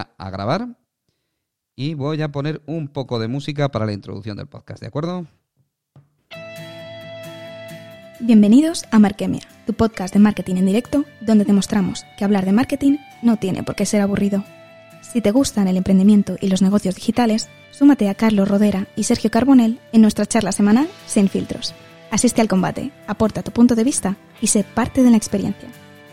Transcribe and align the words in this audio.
a 0.00 0.30
grabar 0.30 0.76
y 1.76 1.94
voy 1.94 2.22
a 2.22 2.30
poner 2.30 2.62
un 2.66 2.88
poco 2.88 3.18
de 3.18 3.28
música 3.28 3.70
para 3.70 3.86
la 3.86 3.92
introducción 3.92 4.36
del 4.36 4.46
podcast, 4.46 4.80
¿de 4.80 4.88
acuerdo? 4.88 5.26
Bienvenidos 8.20 8.84
a 8.92 8.98
Markemia, 8.98 9.40
tu 9.66 9.72
podcast 9.72 10.14
de 10.14 10.20
marketing 10.20 10.56
en 10.56 10.66
directo, 10.66 11.04
donde 11.20 11.44
demostramos 11.44 12.04
que 12.16 12.24
hablar 12.24 12.44
de 12.44 12.52
marketing 12.52 12.98
no 13.20 13.36
tiene 13.36 13.64
por 13.64 13.74
qué 13.74 13.84
ser 13.84 14.00
aburrido. 14.00 14.44
Si 15.00 15.20
te 15.20 15.32
gustan 15.32 15.66
el 15.66 15.76
emprendimiento 15.76 16.36
y 16.40 16.48
los 16.48 16.62
negocios 16.62 16.94
digitales, 16.94 17.48
súmate 17.72 18.08
a 18.08 18.14
Carlos 18.14 18.48
Rodera 18.48 18.86
y 18.94 19.04
Sergio 19.04 19.30
Carbonell 19.30 19.80
en 19.92 20.02
nuestra 20.02 20.24
charla 20.26 20.52
semanal 20.52 20.88
Sin 21.06 21.28
Filtros. 21.28 21.74
Asiste 22.12 22.40
al 22.40 22.48
combate, 22.48 22.92
aporta 23.08 23.42
tu 23.42 23.50
punto 23.50 23.74
de 23.74 23.84
vista 23.84 24.16
y 24.40 24.46
sé 24.46 24.62
parte 24.62 25.02
de 25.02 25.10
la 25.10 25.16
experiencia. 25.16 25.68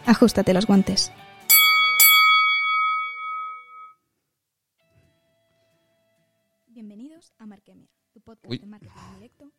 Ajustate 0.05 0.53
los 0.53 0.65
guantes. 0.65 1.11
Uy. 8.49 8.61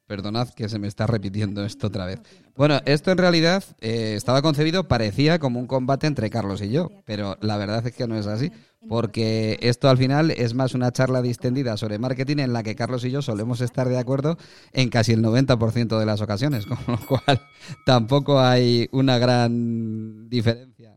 Perdonad 0.06 0.48
que 0.48 0.68
se 0.68 0.80
me 0.80 0.88
está 0.88 1.06
repitiendo 1.06 1.64
esto 1.64 1.86
otra 1.86 2.04
vez. 2.04 2.20
Bueno, 2.56 2.80
esto 2.84 3.12
en 3.12 3.18
realidad 3.18 3.62
eh, 3.80 4.14
estaba 4.16 4.42
concebido, 4.42 4.88
parecía 4.88 5.38
como 5.38 5.60
un 5.60 5.68
combate 5.68 6.08
entre 6.08 6.30
Carlos 6.30 6.60
y 6.62 6.70
yo, 6.70 6.90
pero 7.04 7.36
la 7.40 7.56
verdad 7.56 7.86
es 7.86 7.94
que 7.94 8.08
no 8.08 8.18
es 8.18 8.26
así, 8.26 8.50
porque 8.88 9.56
esto 9.60 9.88
al 9.88 9.98
final 9.98 10.32
es 10.32 10.54
más 10.54 10.74
una 10.74 10.90
charla 10.90 11.22
distendida 11.22 11.76
sobre 11.76 12.00
marketing 12.00 12.38
en 12.38 12.52
la 12.52 12.64
que 12.64 12.74
Carlos 12.74 13.04
y 13.04 13.12
yo 13.12 13.22
solemos 13.22 13.60
estar 13.60 13.88
de 13.88 13.98
acuerdo 13.98 14.36
en 14.72 14.88
casi 14.88 15.12
el 15.12 15.22
90% 15.22 16.00
de 16.00 16.06
las 16.06 16.20
ocasiones, 16.20 16.66
con 16.66 16.78
lo 16.88 16.98
cual 17.06 17.40
tampoco 17.86 18.40
hay 18.40 18.88
una 18.90 19.18
gran 19.18 20.28
diferencia, 20.28 20.96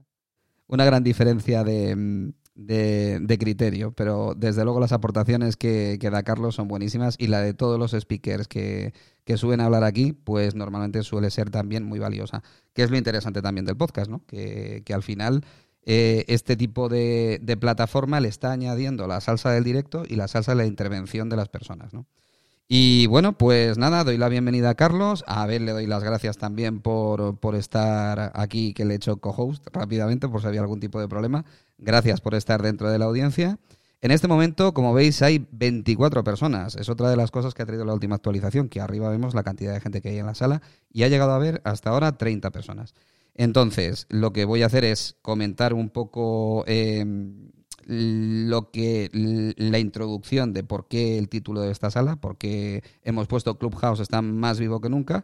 una 0.66 0.86
gran 0.86 1.04
diferencia 1.04 1.64
de, 1.64 1.96
mm, 1.96 2.34
de, 2.56 3.20
de 3.20 3.38
criterio, 3.38 3.92
pero 3.92 4.34
desde 4.36 4.64
luego 4.64 4.80
las 4.80 4.92
aportaciones 4.92 5.58
que, 5.58 5.98
que 6.00 6.10
da 6.10 6.24
Carlos 6.24 6.56
son 6.56 6.68
buenísimas 6.68 7.16
y 7.18 7.28
la 7.28 7.42
de 7.42 7.54
todos 7.54 7.80
los 7.80 7.92
speakers 7.92 8.48
que, 8.48 8.94
que 9.26 9.38
suben 9.38 9.62
a 9.62 9.66
hablar 9.66 9.84
aquí, 9.84 10.14
pues 10.14 10.56
normalmente 10.56 11.04
suele 11.04 11.32
ser 11.32 11.50
también 11.50 11.84
muy 11.84 12.00
valiosa, 12.00 12.44
que 12.74 12.84
es 12.84 12.92
lo 12.92 12.98
interesante 12.98 13.42
también 13.42 13.66
del 13.66 13.78
podcast, 13.78 14.10
¿no? 14.10 14.26
Que, 14.26 14.84
que 14.86 14.94
al 14.94 15.04
final 15.04 15.44
eh, 15.86 16.26
este 16.28 16.56
tipo 16.56 16.90
de, 16.90 17.40
de 17.42 17.58
plataforma 17.58 18.20
le 18.20 18.30
está 18.30 18.52
añadiendo 18.52 19.08
la 19.08 19.20
salsa 19.22 19.52
del 19.52 19.64
directo 19.64 20.04
y 20.08 20.16
la 20.16 20.28
salsa 20.28 20.52
de 20.52 20.58
la 20.58 20.66
intervención 20.66 21.30
de 21.30 21.36
las 21.36 21.50
personas, 21.50 21.94
¿no? 21.94 22.06
Y 22.76 23.06
bueno, 23.06 23.38
pues 23.38 23.78
nada, 23.78 24.04
doy 24.04 24.18
la 24.18 24.30
bienvenida 24.30 24.72
a 24.72 24.74
Carlos. 24.74 25.24
A 25.28 25.44
Abel 25.44 25.64
le 25.64 25.74
doy 25.74 25.86
las 25.86 26.04
gracias 26.04 26.40
también 26.40 26.80
por, 26.80 27.38
por 27.38 27.54
estar 27.54 28.32
aquí, 28.34 28.74
que 28.74 28.84
le 28.84 28.96
he 28.96 28.98
hecho 28.98 29.18
co-host 29.18 29.68
rápidamente, 29.72 30.28
por 30.28 30.42
si 30.42 30.48
había 30.48 30.62
algún 30.62 30.80
tipo 30.80 31.00
de 31.00 31.08
problema. 31.08 31.46
Gracias 31.78 32.20
por 32.20 32.34
estar 32.34 32.64
dentro 32.64 32.90
de 32.90 32.98
la 32.98 33.06
audiencia. 33.06 33.60
En 34.02 34.10
este 34.10 34.28
momento, 34.28 34.74
como 34.74 34.92
veis, 34.92 35.22
hay 35.22 35.48
24 35.52 36.24
personas. 36.24 36.74
Es 36.74 36.90
otra 36.90 37.12
de 37.12 37.16
las 37.16 37.30
cosas 37.30 37.54
que 37.54 37.62
ha 37.62 37.68
traído 37.68 37.86
la 37.86 37.94
última 37.94 38.16
actualización, 38.16 38.70
que 38.70 38.82
arriba 38.82 39.08
vemos 39.08 39.36
la 39.36 39.44
cantidad 39.44 39.72
de 39.72 39.80
gente 39.80 40.02
que 40.02 40.10
hay 40.10 40.18
en 40.18 40.26
la 40.26 40.34
sala 40.34 40.64
y 40.92 41.04
ha 41.04 41.10
llegado 41.10 41.34
a 41.34 41.38
ver 41.38 41.62
hasta 41.66 41.92
ahora 41.92 42.18
30 42.18 42.50
personas. 42.50 42.96
Entonces, 43.36 44.08
lo 44.10 44.34
que 44.34 44.46
voy 44.46 44.64
a 44.64 44.66
hacer 44.66 44.84
es 44.84 45.16
comentar 45.22 45.76
un 45.76 45.92
poco 45.92 46.64
eh, 46.66 47.06
lo 47.88 48.72
que 48.72 49.10
la 49.58 49.80
introducción 49.80 50.54
de 50.54 50.64
por 50.64 50.88
qué 50.88 51.18
el 51.18 51.30
título 51.30 51.62
de 51.62 51.72
esta 51.72 51.92
sala, 51.92 52.16
por 52.18 52.38
qué 52.38 52.84
hemos 53.04 53.28
puesto 53.28 53.58
Clubhouse 53.58 54.00
está 54.00 54.22
más 54.22 54.60
vivo 54.60 54.82
que 54.82 54.90
nunca 54.90 55.24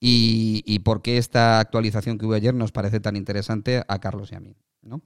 y, 0.00 0.62
y 0.66 0.80
por 0.80 1.02
qué 1.02 1.18
esta 1.18 1.60
actualización 1.60 2.18
que 2.18 2.26
hubo 2.26 2.34
ayer 2.34 2.54
nos 2.54 2.72
parece 2.72 3.00
tan 3.00 3.16
interesante 3.16 3.82
a 3.86 3.98
Carlos 3.98 4.32
y 4.32 4.36
a 4.36 4.40
mí, 4.40 4.54
¿no? 4.82 5.02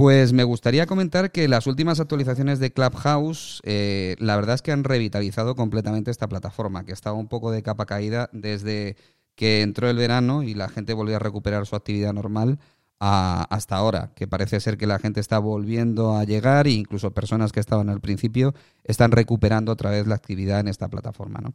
Pues 0.00 0.32
me 0.32 0.44
gustaría 0.44 0.86
comentar 0.86 1.30
que 1.30 1.46
las 1.46 1.66
últimas 1.66 2.00
actualizaciones 2.00 2.58
de 2.58 2.72
Clubhouse, 2.72 3.60
eh, 3.64 4.16
la 4.18 4.34
verdad 4.36 4.54
es 4.54 4.62
que 4.62 4.72
han 4.72 4.82
revitalizado 4.82 5.54
completamente 5.54 6.10
esta 6.10 6.26
plataforma, 6.26 6.86
que 6.86 6.92
estaba 6.92 7.18
un 7.18 7.28
poco 7.28 7.50
de 7.50 7.62
capa 7.62 7.84
caída 7.84 8.30
desde 8.32 8.96
que 9.34 9.60
entró 9.60 9.90
el 9.90 9.98
verano 9.98 10.42
y 10.42 10.54
la 10.54 10.70
gente 10.70 10.94
volvió 10.94 11.16
a 11.16 11.18
recuperar 11.18 11.66
su 11.66 11.76
actividad 11.76 12.14
normal 12.14 12.58
hasta 13.00 13.76
ahora, 13.76 14.12
que 14.14 14.28
parece 14.28 14.60
ser 14.60 14.76
que 14.76 14.86
la 14.86 14.98
gente 14.98 15.20
está 15.20 15.38
volviendo 15.38 16.16
a 16.16 16.24
llegar 16.24 16.66
e 16.66 16.72
incluso 16.72 17.12
personas 17.12 17.50
que 17.50 17.60
estaban 17.60 17.88
al 17.88 18.00
principio 18.00 18.54
están 18.84 19.10
recuperando 19.10 19.72
otra 19.72 19.90
vez 19.90 20.06
la 20.06 20.14
actividad 20.14 20.60
en 20.60 20.68
esta 20.68 20.88
plataforma. 20.88 21.40
¿no? 21.40 21.54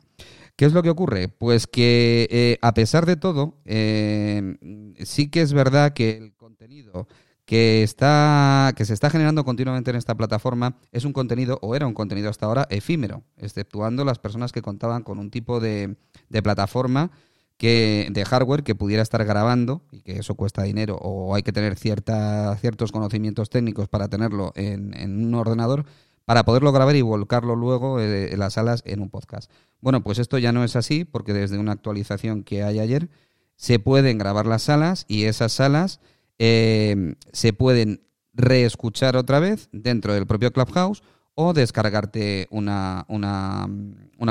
¿Qué 0.55 0.65
es 0.65 0.73
lo 0.73 0.81
que 0.81 0.89
ocurre? 0.89 1.27
Pues 1.29 1.67
que 1.67 2.27
eh, 2.31 2.57
a 2.61 2.73
pesar 2.73 3.05
de 3.05 3.15
todo, 3.15 3.59
eh, 3.65 4.57
sí 5.03 5.29
que 5.29 5.41
es 5.41 5.53
verdad 5.53 5.93
que 5.93 6.17
el 6.17 6.33
contenido 6.33 7.07
que 7.45 7.83
está 7.83 8.73
que 8.75 8.85
se 8.85 8.95
está 8.95 9.11
generando 9.11 9.45
continuamente 9.45 9.91
en 9.91 9.97
esta 9.97 10.15
plataforma 10.15 10.79
es 10.91 11.05
un 11.05 11.13
contenido 11.13 11.59
o 11.61 11.75
era 11.75 11.85
un 11.85 11.93
contenido 11.93 12.31
hasta 12.31 12.47
ahora 12.47 12.65
efímero, 12.71 13.21
exceptuando 13.37 14.03
las 14.03 14.17
personas 14.17 14.51
que 14.51 14.63
contaban 14.63 15.03
con 15.03 15.19
un 15.19 15.29
tipo 15.29 15.59
de 15.59 15.95
plataforma 16.41 17.11
que 17.57 18.07
de 18.11 18.25
hardware 18.25 18.63
que 18.63 18.75
pudiera 18.75 19.01
estar 19.01 19.23
grabando 19.23 19.81
y 19.91 20.01
que 20.01 20.19
eso 20.19 20.35
cuesta 20.35 20.63
dinero 20.63 20.97
o 21.01 21.35
hay 21.35 21.43
que 21.43 21.53
tener 21.53 21.77
cierta, 21.77 22.55
ciertos 22.57 22.91
conocimientos 22.91 23.49
técnicos 23.49 23.87
para 23.87 24.09
tenerlo 24.09 24.51
en, 24.55 25.25
un 25.25 25.33
ordenador 25.35 25.85
para 26.25 26.43
poderlo 26.43 26.71
grabar 26.71 26.95
y 26.95 27.01
volcarlo 27.01 27.55
luego 27.55 27.99
eh, 27.99 28.33
en 28.33 28.39
las 28.39 28.53
salas 28.53 28.81
en 28.85 28.99
un 28.99 29.09
podcast. 29.09 29.51
Bueno, 29.79 30.03
pues 30.03 30.17
esto 30.17 30.37
ya 30.37 30.51
no 30.51 30.63
es 30.63 30.75
así 30.75 31.05
porque 31.05 31.33
desde 31.33 31.57
una 31.57 31.71
actualización 31.71 32.43
que 32.43 32.63
hay 32.63 32.79
ayer 32.79 33.09
se 33.55 33.79
pueden 33.79 34.17
grabar 34.17 34.47
las 34.47 34.63
salas 34.63 35.05
y 35.07 35.25
esas 35.25 35.53
salas 35.53 36.01
eh, 36.39 37.15
se 37.31 37.53
pueden 37.53 38.01
reescuchar 38.33 39.15
otra 39.15 39.39
vez 39.39 39.69
dentro 39.71 40.13
del 40.13 40.27
propio 40.27 40.51
Clubhouse 40.51 41.03
o 41.35 41.53
descargarte 41.53 42.47
una, 42.49 43.05
una, 43.09 43.67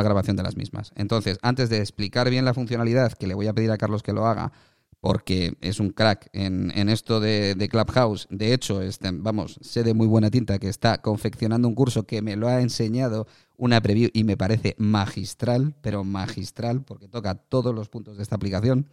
grabación 0.02 0.36
de 0.36 0.42
las 0.42 0.56
mismas. 0.56 0.92
Entonces, 0.96 1.38
antes 1.42 1.68
de 1.68 1.78
explicar 1.78 2.30
bien 2.30 2.44
la 2.44 2.54
funcionalidad, 2.54 3.12
que 3.12 3.26
le 3.26 3.34
voy 3.34 3.46
a 3.46 3.52
pedir 3.52 3.70
a 3.70 3.78
Carlos 3.78 4.02
que 4.02 4.14
lo 4.14 4.26
haga, 4.26 4.52
porque 5.00 5.58
es 5.60 5.80
un 5.80 5.90
crack 5.90 6.30
en, 6.32 6.72
en 6.74 6.88
esto 6.88 7.20
de, 7.20 7.54
de 7.54 7.68
Clubhouse. 7.68 8.26
De 8.30 8.54
hecho, 8.54 8.80
este, 8.80 9.10
vamos, 9.12 9.58
sé 9.60 9.82
de 9.82 9.92
muy 9.92 10.06
buena 10.06 10.30
tinta 10.30 10.58
que 10.58 10.70
está 10.70 11.02
confeccionando 11.02 11.68
un 11.68 11.74
curso 11.74 12.04
que 12.04 12.22
me 12.22 12.36
lo 12.36 12.48
ha 12.48 12.62
enseñado 12.62 13.26
una 13.58 13.82
preview 13.82 14.08
y 14.14 14.24
me 14.24 14.38
parece 14.38 14.74
magistral, 14.78 15.74
pero 15.82 16.04
magistral, 16.04 16.82
porque 16.82 17.06
toca 17.06 17.34
todos 17.34 17.74
los 17.74 17.90
puntos 17.90 18.16
de 18.16 18.22
esta 18.22 18.36
aplicación. 18.36 18.86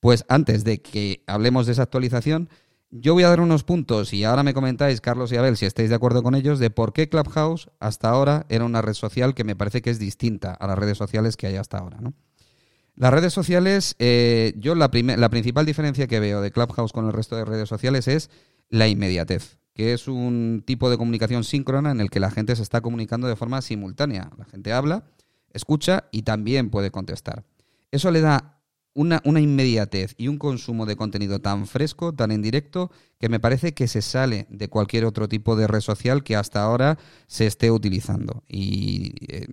Pues 0.00 0.24
antes 0.28 0.64
de 0.64 0.82
que 0.82 1.22
hablemos 1.28 1.66
de 1.66 1.72
esa 1.72 1.84
actualización, 1.84 2.48
yo 2.92 3.14
voy 3.14 3.22
a 3.22 3.28
dar 3.30 3.40
unos 3.40 3.64
puntos 3.64 4.12
y 4.12 4.22
ahora 4.22 4.42
me 4.42 4.52
comentáis, 4.52 5.00
Carlos 5.00 5.32
y 5.32 5.36
Abel, 5.36 5.56
si 5.56 5.64
estáis 5.64 5.88
de 5.88 5.94
acuerdo 5.94 6.22
con 6.22 6.34
ellos, 6.34 6.58
de 6.58 6.68
por 6.68 6.92
qué 6.92 7.08
Clubhouse 7.08 7.70
hasta 7.80 8.10
ahora 8.10 8.44
era 8.50 8.66
una 8.66 8.82
red 8.82 8.92
social 8.92 9.34
que 9.34 9.44
me 9.44 9.56
parece 9.56 9.80
que 9.80 9.88
es 9.88 9.98
distinta 9.98 10.52
a 10.52 10.66
las 10.66 10.78
redes 10.78 10.98
sociales 10.98 11.38
que 11.38 11.46
hay 11.46 11.56
hasta 11.56 11.78
ahora. 11.78 11.98
Las 12.94 13.14
redes 13.14 13.32
sociales, 13.32 13.96
eh, 13.98 14.52
yo 14.58 14.74
la, 14.74 14.90
la 14.92 15.30
principal 15.30 15.64
diferencia 15.64 16.06
que 16.06 16.20
veo 16.20 16.42
de 16.42 16.50
Clubhouse 16.50 16.92
con 16.92 17.06
el 17.06 17.14
resto 17.14 17.34
de 17.34 17.46
redes 17.46 17.66
sociales 17.66 18.08
es 18.08 18.28
la 18.68 18.88
inmediatez, 18.88 19.56
que 19.72 19.94
es 19.94 20.06
un 20.06 20.62
tipo 20.66 20.90
de 20.90 20.98
comunicación 20.98 21.44
síncrona 21.44 21.92
en 21.92 22.00
el 22.02 22.10
que 22.10 22.20
la 22.20 22.30
gente 22.30 22.54
se 22.54 22.62
está 22.62 22.82
comunicando 22.82 23.26
de 23.26 23.36
forma 23.36 23.62
simultánea. 23.62 24.30
La 24.36 24.44
gente 24.44 24.74
habla, 24.74 25.04
escucha 25.54 26.04
y 26.12 26.22
también 26.22 26.68
puede 26.68 26.90
contestar. 26.90 27.44
Eso 27.90 28.10
le 28.10 28.20
da 28.20 28.51
una, 28.94 29.22
una 29.24 29.40
inmediatez 29.40 30.14
y 30.18 30.28
un 30.28 30.38
consumo 30.38 30.86
de 30.86 30.96
contenido 30.96 31.40
tan 31.40 31.66
fresco, 31.66 32.12
tan 32.12 32.30
en 32.30 32.42
directo, 32.42 32.90
que 33.18 33.28
me 33.28 33.40
parece 33.40 33.72
que 33.72 33.88
se 33.88 34.02
sale 34.02 34.46
de 34.50 34.68
cualquier 34.68 35.04
otro 35.04 35.28
tipo 35.28 35.56
de 35.56 35.66
red 35.66 35.80
social 35.80 36.22
que 36.22 36.36
hasta 36.36 36.62
ahora 36.62 36.98
se 37.26 37.46
esté 37.46 37.70
utilizando. 37.70 38.42
Y 38.48 39.14
eh, 39.28 39.46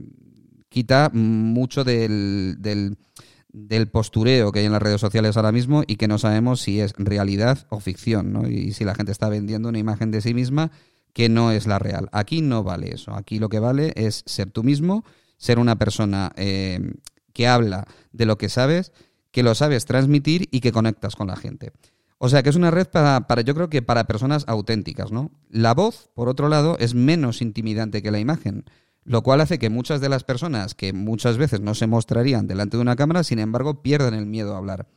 quita 0.70 1.10
mucho 1.14 1.84
del, 1.84 2.58
del, 2.60 3.88
postureo 3.92 4.52
que 4.52 4.60
hay 4.60 4.66
en 4.66 4.72
las 4.72 4.82
redes 4.82 5.02
sociales 5.02 5.38
ahora 5.38 5.52
mismo 5.52 5.84
y 5.88 5.96
que 5.96 6.08
no 6.08 6.18
sabemos 6.18 6.62
si 6.62 6.80
es 6.80 6.94
realidad 6.98 7.68
o 7.70 7.80
ficción, 7.80 8.32
¿no? 8.34 8.48
Y 8.48 8.74
si 8.74 8.84
la 8.86 8.96
gente 8.96 9.12
está 9.12 9.30
vendiendo 9.30 9.70
una 9.70 9.80
imagen 9.80 10.12
de 10.12 10.22
sí 10.22 10.34
misma 10.34 10.72
que 11.14 11.30
no 11.30 11.52
es 11.52 11.68
la 11.68 11.80
real. 11.80 12.10
Aquí 12.12 12.42
no 12.42 12.64
vale 12.64 12.94
eso. 12.94 13.14
Aquí 13.14 13.40
lo 13.40 13.50
que 13.50 13.60
vale 13.60 13.94
es 13.96 14.24
ser 14.26 14.52
tú 14.52 14.64
mismo, 14.64 15.04
ser 15.38 15.60
una 15.60 15.78
persona 15.78 16.32
eh, 16.36 16.94
que 17.34 17.48
habla 17.48 17.88
de 18.12 18.26
lo 18.26 18.38
que 18.38 18.50
sabes, 18.50 18.92
que 19.32 19.44
lo 19.44 19.56
sabes 19.56 19.86
transmitir 19.86 20.48
y 20.52 20.60
que 20.60 20.72
conectas 20.72 21.16
con 21.16 21.28
la 21.28 21.36
gente. 21.36 21.72
O 22.18 22.30
sea 22.30 22.44
que 22.44 22.50
es 22.50 22.56
una 22.56 22.72
red 22.72 22.88
para, 22.88 23.28
para, 23.28 23.42
yo 23.42 23.56
creo 23.56 23.70
que 23.70 23.82
para 23.82 24.06
personas 24.06 24.44
auténticas, 24.48 25.12
¿no? 25.12 25.32
La 25.50 25.74
voz, 25.74 26.10
por 26.14 26.28
otro 26.28 26.50
lado, 26.50 26.78
es 26.80 26.94
menos 26.94 27.42
intimidante 27.42 28.02
que 28.02 28.12
la 28.12 28.20
imagen, 28.20 28.66
lo 29.06 29.24
cual 29.24 29.42
hace 29.42 29.58
que 29.58 29.70
muchas 29.70 30.02
de 30.02 30.10
las 30.10 30.24
personas 30.24 30.76
que 30.76 30.92
muchas 30.92 31.38
veces 31.38 31.62
no 31.62 31.76
se 31.76 31.88
mostrarían 31.88 32.48
delante 32.48 32.78
de 32.78 32.82
una 32.82 32.96
cámara, 32.96 33.24
sin 33.24 33.40
embargo, 33.40 33.82
pierdan 33.82 34.14
el 34.14 34.26
miedo 34.26 34.54
a 34.54 34.58
hablar. 34.58 34.88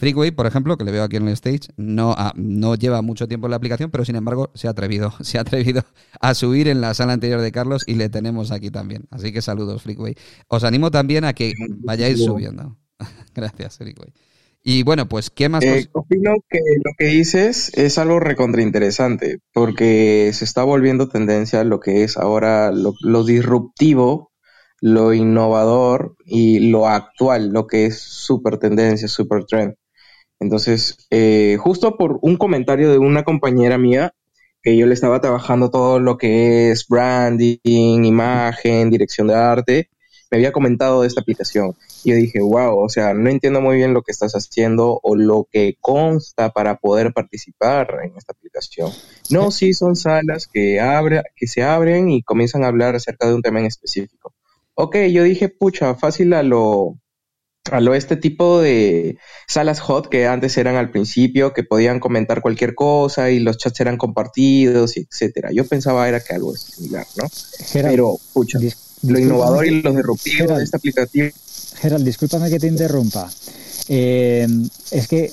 Freeway, 0.00 0.30
por 0.30 0.46
ejemplo, 0.46 0.78
que 0.78 0.84
le 0.84 0.92
veo 0.92 1.04
aquí 1.04 1.16
en 1.16 1.28
el 1.28 1.34
stage, 1.34 1.68
no, 1.76 2.14
ah, 2.16 2.32
no 2.34 2.74
lleva 2.74 3.02
mucho 3.02 3.28
tiempo 3.28 3.46
en 3.46 3.50
la 3.50 3.58
aplicación, 3.58 3.90
pero 3.90 4.06
sin 4.06 4.16
embargo 4.16 4.50
se 4.54 4.66
ha 4.66 4.70
atrevido, 4.70 5.12
se 5.20 5.36
ha 5.36 5.42
atrevido 5.42 5.84
a 6.22 6.32
subir 6.32 6.68
en 6.68 6.80
la 6.80 6.94
sala 6.94 7.12
anterior 7.12 7.42
de 7.42 7.52
Carlos 7.52 7.84
y 7.86 7.96
le 7.96 8.08
tenemos 8.08 8.50
aquí 8.50 8.70
también. 8.70 9.06
Así 9.10 9.30
que 9.30 9.42
saludos, 9.42 9.82
Freeway. 9.82 10.14
Os 10.48 10.64
animo 10.64 10.90
también 10.90 11.26
a 11.26 11.34
que 11.34 11.52
vayáis 11.84 12.24
subiendo. 12.24 12.78
Gracias, 13.34 13.78
Freeway. 13.78 14.12
Y 14.62 14.82
bueno, 14.82 15.08
pues, 15.08 15.30
¿qué 15.30 15.48
más? 15.48 15.64
Eh, 15.64 15.88
opino 15.92 16.34
que 16.48 16.58
lo 16.84 16.92
que 16.98 17.06
dices 17.06 17.72
es 17.74 17.96
algo 17.96 18.20
recontrainteresante, 18.20 19.38
porque 19.54 20.30
se 20.34 20.44
está 20.44 20.64
volviendo 20.64 21.08
tendencia 21.08 21.64
lo 21.64 21.80
que 21.80 22.04
es 22.04 22.18
ahora 22.18 22.70
lo, 22.70 22.92
lo 23.00 23.24
disruptivo, 23.24 24.32
lo 24.80 25.14
innovador 25.14 26.16
y 26.26 26.70
lo 26.70 26.88
actual, 26.88 27.48
lo 27.48 27.66
que 27.66 27.86
es 27.86 28.00
super 28.00 28.58
tendencia, 28.58 29.08
super 29.08 29.44
trend. 29.44 29.74
Entonces, 30.40 31.06
eh, 31.10 31.58
justo 31.60 31.96
por 31.96 32.18
un 32.22 32.36
comentario 32.36 32.90
de 32.90 32.98
una 32.98 33.24
compañera 33.24 33.78
mía, 33.78 34.14
que 34.62 34.76
yo 34.76 34.86
le 34.86 34.94
estaba 34.94 35.20
trabajando 35.20 35.70
todo 35.70 36.00
lo 36.00 36.18
que 36.18 36.70
es 36.70 36.86
branding, 36.88 37.58
imagen, 38.04 38.90
dirección 38.90 39.26
de 39.28 39.34
arte, 39.34 39.90
me 40.30 40.38
había 40.38 40.52
comentado 40.52 41.02
de 41.02 41.08
esta 41.08 41.20
aplicación. 41.20 41.74
Y 42.04 42.10
yo 42.10 42.16
dije, 42.16 42.40
wow, 42.40 42.78
o 42.78 42.88
sea, 42.88 43.14
no 43.14 43.28
entiendo 43.30 43.60
muy 43.60 43.76
bien 43.76 43.94
lo 43.94 44.02
que 44.02 44.12
estás 44.12 44.32
haciendo 44.32 45.00
o 45.02 45.16
lo 45.16 45.48
que 45.50 45.76
consta 45.80 46.50
para 46.50 46.76
poder 46.76 47.12
participar 47.12 47.98
en 48.04 48.16
esta 48.16 48.32
aplicación. 48.32 48.90
No, 49.30 49.50
sí 49.50 49.74
son 49.74 49.96
salas 49.96 50.46
que, 50.46 50.80
abre, 50.80 51.22
que 51.36 51.46
se 51.46 51.62
abren 51.62 52.10
y 52.10 52.22
comienzan 52.22 52.64
a 52.64 52.68
hablar 52.68 52.94
acerca 52.94 53.26
de 53.26 53.34
un 53.34 53.42
tema 53.42 53.60
en 53.60 53.66
específico. 53.66 54.34
Ok, 54.74 54.96
yo 55.12 55.24
dije, 55.24 55.48
pucha, 55.48 55.94
fácil 55.94 56.32
a 56.32 56.42
lo, 56.42 56.96
a 57.70 57.80
lo 57.80 57.94
este 57.94 58.16
tipo 58.16 58.60
de 58.60 59.18
salas 59.46 59.80
hot 59.80 60.08
que 60.08 60.26
antes 60.26 60.56
eran 60.56 60.76
al 60.76 60.90
principio, 60.90 61.52
que 61.52 61.64
podían 61.64 62.00
comentar 62.00 62.40
cualquier 62.40 62.74
cosa 62.74 63.30
y 63.30 63.40
los 63.40 63.58
chats 63.58 63.80
eran 63.80 63.96
compartidos, 63.96 64.96
etcétera. 64.96 65.50
Yo 65.52 65.66
pensaba 65.66 66.08
era 66.08 66.20
que 66.20 66.34
algo 66.34 66.54
similar, 66.54 67.06
¿no? 67.16 67.24
Pero, 67.72 68.16
pucha, 68.32 68.58
lo 69.02 69.18
innovador 69.18 69.66
y 69.66 69.82
lo 69.82 69.92
disruptivo 69.92 70.56
de 70.56 70.64
esta 70.64 70.76
aplicación. 70.76 71.32
Gerald, 71.80 72.04
discúlpame 72.04 72.50
que 72.50 72.58
te 72.58 72.66
interrumpa. 72.66 73.30
Eh, 73.88 74.46
es 74.90 75.08
que 75.08 75.30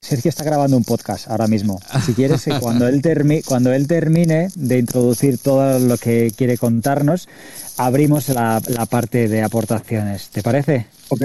Sergio 0.00 0.28
está 0.28 0.44
grabando 0.44 0.76
un 0.76 0.84
podcast 0.84 1.28
ahora 1.28 1.46
mismo. 1.46 1.80
Si 2.04 2.14
quieres, 2.14 2.46
eh, 2.46 2.52
cuando 2.60 2.86
él, 2.86 3.02
cuando 3.46 3.72
él 3.72 3.86
termine 3.86 4.48
de 4.54 4.78
introducir 4.78 5.38
todo 5.38 5.78
lo 5.78 5.98
que 5.98 6.32
quiere 6.36 6.56
contarnos, 6.56 7.28
abrimos 7.76 8.28
la, 8.28 8.62
la 8.68 8.86
parte 8.86 9.28
de 9.28 9.42
aportaciones. 9.42 10.28
¿Te 10.28 10.42
parece? 10.42 10.86
Ok, 11.08 11.22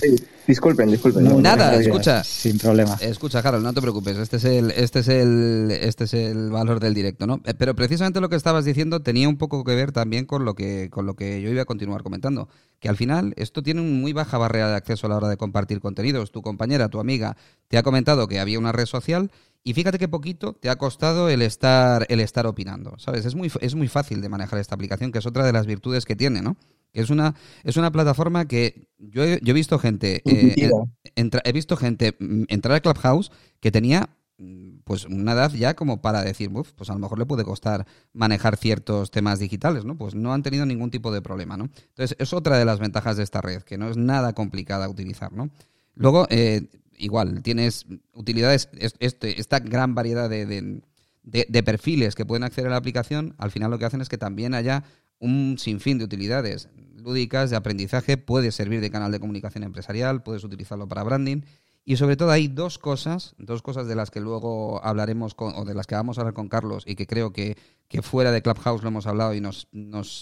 disculpen, 0.47 0.89
disculpen. 0.89 1.41
Nada, 1.41 1.75
escucha. 1.75 2.23
Sin 2.23 2.57
problema. 2.57 2.97
Escucha, 3.01 3.39
Harold, 3.39 3.63
no 3.63 3.73
te 3.73 3.81
preocupes. 3.81 4.17
Este 4.17 4.37
es 4.37 4.45
el, 4.45 4.71
este 4.71 4.99
es 4.99 5.07
el, 5.07 5.71
este 5.71 6.03
es 6.05 6.13
el 6.13 6.49
valor 6.49 6.79
del 6.79 6.93
directo, 6.93 7.27
¿no? 7.27 7.41
Eh, 7.45 7.53
pero 7.53 7.75
precisamente 7.75 8.21
lo 8.21 8.29
que 8.29 8.35
estabas 8.35 8.65
diciendo 8.65 9.01
tenía 9.01 9.29
un 9.29 9.37
poco 9.37 9.63
que 9.63 9.75
ver 9.75 9.91
también 9.91 10.25
con 10.25 10.45
lo 10.45 10.55
que, 10.55 10.89
con 10.89 11.05
lo 11.05 11.15
que 11.15 11.41
yo 11.41 11.49
iba 11.49 11.61
a 11.61 11.65
continuar 11.65 12.03
comentando. 12.03 12.49
Que 12.79 12.89
al 12.89 12.97
final 12.97 13.33
esto 13.37 13.63
tiene 13.63 13.81
una 13.81 13.91
muy 13.91 14.13
baja 14.13 14.37
barrera 14.37 14.69
de 14.69 14.75
acceso 14.75 15.07
a 15.07 15.09
la 15.09 15.17
hora 15.17 15.29
de 15.29 15.37
compartir 15.37 15.79
contenidos. 15.79 16.31
Tu 16.31 16.41
compañera, 16.41 16.89
tu 16.89 16.99
amiga, 16.99 17.37
te 17.67 17.77
ha 17.77 17.83
comentado 17.83 18.27
que 18.27 18.39
había 18.39 18.59
una 18.59 18.71
red 18.71 18.85
social 18.85 19.31
y 19.63 19.73
fíjate 19.73 19.97
qué 19.97 20.07
poquito 20.09 20.53
te 20.53 20.69
ha 20.69 20.75
costado 20.75 21.29
el 21.29 21.41
estar, 21.41 22.05
el 22.09 22.19
estar 22.19 22.45
opinando, 22.45 22.95
¿sabes? 22.97 23.25
Es 23.25 23.33
muy, 23.33 23.51
es 23.61 23.75
muy 23.75 23.87
fácil 23.87 24.21
de 24.21 24.27
manejar 24.27 24.59
esta 24.59 24.75
aplicación, 24.75 25.11
que 25.11 25.19
es 25.19 25.25
otra 25.25 25.45
de 25.45 25.53
las 25.53 25.65
virtudes 25.65 26.05
que 26.05 26.15
tiene, 26.15 26.41
¿no? 26.41 26.57
Es 26.91 27.09
una, 27.09 27.33
es 27.63 27.77
una 27.77 27.91
plataforma 27.91 28.45
que 28.45 28.87
yo 28.99 29.23
he, 29.23 29.39
yo 29.41 29.51
he 29.51 29.53
visto 29.53 29.79
gente, 29.79 30.21
eh, 30.25 30.69
he 31.15 31.51
visto 31.51 31.77
gente 31.77 32.15
mm, 32.19 32.43
entrar 32.49 32.75
a 32.75 32.81
Clubhouse 32.81 33.31
que 33.61 33.71
tenía 33.71 34.09
mm, 34.37 34.79
pues 34.83 35.05
una 35.05 35.31
edad 35.31 35.51
ya 35.53 35.75
como 35.75 36.01
para 36.01 36.23
decir, 36.23 36.51
pues 36.51 36.89
a 36.89 36.93
lo 36.93 36.99
mejor 36.99 37.17
le 37.17 37.25
puede 37.25 37.45
costar 37.45 37.87
manejar 38.11 38.57
ciertos 38.57 39.11
temas 39.11 39.39
digitales, 39.39 39.85
¿no? 39.85 39.97
Pues 39.97 40.13
no 40.13 40.33
han 40.33 40.43
tenido 40.43 40.65
ningún 40.65 40.91
tipo 40.91 41.11
de 41.11 41.21
problema, 41.21 41.55
¿no? 41.55 41.69
Entonces, 41.89 42.17
es 42.19 42.33
otra 42.33 42.57
de 42.57 42.65
las 42.65 42.79
ventajas 42.79 43.15
de 43.15 43.23
esta 43.23 43.41
red, 43.41 43.63
que 43.63 43.77
no 43.77 43.89
es 43.89 43.95
nada 43.95 44.33
complicada 44.33 44.89
utilizar, 44.89 45.31
¿no? 45.31 45.49
Luego, 45.95 46.27
eh, 46.29 46.67
igual, 47.03 47.43
tienes 47.43 47.85
utilidades, 48.13 48.69
este, 48.99 49.39
esta 49.39 49.59
gran 49.59 49.93
variedad 49.93 50.29
de, 50.29 50.81
de, 51.23 51.63
perfiles 51.63 52.15
que 52.15 52.25
pueden 52.25 52.43
acceder 52.43 52.67
a 52.67 52.71
la 52.71 52.77
aplicación, 52.77 53.35
al 53.37 53.51
final 53.51 53.71
lo 53.71 53.77
que 53.77 53.85
hacen 53.85 54.01
es 54.01 54.09
que 54.09 54.17
también 54.17 54.53
haya 54.53 54.83
un 55.19 55.57
sinfín 55.57 55.97
de 55.97 56.05
utilidades 56.05 56.69
lúdicas, 56.95 57.49
de 57.49 57.57
aprendizaje, 57.57 58.17
puede 58.17 58.51
servir 58.51 58.79
de 58.79 58.89
canal 58.89 59.11
de 59.11 59.19
comunicación 59.19 59.63
empresarial, 59.63 60.23
puedes 60.23 60.43
utilizarlo 60.43 60.87
para 60.87 61.03
branding. 61.03 61.41
Y 61.85 61.97
sobre 61.97 62.15
todo 62.15 62.31
hay 62.31 62.47
dos 62.47 62.79
cosas, 62.79 63.35
dos 63.37 63.61
cosas 63.61 63.87
de 63.87 63.95
las 63.95 64.09
que 64.09 64.21
luego 64.21 64.81
hablaremos 64.85 65.35
con, 65.35 65.53
o 65.55 65.65
de 65.65 65.73
las 65.73 65.85
que 65.85 65.95
vamos 65.95 66.17
a 66.17 66.21
hablar 66.21 66.33
con 66.33 66.47
Carlos 66.47 66.85
y 66.87 66.95
que 66.95 67.05
creo 67.05 67.33
que, 67.33 67.57
que 67.89 68.01
fuera 68.01 68.31
de 68.31 68.41
Clubhouse 68.41 68.83
lo 68.83 68.87
hemos 68.87 69.05
hablado 69.05 69.33
y 69.33 69.41
nos 69.41 69.67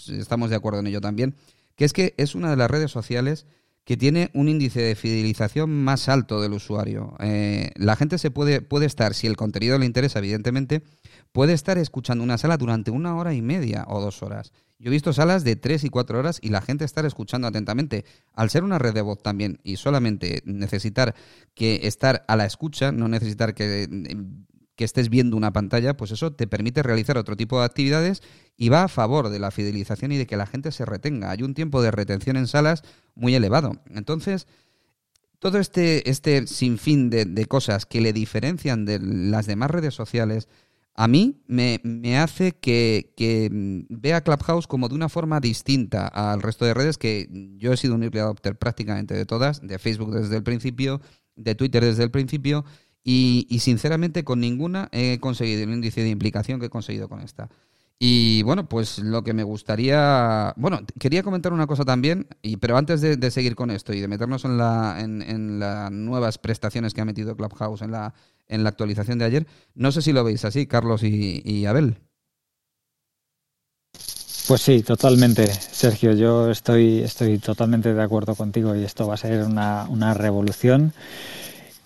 estamos 0.08 0.50
de 0.50 0.56
acuerdo 0.56 0.80
en 0.80 0.88
ello 0.88 1.00
también, 1.00 1.36
que 1.76 1.84
es 1.84 1.92
que 1.92 2.14
es 2.16 2.34
una 2.34 2.50
de 2.50 2.56
las 2.56 2.68
redes 2.68 2.90
sociales 2.90 3.46
que 3.84 3.96
tiene 3.96 4.30
un 4.32 4.48
índice 4.48 4.80
de 4.80 4.94
fidelización 4.94 5.70
más 5.70 6.08
alto 6.08 6.40
del 6.40 6.52
usuario. 6.52 7.16
Eh, 7.18 7.70
la 7.76 7.96
gente 7.96 8.18
se 8.18 8.30
puede, 8.30 8.60
puede 8.60 8.86
estar, 8.86 9.14
si 9.14 9.26
el 9.26 9.36
contenido 9.36 9.78
le 9.78 9.86
interesa, 9.86 10.20
evidentemente, 10.20 10.82
puede 11.32 11.52
estar 11.52 11.78
escuchando 11.78 12.22
una 12.22 12.38
sala 12.38 12.56
durante 12.56 12.90
una 12.90 13.16
hora 13.16 13.34
y 13.34 13.42
media 13.42 13.84
o 13.88 14.00
dos 14.00 14.22
horas. 14.22 14.52
Yo 14.78 14.88
he 14.88 14.90
visto 14.90 15.12
salas 15.12 15.44
de 15.44 15.54
tres 15.54 15.84
y 15.84 15.90
cuatro 15.90 16.18
horas 16.18 16.38
y 16.42 16.48
la 16.48 16.60
gente 16.60 16.84
estar 16.84 17.06
escuchando 17.06 17.46
atentamente. 17.46 18.04
Al 18.34 18.50
ser 18.50 18.64
una 18.64 18.80
red 18.80 18.94
de 18.94 19.02
voz 19.02 19.22
también 19.22 19.60
y 19.62 19.76
solamente 19.76 20.42
necesitar 20.44 21.14
que 21.54 21.86
estar 21.86 22.24
a 22.26 22.34
la 22.34 22.46
escucha, 22.46 22.90
no 22.90 23.06
necesitar 23.06 23.54
que, 23.54 23.88
que 24.82 24.86
estés 24.86 25.10
viendo 25.10 25.36
una 25.36 25.52
pantalla, 25.52 25.96
pues 25.96 26.10
eso 26.10 26.32
te 26.32 26.48
permite 26.48 26.82
realizar 26.82 27.16
otro 27.16 27.36
tipo 27.36 27.60
de 27.60 27.66
actividades 27.66 28.20
y 28.56 28.68
va 28.68 28.82
a 28.82 28.88
favor 28.88 29.28
de 29.28 29.38
la 29.38 29.52
fidelización 29.52 30.10
y 30.10 30.16
de 30.16 30.26
que 30.26 30.36
la 30.36 30.44
gente 30.44 30.72
se 30.72 30.84
retenga. 30.84 31.30
Hay 31.30 31.44
un 31.44 31.54
tiempo 31.54 31.82
de 31.82 31.92
retención 31.92 32.36
en 32.36 32.48
salas 32.48 32.82
muy 33.14 33.32
elevado. 33.36 33.80
Entonces, 33.94 34.48
todo 35.38 35.58
este, 35.58 36.10
este 36.10 36.48
sinfín 36.48 37.10
de, 37.10 37.26
de 37.26 37.46
cosas 37.46 37.86
que 37.86 38.00
le 38.00 38.12
diferencian 38.12 38.84
de 38.84 38.98
las 38.98 39.46
demás 39.46 39.70
redes 39.70 39.94
sociales, 39.94 40.48
a 40.96 41.06
mí 41.06 41.40
me, 41.46 41.80
me 41.84 42.18
hace 42.18 42.50
que, 42.50 43.12
que, 43.16 43.48
vea 43.88 44.24
Clubhouse 44.24 44.66
como 44.66 44.88
de 44.88 44.96
una 44.96 45.08
forma 45.08 45.38
distinta 45.38 46.08
al 46.08 46.42
resto 46.42 46.64
de 46.64 46.74
redes 46.74 46.98
que 46.98 47.28
yo 47.56 47.72
he 47.72 47.76
sido 47.76 47.94
un 47.94 48.02
early 48.02 48.18
adopter 48.18 48.58
prácticamente 48.58 49.14
de 49.14 49.26
todas, 49.26 49.64
de 49.64 49.78
Facebook 49.78 50.12
desde 50.12 50.38
el 50.38 50.42
principio, 50.42 51.00
de 51.36 51.54
Twitter 51.54 51.84
desde 51.84 52.02
el 52.02 52.10
principio 52.10 52.64
y, 53.04 53.46
y 53.50 53.60
sinceramente 53.60 54.24
con 54.24 54.40
ninguna 54.40 54.88
he 54.92 55.18
conseguido 55.20 55.62
el 55.62 55.70
índice 55.70 56.02
de 56.02 56.10
implicación 56.10 56.60
que 56.60 56.66
he 56.66 56.70
conseguido 56.70 57.08
con 57.08 57.20
esta. 57.20 57.48
Y 58.04 58.42
bueno, 58.42 58.68
pues 58.68 58.98
lo 58.98 59.22
que 59.22 59.32
me 59.32 59.44
gustaría. 59.44 60.52
Bueno, 60.56 60.80
quería 60.98 61.22
comentar 61.22 61.52
una 61.52 61.68
cosa 61.68 61.84
también, 61.84 62.26
y, 62.42 62.56
pero 62.56 62.76
antes 62.76 63.00
de, 63.00 63.30
seguir 63.30 63.54
con 63.54 63.70
esto 63.70 63.92
y 63.92 64.00
de 64.00 64.08
meternos 64.08 64.44
en, 64.44 64.58
la, 64.58 64.96
en, 64.98 65.60
las 65.60 65.92
nuevas 65.92 66.36
prestaciones 66.36 66.94
que 66.94 67.00
ha 67.00 67.04
metido 67.04 67.36
Clubhouse 67.36 67.80
en 67.80 67.92
la, 67.92 68.12
en 68.48 68.64
la 68.64 68.70
actualización 68.70 69.20
de 69.20 69.24
ayer, 69.26 69.46
no 69.76 69.92
sé 69.92 70.02
si 70.02 70.12
lo 70.12 70.24
veis 70.24 70.44
así, 70.44 70.66
Carlos 70.66 71.04
y, 71.04 71.64
Abel. 71.64 71.98
Pues 74.48 74.62
sí, 74.62 74.82
totalmente, 74.82 75.46
Sergio. 75.46 76.12
Yo 76.12 76.50
estoy, 76.50 77.02
estoy 77.02 77.38
totalmente 77.38 77.94
de 77.94 78.02
acuerdo 78.02 78.34
contigo 78.34 78.74
y 78.74 78.82
esto 78.82 79.06
va 79.06 79.14
a 79.14 79.16
ser 79.16 79.44
una, 79.44 79.86
una 79.88 80.12
revolución. 80.12 80.92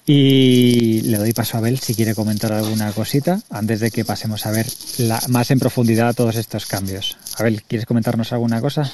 Y 0.09 1.01
le 1.03 1.19
doy 1.19 1.33
paso 1.33 1.57
a 1.57 1.61
Abel 1.61 1.81
si 1.81 1.97
quiere 1.97 2.15
comentar 2.15 2.53
alguna 2.53 2.93
cosita 2.93 3.41
antes 3.51 3.81
de 3.81 3.91
que 3.91 4.05
pasemos 4.05 4.47
a 4.47 4.53
ver 4.53 4.67
más 5.31 5.51
en 5.51 5.59
profundidad 5.59 6.15
todos 6.15 6.37
estos 6.37 6.67
cambios. 6.67 7.19
Abel, 7.37 7.63
¿quieres 7.63 7.87
comentarnos 7.87 8.33
alguna 8.33 8.61
cosa? 8.61 8.89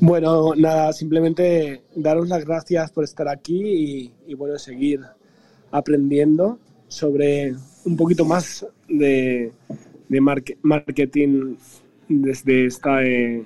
Bueno, 0.00 0.54
nada, 0.56 0.92
simplemente 0.92 1.82
daros 1.94 2.28
las 2.28 2.44
gracias 2.44 2.90
por 2.90 3.04
estar 3.04 3.28
aquí 3.28 4.12
y, 4.26 4.34
bueno, 4.34 4.58
seguir 4.58 5.02
aprendiendo 5.70 6.58
sobre 6.88 7.54
un 7.84 7.96
poquito 7.96 8.24
más 8.24 8.66
de, 8.88 9.52
marketing 10.62 11.54
desde 12.08 12.66
este 12.66 13.44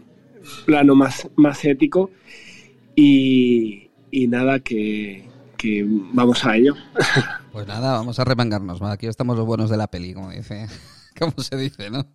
plano 0.65 0.95
más, 0.95 1.65
ético 1.65 2.11
y 2.95 3.89
nada, 4.13 4.61
que, 4.61 5.32
vamos 6.13 6.45
a 6.45 6.57
ello. 6.57 6.75
Pues 7.53 7.67
nada, 7.67 7.93
vamos 7.93 8.19
a 8.19 8.25
remangarnos. 8.25 8.81
Aquí 8.83 9.07
estamos 9.07 9.37
los 9.37 9.47
buenos 9.47 9.71
de 9.71 9.77
la 9.77 9.87
peli, 9.87 10.15
como 10.15 10.31
dice. 10.31 10.67
¿Cómo 11.19 11.35
se 11.39 11.57
dice, 11.57 11.91
no? 11.91 12.07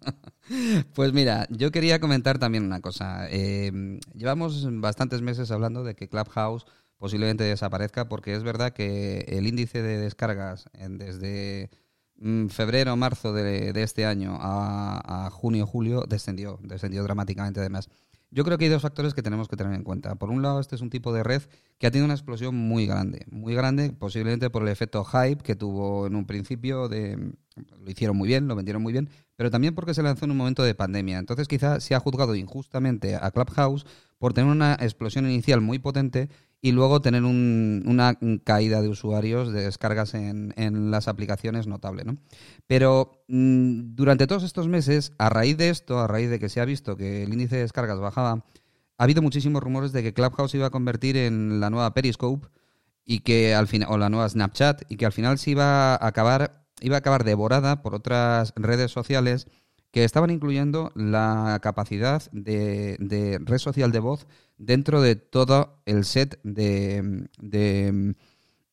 Pues 0.94 1.14
mira, 1.14 1.46
yo 1.50 1.72
quería 1.72 2.00
comentar 2.00 2.40
también 2.40 2.64
una 2.64 2.82
cosa. 2.82 3.28
Eh, 3.30 4.00
llevamos 4.16 4.68
bastantes 4.82 5.22
meses 5.22 5.52
hablando 5.52 5.84
de 5.84 5.96
que 5.96 6.10
Clubhouse 6.10 6.66
posiblemente 6.98 7.44
desaparezca 7.44 8.10
porque 8.10 8.34
es 8.34 8.44
verdad 8.44 8.74
que 8.74 9.26
el 9.28 9.46
índice 9.46 9.82
de 9.82 9.98
descargas 9.98 10.70
desde 10.74 11.70
mm, 12.16 12.48
febrero 12.48 12.96
marzo 12.96 13.34
de, 13.34 13.72
este 13.76 14.06
año 14.06 14.38
a, 14.40 15.28
a 15.28 15.30
junio 15.30 15.68
julio 15.68 16.06
descendió, 16.08 16.60
descendió 16.64 17.04
dramáticamente 17.04 17.60
además. 17.60 17.90
Yo 18.30 18.44
creo 18.44 18.58
que 18.58 18.66
hay 18.66 18.72
dos 18.72 18.82
factores 18.82 19.14
que 19.14 19.22
tenemos 19.24 19.48
que 19.48 19.56
tener 19.56 19.74
en 19.74 19.84
cuenta. 19.84 20.16
Por 20.16 20.30
un 20.30 20.42
lado, 20.42 20.60
este 20.60 20.76
es 20.76 20.82
un 20.82 20.90
tipo 20.90 21.14
de 21.14 21.24
red 21.24 21.44
que 21.78 21.88
ha 21.88 21.92
tenido 21.92 22.06
una 22.06 22.14
explosión 22.14 22.56
muy 22.56 22.86
grande, 22.86 23.26
muy 23.30 23.56
grande, 23.56 23.94
posiblemente 23.94 24.50
por 24.50 24.64
el 24.64 24.68
efecto 24.68 25.06
hype 25.06 25.44
que 25.44 25.56
tuvo 25.56 26.08
en 26.08 26.16
un 26.16 26.26
principio 26.26 26.90
de 26.90 27.34
lo 27.80 27.90
hicieron 27.90 28.18
muy 28.18 28.28
bien, 28.28 28.48
lo 28.48 28.56
vendieron 28.56 28.82
muy 28.82 28.94
bien, 28.94 29.10
pero 29.36 29.50
también 29.50 29.74
porque 29.74 29.94
se 29.94 30.04
lanzó 30.04 30.26
en 30.26 30.32
un 30.32 30.38
momento 30.38 30.64
de 30.64 30.76
pandemia. 30.76 31.18
Entonces, 31.18 31.48
quizá 31.48 31.80
se 31.80 31.96
ha 31.96 32.00
juzgado 32.00 32.36
injustamente 32.36 33.16
a 33.16 33.32
Clubhouse 33.32 33.86
por 34.18 34.34
tener 34.34 34.52
una 34.52 34.74
explosión 34.74 35.26
inicial 35.26 35.62
muy 35.62 35.80
potente 35.80 36.30
y 36.62 36.72
luego 36.72 37.02
tener 37.02 37.24
una 37.24 38.18
caída 38.44 38.82
de 38.82 38.90
usuarios, 38.90 39.52
de 39.54 39.64
descargas 39.64 40.14
en, 40.14 40.92
las 40.92 41.08
aplicaciones 41.08 41.68
notable. 41.68 42.04
¿no? 42.04 42.18
Pero 42.66 43.24
mm, 43.28 43.96
durante 43.96 44.28
todos 44.28 44.44
estos 44.44 44.68
meses, 44.68 45.14
a 45.18 45.30
raíz 45.30 45.58
de 45.58 45.70
esto, 45.70 46.00
a 46.00 46.08
raíz 46.08 46.30
de 46.30 46.40
que 46.40 46.50
se 46.50 46.60
ha 46.60 46.66
visto 46.66 46.98
que 46.98 47.24
el 47.24 47.34
índice 47.34 47.56
de 47.56 47.62
descargas 47.62 48.00
bajaba, 48.00 48.46
ha 48.98 49.04
habido 49.04 49.22
muchísimos 49.22 49.62
rumores 49.62 49.92
de 49.92 50.02
que 50.02 50.14
Clubhouse 50.14 50.56
iba 50.56 50.68
a 50.68 50.72
convertir 50.72 51.18
en 51.18 51.60
la 51.60 51.70
nueva 51.70 51.94
Periscope 51.94 52.48
y 53.06 53.20
que 53.20 53.54
al 53.54 53.68
final 53.68 53.90
o 53.92 53.98
la 53.98 54.10
nueva 54.10 54.28
Snapchat 54.28 54.84
y 54.90 54.98
que 54.98 55.06
al 55.06 55.14
final 55.14 55.38
se 55.38 55.52
iba 55.52 55.94
a 55.94 56.08
acabar 56.08 56.68
iba 56.82 56.96
a 56.96 57.00
acabar 57.00 57.24
devorada 57.24 57.82
por 57.82 57.96
otras 57.96 58.54
redes 58.56 58.92
sociales 58.92 59.48
que 59.92 60.04
estaban 60.04 60.30
incluyendo 60.30 60.92
la 60.96 61.60
capacidad 61.62 62.24
de, 62.32 63.40
red 63.44 63.58
social 63.58 63.92
de 63.92 64.00
voz 64.00 64.28
dentro 64.58 65.02
de 65.02 65.16
todo 65.16 65.82
el 65.86 66.04
set 66.06 66.40
de, 66.44 67.20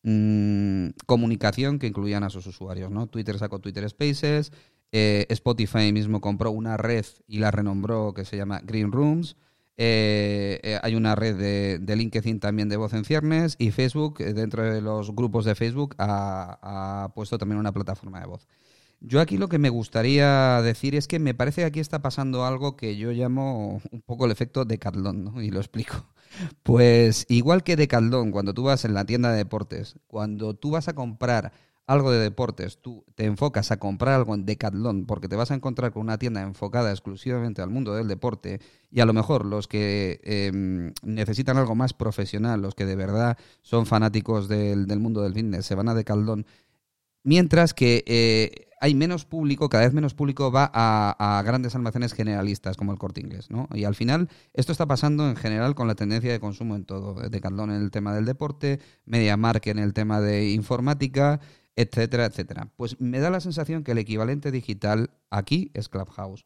mm, 0.03 0.89
comunicación 1.07 1.79
que 1.79 1.87
incluían 1.87 2.25
a 2.25 2.31
sus 2.31 2.47
usuarios. 2.47 2.91
¿no? 2.91 3.07
Twitter 3.07 3.39
sacó 3.39 3.59
Twitter 3.59 3.89
Spaces, 3.89 4.53
eh, 4.93 5.27
Spotify 5.31 5.93
mismo 5.93 6.21
compró 6.21 6.51
una 6.51 6.77
red 6.77 7.05
y 7.27 7.39
la 7.39 7.51
renombró 7.51 8.15
que 8.15 8.25
se 8.25 8.37
llama 8.37 8.61
Green 8.65 8.93
Rooms. 8.93 9.37
Eh, 9.77 10.61
eh, 10.63 10.79
hay 10.83 10.95
una 10.95 11.17
red 11.17 11.37
de, 11.37 11.79
de, 11.81 11.97
LinkedIn 11.97 12.39
también 12.39 12.69
de 12.69 12.77
voz 12.77 12.93
en 12.93 13.05
ciernes 13.05 13.57
y 13.59 13.73
Facebook, 13.73 14.19
dentro 14.19 14.63
de 14.63 14.81
los 14.81 15.13
grupos 15.13 15.45
de 15.45 15.57
Facebook, 15.57 15.97
ha 15.99 17.11
puesto 17.17 17.39
también 17.39 17.59
una 17.59 17.73
plataforma 17.73 18.21
de 18.21 18.27
voz. 18.27 18.47
Yo 19.01 19.21
aquí 19.21 19.37
lo 19.37 19.49
que 19.49 19.59
me 19.59 19.69
gustaría 19.69 20.63
decir 20.63 20.95
es 20.95 21.09
que 21.09 21.19
me 21.19 21.35
parece 21.35 21.63
que 21.63 21.67
aquí 21.67 21.81
está 21.81 22.01
pasando 22.01 22.45
algo 22.45 22.77
que 22.77 22.97
yo 22.97 23.13
llamo 23.13 23.81
un 23.91 24.03
poco 24.03 24.27
el 24.27 24.33
efecto 24.33 24.65
Decathlon, 24.65 25.25
¿no? 25.25 25.43
Y 25.43 25.51
lo 25.51 25.61
explico. 25.61 26.07
Pues 26.63 27.27
igual 27.29 27.63
que 27.63 27.77
Decathlon, 27.77 28.33
cuando 28.33 28.55
tú 28.55 28.65
vas 28.65 28.85
en 28.85 28.95
la 28.95 29.05
tienda 29.05 29.31
de 29.31 29.37
deportes, 29.39 29.99
cuando 30.07 30.55
tú 30.55 30.71
vas 30.71 30.89
a 30.89 30.95
comprar 30.95 31.53
algo 31.87 32.11
de 32.11 32.19
deportes, 32.19 32.81
tú 32.81 33.05
te 33.15 33.25
enfocas 33.27 33.71
a 33.71 33.79
comprar 33.79 34.15
algo 34.15 34.35
en 34.35 34.47
Decathlon 34.47 35.05
porque 35.05 35.29
te 35.29 35.37
vas 35.37 35.51
a 35.51 35.55
encontrar 35.55 35.93
con 35.93 36.03
una 36.03 36.19
tienda 36.19 36.41
enfocada 36.41 36.91
exclusivamente 36.91 37.61
al 37.61 37.69
mundo 37.69 37.95
del 37.95 38.09
deporte 38.09 38.61
y 38.91 39.01
a 39.01 39.07
lo 39.07 39.13
mejor 39.13 39.45
los 39.45 39.69
que 39.69 40.21
em, 40.25 40.93
necesitan 41.03 41.59
algo 41.59 41.75
más 41.75 41.93
profesional, 41.93 42.63
los 42.63 42.75
que 42.75 42.87
de 42.87 42.97
verdad 42.97 43.37
son 43.61 43.85
fanáticos 43.85 44.49
del, 44.49 44.87
del 44.87 45.01
mundo 45.01 45.21
del 45.23 45.35
fitness, 45.35 45.67
se 45.67 45.75
van 45.75 45.89
a 45.89 45.95
Decathlon 45.95 46.47
Mientras 47.25 47.73
que 47.73 48.05
eh, 48.07 48.69
hay 48.81 48.95
menos 48.95 49.25
público, 49.25 49.71
cada 49.71 49.85
vez 49.85 49.95
menos 49.95 50.13
público 50.13 50.53
va 50.53 50.71
a, 50.75 51.43
grandes 51.43 51.75
almacenes 51.75 52.13
generalistas 52.13 52.77
como 52.77 52.93
el 52.93 52.99
Corte 52.99 53.23
Inglés, 53.23 53.51
¿no? 53.51 53.67
Y 53.73 53.85
al 53.85 53.95
final 53.95 54.29
esto 54.53 54.73
está 54.73 54.85
pasando 54.85 55.27
en 55.27 55.35
general 55.35 55.75
con 55.75 55.89
la 55.89 55.95
tendencia 55.95 56.31
de 56.31 56.39
consumo 56.39 56.77
en 56.77 56.85
todo, 56.85 57.15
de 57.15 57.41
Caldón 57.41 57.71
en 57.71 57.81
el 57.81 57.91
tema 57.91 58.15
del 58.15 58.27
deporte, 58.27 58.81
MediaMark 59.07 59.67
en 59.69 59.79
el 59.79 59.95
tema 59.95 60.21
de 60.21 60.51
informática, 60.51 61.41
etcétera, 61.77 62.27
etcétera. 62.27 62.69
Pues 62.77 63.01
me 63.01 63.21
da 63.21 63.31
la 63.31 63.41
sensación 63.41 63.85
que 63.85 63.93
el 63.93 63.99
equivalente 63.99 64.51
digital 64.51 65.09
aquí 65.31 65.71
es 65.73 65.89
Clubhouse. 65.89 66.45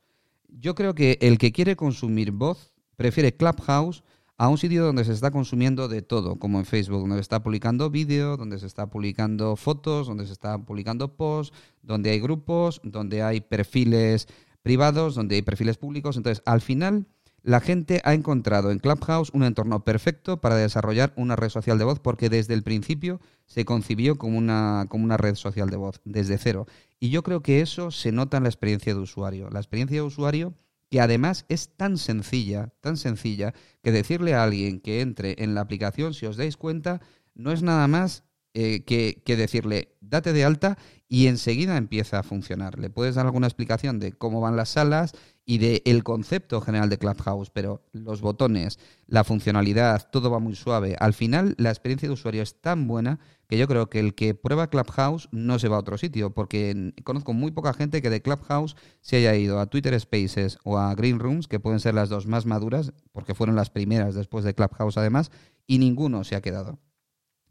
Yo 0.48 0.76
creo 0.76 0.94
que 0.94 1.18
el 1.20 1.38
que 1.38 1.50
quiere 1.50 1.74
consumir 1.74 2.30
voz 2.30 2.72
prefiere 2.94 3.36
Clubhouse 3.36 4.04
a 4.38 4.48
un 4.48 4.56
sitio 4.56 4.84
donde 4.84 5.04
se 5.04 5.12
está 5.12 5.32
consumiendo 5.32 5.88
de 5.88 6.00
todo, 6.00 6.36
como 6.36 6.60
en 6.60 6.64
Facebook, 6.64 7.00
donde 7.00 7.16
se 7.16 7.22
está 7.22 7.42
publicando 7.42 7.90
vídeo, 7.90 8.36
donde 8.36 8.60
se 8.60 8.66
está 8.66 8.88
publicando 8.88 9.56
fotos, 9.56 10.06
donde 10.06 10.26
se 10.26 10.32
está 10.32 10.56
publicando 10.58 11.16
posts, 11.16 11.56
donde 11.82 12.10
hay 12.10 12.20
grupos, 12.20 12.80
donde 12.84 13.22
hay 13.22 13.40
perfiles 13.40 14.28
privados, 14.62 15.16
donde 15.16 15.34
hay 15.34 15.42
perfiles 15.42 15.76
públicos. 15.76 16.16
Entonces, 16.16 16.40
al 16.46 16.60
final, 16.60 17.06
la 17.42 17.58
gente 17.60 18.00
ha 18.04 18.14
encontrado 18.14 18.70
en 18.70 18.78
Clubhouse 18.78 19.30
un 19.32 19.42
entorno 19.42 19.84
perfecto 19.84 20.40
para 20.40 20.54
desarrollar 20.54 21.12
una 21.16 21.34
red 21.34 21.48
social 21.48 21.76
de 21.76 21.84
voz, 21.84 21.98
porque 21.98 22.28
desde 22.28 22.54
el 22.54 22.62
principio 22.62 23.20
se 23.46 23.64
concibió 23.64 24.18
como 24.18 24.38
una, 24.38 24.86
como 24.88 25.02
una 25.02 25.16
red 25.16 25.34
social 25.34 25.68
de 25.68 25.78
voz, 25.78 26.00
desde 26.04 26.38
cero. 26.38 26.66
Y 27.00 27.10
yo 27.10 27.24
creo 27.24 27.42
que 27.42 27.60
eso 27.60 27.90
se 27.90 28.12
nota 28.12 28.36
en 28.36 28.44
la 28.44 28.50
experiencia 28.50 28.94
de 28.94 29.00
usuario. 29.00 29.50
La 29.50 29.58
experiencia 29.58 29.96
de 29.96 30.02
usuario 30.02 30.54
que 30.90 31.00
además 31.00 31.44
es 31.48 31.76
tan 31.76 31.98
sencilla, 31.98 32.72
tan 32.80 32.96
sencilla, 32.96 33.54
que 33.82 33.92
decirle 33.92 34.34
a 34.34 34.44
alguien 34.44 34.80
que 34.80 35.00
entre 35.00 35.42
en 35.42 35.54
la 35.54 35.60
aplicación, 35.60 36.14
si 36.14 36.26
os 36.26 36.36
dais 36.36 36.56
cuenta, 36.56 37.00
no 37.34 37.52
es 37.52 37.62
nada 37.62 37.86
más 37.88 38.24
eh, 38.54 38.84
que, 38.84 39.22
que, 39.24 39.36
decirle, 39.36 39.96
date 40.00 40.32
de 40.32 40.44
alta 40.44 40.78
y 41.08 41.26
enseguida 41.26 41.76
empieza 41.76 42.18
a 42.18 42.22
funcionar. 42.22 42.78
Le 42.78 42.90
puedes 42.90 43.14
dar 43.14 43.26
alguna 43.26 43.46
explicación 43.46 43.98
de 43.98 44.12
cómo 44.12 44.40
van 44.40 44.56
las 44.56 44.70
salas 44.70 45.12
y 45.48 45.56
del 45.56 45.80
el 45.86 46.04
concepto 46.04 46.60
general 46.60 46.90
de 46.90 46.98
Clubhouse, 46.98 47.48
pero 47.48 47.80
los 47.92 48.20
botones, 48.20 48.78
la 49.06 49.24
funcionalidad, 49.24 50.10
todo 50.12 50.30
va 50.30 50.40
muy 50.40 50.54
suave. 50.54 50.94
Al 51.00 51.14
final, 51.14 51.54
la 51.56 51.70
experiencia 51.70 52.06
de 52.06 52.12
usuario 52.12 52.42
es 52.42 52.60
tan 52.60 52.86
buena 52.86 53.18
que 53.48 53.56
yo 53.56 53.66
creo 53.66 53.88
que 53.88 53.98
el 53.98 54.14
que 54.14 54.34
prueba 54.34 54.68
Clubhouse 54.68 55.30
no 55.32 55.58
se 55.58 55.68
va 55.68 55.76
a 55.76 55.80
otro 55.80 55.96
sitio, 55.96 56.34
porque 56.34 56.92
conozco 57.02 57.32
muy 57.32 57.50
poca 57.50 57.72
gente 57.72 58.02
que 58.02 58.10
de 58.10 58.20
Clubhouse 58.20 58.76
se 59.00 59.16
haya 59.16 59.34
ido 59.36 59.58
a 59.58 59.64
Twitter 59.64 59.98
Spaces 59.98 60.58
o 60.64 60.76
a 60.76 60.94
Green 60.94 61.18
Rooms, 61.18 61.48
que 61.48 61.60
pueden 61.60 61.80
ser 61.80 61.94
las 61.94 62.10
dos 62.10 62.26
más 62.26 62.44
maduras, 62.44 62.92
porque 63.12 63.34
fueron 63.34 63.56
las 63.56 63.70
primeras 63.70 64.14
después 64.14 64.44
de 64.44 64.54
Clubhouse 64.54 64.98
además, 64.98 65.30
y 65.66 65.78
ninguno 65.78 66.24
se 66.24 66.36
ha 66.36 66.42
quedado. 66.42 66.78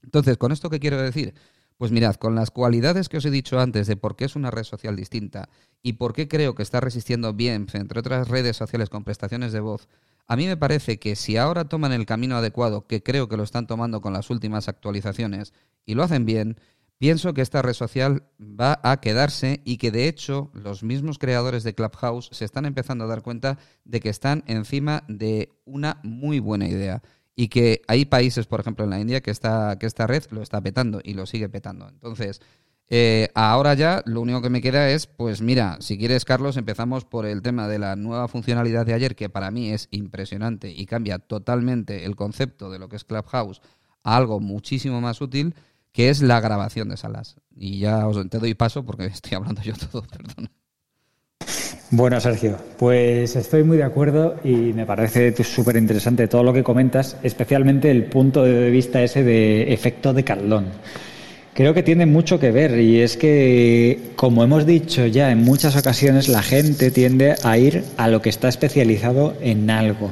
Entonces, 0.03 0.37
¿con 0.37 0.51
esto 0.51 0.69
qué 0.69 0.79
quiero 0.79 1.01
decir? 1.01 1.33
Pues 1.77 1.91
mirad, 1.91 2.15
con 2.15 2.33
las 2.33 2.49
cualidades 2.49 3.07
que 3.07 3.17
os 3.17 3.25
he 3.25 3.29
dicho 3.29 3.59
antes 3.59 3.85
de 3.85 3.97
por 3.97 4.15
qué 4.15 4.25
es 4.25 4.35
una 4.35 4.49
red 4.49 4.63
social 4.63 4.95
distinta 4.95 5.49
y 5.87 5.93
por 5.93 6.11
qué 6.11 6.27
creo 6.27 6.53
que 6.53 6.63
está 6.63 6.81
resistiendo 6.81 7.33
bien, 7.33 7.65
entre 7.71 8.01
otras 8.01 8.27
redes 8.27 8.57
sociales 8.57 8.89
con 8.89 9.05
prestaciones 9.05 9.53
de 9.53 9.61
voz, 9.61 9.87
a 10.27 10.35
mí 10.35 10.45
me 10.45 10.57
parece 10.57 10.99
que 10.99 11.15
si 11.15 11.37
ahora 11.37 11.69
toman 11.69 11.93
el 11.93 12.05
camino 12.05 12.35
adecuado, 12.35 12.85
que 12.87 13.01
creo 13.01 13.29
que 13.29 13.37
lo 13.37 13.43
están 13.43 13.67
tomando 13.67 14.01
con 14.01 14.11
las 14.11 14.29
últimas 14.29 14.67
actualizaciones, 14.67 15.53
y 15.85 15.93
lo 15.93 16.03
hacen 16.03 16.25
bien, 16.25 16.59
pienso 16.97 17.33
que 17.33 17.41
esta 17.41 17.61
red 17.61 17.71
social 17.71 18.23
va 18.37 18.81
a 18.83 18.99
quedarse 18.99 19.61
y 19.63 19.77
que 19.77 19.91
de 19.91 20.09
hecho 20.09 20.51
los 20.51 20.83
mismos 20.83 21.19
creadores 21.19 21.63
de 21.63 21.73
Clubhouse 21.73 22.31
se 22.33 22.43
están 22.43 22.65
empezando 22.65 23.05
a 23.05 23.07
dar 23.07 23.21
cuenta 23.21 23.57
de 23.85 24.01
que 24.01 24.09
están 24.09 24.43
encima 24.45 25.05
de 25.07 25.53
una 25.63 26.01
muy 26.03 26.39
buena 26.41 26.67
idea 26.67 27.01
y 27.33 27.47
que 27.47 27.81
hay 27.87 28.03
países, 28.03 28.45
por 28.45 28.59
ejemplo 28.59 28.83
en 28.83 28.89
la 28.89 28.99
India, 28.99 29.21
que 29.21 29.31
que 29.31 29.85
esta 29.85 30.07
red 30.07 30.23
lo 30.31 30.41
está 30.41 30.59
petando 30.59 30.99
y 31.01 31.13
lo 31.13 31.25
sigue 31.25 31.47
petando. 31.47 31.87
Entonces, 31.87 32.41
eh, 32.89 33.29
ahora 33.35 33.73
ya 33.73 34.01
lo 34.05 34.21
único 34.21 34.41
que 34.41 34.49
me 34.49 34.61
queda 34.61 34.89
es, 34.89 35.07
pues 35.07 35.41
mira, 35.41 35.77
si 35.79 35.97
quieres 35.97 36.23
Carlos, 36.23 36.55
empezamos 36.57 37.03
por 37.03 37.25
el 37.25 37.41
tema 37.41 37.67
de 37.67 37.79
la 37.79 37.95
nueva 37.95 38.27
funcionalidad 38.27 38.85
de 38.85 38.93
ayer, 38.93 39.15
que 39.15 39.29
para 39.29 39.51
mí 39.51 39.71
es 39.71 39.87
impresionante 39.91 40.71
y 40.71 40.85
cambia 40.85 41.19
totalmente 41.19 42.05
el 42.05 42.15
concepto 42.15 42.69
de 42.69 42.79
lo 42.79 42.87
que 42.87 42.95
es 42.95 43.03
Clubhouse 43.03 43.61
a 44.03 44.15
algo 44.15 44.39
muchísimo 44.39 45.01
más 45.01 45.19
útil 45.21 45.53
que 45.91 46.09
es 46.09 46.21
la 46.21 46.39
grabación 46.39 46.89
de 46.89 46.97
salas. 46.97 47.37
Y 47.55 47.79
ya 47.79 48.07
os 48.07 48.17
te 48.29 48.37
doy 48.37 48.53
paso 48.53 48.85
porque 48.85 49.05
estoy 49.07 49.35
hablando 49.35 49.61
yo 49.63 49.73
todo, 49.73 50.03
perdón. 50.11 50.49
Bueno, 51.89 52.19
Sergio, 52.19 52.57
pues 52.77 53.35
estoy 53.35 53.63
muy 53.63 53.77
de 53.77 53.83
acuerdo 53.83 54.35
y 54.43 54.73
me 54.73 54.85
parece 54.85 55.33
súper 55.43 55.77
interesante 55.77 56.27
todo 56.27 56.43
lo 56.43 56.51
que 56.51 56.61
comentas, 56.61 57.15
especialmente 57.23 57.89
el 57.89 58.05
punto 58.05 58.43
de 58.43 58.69
vista 58.69 59.01
ese 59.01 59.23
de 59.23 59.73
efecto 59.73 60.13
de 60.13 60.23
Caldón. 60.23 60.65
Creo 61.57 61.73
que 61.73 61.81
tiene 61.81 62.05
mucho 62.05 62.39
que 62.39 62.51
ver 62.51 62.79
y 62.79 63.01
es 63.01 63.17
que, 63.17 64.11
como 64.15 64.43
hemos 64.43 64.67
dicho 64.67 65.07
ya 65.07 65.31
en 65.31 65.39
muchas 65.39 65.75
ocasiones, 65.75 66.29
la 66.29 66.43
gente 66.43 66.91
tiende 66.91 67.33
a 67.43 67.57
ir 67.57 67.83
a 67.97 68.09
lo 68.09 68.21
que 68.21 68.29
está 68.29 68.47
especializado 68.47 69.35
en 69.41 69.71
algo. 69.71 70.11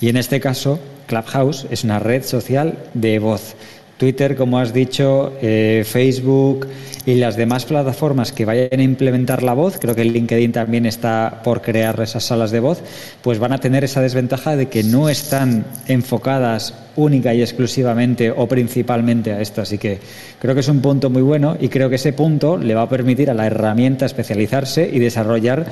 Y 0.00 0.10
en 0.10 0.16
este 0.16 0.38
caso, 0.38 0.78
Clubhouse 1.08 1.66
es 1.72 1.82
una 1.82 1.98
red 1.98 2.22
social 2.22 2.78
de 2.94 3.18
voz 3.18 3.56
Twitter, 3.96 4.36
como 4.36 4.58
has 4.58 4.74
dicho, 4.74 5.32
eh, 5.40 5.82
Facebook 5.86 6.66
y 7.06 7.14
las 7.14 7.36
demás 7.36 7.64
plataformas 7.64 8.32
que 8.32 8.44
vayan 8.44 8.80
a 8.80 8.82
implementar 8.82 9.42
la 9.42 9.54
voz, 9.54 9.78
creo 9.78 9.94
que 9.94 10.04
LinkedIn 10.04 10.52
también 10.52 10.84
está 10.84 11.40
por 11.42 11.62
crear 11.62 11.98
esas 12.00 12.24
salas 12.24 12.50
de 12.50 12.60
voz, 12.60 12.82
pues 13.22 13.38
van 13.38 13.52
a 13.52 13.58
tener 13.58 13.84
esa 13.84 14.02
desventaja 14.02 14.54
de 14.54 14.68
que 14.68 14.82
no 14.82 15.08
están 15.08 15.64
enfocadas 15.86 16.74
única 16.96 17.32
y 17.32 17.40
exclusivamente 17.40 18.30
o 18.30 18.46
principalmente 18.46 19.32
a 19.32 19.40
esto. 19.40 19.62
Así 19.62 19.78
que 19.78 19.98
creo 20.40 20.54
que 20.54 20.60
es 20.60 20.68
un 20.68 20.82
punto 20.82 21.08
muy 21.08 21.22
bueno 21.22 21.56
y 21.58 21.68
creo 21.68 21.88
que 21.88 21.96
ese 21.96 22.12
punto 22.12 22.58
le 22.58 22.74
va 22.74 22.82
a 22.82 22.88
permitir 22.88 23.30
a 23.30 23.34
la 23.34 23.46
herramienta 23.46 24.04
especializarse 24.04 24.88
y 24.92 24.98
desarrollar 24.98 25.66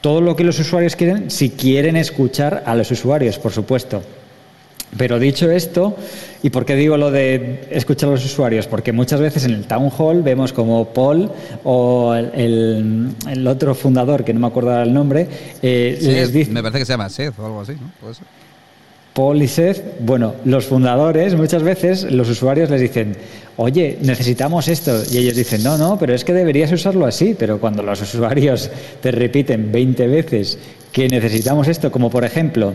todo 0.00 0.20
lo 0.20 0.34
que 0.34 0.44
los 0.44 0.58
usuarios 0.58 0.96
quieren, 0.96 1.30
si 1.30 1.50
quieren 1.50 1.96
escuchar 1.96 2.64
a 2.66 2.74
los 2.74 2.90
usuarios, 2.90 3.38
por 3.38 3.52
supuesto. 3.52 4.02
Pero 4.96 5.18
dicho 5.18 5.50
esto, 5.50 5.96
¿y 6.42 6.50
por 6.50 6.64
qué 6.64 6.76
digo 6.76 6.96
lo 6.96 7.10
de 7.10 7.66
escuchar 7.70 8.10
a 8.10 8.12
los 8.12 8.24
usuarios? 8.24 8.66
Porque 8.66 8.92
muchas 8.92 9.20
veces 9.20 9.44
en 9.44 9.52
el 9.52 9.66
town 9.66 9.90
hall 9.96 10.22
vemos 10.22 10.52
como 10.52 10.84
Paul 10.86 11.30
o 11.64 12.14
el, 12.14 13.14
otro 13.46 13.74
fundador, 13.74 14.24
que 14.24 14.32
no 14.32 14.40
me 14.40 14.46
acuerdo 14.46 14.80
el 14.80 14.94
nombre, 14.94 15.26
eh, 15.62 15.98
les 16.00 16.32
dice... 16.32 16.52
Me 16.52 16.62
parece 16.62 16.78
que 16.78 16.84
se 16.86 16.92
llama 16.92 17.08
Seth 17.08 17.38
o 17.38 17.46
algo 17.46 17.60
así, 17.62 17.72
¿no? 17.72 18.12
Paul 19.14 19.40
y 19.42 19.46
Seth, 19.46 20.00
bueno, 20.00 20.34
los 20.44 20.66
fundadores 20.66 21.36
muchas 21.36 21.62
veces 21.62 22.02
los 22.10 22.28
usuarios 22.28 22.68
les 22.68 22.80
dicen, 22.80 23.16
oye, 23.56 23.96
necesitamos 24.02 24.66
esto. 24.66 25.02
Y 25.08 25.18
ellos 25.18 25.36
dicen, 25.36 25.62
no, 25.62 25.78
no, 25.78 25.96
pero 25.98 26.14
es 26.14 26.24
que 26.24 26.32
deberías 26.32 26.72
usarlo 26.72 27.06
así. 27.06 27.36
Pero 27.38 27.60
cuando 27.60 27.84
los 27.84 28.02
usuarios 28.02 28.70
te 29.00 29.12
repiten 29.12 29.70
20 29.70 30.08
veces 30.08 30.58
que 30.90 31.08
necesitamos 31.08 31.68
esto, 31.68 31.92
como 31.92 32.10
por 32.10 32.24
ejemplo, 32.24 32.74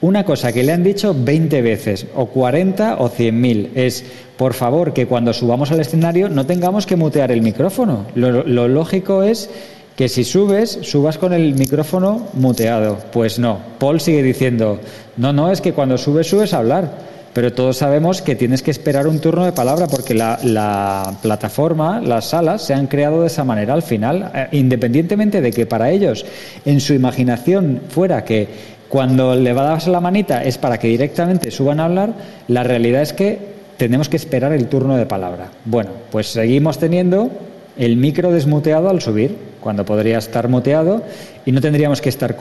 una 0.00 0.24
cosa 0.24 0.52
que 0.52 0.62
le 0.62 0.72
han 0.72 0.84
dicho 0.84 1.14
20 1.16 1.60
veces, 1.62 2.06
o 2.14 2.26
40 2.26 2.96
o 2.98 3.10
100.000, 3.10 3.70
es, 3.74 4.04
por 4.36 4.54
favor, 4.54 4.92
que 4.92 5.06
cuando 5.06 5.32
subamos 5.32 5.72
al 5.72 5.80
escenario 5.80 6.28
no 6.28 6.46
tengamos 6.46 6.86
que 6.86 6.96
mutear 6.96 7.32
el 7.32 7.42
micrófono. 7.42 8.06
Lo, 8.14 8.68
lógico 8.68 9.24
es 9.24 9.50
que 9.96 10.08
si 10.08 10.22
subes, 10.22 10.78
subas 10.82 11.18
con 11.18 11.32
el 11.32 11.54
micrófono 11.54 12.28
muteado. 12.34 12.98
Pues 13.12 13.40
no. 13.40 13.58
Paul 13.80 14.00
sigue 14.00 14.22
diciendo, 14.22 14.78
no, 15.16 15.32
no, 15.32 15.50
es 15.50 15.60
que 15.60 15.72
cuando 15.72 15.98
subes, 15.98 16.28
subes 16.28 16.54
a 16.54 16.58
hablar. 16.58 17.08
Pero 17.34 17.52
todos 17.52 17.76
sabemos 17.76 18.22
que 18.22 18.34
tienes 18.34 18.62
que 18.62 18.70
esperar 18.70 19.06
un 19.06 19.20
turno 19.20 19.44
de 19.44 19.52
palabra 19.52 19.86
porque 19.86 20.14
la, 20.14 20.38
la 20.42 21.18
plataforma, 21.22 22.00
las 22.00 22.30
salas, 22.30 22.62
se 22.62 22.74
han 22.74 22.86
creado 22.86 23.20
de 23.20 23.26
esa 23.26 23.44
manera 23.44 23.74
al 23.74 23.82
final, 23.82 24.32
eh, 24.34 24.48
independientemente 24.52 25.40
de 25.40 25.52
que 25.52 25.66
para 25.66 25.90
ellos, 25.90 26.24
en 26.64 26.80
su 26.80 26.94
imaginación, 26.94 27.82
fuera 27.90 28.24
que 28.24 28.48
cuando 28.88 29.34
le 29.34 29.52
va 29.52 29.62
a 29.62 29.76
dar 29.76 29.88
la 29.88 30.00
manita 30.00 30.42
es 30.42 30.58
para 30.58 30.78
que 30.78 30.88
directamente 30.88 31.50
suban 31.50 31.80
a 31.80 31.84
hablar, 31.84 32.12
la 32.48 32.62
realidad 32.62 33.02
es 33.02 33.12
que 33.12 33.38
tenemos 33.76 34.08
que 34.08 34.16
esperar 34.16 34.52
el 34.52 34.66
turno 34.68 34.96
de 34.96 35.06
palabra. 35.06 35.48
Bueno, 35.64 35.90
pues 36.10 36.28
seguimos 36.28 36.78
teniendo 36.78 37.30
el 37.76 37.96
micro 37.96 38.32
desmuteado 38.32 38.90
al 38.90 39.00
subir, 39.00 39.36
cuando 39.60 39.84
podría 39.84 40.18
estar 40.18 40.48
muteado, 40.48 41.02
y 41.46 41.52
no 41.52 41.60
tendríamos 41.60 42.00
que 42.00 42.08
estar 42.08 42.36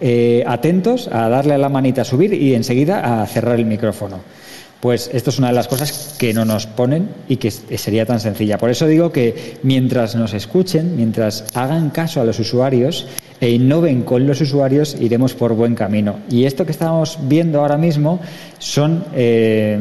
eh, 0.00 0.44
atentos 0.46 1.08
a 1.08 1.28
darle 1.28 1.54
a 1.54 1.58
la 1.58 1.68
manita 1.68 2.02
a 2.02 2.04
subir 2.04 2.34
y 2.34 2.54
enseguida 2.54 3.22
a 3.22 3.26
cerrar 3.26 3.58
el 3.58 3.66
micrófono. 3.66 4.18
Pues 4.84 5.08
esto 5.14 5.30
es 5.30 5.38
una 5.38 5.48
de 5.48 5.54
las 5.54 5.66
cosas 5.66 6.14
que 6.18 6.34
no 6.34 6.44
nos 6.44 6.66
ponen 6.66 7.08
y 7.26 7.38
que 7.38 7.50
sería 7.50 8.04
tan 8.04 8.20
sencilla. 8.20 8.58
Por 8.58 8.68
eso 8.68 8.86
digo 8.86 9.10
que 9.10 9.56
mientras 9.62 10.14
nos 10.14 10.34
escuchen, 10.34 10.94
mientras 10.94 11.46
hagan 11.54 11.88
caso 11.88 12.20
a 12.20 12.24
los 12.24 12.38
usuarios 12.38 13.06
e 13.40 13.48
innoven 13.48 14.02
con 14.02 14.26
los 14.26 14.42
usuarios, 14.42 14.94
iremos 15.00 15.32
por 15.32 15.54
buen 15.54 15.74
camino. 15.74 16.16
Y 16.28 16.44
esto 16.44 16.66
que 16.66 16.72
estamos 16.72 17.18
viendo 17.22 17.60
ahora 17.60 17.78
mismo 17.78 18.20
son... 18.58 19.06
Eh, 19.14 19.78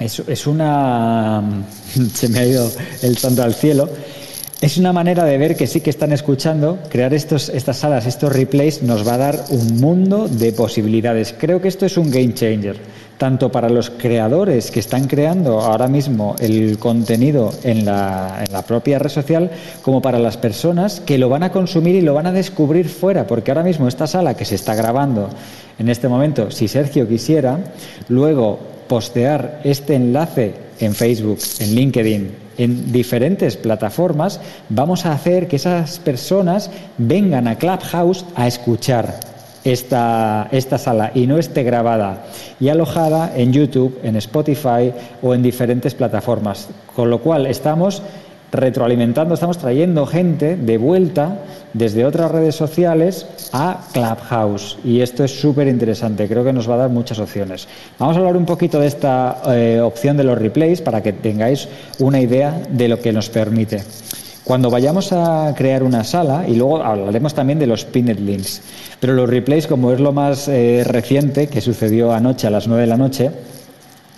es, 0.00 0.46
una... 0.48 1.64
Se 2.12 2.28
me 2.28 2.40
ha 2.40 2.44
ido 2.44 2.68
el 3.02 3.16
santo 3.16 3.44
al 3.44 3.54
cielo. 3.54 3.88
Es 4.60 4.78
una 4.78 4.92
manera 4.92 5.24
de 5.24 5.38
ver 5.38 5.56
que 5.56 5.68
sí 5.68 5.80
que 5.80 5.90
están 5.90 6.12
escuchando. 6.12 6.80
Crear 6.88 7.14
estos, 7.14 7.48
estas 7.50 7.78
salas, 7.78 8.06
estos 8.06 8.32
replays, 8.32 8.82
nos 8.82 9.06
va 9.06 9.14
a 9.14 9.18
dar 9.18 9.44
un 9.50 9.80
mundo 9.80 10.26
de 10.26 10.52
posibilidades. 10.52 11.34
Creo 11.38 11.60
que 11.60 11.68
esto 11.68 11.86
es 11.86 11.96
un 11.96 12.10
game 12.10 12.34
changer, 12.34 12.80
tanto 13.22 13.52
para 13.52 13.68
los 13.68 13.88
creadores 13.88 14.72
que 14.72 14.80
están 14.80 15.06
creando 15.06 15.60
ahora 15.60 15.86
mismo 15.86 16.34
el 16.40 16.76
contenido 16.80 17.52
en 17.62 17.84
la, 17.84 18.42
en 18.44 18.52
la 18.52 18.62
propia 18.62 18.98
red 18.98 19.10
social, 19.10 19.48
como 19.80 20.02
para 20.02 20.18
las 20.18 20.36
personas 20.36 20.98
que 20.98 21.18
lo 21.18 21.28
van 21.28 21.44
a 21.44 21.52
consumir 21.52 21.94
y 21.94 22.00
lo 22.00 22.14
van 22.14 22.26
a 22.26 22.32
descubrir 22.32 22.88
fuera, 22.88 23.24
porque 23.28 23.52
ahora 23.52 23.62
mismo 23.62 23.86
esta 23.86 24.08
sala 24.08 24.34
que 24.34 24.44
se 24.44 24.56
está 24.56 24.74
grabando 24.74 25.28
en 25.78 25.88
este 25.88 26.08
momento, 26.08 26.50
si 26.50 26.66
Sergio 26.66 27.06
quisiera, 27.06 27.60
luego 28.08 28.58
postear 28.88 29.60
este 29.62 29.94
enlace 29.94 30.54
en 30.80 30.92
Facebook, 30.92 31.38
en 31.60 31.76
LinkedIn, 31.76 32.30
en 32.58 32.90
diferentes 32.90 33.56
plataformas, 33.56 34.40
vamos 34.68 35.06
a 35.06 35.12
hacer 35.12 35.46
que 35.46 35.54
esas 35.54 36.00
personas 36.00 36.72
vengan 36.98 37.46
a 37.46 37.54
Clubhouse 37.54 38.24
a 38.34 38.48
escuchar 38.48 39.20
esta, 39.64 40.48
esta 40.50 40.78
sala 40.78 41.12
y 41.14 41.26
no 41.26 41.38
esté 41.38 41.62
grabada 41.62 42.24
y 42.60 42.68
alojada 42.68 43.32
en 43.36 43.52
YouTube, 43.52 43.98
en 44.02 44.16
Spotify 44.16 44.92
o 45.22 45.34
en 45.34 45.42
diferentes 45.42 45.94
plataformas. 45.94 46.68
Con 46.94 47.10
lo 47.10 47.20
cual 47.20 47.46
estamos 47.46 48.02
retroalimentando, 48.52 49.32
estamos 49.32 49.56
trayendo 49.56 50.04
gente 50.06 50.56
de 50.56 50.76
vuelta 50.76 51.38
desde 51.72 52.04
otras 52.04 52.30
redes 52.30 52.54
sociales 52.54 53.26
a 53.52 53.80
Clubhouse. 53.92 54.78
Y 54.84 55.00
esto 55.00 55.24
es 55.24 55.40
súper 55.40 55.68
interesante, 55.68 56.28
creo 56.28 56.44
que 56.44 56.52
nos 56.52 56.68
va 56.68 56.74
a 56.74 56.78
dar 56.78 56.90
muchas 56.90 57.18
opciones. 57.18 57.66
Vamos 57.98 58.16
a 58.16 58.20
hablar 58.20 58.36
un 58.36 58.44
poquito 58.44 58.78
de 58.78 58.88
esta 58.88 59.38
eh, 59.48 59.80
opción 59.80 60.18
de 60.18 60.24
los 60.24 60.38
replays 60.38 60.82
para 60.82 61.02
que 61.02 61.14
tengáis 61.14 61.66
una 61.98 62.20
idea 62.20 62.62
de 62.68 62.88
lo 62.88 63.00
que 63.00 63.12
nos 63.12 63.30
permite. 63.30 63.82
Cuando 64.44 64.70
vayamos 64.70 65.12
a 65.12 65.54
crear 65.56 65.82
una 65.82 66.02
sala, 66.02 66.44
y 66.48 66.56
luego 66.56 66.82
hablaremos 66.82 67.32
también 67.32 67.58
de 67.58 67.66
los 67.66 67.84
pinned 67.84 68.18
links, 68.18 68.60
pero 68.98 69.14
los 69.14 69.30
replays, 69.30 69.66
como 69.66 69.92
es 69.92 70.00
lo 70.00 70.12
más 70.12 70.48
eh, 70.48 70.82
reciente, 70.84 71.46
que 71.46 71.60
sucedió 71.60 72.12
anoche 72.12 72.48
a 72.48 72.50
las 72.50 72.66
9 72.66 72.80
de 72.80 72.86
la 72.88 72.96
noche, 72.96 73.30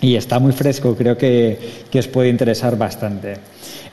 y 0.01 0.15
está 0.15 0.39
muy 0.39 0.51
fresco, 0.51 0.95
creo 0.95 1.17
que, 1.17 1.85
que 1.89 1.99
os 1.99 2.07
puede 2.07 2.29
interesar 2.29 2.77
bastante. 2.77 3.35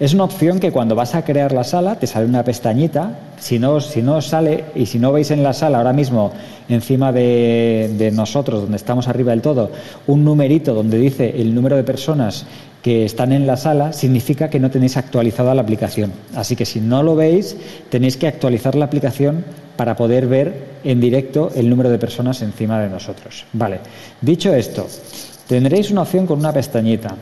Es 0.03 0.15
una 0.15 0.25
opción 0.25 0.59
que 0.59 0.73
cuando 0.73 0.95
vas 0.95 1.15
a 1.15 1.25
crear 1.25 1.53
la 1.53 1.65
sala 1.65 1.97
te 1.97 2.07
sale 2.07 2.27
una 2.27 2.43
pestañita. 2.43 3.19
Si 3.39 3.59
no, 3.59 3.81
si 3.81 4.03
no 4.03 4.21
sale 4.21 4.65
y 4.75 4.87
si 4.87 4.99
no 4.99 5.13
veis 5.13 5.31
en 5.31 5.43
la 5.43 5.53
sala 5.53 5.79
ahora 5.79 5.93
mismo 5.93 6.33
encima 6.69 7.13
de, 7.13 8.11
nosotros, 8.13 8.63
donde 8.63 8.77
estamos 8.77 9.07
arriba 9.07 9.31
del 9.31 9.43
todo, 9.43 9.71
un 10.07 10.25
numerito 10.25 10.75
donde 10.75 10.99
dice 10.99 11.41
el 11.41 11.55
número 11.55 11.77
de 11.77 11.85
personas 11.85 12.47
que 12.83 13.05
están 13.05 13.33
en 13.33 13.47
la 13.47 13.57
sala, 13.57 13.93
significa 13.93 14.51
que 14.51 14.59
no 14.59 14.71
tenéis 14.71 14.97
actualizada 14.97 15.55
la 15.55 15.63
aplicación. 15.63 16.13
Así 16.35 16.57
que 16.57 16.67
si 16.67 16.81
no 16.81 17.03
lo 17.03 17.15
veis, 17.15 17.57
tenéis 17.89 18.17
que 18.17 18.27
actualizar 18.27 18.75
la 18.75 18.87
aplicación 18.87 19.45
para 19.77 19.97
poder 19.97 20.27
ver 20.27 20.55
en 20.85 21.01
directo 21.01 21.51
el 21.55 21.71
número 21.71 21.91
de 21.91 21.99
personas 21.99 22.43
encima 22.43 22.81
de 22.81 22.89
nosotros. 22.89 23.45
Vale. 23.53 23.79
Dicho 24.21 24.53
esto, 24.53 24.87
tendréis 25.47 25.91
una 25.91 26.03
opción 26.03 26.27
con 26.27 26.41
una 26.41 26.53
pestañita 26.53 27.15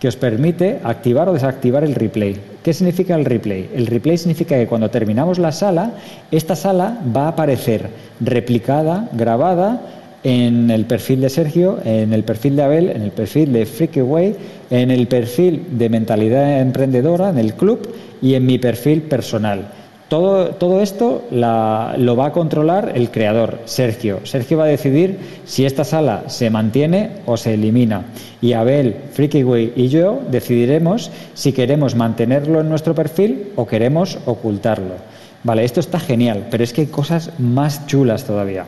que 0.00 0.08
os 0.08 0.16
permite 0.16 0.80
activar 0.82 1.28
o 1.28 1.32
desactivar 1.32 1.84
el 1.84 1.94
replay. 1.94 2.36
¿Qué 2.62 2.74
significa 2.74 3.14
el 3.14 3.24
replay? 3.24 3.70
El 3.74 3.86
replay 3.86 4.18
significa 4.18 4.56
que 4.56 4.66
cuando 4.66 4.90
terminamos 4.90 5.38
la 5.38 5.52
sala, 5.52 5.92
esta 6.30 6.56
sala 6.56 6.98
va 7.16 7.26
a 7.26 7.28
aparecer 7.28 7.88
replicada, 8.20 9.08
grabada 9.12 9.80
en 10.24 10.70
el 10.70 10.86
perfil 10.86 11.20
de 11.20 11.28
Sergio, 11.28 11.78
en 11.84 12.14
el 12.14 12.24
perfil 12.24 12.56
de 12.56 12.62
Abel, 12.62 12.88
en 12.88 13.02
el 13.02 13.10
perfil 13.10 13.52
de 13.52 13.66
Freakway, 13.66 14.34
en 14.70 14.90
el 14.90 15.06
perfil 15.06 15.66
de 15.70 15.90
Mentalidad 15.90 16.60
Emprendedora, 16.60 17.28
en 17.28 17.38
el 17.38 17.54
club 17.54 17.86
y 18.22 18.34
en 18.34 18.46
mi 18.46 18.58
perfil 18.58 19.02
personal. 19.02 19.68
Todo, 20.08 20.50
todo 20.50 20.80
esto 20.80 21.24
lo 21.30 22.16
va 22.16 22.26
a 22.26 22.32
controlar 22.32 22.92
el 22.94 23.10
creador, 23.10 23.60
Sergio. 23.64 24.20
Sergio 24.24 24.58
va 24.58 24.64
a 24.64 24.68
decidir 24.68 25.18
si 25.44 25.66
esta 25.66 25.84
sala 25.84 26.24
se 26.28 26.50
mantiene 26.50 27.10
o 27.26 27.36
se 27.36 27.54
elimina. 27.54 28.04
Y 28.40 28.52
Abel, 28.52 28.96
Freakyway 29.12 29.72
y 29.76 29.88
yo 29.88 30.20
decidiremos 30.30 31.10
si 31.34 31.52
queremos 31.52 31.96
mantenerlo 31.96 32.60
en 32.60 32.68
nuestro 32.68 32.94
perfil 32.94 33.52
o 33.56 33.66
queremos 33.66 34.18
ocultarlo. 34.24 34.94
Vale, 35.42 35.64
esto 35.64 35.80
está 35.80 36.00
genial, 36.00 36.46
pero 36.50 36.64
es 36.64 36.72
que 36.72 36.82
hay 36.82 36.86
cosas 36.86 37.32
más 37.38 37.86
chulas 37.86 38.24
todavía. 38.24 38.66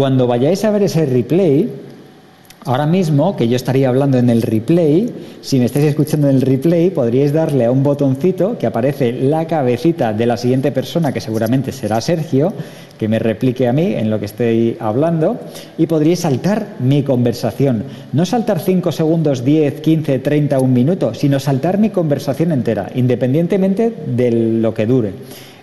Cuando 0.00 0.26
vayáis 0.26 0.64
a 0.64 0.70
ver 0.70 0.84
ese 0.84 1.04
replay, 1.04 1.68
Ahora 2.66 2.84
mismo, 2.84 3.36
que 3.36 3.48
yo 3.48 3.56
estaría 3.56 3.88
hablando 3.88 4.18
en 4.18 4.28
el 4.28 4.42
replay, 4.42 5.10
si 5.40 5.58
me 5.58 5.64
estáis 5.64 5.86
escuchando 5.86 6.28
en 6.28 6.36
el 6.36 6.42
replay, 6.42 6.90
podríais 6.90 7.32
darle 7.32 7.64
a 7.64 7.70
un 7.70 7.82
botoncito 7.82 8.58
que 8.58 8.66
aparece 8.66 9.12
la 9.12 9.46
cabecita 9.46 10.12
de 10.12 10.26
la 10.26 10.36
siguiente 10.36 10.70
persona, 10.70 11.10
que 11.10 11.22
seguramente 11.22 11.72
será 11.72 12.02
Sergio, 12.02 12.52
que 12.98 13.08
me 13.08 13.18
replique 13.18 13.66
a 13.66 13.72
mí 13.72 13.94
en 13.94 14.10
lo 14.10 14.18
que 14.18 14.26
estoy 14.26 14.76
hablando, 14.78 15.40
y 15.78 15.86
podríais 15.86 16.20
saltar 16.20 16.76
mi 16.80 17.02
conversación. 17.02 17.84
No 18.12 18.26
saltar 18.26 18.60
5 18.60 18.92
segundos, 18.92 19.42
10, 19.42 19.80
15, 19.80 20.18
30, 20.18 20.60
un 20.60 20.74
minuto, 20.74 21.14
sino 21.14 21.40
saltar 21.40 21.78
mi 21.78 21.88
conversación 21.88 22.52
entera, 22.52 22.90
independientemente 22.94 23.90
de 24.06 24.32
lo 24.32 24.74
que 24.74 24.84
dure. 24.84 25.12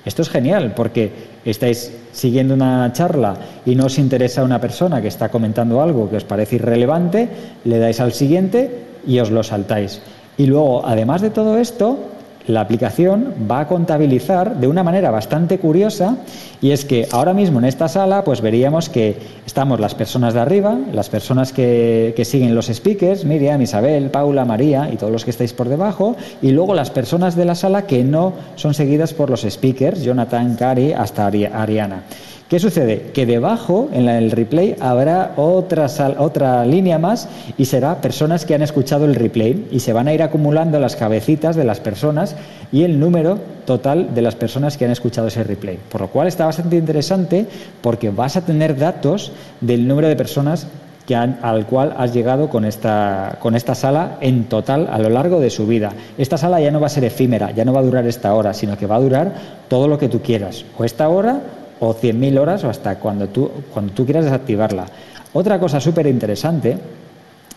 Esto 0.07 0.21
es 0.21 0.29
genial 0.29 0.71
porque 0.73 1.11
estáis 1.43 1.91
siguiendo 2.13 2.53
una 2.53 2.93
charla 2.93 3.35
y 3.65 3.75
no 3.75 3.87
os 3.87 3.99
interesa 3.99 4.41
una 4.41 4.61
persona 4.61 5.01
que 5.01 5.09
está 5.09 5.27
comentando 5.27 5.81
algo 5.81 6.09
que 6.09 6.15
os 6.15 6.23
parece 6.23 6.55
irrelevante, 6.55 7.27
le 7.65 7.77
dais 7.77 7.99
al 7.99 8.13
siguiente 8.13 8.71
y 9.05 9.19
os 9.19 9.31
lo 9.31 9.43
saltáis. 9.43 10.01
Y 10.37 10.45
luego, 10.45 10.85
además 10.85 11.19
de 11.19 11.29
todo 11.29 11.57
esto, 11.57 11.99
la 12.47 12.61
aplicación 12.61 13.33
va 13.49 13.61
a 13.61 13.67
contabilizar 13.67 14.55
de 14.55 14.67
una 14.67 14.83
manera 14.83 15.11
bastante 15.11 15.59
curiosa 15.59 16.17
y 16.61 16.71
es 16.71 16.85
que 16.85 17.07
ahora 17.11 17.33
mismo 17.33 17.59
en 17.59 17.65
esta 17.65 17.87
sala 17.87 18.23
pues 18.23 18.41
veríamos 18.41 18.89
que 18.89 19.17
estamos 19.45 19.79
las 19.79 19.95
personas 19.95 20.33
de 20.33 20.39
arriba, 20.39 20.77
las 20.93 21.09
personas 21.09 21.53
que, 21.53 22.13
siguen 22.25 22.55
los 22.55 22.67
speakers, 22.67 23.25
Miriam, 23.25 23.61
Isabel, 23.61 24.09
Paula, 24.09 24.45
María 24.45 24.89
y 24.91 24.97
todos 24.97 25.11
los 25.11 25.23
que 25.23 25.31
estáis 25.31 25.53
por 25.53 25.69
debajo 25.69 26.15
y 26.41 26.51
luego 26.51 26.73
las 26.73 26.89
personas 26.89 27.35
de 27.35 27.45
la 27.45 27.55
sala 27.55 27.85
que 27.85 28.03
no 28.03 28.33
son 28.55 28.73
seguidas 28.73 29.13
por 29.13 29.29
los 29.29 29.41
speakers, 29.41 30.03
Jonathan, 30.03 30.55
Cari 30.55 30.93
hasta 30.93 31.27
Ariana. 31.27 32.03
¿Qué 32.49 32.59
sucede? 32.59 33.11
Que 33.13 33.25
debajo, 33.25 33.89
en 33.91 34.07
el 34.07 34.31
replay, 34.31 34.77
habrá 34.79 35.33
otra, 35.35 35.87
otra 36.17 36.65
línea 36.65 36.97
más 36.97 37.27
y 37.57 37.65
será 37.65 37.99
personas 37.99 38.45
que 38.45 38.55
han 38.55 38.61
escuchado 38.61 39.03
el 39.03 39.15
replay 39.15 39.67
y 39.69 39.81
se 39.81 39.91
van 39.91 40.07
a 40.07 40.13
ir 40.13 40.23
acumulando 40.23 40.79
las 40.79 40.95
cabecitas 40.95 41.57
de 41.57 41.65
las 41.65 41.81
personas 41.81 42.37
y 42.71 42.83
el 42.83 43.01
número 43.01 43.37
total 43.65 44.15
de 44.15 44.21
las 44.21 44.35
personas 44.35 44.77
que 44.77 44.85
han 44.85 44.91
escuchado 44.91 45.27
ese 45.27 45.43
replay. 45.43 45.77
Por 45.91 45.99
lo 45.99 46.07
cual 46.07 46.29
está 46.29 46.45
bastante 46.45 46.77
interesante 46.77 47.47
porque 47.81 48.11
vas 48.11 48.37
a 48.37 48.45
tener 48.45 48.77
datos 48.77 49.33
del 49.59 49.85
número 49.85 50.07
de 50.07 50.15
personas 50.15 50.67
al 51.15 51.65
cual 51.65 51.95
has 51.97 52.13
llegado 52.13 52.49
con 52.49 52.65
esta, 52.65 53.37
con 53.39 53.55
esta 53.55 53.75
sala 53.75 54.17
en 54.19 54.45
total 54.45 54.89
a 54.91 54.99
lo 54.99 55.09
largo 55.09 55.39
de 55.39 55.49
su 55.49 55.65
vida. 55.65 55.93
Esta 56.17 56.37
sala 56.37 56.59
ya 56.59 56.71
no 56.71 56.81
va 56.81 56.87
a 56.87 56.89
ser 56.89 57.05
efímera, 57.05 57.51
ya 57.51 57.63
no 57.63 57.71
va 57.71 57.79
a 57.79 57.83
durar 57.83 58.05
esta 58.07 58.33
hora, 58.33 58.53
sino 58.53 58.77
que 58.77 58.87
va 58.87 58.97
a 58.97 58.99
durar 58.99 59.33
todo 59.69 59.87
lo 59.87 59.97
que 59.97 60.09
tú 60.09 60.21
quieras, 60.21 60.65
o 60.77 60.83
esta 60.83 61.07
hora 61.07 61.41
o 61.79 61.93
100.000 61.93 62.39
horas 62.39 62.63
o 62.63 62.69
hasta 62.69 62.99
cuando 62.99 63.27
tú, 63.29 63.49
cuando 63.73 63.93
tú 63.93 64.05
quieras 64.05 64.25
desactivarla. 64.25 64.85
Otra 65.33 65.59
cosa 65.59 65.79
súper 65.79 66.07
interesante 66.07 66.77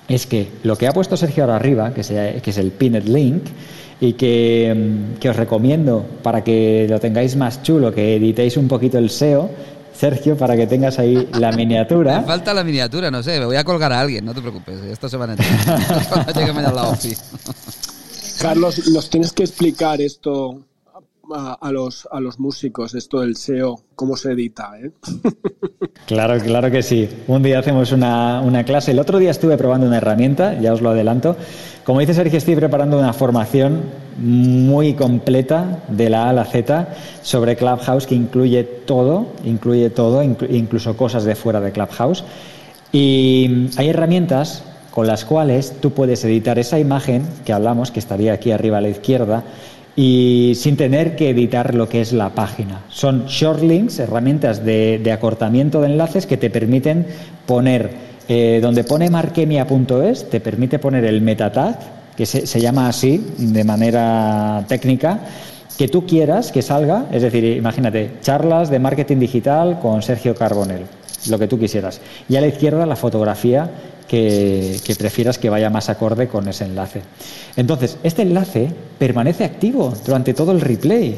es 0.08 0.26
que 0.26 0.48
lo 0.64 0.76
que 0.76 0.86
ha 0.88 0.92
puesto 0.92 1.16
Sergio 1.16 1.44
ahora 1.44 1.56
arriba, 1.56 1.94
que, 1.94 2.02
que 2.02 2.50
es 2.50 2.58
el 2.58 2.72
pinned 2.72 3.04
link, 3.04 3.44
y 4.00 4.14
que, 4.14 4.74
que, 5.20 5.28
os 5.28 5.36
recomiendo 5.36 6.04
para 6.22 6.42
que 6.42 6.86
lo 6.88 6.98
tengáis 6.98 7.36
más 7.36 7.62
chulo, 7.62 7.92
que 7.92 8.16
editéis 8.16 8.56
un 8.56 8.66
poquito 8.66 8.96
el 8.96 9.10
SEO, 9.10 9.50
Sergio, 9.94 10.36
para 10.36 10.56
que 10.56 10.66
tengas 10.66 10.98
ahí 10.98 11.28
la 11.38 11.52
miniatura. 11.56 12.20
Me 12.20 12.26
falta 12.26 12.54
la 12.54 12.64
miniatura, 12.64 13.10
no 13.10 13.22
sé, 13.22 13.38
me 13.38 13.44
voy 13.44 13.56
a 13.56 13.64
colgar 13.64 13.92
a 13.92 14.00
alguien, 14.00 14.24
no 14.24 14.34
te 14.34 14.40
preocupes, 14.40 14.80
esto 14.84 15.08
se 15.08 15.18
va 15.18 15.26
a 15.28 15.32
entender. 15.32 15.56
Carlos, 18.40 18.88
nos 18.88 19.10
tienes 19.10 19.32
que 19.32 19.42
explicar 19.42 20.00
esto 20.00 20.62
a, 21.34 21.72
los, 21.72 22.08
a 22.10 22.20
los 22.20 22.38
músicos, 22.38 22.94
esto 22.94 23.20
del 23.20 23.36
SEO, 23.36 23.80
cómo 23.94 24.16
se 24.16 24.32
edita. 24.32 24.72
¿eh? 24.80 24.90
Claro, 26.06 26.38
claro 26.40 26.72
que 26.72 26.82
sí. 26.82 27.08
Un 27.28 27.42
día 27.42 27.60
hacemos 27.60 27.92
una, 27.92 28.40
una, 28.40 28.64
clase. 28.64 28.90
El 28.90 28.98
otro 28.98 29.18
día 29.18 29.30
estuve 29.30 29.56
probando 29.56 29.86
una 29.86 29.98
herramienta, 29.98 30.58
ya 30.60 30.72
os 30.72 30.80
lo 30.80 30.90
adelanto. 30.90 31.36
Como 31.84 32.00
dice 32.00 32.14
Sergio, 32.14 32.36
estoy 32.36 32.56
preparando 32.56 32.98
una 32.98 33.12
formación 33.12 33.82
muy 34.18 34.94
completa 34.94 35.84
de 35.88 36.10
la 36.10 36.24
A 36.24 36.30
a 36.30 36.32
la 36.32 36.44
Z 36.44 36.88
sobre 37.22 37.54
Clubhouse 37.54 38.08
que 38.08 38.16
incluye 38.16 38.64
todo, 38.64 39.28
incluye 39.44 39.90
todo, 39.90 40.22
incluso 40.22 40.96
cosas 40.96 41.24
de 41.24 41.36
fuera 41.36 41.60
de 41.60 41.70
Clubhouse. 41.70 42.24
Y 42.92 43.68
hay 43.76 43.88
herramientas 43.88 44.64
con 44.90 45.06
las 45.06 45.24
cuales 45.24 45.74
tú 45.80 45.92
puedes 45.92 46.24
editar 46.24 46.58
esa 46.58 46.78
imagen 46.78 47.24
que 47.44 47.52
hablamos, 47.52 47.90
que 47.90 48.00
estaría 48.00 48.32
aquí 48.32 48.50
arriba 48.50 48.78
a 48.78 48.80
la 48.80 48.88
izquierda, 48.88 49.44
y 50.02 50.54
sin 50.54 50.78
tener 50.78 51.14
que 51.14 51.28
editar 51.28 51.74
lo 51.74 51.86
que 51.86 52.00
es 52.00 52.14
la 52.14 52.30
página. 52.30 52.80
Son 52.88 53.26
short 53.26 53.60
links, 53.60 53.98
herramientas 53.98 54.64
de, 54.64 55.12
acortamiento 55.12 55.82
de 55.82 55.88
enlaces 55.88 56.24
que 56.24 56.38
te 56.38 56.48
permiten 56.48 57.04
poner, 57.44 57.90
eh, 58.26 58.60
donde 58.62 58.82
pone 58.82 59.10
marquemia.es, 59.10 60.30
te 60.30 60.40
permite 60.40 60.78
poner 60.78 61.04
el 61.04 61.20
meta 61.20 61.52
tag, 61.52 61.78
que 62.16 62.24
se, 62.24 62.46
se 62.46 62.62
llama 62.62 62.88
así 62.88 63.22
de 63.36 63.62
manera 63.62 64.64
técnica, 64.68 65.20
que 65.76 65.88
tú 65.88 66.06
quieras 66.06 66.50
que 66.50 66.62
salga, 66.62 67.04
es 67.12 67.20
decir, 67.20 67.44
imagínate, 67.44 68.12
charlas 68.22 68.70
de 68.70 68.78
marketing 68.78 69.18
digital 69.18 69.80
con 69.80 70.00
Sergio 70.00 70.34
Carbonell, 70.34 70.86
lo 71.28 71.38
que 71.38 71.46
tú 71.46 71.58
quisieras. 71.58 72.00
Y 72.26 72.36
a 72.36 72.40
la 72.40 72.46
izquierda 72.46 72.86
la 72.86 72.96
fotografía 72.96 73.70
que, 74.10 74.96
prefieras 74.98 75.38
que 75.38 75.48
vaya 75.48 75.70
más 75.70 75.88
acorde 75.88 76.26
con 76.26 76.48
ese 76.48 76.64
enlace. 76.64 77.02
Entonces, 77.54 77.96
este 78.02 78.22
enlace 78.22 78.68
permanece 78.98 79.44
activo 79.44 79.94
durante 80.04 80.34
todo 80.34 80.50
el 80.50 80.60
replay. 80.60 81.16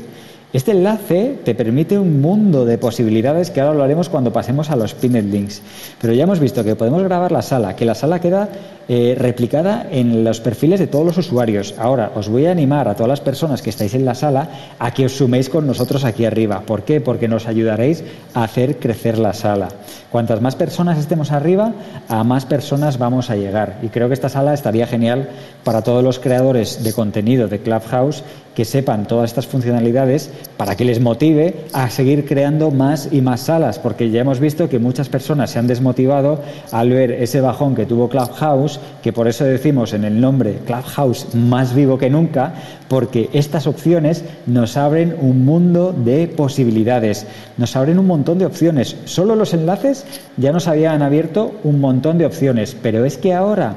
Este 0.52 0.72
enlace 0.72 1.38
te 1.44 1.54
permite 1.54 1.98
un 1.98 2.20
mundo 2.20 2.66
de 2.66 2.76
posibilidades 2.76 3.50
que 3.50 3.62
ahora 3.62 3.74
lo 3.74 3.84
haremos 3.84 4.10
cuando 4.10 4.34
pasemos 4.34 4.68
a 4.68 4.76
los 4.76 4.92
pinned 4.92 5.32
links. 5.32 5.62
Pero 5.98 6.12
ya 6.12 6.24
hemos 6.24 6.40
visto 6.40 6.62
que 6.62 6.76
podemos 6.76 7.02
grabar 7.02 7.32
la 7.32 7.40
sala, 7.40 7.74
que 7.74 7.86
la 7.86 7.94
sala 7.94 8.20
queda 8.20 8.50
eh, 8.86 9.14
replicada 9.16 9.86
en 9.90 10.24
los 10.24 10.40
perfiles 10.40 10.78
de 10.78 10.88
todos 10.88 11.06
los 11.06 11.16
usuarios. 11.16 11.74
Ahora, 11.78 12.12
os 12.14 12.28
voy 12.28 12.44
a 12.44 12.50
animar 12.50 12.86
a 12.86 12.94
todas 12.94 13.08
las 13.08 13.20
personas 13.22 13.62
que 13.62 13.70
estáis 13.70 13.94
en 13.94 14.04
la 14.04 14.14
sala 14.14 14.74
a 14.78 14.92
que 14.92 15.06
os 15.06 15.16
suméis 15.16 15.48
con 15.48 15.66
nosotros 15.66 16.04
aquí 16.04 16.26
arriba. 16.26 16.60
¿Por 16.66 16.82
qué? 16.82 17.00
Porque 17.00 17.28
nos 17.28 17.46
ayudaréis 17.46 18.04
a 18.34 18.44
hacer 18.44 18.78
crecer 18.78 19.16
la 19.16 19.32
sala. 19.32 19.68
Cuantas 20.10 20.42
más 20.42 20.56
personas 20.56 20.98
estemos 20.98 21.32
arriba, 21.32 21.72
a 22.08 22.24
más 22.24 22.44
personas 22.44 22.98
vamos 22.98 23.30
a 23.30 23.36
llegar. 23.36 23.78
Y 23.80 23.88
creo 23.88 24.08
que 24.08 24.14
esta 24.14 24.28
sala 24.28 24.52
estaría 24.52 24.86
genial 24.86 25.30
para 25.64 25.80
todos 25.80 26.04
los 26.04 26.18
creadores 26.18 26.84
de 26.84 26.92
contenido 26.92 27.48
de 27.48 27.60
Clubhouse 27.60 28.22
que 28.54 28.64
sepan 28.64 29.06
todas 29.06 29.30
estas 29.30 29.46
funcionalidades 29.46 30.30
para 30.56 30.76
que 30.76 30.84
les 30.84 31.00
motive 31.00 31.54
a 31.72 31.88
seguir 31.90 32.26
creando 32.26 32.70
más 32.70 33.08
y 33.10 33.20
más 33.20 33.40
salas, 33.40 33.78
porque 33.78 34.10
ya 34.10 34.20
hemos 34.20 34.40
visto 34.40 34.68
que 34.68 34.78
muchas 34.78 35.08
personas 35.08 35.50
se 35.50 35.58
han 35.58 35.66
desmotivado 35.66 36.40
al 36.70 36.90
ver 36.90 37.12
ese 37.12 37.40
bajón 37.40 37.74
que 37.74 37.86
tuvo 37.86 38.08
Clubhouse, 38.08 38.80
que 39.02 39.12
por 39.12 39.28
eso 39.28 39.44
decimos 39.44 39.94
en 39.94 40.04
el 40.04 40.20
nombre 40.20 40.58
Clubhouse 40.66 41.34
más 41.34 41.74
vivo 41.74 41.98
que 41.98 42.10
nunca, 42.10 42.54
porque 42.88 43.30
estas 43.32 43.66
opciones 43.66 44.24
nos 44.46 44.76
abren 44.76 45.16
un 45.20 45.44
mundo 45.44 45.94
de 45.96 46.28
posibilidades, 46.28 47.26
nos 47.56 47.74
abren 47.76 47.98
un 47.98 48.06
montón 48.06 48.38
de 48.38 48.46
opciones. 48.46 48.96
Solo 49.04 49.34
los 49.34 49.54
enlaces 49.54 50.04
ya 50.36 50.52
nos 50.52 50.68
habían 50.68 51.02
abierto 51.02 51.52
un 51.64 51.80
montón 51.80 52.18
de 52.18 52.26
opciones, 52.26 52.76
pero 52.82 53.04
es 53.04 53.16
que 53.16 53.32
ahora 53.32 53.76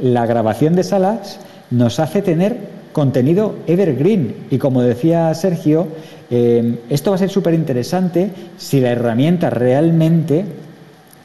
la 0.00 0.26
grabación 0.26 0.74
de 0.74 0.84
salas 0.84 1.38
nos 1.70 1.98
hace 2.00 2.22
tener 2.22 2.75
contenido 2.96 3.56
evergreen. 3.66 4.46
Y 4.50 4.56
como 4.56 4.80
decía 4.80 5.34
Sergio, 5.34 5.86
eh, 6.30 6.78
esto 6.88 7.10
va 7.10 7.16
a 7.16 7.18
ser 7.18 7.28
súper 7.28 7.52
interesante 7.52 8.30
si 8.56 8.80
la 8.80 8.92
herramienta 8.92 9.50
realmente 9.50 10.46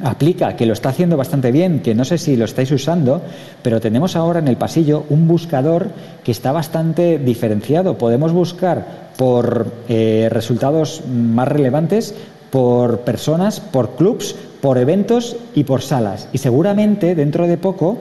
aplica, 0.04 0.58
que 0.58 0.66
lo 0.66 0.74
está 0.74 0.90
haciendo 0.90 1.16
bastante 1.16 1.50
bien, 1.50 1.80
que 1.80 1.96
no 1.96 2.04
sé 2.04 2.18
si 2.18 2.36
lo 2.36 2.44
estáis 2.44 2.74
usando, 2.74 3.22
pero 3.64 3.80
tenemos 3.80 4.18
ahora 4.18 4.40
en 4.40 4.50
el 4.50 4.58
pasillo 4.58 5.06
un 5.08 5.30
buscador 5.30 5.88
que 6.26 6.34
está 6.34 6.52
bastante 6.52 7.20
diferenciado. 7.20 7.98
Podemos 7.98 8.34
buscar 8.34 9.12
por 9.16 9.72
eh, 9.88 10.28
resultados 10.30 11.04
más 11.08 11.48
relevantes, 11.48 12.14
por 12.50 13.00
personas, 13.00 13.62
por 13.62 13.92
clubs, 13.92 14.36
por 14.60 14.78
eventos 14.78 15.38
y 15.56 15.64
por 15.64 15.84
salas. 15.84 16.28
Y 16.34 16.40
seguramente 16.40 17.16
dentro 17.16 17.48
de 17.48 17.58
poco 17.58 18.00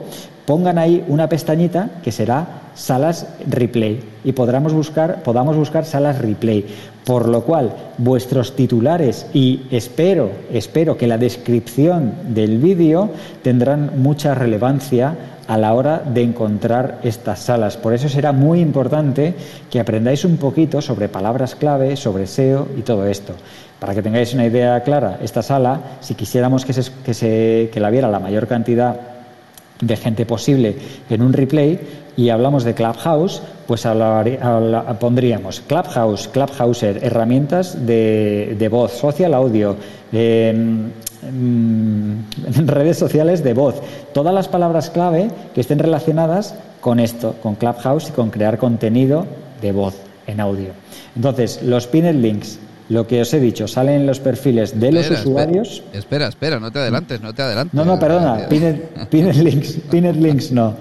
pongan 0.51 0.77
ahí 0.77 1.01
una 1.07 1.29
pestañita 1.29 1.87
que 2.03 2.11
será 2.11 2.45
salas 2.75 3.25
replay 3.47 4.01
y 4.25 4.33
podamos 4.33 4.73
buscar, 4.73 5.23
podamos 5.23 5.55
buscar 5.55 5.85
salas 5.85 6.19
replay. 6.19 6.65
Por 7.05 7.29
lo 7.29 7.45
cual, 7.45 7.71
vuestros 7.97 8.53
titulares 8.53 9.27
y 9.33 9.61
espero, 9.71 10.29
espero 10.51 10.97
que 10.97 11.07
la 11.07 11.17
descripción 11.17 12.15
del 12.33 12.57
vídeo 12.57 13.11
tendrán 13.41 14.01
mucha 14.01 14.35
relevancia 14.35 15.15
a 15.47 15.57
la 15.57 15.73
hora 15.73 15.99
de 15.99 16.21
encontrar 16.21 16.99
estas 17.01 17.39
salas. 17.39 17.77
Por 17.77 17.93
eso 17.93 18.09
será 18.09 18.33
muy 18.33 18.59
importante 18.59 19.33
que 19.69 19.79
aprendáis 19.79 20.25
un 20.25 20.35
poquito 20.35 20.81
sobre 20.81 21.07
palabras 21.07 21.55
clave, 21.55 21.95
sobre 21.95 22.27
SEO 22.27 22.67
y 22.77 22.81
todo 22.81 23.05
esto. 23.05 23.35
Para 23.79 23.95
que 23.95 24.01
tengáis 24.01 24.33
una 24.33 24.45
idea 24.45 24.83
clara, 24.83 25.17
esta 25.23 25.43
sala, 25.43 25.79
si 26.01 26.13
quisiéramos 26.13 26.65
que, 26.65 26.73
se, 26.73 26.91
que, 27.05 27.13
se, 27.13 27.69
que 27.71 27.79
la 27.79 27.89
viera 27.89 28.09
la 28.09 28.19
mayor 28.19 28.47
cantidad 28.47 29.10
de 29.81 29.97
gente 29.97 30.25
posible 30.25 30.75
en 31.09 31.21
un 31.21 31.33
replay 31.33 31.79
y 32.15 32.29
hablamos 32.29 32.63
de 32.63 32.73
Clubhouse, 32.73 33.41
pues 33.67 33.87
pondríamos 34.99 35.61
Clubhouse, 35.61 36.27
Clubhouser, 36.27 37.03
herramientas 37.03 37.85
de, 37.85 38.55
de 38.57 38.69
voz, 38.69 38.91
social 38.91 39.33
audio, 39.33 39.75
em, 40.11 40.91
mm, 41.31 42.15
redes 42.67 42.97
sociales 42.97 43.43
de 43.43 43.53
voz, 43.53 43.81
todas 44.13 44.33
las 44.33 44.47
palabras 44.47 44.89
clave 44.89 45.29
que 45.53 45.61
estén 45.61 45.79
relacionadas 45.79 46.55
con 46.79 46.99
esto, 46.99 47.35
con 47.41 47.55
Clubhouse 47.55 48.09
y 48.09 48.11
con 48.11 48.29
crear 48.29 48.57
contenido 48.57 49.25
de 49.61 49.71
voz 49.71 49.95
en 50.27 50.39
audio. 50.39 50.71
Entonces, 51.15 51.61
los 51.63 51.87
pinned 51.87 52.15
links, 52.15 52.59
lo 52.91 53.07
que 53.07 53.21
os 53.21 53.33
he 53.33 53.39
dicho, 53.39 53.69
salen 53.69 54.05
los 54.05 54.19
perfiles 54.19 54.77
de 54.77 54.91
los 54.91 55.09
usuarios. 55.09 55.81
Espera, 55.93 56.27
espera, 56.27 56.59
no 56.59 56.71
te 56.71 56.79
adelantes, 56.79 57.21
no 57.21 57.33
te 57.33 57.41
adelantes. 57.41 57.73
No, 57.73 57.85
no, 57.85 57.97
perdona, 57.97 58.49
pinned, 58.49 59.35
links, 59.35 59.77
pinned 59.89 60.17
links 60.17 60.51
no. 60.51 60.73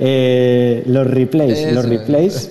Eh, 0.00 0.82
los 0.86 1.06
replays, 1.06 1.72
los 1.72 1.88
replays. 1.88 2.50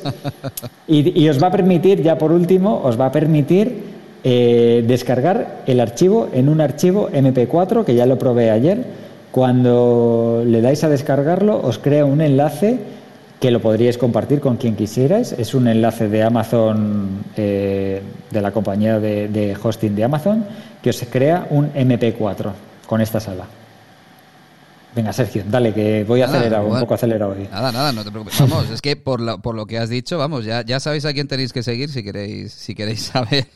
Y, 0.88 1.28
os 1.28 1.43
va 1.43 1.47
a 1.47 1.52
permitir, 1.52 2.02
ya 2.02 2.17
por 2.17 2.32
último, 2.32 2.82
os 2.84 3.00
va 3.00 3.08
a 3.08 3.12
permitir 3.12 3.84
eh, 4.24 4.84
descargar 4.88 5.63
el 5.65 5.82
archivo 5.82 6.30
en 6.32 6.47
un 6.47 6.62
archivo 6.62 7.10
MP4 7.10 7.84
que 7.84 7.95
ya 7.95 8.06
lo 8.06 8.17
probé 8.17 8.50
ayer. 8.50 8.86
Cuando 9.32 10.43
le 10.45 10.62
dais 10.62 10.84
a 10.86 10.89
descargarlo, 10.89 11.60
os 11.62 11.80
crea 11.80 12.06
un 12.06 12.21
enlace 12.21 12.80
que 13.42 13.50
lo 13.50 13.60
podríais 13.60 13.98
compartir 13.98 14.40
con 14.40 14.58
quien 14.58 14.76
quisierais. 14.76 15.32
Es 15.32 15.56
un 15.56 15.68
enlace 15.68 16.08
de 16.08 16.22
Amazon, 16.22 17.24
eh, 17.36 18.00
de 18.30 18.42
la 18.42 18.52
compañía 18.52 19.00
de, 19.00 19.58
hosting 19.62 19.96
de 19.96 20.04
Amazon, 20.04 20.46
que 20.84 20.92
os 20.92 21.04
crea 21.10 21.48
un 21.50 21.74
MP4 21.74 22.54
con 22.86 23.02
esta 23.02 23.20
sala. 23.20 23.48
Venga, 24.96 25.12
Sergio, 25.12 25.44
dale, 25.50 25.74
que 25.74 26.04
voy 26.04 26.22
a 26.22 26.26
acelerar, 26.26 26.64
un 26.64 26.80
poco 26.82 26.94
acelerado 26.94 27.32
hoy. 27.32 27.48
Nada, 27.52 27.72
nada, 27.72 27.92
no 27.92 28.04
te 28.04 28.12
preocupes. 28.12 28.40
Vamos, 28.40 28.70
es 28.70 28.80
que 28.80 28.96
por 28.96 29.20
lo, 29.20 29.42
por 29.42 29.56
lo 29.56 29.66
que 29.66 29.80
has 29.80 29.90
dicho, 29.90 30.20
vamos, 30.20 30.46
ya, 30.46 30.64
ya 30.64 30.80
sabéis 30.80 31.06
a 31.06 31.14
quién 31.14 31.28
tenéis 31.28 31.52
que 31.52 31.64
seguir 31.64 31.90
si 31.90 32.04
queréis, 32.04 32.54
si 32.54 32.76
queréis 32.76 33.02
saber 33.14 33.48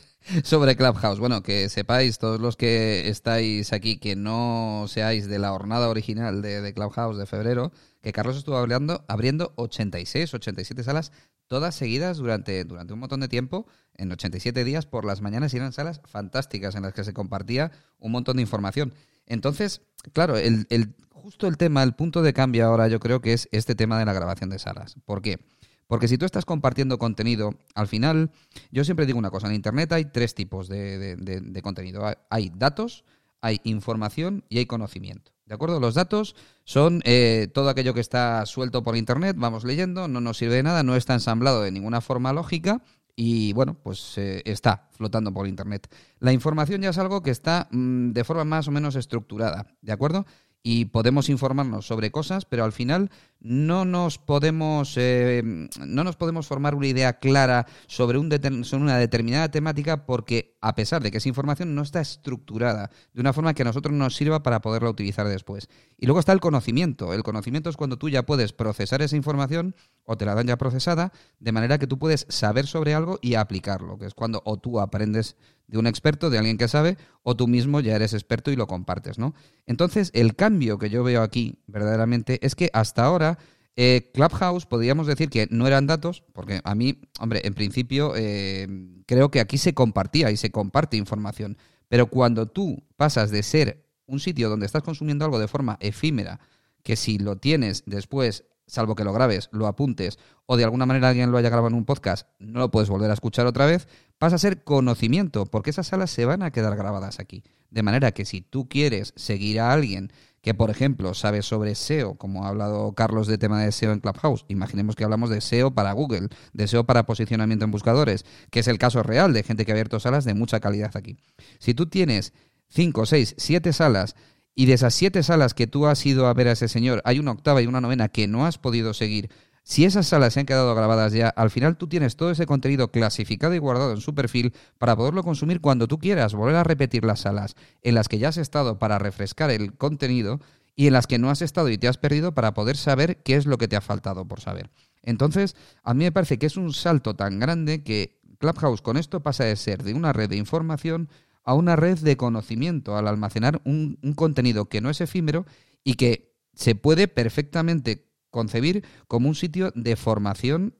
sobre 0.42 0.74
Clubhouse. 0.74 1.20
Bueno, 1.20 1.44
que 1.44 1.68
sepáis, 1.68 2.18
todos 2.18 2.40
los 2.40 2.56
que 2.56 3.08
estáis 3.08 3.72
aquí, 3.72 3.98
que 3.98 4.16
no 4.16 4.86
seáis 4.88 5.28
de 5.28 5.38
la 5.38 5.50
jornada 5.50 5.88
original 5.88 6.42
de, 6.42 6.60
de 6.60 6.74
Clubhouse 6.74 7.18
de 7.18 7.26
febrero, 7.26 7.70
que 8.06 8.12
Carlos 8.12 8.36
estuvo 8.36 8.56
hablando, 8.56 9.04
abriendo 9.08 9.52
86, 9.56 10.32
87 10.32 10.84
salas, 10.84 11.10
todas 11.48 11.74
seguidas 11.74 12.18
durante, 12.18 12.62
durante 12.62 12.92
un 12.92 13.00
montón 13.00 13.18
de 13.18 13.26
tiempo, 13.26 13.66
en 13.94 14.12
87 14.12 14.62
días 14.62 14.86
por 14.86 15.04
las 15.04 15.22
mañanas, 15.22 15.52
y 15.52 15.56
eran 15.56 15.72
salas 15.72 16.00
fantásticas 16.04 16.76
en 16.76 16.82
las 16.82 16.94
que 16.94 17.02
se 17.02 17.12
compartía 17.12 17.72
un 17.98 18.12
montón 18.12 18.36
de 18.36 18.42
información. 18.42 18.94
Entonces, 19.26 19.82
claro, 20.12 20.36
el, 20.36 20.68
justo 21.10 21.48
el 21.48 21.56
tema, 21.56 21.82
el 21.82 21.94
punto 21.94 22.22
de 22.22 22.32
cambio 22.32 22.66
ahora 22.66 22.86
yo 22.86 23.00
creo 23.00 23.20
que 23.20 23.32
es 23.32 23.48
este 23.50 23.74
tema 23.74 23.98
de 23.98 24.04
la 24.04 24.12
grabación 24.12 24.50
de 24.50 24.60
salas. 24.60 24.94
¿Por 25.04 25.20
qué? 25.20 25.40
Porque 25.88 26.06
si 26.06 26.16
tú 26.16 26.26
estás 26.26 26.44
compartiendo 26.44 26.98
contenido, 26.98 27.58
al 27.74 27.88
final, 27.88 28.30
yo 28.70 28.84
siempre 28.84 29.06
digo 29.06 29.18
una 29.18 29.32
cosa, 29.32 29.48
en 29.48 29.54
Internet 29.54 29.90
hay 29.90 30.04
tres 30.04 30.36
tipos 30.36 30.68
de 30.68 31.60
contenido. 31.60 32.04
Hay 32.30 32.52
datos, 32.54 33.02
hay 33.40 33.60
información 33.64 34.44
y 34.48 34.58
hay 34.58 34.66
conocimiento. 34.66 35.35
¿De 35.46 35.54
acuerdo? 35.54 35.78
Los 35.78 35.94
datos 35.94 36.34
son 36.64 37.02
eh, 37.04 37.48
todo 37.54 37.68
aquello 37.68 37.94
que 37.94 38.00
está 38.00 38.44
suelto 38.46 38.82
por 38.82 38.96
Internet, 38.96 39.36
vamos 39.38 39.62
leyendo, 39.62 40.08
no 40.08 40.20
nos 40.20 40.38
sirve 40.38 40.56
de 40.56 40.64
nada, 40.64 40.82
no 40.82 40.96
está 40.96 41.14
ensamblado 41.14 41.62
de 41.62 41.70
ninguna 41.70 42.00
forma 42.00 42.32
lógica 42.32 42.82
y 43.14 43.52
bueno, 43.52 43.74
pues 43.80 44.18
eh, 44.18 44.42
está 44.44 44.88
flotando 44.90 45.32
por 45.32 45.46
Internet. 45.46 45.88
La 46.18 46.32
información 46.32 46.82
ya 46.82 46.90
es 46.90 46.98
algo 46.98 47.22
que 47.22 47.30
está 47.30 47.68
mm, 47.70 48.10
de 48.10 48.24
forma 48.24 48.44
más 48.44 48.66
o 48.66 48.72
menos 48.72 48.96
estructurada, 48.96 49.66
¿de 49.82 49.92
acuerdo? 49.92 50.26
Y 50.62 50.86
podemos 50.86 51.28
informarnos 51.28 51.86
sobre 51.86 52.10
cosas, 52.10 52.44
pero 52.44 52.64
al 52.64 52.72
final 52.72 53.10
no 53.38 53.84
nos 53.84 54.18
podemos 54.18 54.94
eh, 54.96 55.42
no 55.44 56.02
nos 56.02 56.16
podemos 56.16 56.48
formar 56.48 56.74
una 56.74 56.88
idea 56.88 57.20
clara 57.20 57.66
sobre, 57.86 58.18
un 58.18 58.30
sobre 58.64 58.82
una 58.82 58.98
determinada 58.98 59.48
temática 59.48 60.06
porque 60.06 60.56
a 60.60 60.74
pesar 60.74 61.02
de 61.02 61.12
que 61.12 61.18
esa 61.18 61.28
información 61.28 61.74
no 61.76 61.82
está 61.82 62.00
estructurada 62.00 62.90
de 63.12 63.20
una 63.20 63.32
forma 63.32 63.54
que 63.54 63.62
a 63.62 63.66
nosotros 63.66 63.94
nos 63.94 64.16
sirva 64.16 64.42
para 64.42 64.60
poderla 64.60 64.90
utilizar 64.90 65.28
después. 65.28 65.68
Y 65.98 66.06
luego 66.06 66.18
está 66.18 66.32
el 66.32 66.40
conocimiento. 66.40 67.14
El 67.14 67.22
conocimiento 67.22 67.70
es 67.70 67.76
cuando 67.76 67.96
tú 67.96 68.08
ya 68.08 68.24
puedes 68.24 68.52
procesar 68.52 69.02
esa 69.02 69.14
información 69.14 69.76
o 70.04 70.16
te 70.16 70.24
la 70.24 70.34
dan 70.34 70.48
ya 70.48 70.58
procesada 70.58 71.12
de 71.38 71.52
manera 71.52 71.78
que 71.78 71.86
tú 71.86 71.98
puedes 71.98 72.26
saber 72.28 72.66
sobre 72.66 72.94
algo 72.94 73.20
y 73.22 73.34
aplicarlo, 73.34 73.98
que 73.98 74.06
es 74.06 74.14
cuando 74.14 74.42
o 74.44 74.56
tú 74.56 74.80
aprendes 74.80 75.36
de 75.66 75.78
un 75.78 75.86
experto, 75.86 76.30
de 76.30 76.38
alguien 76.38 76.58
que 76.58 76.68
sabe, 76.68 76.96
o 77.22 77.36
tú 77.36 77.48
mismo 77.48 77.80
ya 77.80 77.96
eres 77.96 78.12
experto 78.12 78.50
y 78.50 78.56
lo 78.56 78.66
compartes, 78.66 79.18
¿no? 79.18 79.34
Entonces, 79.66 80.10
el 80.14 80.36
cambio 80.36 80.78
que 80.78 80.90
yo 80.90 81.02
veo 81.02 81.22
aquí, 81.22 81.58
verdaderamente, 81.66 82.38
es 82.46 82.54
que 82.54 82.70
hasta 82.72 83.04
ahora 83.04 83.38
eh, 83.76 84.10
Clubhouse 84.14 84.64
podríamos 84.64 85.06
decir 85.06 85.28
que 85.28 85.48
no 85.50 85.66
eran 85.66 85.86
datos, 85.86 86.24
porque 86.32 86.60
a 86.64 86.74
mí, 86.74 86.98
hombre, 87.20 87.42
en 87.44 87.52
principio 87.52 88.14
eh, 88.16 88.66
creo 89.06 89.30
que 89.30 89.40
aquí 89.40 89.58
se 89.58 89.74
compartía 89.74 90.30
y 90.30 90.36
se 90.36 90.50
comparte 90.50 90.96
información, 90.96 91.58
pero 91.88 92.06
cuando 92.06 92.46
tú 92.46 92.82
pasas 92.96 93.30
de 93.30 93.42
ser 93.42 93.84
un 94.06 94.18
sitio 94.18 94.48
donde 94.48 94.66
estás 94.66 94.82
consumiendo 94.82 95.24
algo 95.26 95.38
de 95.38 95.48
forma 95.48 95.76
efímera, 95.80 96.40
que 96.82 96.96
si 96.96 97.18
lo 97.18 97.36
tienes 97.36 97.82
después 97.86 98.44
salvo 98.66 98.94
que 98.94 99.04
lo 99.04 99.12
grabes, 99.12 99.48
lo 99.52 99.66
apuntes 99.66 100.18
o 100.46 100.56
de 100.56 100.64
alguna 100.64 100.86
manera 100.86 101.08
alguien 101.08 101.30
lo 101.30 101.38
haya 101.38 101.48
grabado 101.48 101.68
en 101.68 101.74
un 101.74 101.84
podcast, 101.84 102.28
no 102.38 102.60
lo 102.60 102.70
puedes 102.70 102.88
volver 102.88 103.10
a 103.10 103.14
escuchar 103.14 103.46
otra 103.46 103.66
vez, 103.66 103.88
pasa 104.18 104.36
a 104.36 104.38
ser 104.38 104.64
conocimiento, 104.64 105.46
porque 105.46 105.70
esas 105.70 105.88
salas 105.88 106.10
se 106.10 106.24
van 106.24 106.42
a 106.42 106.50
quedar 106.50 106.76
grabadas 106.76 107.18
aquí. 107.18 107.42
De 107.70 107.82
manera 107.82 108.12
que 108.12 108.24
si 108.24 108.40
tú 108.40 108.68
quieres 108.68 109.12
seguir 109.16 109.60
a 109.60 109.72
alguien 109.72 110.12
que, 110.40 110.54
por 110.54 110.70
ejemplo, 110.70 111.12
sabe 111.14 111.42
sobre 111.42 111.74
SEO, 111.74 112.14
como 112.14 112.44
ha 112.44 112.48
hablado 112.48 112.92
Carlos 112.92 113.26
de 113.26 113.36
tema 113.36 113.60
de 113.60 113.72
SEO 113.72 113.92
en 113.92 113.98
Clubhouse, 113.98 114.44
imaginemos 114.48 114.94
que 114.94 115.02
hablamos 115.02 115.28
de 115.28 115.40
SEO 115.40 115.74
para 115.74 115.92
Google, 115.92 116.28
de 116.52 116.68
SEO 116.68 116.84
para 116.84 117.04
posicionamiento 117.04 117.64
en 117.64 117.72
buscadores, 117.72 118.24
que 118.50 118.60
es 118.60 118.68
el 118.68 118.78
caso 118.78 119.02
real 119.02 119.32
de 119.32 119.42
gente 119.42 119.64
que 119.64 119.72
ha 119.72 119.74
abierto 119.74 119.98
salas 119.98 120.24
de 120.24 120.34
mucha 120.34 120.60
calidad 120.60 120.96
aquí. 120.96 121.16
Si 121.58 121.74
tú 121.74 121.86
tienes 121.86 122.32
5, 122.68 123.06
6, 123.06 123.34
7 123.36 123.72
salas 123.72 124.14
y 124.58 124.64
de 124.64 124.72
esas 124.72 124.94
siete 124.94 125.22
salas 125.22 125.52
que 125.52 125.66
tú 125.66 125.86
has 125.86 126.04
ido 126.06 126.26
a 126.26 126.34
ver 126.34 126.48
a 126.48 126.52
ese 126.52 126.66
señor, 126.66 127.02
hay 127.04 127.18
una 127.18 127.32
octava 127.32 127.60
y 127.60 127.66
una 127.66 127.82
novena 127.82 128.08
que 128.08 128.26
no 128.26 128.46
has 128.46 128.56
podido 128.56 128.94
seguir. 128.94 129.30
Si 129.62 129.84
esas 129.84 130.06
salas 130.06 130.32
se 130.32 130.40
han 130.40 130.46
quedado 130.46 130.74
grabadas 130.74 131.12
ya, 131.12 131.28
al 131.28 131.50
final 131.50 131.76
tú 131.76 131.88
tienes 131.88 132.16
todo 132.16 132.30
ese 132.30 132.46
contenido 132.46 132.90
clasificado 132.90 133.54
y 133.54 133.58
guardado 133.58 133.92
en 133.92 134.00
su 134.00 134.14
perfil 134.14 134.54
para 134.78 134.96
poderlo 134.96 135.22
consumir 135.22 135.60
cuando 135.60 135.86
tú 135.88 135.98
quieras, 135.98 136.34
volver 136.34 136.56
a 136.56 136.64
repetir 136.64 137.04
las 137.04 137.20
salas 137.20 137.54
en 137.82 137.94
las 137.94 138.08
que 138.08 138.18
ya 138.18 138.30
has 138.30 138.38
estado 138.38 138.78
para 138.78 138.98
refrescar 138.98 139.50
el 139.50 139.74
contenido 139.74 140.40
y 140.74 140.86
en 140.86 140.94
las 140.94 141.06
que 141.06 141.18
no 141.18 141.30
has 141.30 141.42
estado 141.42 141.68
y 141.68 141.76
te 141.76 141.88
has 141.88 141.98
perdido 141.98 142.32
para 142.32 142.54
poder 142.54 142.78
saber 142.78 143.18
qué 143.22 143.36
es 143.36 143.44
lo 143.44 143.58
que 143.58 143.68
te 143.68 143.76
ha 143.76 143.82
faltado 143.82 144.24
por 144.26 144.40
saber. 144.40 144.70
Entonces, 145.02 145.54
a 145.82 145.92
mí 145.92 146.04
me 146.04 146.12
parece 146.12 146.38
que 146.38 146.46
es 146.46 146.56
un 146.56 146.72
salto 146.72 147.14
tan 147.14 147.40
grande 147.40 147.82
que 147.82 148.20
Clubhouse 148.38 148.80
con 148.80 148.96
esto 148.96 149.22
pasa 149.22 149.44
de 149.44 149.56
ser 149.56 149.82
de 149.82 149.92
una 149.92 150.12
red 150.12 150.30
de 150.30 150.36
información 150.36 151.08
a 151.46 151.54
una 151.54 151.76
red 151.76 151.98
de 151.98 152.16
conocimiento 152.16 152.96
al 152.96 153.08
almacenar 153.08 153.62
un, 153.64 153.98
contenido 154.14 154.68
que 154.68 154.80
no 154.80 154.90
es 154.90 155.00
efímero 155.00 155.46
y 155.84 155.94
que 155.94 156.34
se 156.52 156.74
puede 156.74 157.08
perfectamente 157.08 158.10
concebir 158.30 158.84
como 159.06 159.28
un 159.28 159.34
sitio 159.34 159.72
de 159.74 159.96
formación 159.96 160.74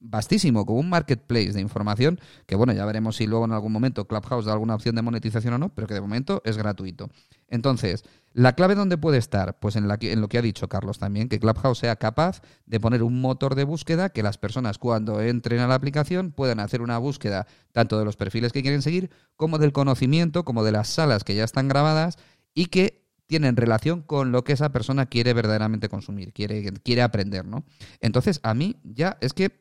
vastísimo, 0.00 0.66
como 0.66 0.80
un 0.80 0.88
marketplace 0.88 1.52
de 1.52 1.60
información, 1.60 2.18
que 2.46 2.56
bueno, 2.56 2.72
ya 2.72 2.84
veremos 2.86 3.16
si 3.16 3.26
luego 3.26 3.44
en 3.44 3.52
algún 3.52 3.72
momento 3.72 4.06
Clubhouse 4.06 4.46
da 4.46 4.52
alguna 4.52 4.74
opción 4.74 4.96
de 4.96 5.02
monetización 5.02 5.54
o 5.54 5.58
no, 5.58 5.68
pero 5.74 5.86
que 5.86 5.94
de 5.94 6.00
momento 6.00 6.42
es 6.44 6.56
gratuito. 6.56 7.10
Entonces, 7.48 8.04
¿La 8.32 8.54
clave 8.54 8.76
dónde 8.76 8.96
puede 8.96 9.18
estar? 9.18 9.58
Pues 9.58 9.74
en, 9.74 9.88
la, 9.88 9.98
en, 10.00 10.20
lo 10.20 10.28
que 10.28 10.38
ha 10.38 10.42
dicho 10.42 10.68
Carlos 10.68 11.00
también, 11.00 11.28
que 11.28 11.40
Clubhouse 11.40 11.78
sea 11.78 11.96
capaz 11.96 12.42
de 12.64 12.78
poner 12.78 13.02
un 13.02 13.20
motor 13.20 13.56
de 13.56 13.64
búsqueda 13.64 14.10
que 14.10 14.22
las 14.22 14.38
personas 14.38 14.78
cuando 14.78 15.20
entren 15.20 15.58
a 15.58 15.66
la 15.66 15.74
aplicación 15.74 16.30
puedan 16.30 16.60
hacer 16.60 16.80
una 16.80 16.98
búsqueda 16.98 17.48
tanto 17.72 17.98
de 17.98 18.04
los 18.04 18.16
perfiles 18.16 18.52
que 18.52 18.62
quieren 18.62 18.82
seguir 18.82 19.10
como 19.34 19.58
del 19.58 19.72
conocimiento, 19.72 20.44
como 20.44 20.62
de 20.62 20.70
las 20.70 20.86
salas 20.86 21.24
que 21.24 21.34
ya 21.34 21.42
están 21.42 21.66
grabadas 21.66 22.18
y 22.54 22.66
que 22.66 23.04
tienen 23.26 23.56
relación 23.56 24.02
con 24.02 24.30
lo 24.30 24.44
que 24.44 24.52
esa 24.52 24.70
persona 24.70 25.06
quiere 25.06 25.32
verdaderamente 25.34 25.88
consumir, 25.88 26.32
quiere, 26.32 26.72
quiere 26.84 27.02
aprender, 27.02 27.46
¿no? 27.46 27.64
Entonces, 28.00 28.38
a 28.44 28.54
mí 28.54 28.76
ya 28.84 29.18
es 29.20 29.32
que 29.32 29.60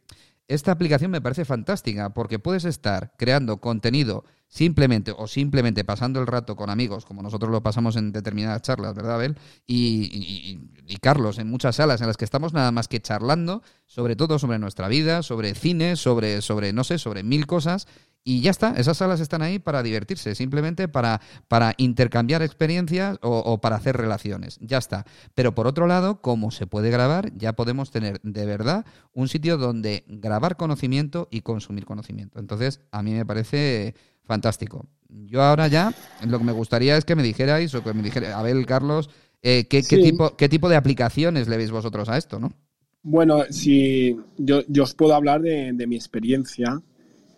esta 0.49 0.71
aplicación 0.71 1.11
me 1.11 1.21
parece 1.21 1.45
fantástica 1.45 2.09
porque 2.09 2.39
puedes 2.39 2.65
estar 2.65 3.13
creando 3.17 3.61
contenido 3.61 4.25
simplemente 4.47 5.13
o 5.15 5.27
simplemente 5.27 5.85
pasando 5.85 6.19
el 6.19 6.25
rato 6.25 6.55
con 6.55 6.71
amigos, 6.71 7.05
como 7.05 7.21
nosotros 7.21 7.51
lo 7.51 7.61
pasamos 7.61 7.95
en 7.95 8.11
determinadas 8.11 8.63
charlas, 8.63 8.95
¿verdad, 8.95 9.15
Abel? 9.15 9.37
Y, 9.67 10.57
Carlos, 11.01 11.37
en 11.37 11.51
muchas 11.51 11.75
salas 11.75 12.01
en 12.01 12.07
las 12.07 12.17
que 12.17 12.25
estamos 12.25 12.51
nada 12.51 12.71
más 12.71 12.87
que 12.87 12.99
charlando, 12.99 13.61
sobre 13.85 14.15
todo 14.15 14.39
sobre 14.39 14.57
nuestra 14.57 14.87
vida, 14.87 15.21
sobre 15.21 15.53
cine, 15.53 15.95
sobre, 15.95 16.41
sobre 16.41 16.73
no 16.73 16.83
sé, 16.83 16.97
sobre 16.97 17.21
mil 17.21 17.45
cosas, 17.45 17.87
y 18.23 18.41
ya 18.41 18.51
está, 18.51 18.75
esas 18.77 18.97
salas 18.97 19.21
están 19.21 19.41
ahí 19.41 19.59
para 19.59 19.81
divertirse, 19.81 20.35
simplemente 20.35 20.87
para, 20.87 21.21
para 21.47 21.73
intercambiar 21.77 22.41
experiencias 22.41 23.17
o, 23.21 23.59
para 23.59 23.77
hacer 23.77 23.97
relaciones. 23.97 24.59
Ya 24.61 24.77
está. 24.77 25.05
Pero 25.33 25.55
por 25.55 25.67
otro 25.67 25.87
lado, 25.87 26.21
como 26.21 26.51
se 26.51 26.67
puede 26.67 26.91
grabar, 26.91 27.31
ya 27.35 27.53
podemos 27.53 27.91
tener 27.91 28.19
de 28.21 28.45
verdad 28.45 28.85
un 29.13 29.29
sitio 29.29 29.57
donde 29.57 30.03
grabar 30.07 30.57
conocimiento 30.57 31.27
y 31.31 31.41
consumir 31.41 31.85
conocimiento. 31.85 32.39
Entonces, 32.39 32.81
a 32.91 33.01
mí 33.01 33.13
me 33.13 33.25
parece 33.25 33.95
fantástico. 34.25 34.85
Yo 35.07 35.41
ahora 35.41 35.67
ya, 35.67 35.93
lo 36.27 36.37
que 36.37 36.45
me 36.45 36.51
gustaría 36.51 36.97
es 36.97 37.05
que 37.05 37.15
me 37.15 37.23
dijerais, 37.23 37.73
o 37.73 37.83
que 37.83 37.93
me 37.93 38.03
dijera, 38.03 38.37
Abel, 38.37 38.65
Carlos, 38.65 39.09
eh, 39.41 39.65
¿qué, 39.67 39.81
tipo, 39.81 40.35
¿qué 40.35 40.49
tipo 40.49 40.69
de 40.69 40.75
aplicaciones 40.75 41.47
le 41.47 41.57
veis 41.57 41.71
vosotros 41.71 42.09
a 42.09 42.17
esto, 42.17 42.39
no? 42.39 42.53
Bueno, 43.01 43.45
si 43.49 44.17
yo, 44.37 44.61
os 44.81 44.93
puedo 44.93 45.15
hablar 45.15 45.41
de, 45.41 45.71
de 45.73 45.87
mi 45.87 45.95
experiencia 45.95 46.79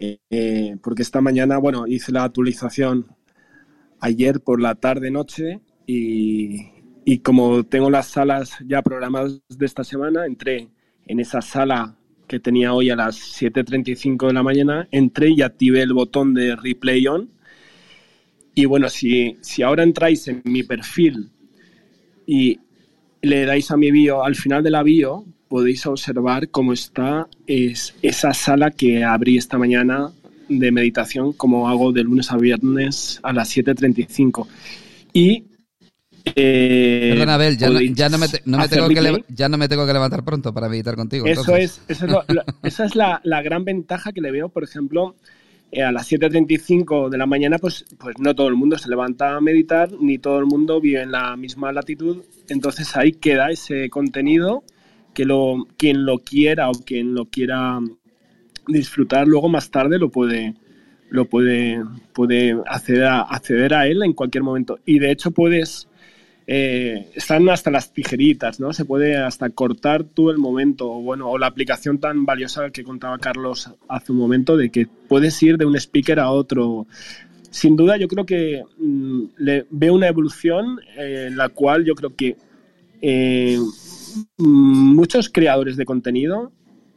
eh, 0.01 0.77
porque 0.81 1.03
esta 1.03 1.21
mañana, 1.21 1.57
bueno, 1.57 1.85
hice 1.87 2.11
la 2.11 2.23
actualización 2.23 3.07
ayer 3.99 4.41
por 4.41 4.59
la 4.61 4.75
tarde-noche 4.75 5.61
y, 5.85 6.71
y 7.05 7.19
como 7.19 7.63
tengo 7.63 7.89
las 7.89 8.07
salas 8.07 8.57
ya 8.65 8.81
programadas 8.81 9.41
de 9.47 9.65
esta 9.65 9.83
semana, 9.83 10.25
entré 10.25 10.69
en 11.05 11.19
esa 11.19 11.41
sala 11.41 11.97
que 12.27 12.39
tenía 12.39 12.73
hoy 12.73 12.89
a 12.89 12.95
las 12.95 13.17
7.35 13.17 14.27
de 14.27 14.33
la 14.33 14.41
mañana, 14.43 14.87
entré 14.91 15.29
y 15.31 15.41
activé 15.41 15.81
el 15.81 15.93
botón 15.93 16.33
de 16.33 16.55
replay 16.55 17.05
on. 17.07 17.29
Y 18.55 18.65
bueno, 18.65 18.89
si, 18.89 19.37
si 19.41 19.63
ahora 19.63 19.83
entráis 19.83 20.27
en 20.27 20.41
mi 20.45 20.63
perfil 20.63 21.31
y 22.25 22.59
le 23.21 23.45
dais 23.45 23.69
a 23.69 23.77
mi 23.77 23.91
bio, 23.91 24.23
al 24.23 24.35
final 24.35 24.63
de 24.63 24.71
la 24.71 24.81
bio, 24.83 25.25
podéis 25.51 25.85
observar 25.85 26.47
cómo 26.47 26.71
está 26.71 27.27
es, 27.45 27.93
esa 28.01 28.33
sala 28.33 28.71
que 28.71 29.03
abrí 29.03 29.37
esta 29.37 29.57
mañana 29.57 30.09
de 30.47 30.71
meditación, 30.71 31.33
como 31.33 31.67
hago 31.67 31.91
de 31.91 32.03
lunes 32.03 32.31
a 32.31 32.37
viernes 32.37 33.19
a 33.21 33.33
las 33.33 33.53
7.35. 33.57 34.47
Y 35.11 35.43
eh, 36.23 37.09
Perdona, 37.11 37.33
Abel, 37.33 37.57
ya, 37.57 37.67
no, 37.67 38.17
me, 38.17 38.29
tengo 38.69 38.87
que 38.87 39.25
ya 39.27 39.49
no 39.49 39.57
me 39.57 39.67
tengo 39.67 39.85
que 39.85 39.91
levantar 39.91 40.23
pronto 40.23 40.53
para 40.53 40.69
meditar 40.69 40.95
contigo. 40.95 41.25
Eso 41.25 41.57
es, 41.57 41.81
eso 41.89 42.05
es 42.05 42.37
esa 42.63 42.85
es 42.85 42.95
la, 42.95 43.19
la, 43.25 43.41
gran 43.41 43.65
ventaja 43.65 44.13
que 44.13 44.21
le 44.21 44.31
veo, 44.31 44.47
por 44.47 44.63
ejemplo, 44.63 45.17
eh, 45.73 45.83
a 45.83 45.91
las 45.91 46.09
7.35 46.09 47.09
de 47.09 47.17
la 47.17 47.25
mañana, 47.25 47.57
pues, 47.57 47.83
pues 47.99 48.17
no 48.19 48.33
todo 48.33 48.47
el 48.47 48.55
mundo 48.55 48.77
se 48.77 48.89
levanta 48.89 49.35
a 49.35 49.41
meditar, 49.41 49.91
ni 49.99 50.17
todo 50.17 50.39
el 50.39 50.45
mundo 50.45 50.79
vive 50.79 51.01
en 51.01 51.11
la 51.11 51.35
misma 51.35 51.73
latitud. 51.73 52.23
Entonces 52.47 52.95
ahí 52.95 53.11
queda 53.11 53.51
ese 53.51 53.89
contenido 53.89 54.63
que 55.13 55.25
lo, 55.25 55.67
quien 55.77 56.05
lo 56.05 56.19
quiera 56.19 56.69
o 56.69 56.73
quien 56.73 57.13
lo 57.13 57.25
quiera 57.25 57.79
disfrutar 58.67 59.27
luego 59.27 59.49
más 59.49 59.71
tarde 59.71 59.97
lo 59.97 60.09
puede 60.09 60.55
lo 61.11 61.25
puede, 61.25 61.83
puede 62.13 62.57
acceder, 62.65 63.03
a, 63.03 63.21
acceder 63.21 63.73
a 63.73 63.85
él 63.85 64.01
en 64.01 64.13
cualquier 64.13 64.43
momento. 64.43 64.79
Y 64.85 64.97
de 64.99 65.11
hecho 65.11 65.31
puedes, 65.31 65.89
eh, 66.47 67.09
están 67.13 67.47
hasta 67.49 67.69
las 67.69 67.93
tijeritas, 67.93 68.61
¿no? 68.61 68.71
Se 68.71 68.85
puede 68.85 69.17
hasta 69.17 69.49
cortar 69.49 70.05
tú 70.05 70.29
el 70.29 70.37
momento, 70.37 70.89
o 70.89 71.01
bueno, 71.01 71.29
o 71.29 71.37
la 71.37 71.47
aplicación 71.47 71.99
tan 71.99 72.25
valiosa 72.25 72.71
que 72.71 72.85
contaba 72.85 73.17
Carlos 73.19 73.69
hace 73.89 74.13
un 74.13 74.19
momento, 74.19 74.55
de 74.55 74.69
que 74.69 74.87
puedes 75.09 75.41
ir 75.43 75.57
de 75.57 75.65
un 75.65 75.75
speaker 75.75 76.19
a 76.21 76.31
otro. 76.31 76.87
Sin 77.49 77.75
duda, 77.75 77.97
yo 77.97 78.07
creo 78.07 78.25
que 78.25 78.63
mm, 78.77 79.23
le 79.37 79.65
veo 79.69 79.93
una 79.93 80.07
evolución 80.07 80.79
eh, 80.97 81.25
en 81.27 81.35
la 81.35 81.49
cual 81.49 81.83
yo 81.83 81.93
creo 81.93 82.15
que 82.15 82.37
eh, 83.01 83.59
muchos 84.37 85.29
creadores 85.29 85.77
de 85.77 85.85
contenido 85.85 86.51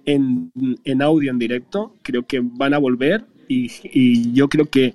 en, 0.05 0.53
audio 1.03 1.31
en 1.31 1.39
directo 1.39 1.97
creo 2.03 2.27
que 2.27 2.41
van 2.43 2.75
a 2.75 2.79
volver 2.79 3.27
y, 3.49 4.33
yo 4.33 4.49
creo 4.49 4.67
que 4.67 4.95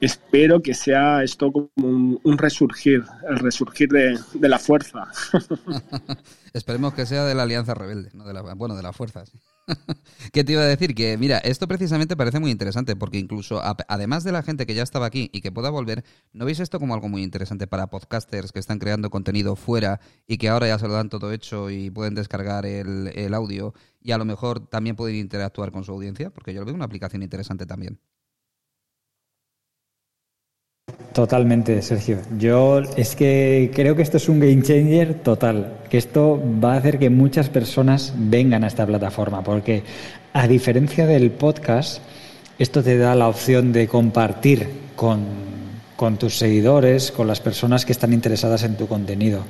espero 0.00 0.60
que 0.62 0.74
sea 0.74 1.22
esto 1.22 1.50
como 1.52 1.70
un, 2.22 2.38
resurgir, 2.38 3.04
el 3.28 3.38
resurgir 3.38 3.88
de, 3.88 4.48
la 4.48 4.58
fuerza. 4.58 5.08
Esperemos 6.52 6.94
que 6.94 7.06
sea 7.06 7.24
de 7.24 7.34
la 7.34 7.42
Alianza 7.42 7.74
Rebelde, 7.74 8.10
no 8.14 8.24
de 8.24 8.32
la, 8.32 8.42
bueno, 8.54 8.76
de 8.76 8.82
las 8.82 8.94
fuerzas. 8.94 9.32
¿Qué 10.32 10.44
te 10.44 10.52
iba 10.52 10.62
a 10.62 10.66
decir? 10.66 10.94
Que 10.94 11.16
mira, 11.16 11.38
esto 11.38 11.66
precisamente 11.68 12.16
parece 12.16 12.38
muy 12.40 12.50
interesante 12.50 12.96
porque 12.96 13.18
incluso 13.18 13.60
además 13.88 14.24
de 14.24 14.32
la 14.32 14.42
gente 14.42 14.66
que 14.66 14.74
ya 14.74 14.82
estaba 14.82 15.06
aquí 15.06 15.30
y 15.32 15.40
que 15.40 15.52
pueda 15.52 15.70
volver, 15.70 16.04
¿no 16.32 16.44
veis 16.44 16.60
esto 16.60 16.78
como 16.78 16.94
algo 16.94 17.08
muy 17.08 17.22
interesante 17.22 17.66
para 17.66 17.88
podcasters 17.88 18.52
que 18.52 18.58
están 18.58 18.78
creando 18.78 19.10
contenido 19.10 19.56
fuera 19.56 20.00
y 20.26 20.38
que 20.38 20.48
ahora 20.48 20.68
ya 20.68 20.78
se 20.78 20.88
lo 20.88 20.94
dan 20.94 21.08
todo 21.08 21.32
hecho 21.32 21.70
y 21.70 21.90
pueden 21.90 22.14
descargar 22.14 22.66
el, 22.66 23.08
el 23.14 23.34
audio 23.34 23.74
y 24.00 24.12
a 24.12 24.18
lo 24.18 24.24
mejor 24.24 24.66
también 24.68 24.96
pueden 24.96 25.16
interactuar 25.16 25.72
con 25.72 25.84
su 25.84 25.92
audiencia? 25.92 26.30
Porque 26.30 26.52
yo 26.52 26.60
lo 26.60 26.66
veo 26.66 26.74
una 26.74 26.84
aplicación 26.84 27.22
interesante 27.22 27.66
también. 27.66 27.98
Totalmente, 31.14 31.80
Sergio. 31.80 32.18
Yo 32.38 32.80
es 32.96 33.14
que 33.14 33.70
creo 33.72 33.94
que 33.94 34.02
esto 34.02 34.16
es 34.16 34.28
un 34.28 34.40
game 34.40 34.62
changer 34.62 35.14
total, 35.14 35.74
que 35.88 35.96
esto 35.96 36.42
va 36.62 36.74
a 36.74 36.78
hacer 36.78 36.98
que 36.98 37.08
muchas 37.08 37.48
personas 37.48 38.12
vengan 38.16 38.64
a 38.64 38.66
esta 38.66 38.84
plataforma, 38.84 39.44
porque 39.44 39.84
a 40.32 40.48
diferencia 40.48 41.06
del 41.06 41.30
podcast, 41.30 42.02
esto 42.58 42.82
te 42.82 42.98
da 42.98 43.14
la 43.14 43.28
opción 43.28 43.72
de 43.72 43.86
compartir 43.86 44.68
con, 44.96 45.20
con 45.94 46.16
tus 46.16 46.36
seguidores, 46.36 47.12
con 47.12 47.28
las 47.28 47.38
personas 47.38 47.86
que 47.86 47.92
están 47.92 48.12
interesadas 48.12 48.64
en 48.64 48.76
tu 48.76 48.88
contenido. 48.88 49.44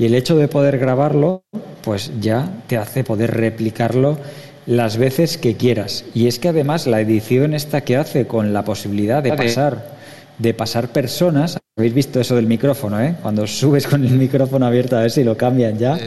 Y 0.00 0.06
el 0.06 0.16
hecho 0.16 0.36
de 0.36 0.48
poder 0.48 0.78
grabarlo, 0.78 1.44
pues 1.84 2.10
ya 2.20 2.50
te 2.66 2.76
hace 2.76 3.04
poder 3.04 3.36
replicarlo 3.36 4.18
las 4.66 4.96
veces 4.96 5.38
que 5.38 5.56
quieras. 5.56 6.04
Y 6.12 6.26
es 6.26 6.40
que 6.40 6.48
además 6.48 6.88
la 6.88 7.00
edición 7.00 7.54
esta 7.54 7.82
que 7.82 7.96
hace 7.96 8.26
con 8.26 8.52
la 8.52 8.64
posibilidad 8.64 9.22
de 9.22 9.32
pasar 9.34 9.93
de 10.38 10.54
pasar 10.54 10.88
personas. 10.88 11.58
Habéis 11.76 11.94
visto 11.94 12.20
eso 12.20 12.36
del 12.36 12.46
micrófono, 12.46 13.00
¿eh? 13.00 13.16
Cuando 13.22 13.46
subes 13.46 13.86
con 13.86 14.04
el 14.04 14.12
micrófono 14.12 14.66
abierto 14.66 14.96
a 14.96 15.02
ver 15.02 15.10
si 15.10 15.24
lo 15.24 15.36
cambian 15.36 15.78
ya. 15.78 15.98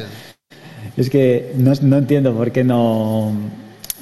Es 0.96 1.10
que 1.10 1.54
no, 1.58 1.74
no 1.82 1.98
entiendo 1.98 2.34
por 2.34 2.52
qué 2.52 2.64
no, 2.64 3.32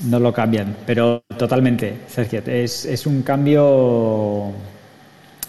no, 0.06 0.20
lo 0.20 0.34
cambian, 0.34 0.76
pero 0.86 1.24
totalmente, 1.38 1.94
Sergio, 2.08 2.42
es, 2.46 2.86
es 2.86 3.06
un 3.06 3.22
cambio 3.22 4.52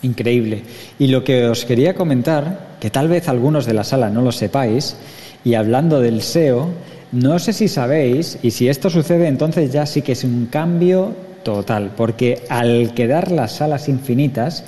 increíble. 0.03 0.63
Y 0.99 1.07
lo 1.09 1.23
que 1.23 1.47
os 1.47 1.65
quería 1.65 1.95
comentar, 1.95 2.77
que 2.81 2.91
tal 2.91 3.09
vez 3.09 3.29
algunos 3.29 3.65
de 3.67 3.75
la 3.75 3.85
sala 3.85 4.11
no 4.11 4.23
lo 4.23 4.33
sepáis, 4.33 4.97
y 5.45 5.55
hablando 5.55 6.01
del 6.01 6.23
SEO, 6.23 6.69
no 7.13 7.39
sé 7.39 7.53
si 7.53 7.69
sabéis, 7.69 8.39
y 8.43 8.51
si 8.51 8.69
esto 8.69 8.91
sucede, 8.91 9.29
entonces 9.29 9.73
ya 9.73 9.87
sí 9.87 10.03
que 10.03 10.13
es 10.13 10.25
un 10.25 10.47
cambio 10.47 11.15
Total, 11.47 11.93
porque 11.97 12.43
al 12.49 12.93
quedar 12.93 13.31
las 13.31 13.53
salas 13.53 13.89
infinitas, 13.89 14.65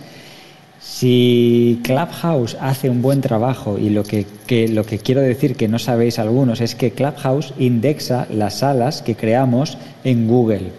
si 0.81 1.81
Clubhouse 1.83 2.57
hace 2.61 2.89
un 2.89 3.03
buen 3.03 3.21
trabajo, 3.21 3.79
y 3.79 3.91
lo 3.91 4.05
que, 4.05 4.27
lo 4.69 4.85
que 4.85 5.01
quiero 5.01 5.21
decir 5.21 5.57
que 5.57 5.67
no 5.67 5.81
sabéis 5.81 6.21
algunos 6.21 6.61
es 6.61 6.77
que 6.77 6.93
Clubhouse 6.93 7.53
indexa 7.59 8.29
las 8.31 8.61
salas 8.61 9.03
que 9.03 9.17
creamos 9.17 9.77
en 10.05 10.29
Google. 10.29 10.71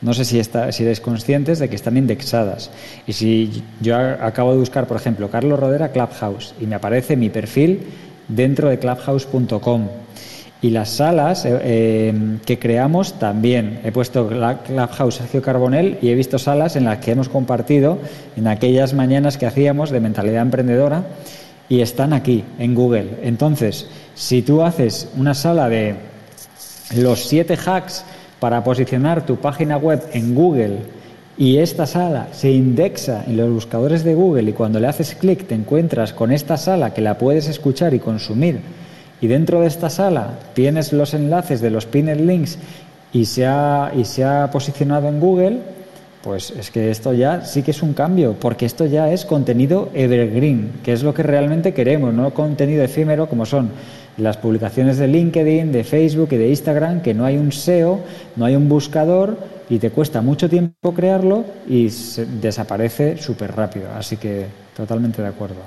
No 0.00 0.14
sé 0.14 0.24
si, 0.24 0.38
está, 0.38 0.70
si 0.70 0.84
eres 0.84 1.00
conscientes 1.00 1.58
de 1.58 1.68
que 1.68 1.74
están 1.74 1.96
indexadas. 1.96 2.70
Y 3.08 3.12
si 3.12 3.64
yo 3.80 3.96
acabo 3.96 4.52
de 4.52 4.58
buscar, 4.58 4.86
por 4.86 4.96
ejemplo, 4.96 5.28
Carlos 5.28 5.58
Rodera 5.58 5.90
Clubhouse 5.90 6.54
y 6.60 6.66
me 6.66 6.76
aparece 6.76 7.16
mi 7.16 7.30
perfil 7.30 7.80
dentro 8.28 8.68
de 8.68 8.78
clubhouse.com 8.78 9.88
y 10.62 10.70
las 10.70 10.88
salas 10.90 11.44
eh, 11.44 11.58
eh, 11.62 12.38
que 12.44 12.58
creamos 12.58 13.18
también. 13.18 13.80
He 13.84 13.92
puesto 13.92 14.28
Clubhouse 14.28 15.16
Sergio 15.16 15.42
Carbonel 15.42 15.98
y 16.00 16.08
he 16.08 16.14
visto 16.14 16.38
salas 16.38 16.76
en 16.76 16.84
las 16.84 16.98
que 16.98 17.12
hemos 17.12 17.28
compartido 17.28 17.98
en 18.36 18.46
aquellas 18.46 18.94
mañanas 18.94 19.38
que 19.38 19.46
hacíamos 19.46 19.90
de 19.90 20.00
mentalidad 20.00 20.42
emprendedora 20.42 21.04
y 21.68 21.80
están 21.80 22.12
aquí 22.12 22.44
en 22.58 22.74
Google. 22.74 23.18
Entonces, 23.22 23.88
si 24.14 24.42
tú 24.42 24.62
haces 24.62 25.08
una 25.16 25.34
sala 25.34 25.68
de 25.68 25.94
los 26.96 27.26
siete 27.26 27.56
hacks 27.56 28.04
para 28.40 28.62
posicionar 28.64 29.26
tu 29.26 29.36
página 29.36 29.76
web 29.76 30.02
en 30.12 30.34
Google 30.34 30.78
y 31.36 31.58
esta 31.58 31.86
sala 31.86 32.28
se 32.32 32.50
indexa 32.50 33.24
en 33.26 33.36
los 33.36 33.50
buscadores 33.50 34.04
de 34.04 34.14
Google 34.14 34.50
y 34.50 34.54
cuando 34.54 34.80
le 34.80 34.86
haces 34.86 35.14
clic 35.14 35.46
te 35.46 35.54
encuentras 35.54 36.12
con 36.12 36.32
esta 36.32 36.56
sala 36.56 36.94
que 36.94 37.02
la 37.02 37.18
puedes 37.18 37.48
escuchar 37.48 37.92
y 37.92 37.98
consumir 37.98 38.60
y 39.20 39.26
dentro 39.26 39.60
de 39.60 39.68
esta 39.68 39.90
sala 39.90 40.38
tienes 40.54 40.92
los 40.92 41.14
enlaces 41.14 41.60
de 41.60 41.70
los 41.70 41.86
pinned 41.86 42.20
links 42.20 42.58
y 43.12 43.24
se 43.24 43.46
ha, 43.46 43.92
y 43.96 44.04
se 44.04 44.24
ha 44.24 44.50
posicionado 44.50 45.08
en 45.08 45.20
Google, 45.20 45.58
pues 46.22 46.50
es 46.50 46.70
que 46.70 46.90
esto 46.90 47.12
ya 47.12 47.44
sí 47.44 47.62
que 47.62 47.70
es 47.70 47.82
un 47.82 47.94
cambio, 47.94 48.34
porque 48.38 48.66
esto 48.66 48.84
ya 48.84 49.12
es 49.12 49.24
contenido 49.24 49.90
evergreen, 49.94 50.72
que 50.82 50.92
es 50.92 51.02
lo 51.02 51.14
que 51.14 51.22
realmente 51.22 51.72
queremos, 51.72 52.12
no 52.12 52.34
contenido 52.34 52.82
efímero 52.82 53.28
como 53.28 53.46
son 53.46 53.70
las 54.18 54.36
publicaciones 54.36 54.98
de 54.98 55.06
LinkedIn, 55.06 55.72
de 55.72 55.84
Facebook 55.84 56.28
y 56.32 56.36
de 56.36 56.48
Instagram, 56.48 57.00
que 57.00 57.14
no 57.14 57.24
hay 57.24 57.36
un 57.36 57.52
SEO, 57.52 58.00
no 58.34 58.44
hay 58.44 58.56
un 58.56 58.68
buscador 58.68 59.38
y 59.70 59.78
te 59.78 59.90
cuesta 59.90 60.20
mucho 60.20 60.48
tiempo 60.48 60.94
crearlo 60.94 61.44
y 61.68 61.88
desaparece 62.40 63.18
súper 63.18 63.54
rápido. 63.54 63.86
Así 63.96 64.16
que 64.16 64.46
totalmente 64.76 65.22
de 65.22 65.28
acuerdo. 65.28 65.62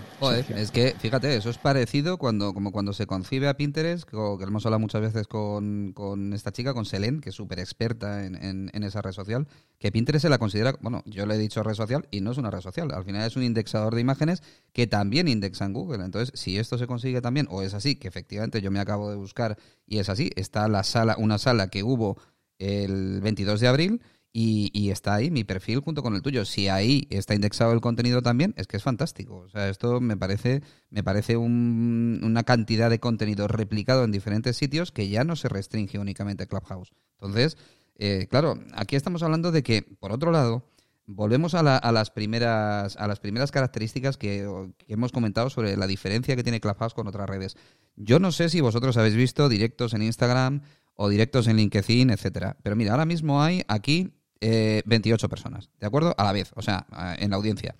es 0.55 0.69
que 0.69 0.95
fíjate, 0.97 1.35
eso 1.35 1.49
es 1.49 1.57
parecido 1.57 2.17
cuando 2.17 2.53
como 2.53 2.71
cuando 2.71 2.93
se 2.93 3.07
concibe 3.07 3.47
a 3.47 3.57
Pinterest, 3.57 4.07
que, 4.07 4.15
hemos 4.15 4.65
hablado 4.65 4.79
muchas 4.79 5.01
veces 5.01 5.27
con, 5.27 5.93
con 5.93 6.33
esta 6.33 6.51
chica, 6.51 6.75
con 6.75 6.85
Selene, 6.85 7.19
que 7.19 7.29
es 7.29 7.35
súper 7.35 7.59
experta 7.59 8.25
en, 8.25 8.35
en, 8.71 8.83
esa 8.83 9.01
red 9.01 9.11
social, 9.11 9.47
que 9.79 9.91
Pinterest 9.91 10.21
se 10.21 10.29
la 10.29 10.37
considera, 10.37 10.75
bueno, 10.81 11.01
yo 11.05 11.25
le 11.25 11.35
he 11.35 11.37
dicho 11.39 11.63
red 11.63 11.73
social 11.73 12.07
y 12.11 12.21
no 12.21 12.31
es 12.31 12.37
una 12.37 12.51
red 12.51 12.61
social, 12.61 12.91
al 12.91 13.03
final 13.03 13.25
es 13.25 13.35
un 13.35 13.43
indexador 13.43 13.95
de 13.95 14.01
imágenes 14.01 14.43
que 14.73 14.85
también 14.85 15.27
indexa 15.27 15.65
en 15.65 15.73
Google. 15.73 16.05
Entonces, 16.05 16.39
si 16.39 16.59
esto 16.59 16.77
se 16.77 16.85
consigue 16.85 17.19
también, 17.19 17.47
o 17.49 17.63
es 17.63 17.73
así, 17.73 17.95
que 17.95 18.07
efectivamente 18.07 18.61
yo 18.61 18.69
me 18.69 18.79
acabo 18.79 19.09
de 19.09 19.15
buscar 19.15 19.57
y 19.87 19.97
es 19.97 20.09
así, 20.09 20.29
está 20.35 20.67
la 20.67 20.83
sala, 20.83 21.15
una 21.17 21.39
sala 21.39 21.69
que 21.69 21.83
hubo 21.83 22.17
el 22.59 23.21
22 23.21 23.59
de 23.59 23.67
abril 23.67 24.01
y, 24.31 24.91
está 24.91 25.15
ahí 25.15 25.31
mi 25.31 25.43
perfil 25.43 25.79
junto 25.79 26.03
con 26.03 26.15
el 26.15 26.21
tuyo. 26.21 26.45
Si 26.45 26.67
ahí 26.67 27.07
está 27.09 27.33
indexado 27.33 27.73
el 27.73 27.81
contenido 27.81 28.21
también, 28.21 28.53
es 28.57 28.67
que 28.67 28.77
es 28.77 28.83
fantástico. 28.83 29.37
O 29.37 29.49
sea, 29.49 29.69
esto 29.69 29.99
me 30.01 30.17
parece, 30.17 30.61
me 30.89 31.03
parece 31.03 31.37
una 31.37 32.43
cantidad 32.43 32.89
de 32.89 32.99
contenido 32.99 33.47
replicado 33.47 34.03
en 34.03 34.11
diferentes 34.11 34.55
sitios 34.57 34.91
que 34.91 35.09
ya 35.09 35.23
no 35.23 35.35
se 35.35 35.49
restringe 35.49 35.97
únicamente 35.99 36.43
a 36.43 36.45
Clubhouse. 36.45 36.93
Entonces, 37.19 37.57
eh, 37.95 38.27
claro, 38.29 38.59
aquí 38.73 38.95
estamos 38.95 39.23
hablando 39.23 39.51
de 39.51 39.63
que, 39.63 39.81
por 39.81 40.11
otro 40.11 40.31
lado, 40.31 40.63
volvemos 41.07 41.55
a, 41.55 41.63
las 41.63 42.11
primeras 42.11 42.95
a 42.97 43.07
las 43.07 43.19
primeras 43.19 43.51
características 43.51 44.17
que, 44.17 44.47
que, 44.77 44.93
hemos 44.93 45.11
comentado 45.11 45.49
sobre 45.49 45.75
la 45.75 45.87
diferencia 45.87 46.35
que 46.35 46.43
tiene 46.43 46.61
Clubhouse 46.61 46.93
con 46.93 47.07
otras 47.07 47.27
redes. 47.27 47.57
Yo 47.95 48.19
no 48.19 48.31
sé 48.31 48.49
si 48.49 48.61
vosotros 48.61 48.95
habéis 48.97 49.15
visto 49.15 49.49
directos 49.49 49.95
en 49.95 50.03
Instagram 50.03 50.61
o 50.93 51.09
directos 51.09 51.47
en 51.47 51.57
LinkedIn, 51.57 52.11
etcétera. 52.11 52.57
Pero 52.61 52.75
mira, 52.75 52.91
ahora 52.91 53.05
mismo 53.05 53.41
hay 53.41 53.63
aquí 53.67 54.18
28 54.41 55.25
eh, 55.25 55.29
personas, 55.29 55.69
¿de 55.79 55.87
acuerdo? 55.87 56.15
A 56.17 56.23
la 56.23 56.31
vez, 56.31 56.51
o 56.55 56.61
sea, 56.61 56.85
en 57.19 57.31
la 57.31 57.35
audiencia. 57.35 57.75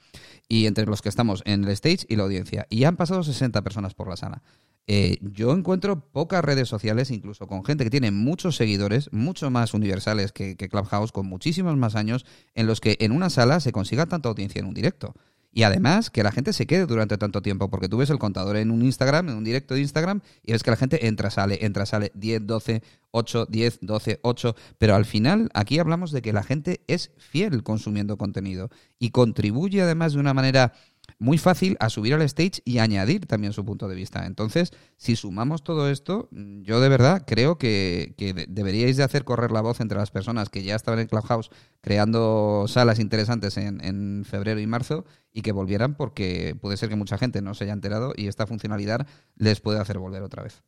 Y 0.48 0.66
entre 0.66 0.86
los 0.86 1.02
que 1.02 1.10
estamos 1.10 1.42
en 1.46 1.64
el 1.64 1.70
stage 1.70 2.06
y 2.10 2.16
la 2.16 2.24
audiencia. 2.24 2.68
Y 2.70 2.84
han 2.84 2.98
pasado 2.98 3.24
60 3.24 3.62
personas 3.62 3.94
por 3.94 4.10
la 4.10 4.18
sala. 4.18 4.42
Eh, 4.88 5.20
yo 5.22 5.54
encuentro 5.54 6.00
pocas 6.00 6.44
redes 6.44 6.68
sociales, 6.68 7.12
incluso 7.12 7.46
con 7.48 7.64
gente 7.64 7.84
que 7.84 7.92
tiene 7.92 8.10
muchos 8.10 8.56
seguidores, 8.56 9.14
mucho 9.14 9.52
más 9.52 9.76
universales 9.76 10.32
que, 10.32 10.58
que 10.58 10.68
Clubhouse, 10.68 11.12
con 11.12 11.28
muchísimos 11.28 11.78
más 11.78 11.96
años, 11.96 12.26
en 12.56 12.66
los 12.66 12.82
que 12.82 12.98
en 13.00 13.12
una 13.12 13.30
sala 13.30 13.60
se 13.60 13.72
consiga 13.72 14.08
tanta 14.08 14.30
audiencia 14.30 14.60
en 14.60 14.66
un 14.66 14.74
directo. 14.74 15.14
Y 15.52 15.64
además 15.64 16.10
que 16.10 16.24
la 16.24 16.32
gente 16.32 16.54
se 16.54 16.68
quede 16.68 16.86
durante 16.86 17.18
tanto 17.18 17.42
tiempo, 17.42 17.70
porque 17.70 17.90
tú 17.90 17.98
ves 17.98 18.10
el 18.10 18.20
contador 18.20 18.58
en 18.58 18.70
un 18.70 18.84
Instagram, 18.84 19.30
en 19.30 19.38
un 19.38 19.44
directo 19.44 19.74
de 19.74 19.82
Instagram, 19.82 20.22
y 20.44 20.52
ves 20.52 20.64
que 20.64 20.72
la 20.72 20.78
gente 20.78 21.08
entra, 21.08 21.32
sale, 21.32 21.66
entra, 21.66 21.86
sale, 21.86 22.12
10, 22.14 22.46
12, 22.46 22.84
8, 23.12 23.48
10, 23.50 23.80
12, 23.82 24.20
8, 24.22 24.56
pero 24.78 24.96
al 24.96 25.06
final 25.06 25.50
aquí 25.54 25.80
hablamos 25.80 26.12
de 26.12 26.22
que 26.22 26.34
la 26.34 26.44
gente 26.44 26.82
es 26.88 27.12
fiel 27.18 27.64
consumiendo 27.64 28.18
contenido 28.18 28.70
y 29.00 29.10
contribuye 29.10 29.82
además 29.82 30.14
de 30.14 30.20
una 30.20 30.34
manera 30.34 30.74
muy 31.20 31.38
fácil 31.38 31.76
a 31.80 31.90
subir 31.90 32.14
al 32.14 32.22
stage 32.24 32.62
y 32.66 32.80
añadir 32.80 33.26
también 33.28 33.54
su 33.54 33.66
punto 33.66 33.88
de 33.88 33.96
vista. 33.96 34.26
Entonces, 34.26 34.72
si 34.98 35.16
sumamos 35.16 35.64
todo 35.64 35.90
esto, 35.90 36.30
yo 36.32 36.80
de 36.80 36.90
verdad 36.90 37.24
creo 37.28 37.58
que, 37.58 38.14
deberíais 38.48 38.98
de 38.98 39.04
hacer 39.04 39.26
correr 39.26 39.52
la 39.52 39.62
voz 39.62 39.82
entre 39.82 39.98
las 39.98 40.12
personas 40.12 40.50
que 40.50 40.64
ya 40.64 40.76
estaban 40.76 41.00
en 41.00 41.08
Clubhouse 41.08 41.52
creando 41.82 42.66
salas 42.68 43.00
interesantes 43.00 43.58
en, 43.58 43.84
en 43.84 44.26
febrero 44.26 44.60
y 44.60 44.68
marzo 44.68 45.06
y 45.34 45.42
que 45.42 45.52
volvieran 45.52 45.96
porque 45.96 46.56
puede 46.60 46.78
ser 46.78 46.90
que 46.90 46.96
mucha 46.96 47.18
gente 47.18 47.42
no 47.42 47.54
se 47.54 47.66
haya 47.66 47.74
enterado 47.74 48.14
y 48.16 48.28
esta 48.28 48.48
funcionalidad 48.48 49.06
les 49.36 49.60
puede 49.60 49.80
hacer 49.80 50.00
volver 50.00 50.24
otra 50.24 50.44
vez. 50.44 50.64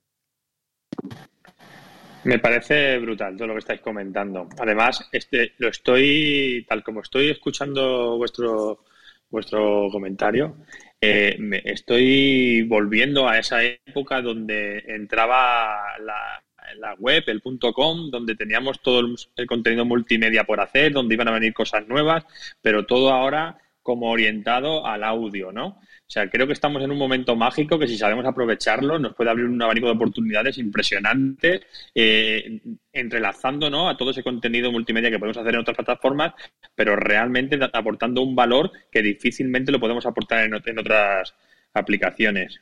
Me 2.23 2.37
parece 2.37 2.99
brutal 2.99 3.35
todo 3.35 3.47
lo 3.47 3.53
que 3.53 3.59
estáis 3.59 3.81
comentando. 3.81 4.47
Además, 4.59 5.09
este, 5.11 5.53
lo 5.57 5.69
estoy, 5.69 6.65
tal 6.69 6.83
como 6.83 7.01
estoy 7.01 7.29
escuchando 7.29 8.17
vuestro, 8.17 8.83
vuestro 9.31 9.87
comentario, 9.91 10.57
eh, 10.99 11.35
me 11.39 11.61
estoy 11.65 12.61
volviendo 12.63 13.27
a 13.27 13.39
esa 13.39 13.63
época 13.63 14.21
donde 14.21 14.83
entraba 14.87 15.97
la, 15.99 16.43
la 16.77 16.93
web, 16.95 17.23
el 17.27 17.41
.com, 17.41 18.09
donde 18.09 18.35
teníamos 18.35 18.81
todo 18.81 18.99
el, 18.99 19.47
contenido 19.47 19.85
multimedia 19.85 20.43
por 20.43 20.59
hacer, 20.59 20.91
donde 20.91 21.15
iban 21.15 21.27
a 21.27 21.31
venir 21.31 21.53
cosas 21.53 21.87
nuevas, 21.87 22.25
pero 22.61 22.85
todo 22.85 23.11
ahora 23.11 23.57
como 23.81 24.09
orientado 24.09 24.85
al 24.85 25.03
audio, 25.03 25.51
¿no? 25.51 25.67
O 25.67 26.13
sea, 26.13 26.29
creo 26.29 26.45
que 26.45 26.53
estamos 26.53 26.83
en 26.83 26.91
un 26.91 26.97
momento 26.97 27.35
mágico 27.35 27.79
que 27.79 27.87
si 27.87 27.97
sabemos 27.97 28.25
aprovecharlo 28.25 28.99
nos 28.99 29.15
puede 29.15 29.29
abrir 29.29 29.45
un 29.45 29.61
abanico 29.61 29.87
de 29.87 29.93
oportunidades 29.93 30.57
impresionante, 30.57 31.61
eh, 31.95 32.61
entrelazando 32.91 33.67
a 33.87 33.97
todo 33.97 34.11
ese 34.11 34.23
contenido 34.23 34.71
multimedia 34.71 35.09
que 35.09 35.19
podemos 35.19 35.37
hacer 35.37 35.53
en 35.53 35.61
otras 35.61 35.77
plataformas, 35.77 36.33
pero 36.75 36.95
realmente 36.95 37.57
aportando 37.73 38.21
un 38.21 38.35
valor 38.35 38.71
que 38.91 39.01
difícilmente 39.01 39.71
lo 39.71 39.79
podemos 39.79 40.05
aportar 40.05 40.43
en, 40.43 40.53
en 40.65 40.79
otras 40.79 41.33
aplicaciones. 41.73 42.59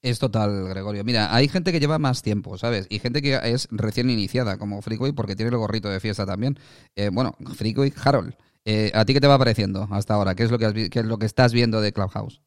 Es 0.00 0.20
total, 0.20 0.68
Gregorio. 0.68 1.02
Mira, 1.02 1.34
hay 1.34 1.48
gente 1.48 1.72
que 1.72 1.80
lleva 1.80 1.98
más 1.98 2.22
tiempo, 2.22 2.56
¿sabes? 2.56 2.86
Y 2.88 3.00
gente 3.00 3.20
que 3.20 3.40
es 3.42 3.66
recién 3.72 4.10
iniciada, 4.10 4.56
como 4.56 4.80
Freakway, 4.80 5.10
porque 5.12 5.34
tiene 5.34 5.50
el 5.50 5.56
gorrito 5.56 5.88
de 5.88 5.98
fiesta 5.98 6.24
también. 6.24 6.56
Eh, 6.94 7.10
bueno, 7.12 7.36
Freakway, 7.56 7.92
Harold, 8.04 8.34
eh, 8.70 8.90
¿a 8.92 9.06
ti 9.06 9.14
qué 9.14 9.20
te 9.20 9.26
va 9.26 9.38
pareciendo 9.38 9.88
hasta 9.90 10.12
ahora? 10.12 10.34
¿Qué 10.34 10.42
es 10.42 10.50
lo 10.50 10.58
que, 10.58 10.90
qué 10.90 10.98
es 10.98 11.06
lo 11.06 11.18
que 11.18 11.24
estás 11.24 11.54
viendo 11.54 11.80
de 11.80 11.90
Clubhouse? 11.90 12.42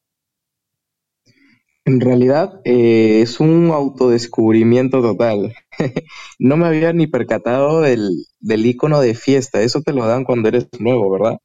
En 1.84 2.00
realidad 2.00 2.60
eh, 2.64 3.22
es 3.22 3.40
un 3.40 3.72
autodescubrimiento 3.72 5.02
total. 5.02 5.52
no 6.38 6.56
me 6.56 6.66
había 6.66 6.92
ni 6.92 7.08
percatado 7.08 7.80
del, 7.80 8.24
del 8.38 8.64
icono 8.64 9.00
de 9.00 9.14
fiesta. 9.14 9.62
Eso 9.62 9.82
te 9.82 9.92
lo 9.92 10.06
dan 10.06 10.22
cuando 10.22 10.46
eres 10.46 10.68
nuevo, 10.78 11.10
¿verdad? 11.10 11.38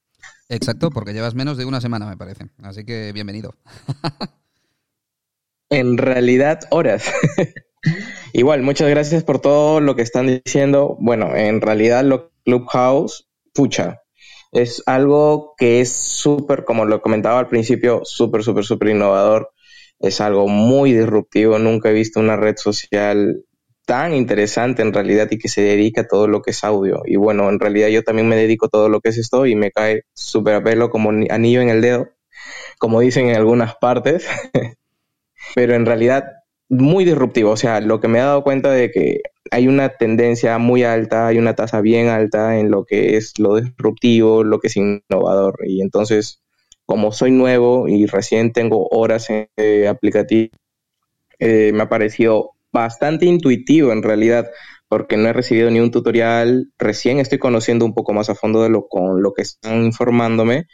Exacto, 0.48 0.92
porque 0.92 1.14
llevas 1.14 1.34
menos 1.34 1.58
de 1.58 1.66
una 1.66 1.82
semana, 1.82 2.06
me 2.06 2.16
parece. 2.16 2.46
Así 2.62 2.86
que 2.86 3.12
bienvenido. 3.14 3.56
En 5.70 5.98
realidad, 5.98 6.62
horas. 6.70 7.12
Igual, 8.34 8.62
muchas 8.62 8.90
gracias 8.90 9.26
por 9.26 9.40
todo 9.40 9.82
lo 9.82 9.98
que 9.98 10.02
están 10.02 10.28
diciendo. 10.28 10.96
Bueno, 11.02 11.36
en 11.36 11.60
realidad, 11.60 12.06
lo 12.06 12.32
Clubhouse, 12.46 13.28
pucha, 13.54 14.00
es 14.52 14.84
algo 14.86 15.54
que 15.58 15.82
es 15.82 15.92
súper, 15.94 16.64
como 16.66 16.86
lo 16.86 17.02
comentaba 17.02 17.40
al 17.40 17.48
principio, 17.48 18.02
súper, 18.04 18.44
súper, 18.44 18.64
súper 18.64 18.90
innovador. 18.90 19.52
Es 20.00 20.22
algo 20.22 20.48
muy 20.48 20.94
disruptivo. 20.94 21.60
Nunca 21.60 21.90
he 21.90 21.94
visto 21.94 22.20
una 22.20 22.36
red 22.36 22.56
social 22.58 23.44
tan 23.86 24.14
interesante 24.14 24.82
en 24.82 24.94
realidad 24.94 25.30
y 25.32 25.38
que 25.38 25.48
se 25.48 25.62
dedica 25.62 26.02
a 26.02 26.08
todo 26.08 26.28
lo 26.28 26.42
que 26.42 26.52
es 26.52 26.64
audio. 26.64 27.02
Y 27.06 27.16
bueno, 27.16 27.50
en 27.50 27.60
realidad 27.60 27.88
yo 27.88 28.04
también 28.04 28.28
me 28.28 28.36
dedico 28.36 28.68
a 28.68 28.70
todo 28.70 28.90
lo 28.90 29.00
que 29.02 29.10
es 29.10 29.18
esto 29.18 29.46
y 29.46 29.56
me 29.56 29.72
cae 29.72 30.04
súper 30.14 30.56
a 30.56 30.64
pelo 30.64 30.90
como 30.90 31.10
anillo 31.10 31.62
en 31.62 31.70
el 31.70 31.82
dedo, 31.82 32.10
como 32.80 33.00
dicen 33.00 33.30
en 33.30 33.38
algunas 33.38 33.76
partes. 33.76 34.28
pero 35.56 35.76
en 35.76 35.86
realidad 35.86 36.26
muy 36.70 37.06
disruptivo. 37.06 37.52
O 37.52 37.58
sea, 37.58 37.82
lo 37.82 38.00
que 38.00 38.08
me 38.08 38.20
he 38.20 38.22
dado 38.22 38.44
cuenta 38.44 38.72
de 38.72 38.92
que 38.92 39.22
hay 39.52 39.68
una 39.68 39.90
tendencia 39.90 40.58
muy 40.58 40.84
alta, 40.84 41.28
hay 41.28 41.38
una 41.38 41.56
tasa 41.56 41.82
bien 41.82 42.08
alta 42.08 42.60
en 42.60 42.72
lo 42.72 42.86
que 42.86 43.18
es 43.18 43.34
lo 43.40 43.56
disruptivo, 43.56 44.44
lo 44.44 44.60
que 44.60 44.68
es 44.68 44.78
innovador. 44.78 45.60
Y 45.66 45.82
entonces, 45.82 46.42
como 46.86 47.12
soy 47.12 47.32
nuevo 47.32 47.88
y 47.88 48.06
recién 48.06 48.54
tengo 48.54 48.88
horas 48.90 49.30
en 49.30 49.50
eh, 49.58 49.88
aplicativo, 49.88 50.52
eh, 51.40 51.72
me 51.74 51.84
ha 51.84 51.90
parecido 51.90 52.52
bastante 52.72 53.26
intuitivo 53.26 53.92
en 53.92 54.04
realidad, 54.04 54.50
porque 54.88 55.18
no 55.18 55.30
he 55.30 55.34
recibido 55.34 55.70
ni 55.72 55.80
un 55.80 55.92
tutorial, 55.92 56.72
recién 56.78 57.20
estoy 57.20 57.40
conociendo 57.40 57.86
un 57.86 57.94
poco 57.94 58.14
más 58.14 58.30
a 58.30 58.36
fondo 58.36 58.64
de 58.64 58.70
lo 58.70 58.88
con 58.88 59.22
lo 59.22 59.34
que 59.34 59.44
están 59.44 59.84
informándome 59.84 60.68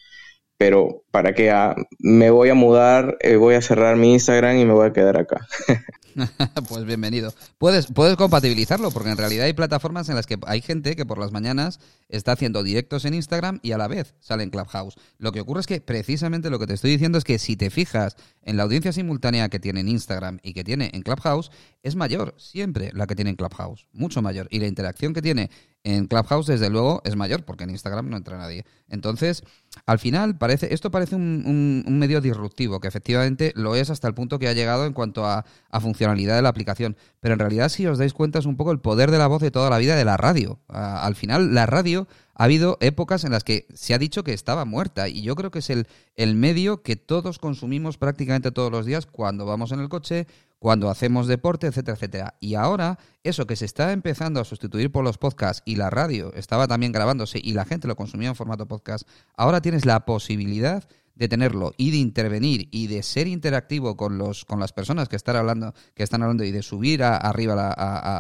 pero 0.66 1.04
para 1.12 1.34
qué 1.34 1.52
ah, 1.52 1.76
me 2.00 2.30
voy 2.30 2.48
a 2.48 2.54
mudar, 2.54 3.18
eh, 3.20 3.36
voy 3.36 3.56
a 3.56 3.62
cerrar 3.62 3.98
mi 3.98 4.14
Instagram 4.14 4.56
y 4.60 4.64
me 4.64 4.72
voy 4.72 4.88
a 4.88 4.94
quedar 4.94 5.18
acá. 5.18 5.46
pues 6.70 6.86
bienvenido. 6.86 7.34
Puedes, 7.58 7.88
puedes 7.88 8.16
compatibilizarlo, 8.16 8.90
porque 8.92 9.10
en 9.10 9.18
realidad 9.18 9.46
hay 9.46 9.52
plataformas 9.52 10.08
en 10.08 10.16
las 10.16 10.26
que 10.26 10.38
hay 10.46 10.62
gente 10.62 10.96
que 10.96 11.06
por 11.06 11.18
las 11.18 11.34
mañanas 11.34 11.82
está 12.08 12.32
haciendo 12.32 12.64
directos 12.64 13.04
en 13.04 13.14
Instagram 13.14 13.60
y 13.62 13.74
a 13.74 13.78
la 13.78 13.90
vez 13.90 14.16
sale 14.22 14.44
en 14.44 14.52
Clubhouse. 14.52 14.96
Lo 15.18 15.34
que 15.34 15.42
ocurre 15.42 15.60
es 15.60 15.68
que 15.68 15.82
precisamente 15.82 16.50
lo 16.50 16.60
que 16.60 16.68
te 16.68 16.76
estoy 16.76 16.92
diciendo 16.92 17.18
es 17.18 17.26
que 17.26 17.40
si 17.40 17.58
te 17.58 17.70
fijas 17.70 18.16
en 18.44 18.56
la 18.56 18.64
audiencia 18.64 18.94
simultánea 18.94 19.50
que 19.50 19.60
tiene 19.60 19.82
en 19.82 19.90
Instagram 19.90 20.40
y 20.44 20.54
que 20.54 20.64
tiene 20.64 20.92
en 20.94 21.02
Clubhouse, 21.02 21.52
es 21.82 21.96
mayor 21.96 22.36
siempre 22.38 22.92
la 22.94 23.06
que 23.06 23.16
tiene 23.16 23.32
en 23.32 23.36
Clubhouse, 23.36 23.88
mucho 23.92 24.22
mayor. 24.22 24.48
Y 24.50 24.60
la 24.60 24.68
interacción 24.68 25.14
que 25.14 25.22
tiene 25.22 25.50
en 25.84 26.08
Clubhouse, 26.08 26.48
desde 26.48 26.70
luego, 26.70 27.02
es 27.04 27.16
mayor, 27.18 27.44
porque 27.44 27.66
en 27.66 27.72
Instagram 27.72 28.10
no 28.10 28.16
entra 28.16 28.38
nadie. 28.38 28.66
Entonces, 28.88 29.44
al 29.86 30.00
final, 30.00 30.38
parece, 30.38 30.74
esto 30.74 30.92
parece 30.92 31.16
un, 31.16 31.84
medio 31.88 32.22
disruptivo, 32.22 32.80
que 32.80 32.88
efectivamente 32.88 33.52
lo 33.56 33.76
es 33.76 33.90
hasta 33.90 34.08
el 34.08 34.14
punto 34.14 34.40
que 34.40 34.48
ha 34.48 34.54
llegado 34.54 34.86
en 34.86 34.94
cuanto 34.94 35.26
a, 35.26 35.46
funcionalidad 35.82 36.38
de 36.38 36.42
la 36.42 36.50
aplicación. 36.50 36.96
Pero 37.20 37.34
en 37.34 37.40
realidad, 37.40 37.68
si 37.68 37.86
os 37.86 37.98
dais 37.98 38.14
cuenta, 38.14 38.40
es 38.40 38.46
un 38.46 38.56
poco 38.56 38.72
el 38.72 38.80
poder 38.80 39.12
de 39.12 39.18
la 39.18 39.28
voz 39.28 39.42
de 39.42 39.52
toda 39.52 39.70
la 39.70 39.78
vida 39.78 39.96
de 39.96 40.06
la 40.06 40.16
radio. 40.16 40.60
al 40.70 41.16
final, 41.16 41.54
la 41.54 41.66
radio 41.66 42.08
ha 42.36 42.46
habido 42.46 42.78
épocas 42.80 43.26
en 43.26 43.32
las 43.32 43.44
que 43.44 43.68
se 43.74 43.94
ha 43.94 43.98
dicho 43.98 44.24
que 44.24 44.34
estaba 44.34 44.66
muerta 44.66 45.08
y 45.08 45.22
yo 45.22 45.36
creo 45.36 45.52
que 45.52 45.60
es 45.60 45.70
el, 45.70 45.88
el 46.16 46.36
medio 46.36 46.82
que 46.82 46.96
todos 46.96 47.38
consumimos 47.38 47.98
prácticamente 47.98 48.52
todos 48.52 48.72
los 48.72 48.86
días 48.86 49.06
cuando 49.06 49.46
vamos 49.46 49.72
en 49.72 49.82
el 49.82 49.90
coche, 49.90 50.28
cuando 50.64 50.90
hacemos 50.90 51.28
deporte, 51.28 51.68
etcétera, 51.68 51.96
etcétera. 51.96 52.36
Y 52.40 52.56
ahora, 52.56 52.98
eso 53.22 53.46
que 53.46 53.58
se 53.58 53.66
está 53.66 53.92
empezando 53.92 54.40
a 54.40 54.46
sustituir 54.46 54.94
por 54.94 55.04
los 55.04 55.18
podcasts 55.18 55.62
y 55.66 55.76
la 55.76 55.90
radio 55.90 56.34
estaba 56.36 56.70
también 56.70 56.94
grabándose 56.94 57.38
y 57.44 57.52
la 57.52 57.66
gente 57.66 57.86
lo 57.86 57.98
consumía 57.98 58.30
en 58.30 58.36
formato 58.36 58.66
podcast, 58.66 59.06
ahora 59.36 59.60
tienes 59.60 59.86
la 59.86 60.06
posibilidad 60.06 60.88
de 61.16 61.28
tenerlo 61.28 61.74
y 61.76 61.92
de 61.92 61.98
intervenir 61.98 62.70
y 62.72 62.88
de 62.88 63.04
ser 63.04 63.28
interactivo 63.28 63.98
con 63.98 64.18
los 64.18 64.46
con 64.46 64.62
las 64.62 64.72
personas 64.72 65.10
que 65.10 65.18
están 65.18 65.36
hablando 65.36 65.74
que 65.96 66.04
están 66.04 66.22
hablando 66.22 66.46
y 66.46 66.52
de 66.52 66.64
subir 66.64 67.04
arriba 67.04 67.70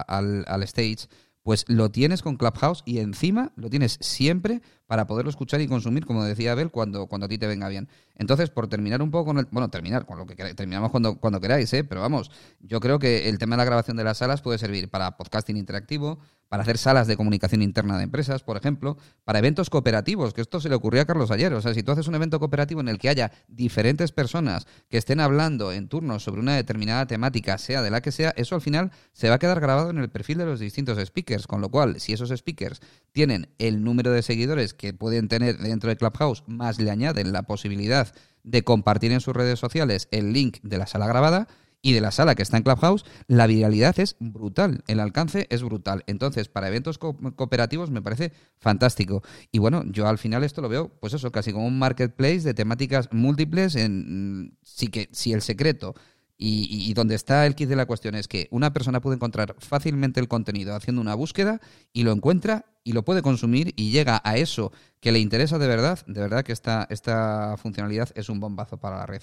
al, 0.01 0.43
al 0.45 0.63
stage 0.63 1.07
pues 1.43 1.65
lo 1.67 1.91
tienes 1.91 2.21
con 2.21 2.37
Clubhouse 2.37 2.83
y 2.85 2.99
encima 2.99 3.51
lo 3.55 3.69
tienes 3.69 3.97
siempre 4.01 4.61
para 4.87 5.07
poderlo 5.07 5.29
escuchar 5.29 5.59
y 5.61 5.67
consumir, 5.67 6.05
como 6.05 6.23
decía 6.23 6.53
Abel, 6.53 6.71
cuando, 6.71 7.07
cuando 7.07 7.25
a 7.25 7.29
ti 7.29 7.37
te 7.37 7.47
venga 7.47 7.67
bien. 7.67 7.89
Entonces, 8.15 8.49
por 8.49 8.67
terminar 8.67 9.01
un 9.01 9.11
poco 9.11 9.25
con 9.25 9.39
el... 9.39 9.47
Bueno, 9.51 9.69
terminar 9.69 10.05
con 10.05 10.17
lo 10.17 10.25
que 10.25 10.35
terminamos 10.35 10.91
cuando, 10.91 11.19
cuando 11.19 11.41
queráis, 11.41 11.71
¿eh? 11.73 11.83
Pero 11.83 12.01
vamos, 12.01 12.31
yo 12.61 12.79
creo 12.79 12.99
que 12.99 13.27
el 13.27 13.37
tema 13.37 13.55
de 13.55 13.57
la 13.57 13.65
grabación 13.65 13.97
de 13.97 14.03
las 14.03 14.19
salas 14.19 14.41
puede 14.41 14.57
servir 14.57 14.89
para 14.89 15.17
podcasting 15.17 15.57
interactivo, 15.57 16.19
para 16.53 16.61
hacer 16.61 16.77
salas 16.77 17.07
de 17.07 17.17
comunicación 17.17 17.63
interna 17.63 17.97
de 17.97 18.03
empresas, 18.03 18.43
por 18.43 18.57
ejemplo, 18.57 18.95
para 19.23 19.39
eventos 19.39 19.71
cooperativos, 19.71 20.35
que 20.35 20.41
esto 20.41 20.61
se 20.61 20.69
le 20.69 20.75
ocurrió 20.75 21.01
a 21.01 21.05
Carlos 21.05 21.31
ayer. 21.31 21.51
O 21.51 21.61
sea, 21.63 21.73
si 21.73 21.81
tú 21.81 21.91
haces 21.91 22.07
un 22.07 22.13
evento 22.13 22.37
cooperativo 22.39 22.79
en 22.79 22.89
el 22.89 22.99
que 22.99 23.09
haya 23.09 23.31
diferentes 23.47 24.11
personas 24.11 24.67
que 24.87 24.99
estén 24.99 25.19
hablando 25.19 25.71
en 25.71 25.87
turnos 25.87 26.21
sobre 26.21 26.41
una 26.41 26.55
determinada 26.55 27.07
temática, 27.07 27.57
sea 27.57 27.81
de 27.81 27.89
la 27.89 28.01
que 28.03 28.11
sea, 28.11 28.35
eso 28.37 28.53
al 28.53 28.61
final 28.61 28.91
se 29.13 29.29
va 29.29 29.33
a 29.33 29.39
quedar 29.39 29.59
grabado 29.61 29.89
en 29.89 29.97
el 29.97 30.11
perfil 30.11 30.37
de 30.37 30.45
los 30.45 30.59
distintos 30.59 31.03
speakers, 31.03 31.47
con 31.47 31.59
lo 31.59 31.69
cual, 31.69 31.99
si 31.99 32.13
esos 32.13 32.29
speakers 32.29 32.81
tienen 33.13 33.49
el 33.57 33.83
número 33.83 34.11
de 34.11 34.21
seguidores 34.21 34.75
que 34.75 34.93
pueden 34.93 35.29
tener 35.29 35.57
dentro 35.57 35.89
de 35.89 35.97
Clubhouse, 35.97 36.43
más 36.45 36.79
le 36.79 36.91
añaden 36.91 37.33
la 37.33 37.41
posibilidad 37.41 38.13
de 38.43 38.63
compartir 38.63 39.11
en 39.11 39.21
sus 39.21 39.35
redes 39.35 39.57
sociales 39.57 40.07
el 40.11 40.33
link 40.33 40.59
de 40.61 40.77
la 40.77 40.85
sala 40.85 41.07
grabada, 41.07 41.47
y 41.83 41.91
de 41.91 42.01
la 42.01 42.11
sala 42.11 42.33
que 42.33 42.41
está 42.41 42.57
en 42.57 42.63
Clubhouse, 42.63 43.05
la 43.27 43.45
viralidad 43.45 43.99
es 43.99 44.15
brutal, 44.19 44.83
el 44.87 45.01
alcance 45.01 45.47
es 45.49 45.61
brutal. 45.61 46.03
Entonces, 46.07 46.47
para 46.47 46.69
eventos 46.69 46.97
cooperativos 46.97 47.91
me 47.91 48.01
parece 48.01 48.31
fantástico. 48.57 49.21
Y 49.51 49.59
bueno, 49.59 49.83
yo 49.85 50.07
al 50.07 50.17
final 50.17 50.45
esto 50.45 50.61
lo 50.61 50.69
veo, 50.69 50.87
pues 51.01 51.13
eso, 51.13 51.31
casi 51.31 51.51
como 51.51 51.67
un 51.67 51.77
marketplace 51.77 52.39
de 52.39 52.53
temáticas 52.53 53.09
múltiples 53.11 53.75
en 53.75 54.57
sí 54.63 54.87
que 54.87 55.09
si 55.11 55.33
el 55.33 55.41
secreto 55.41 55.93
y, 56.37 56.89
y, 56.89 56.93
donde 56.93 57.15
está 57.15 57.45
el 57.45 57.53
kit 57.53 57.69
de 57.69 57.75
la 57.75 57.85
cuestión 57.85 58.15
es 58.15 58.27
que 58.27 58.47
una 58.49 58.73
persona 58.73 59.01
puede 59.01 59.15
encontrar 59.15 59.55
fácilmente 59.59 60.19
el 60.19 60.27
contenido 60.27 60.75
haciendo 60.75 61.01
una 61.01 61.15
búsqueda 61.15 61.59
y 61.91 62.03
lo 62.03 62.11
encuentra 62.11 62.65
y 62.83 62.93
lo 62.93 63.03
puede 63.03 63.21
consumir 63.21 63.73
y 63.75 63.91
llega 63.91 64.21
a 64.23 64.37
eso 64.37 64.71
que 64.99 65.11
le 65.11 65.19
interesa 65.19 65.57
de 65.57 65.67
verdad, 65.67 65.99
de 66.07 66.21
verdad 66.21 66.43
que 66.43 66.53
esta, 66.53 66.87
esta 66.89 67.55
funcionalidad 67.57 68.09
es 68.15 68.29
un 68.29 68.39
bombazo 68.39 68.77
para 68.77 68.97
la 68.97 69.05
red. 69.05 69.21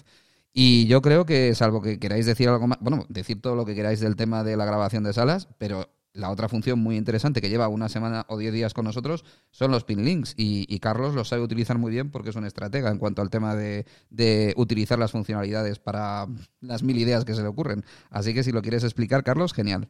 Y 0.53 0.87
yo 0.87 1.01
creo 1.01 1.27
que, 1.27 1.55
salvo 1.55 1.81
que 1.81 1.99
queráis 1.99 2.27
decir 2.27 2.49
algo 2.49 2.67
más, 2.67 2.79
bueno, 2.81 3.07
decir 3.09 3.41
todo 3.41 3.55
lo 3.55 3.65
que 3.65 3.75
queráis 3.75 4.01
del 4.01 4.17
tema 4.17 4.43
de 4.43 4.57
la 4.57 4.65
grabación 4.65 5.05
de 5.05 5.13
salas, 5.13 5.49
pero 5.59 5.89
la 6.13 6.31
otra 6.31 6.49
función 6.49 6.81
muy 6.81 6.97
interesante 6.97 7.41
que 7.41 7.49
lleva 7.49 7.69
una 7.69 7.89
semana 7.89 8.27
o 8.29 8.37
diez 8.37 8.53
días 8.53 8.75
con 8.75 8.85
nosotros 8.85 9.25
son 9.53 9.71
los 9.71 9.85
pin 9.85 10.05
links. 10.05 10.35
Y, 10.37 10.79
Carlos 10.81 11.15
los 11.15 11.29
sabe 11.29 11.43
utilizar 11.43 11.79
muy 11.79 11.93
bien 11.93 12.11
porque 12.11 12.31
es 12.31 12.37
un 12.37 12.47
estratega 12.47 12.91
en 12.91 12.99
cuanto 12.99 13.23
al 13.23 13.31
tema 13.31 13.55
de, 13.55 13.87
de, 14.11 14.55
utilizar 14.57 14.99
las 14.99 15.13
funcionalidades 15.13 15.79
para 15.79 16.27
las 16.61 16.83
mil 16.83 16.99
ideas 16.99 17.25
que 17.25 17.35
se 17.35 17.43
le 17.43 17.49
ocurren. 17.49 17.85
Así 18.11 18.35
que 18.35 18.43
si 18.43 18.51
lo 18.51 18.63
quieres 18.63 18.83
explicar, 18.83 19.23
Carlos, 19.23 19.53
genial. 19.53 19.89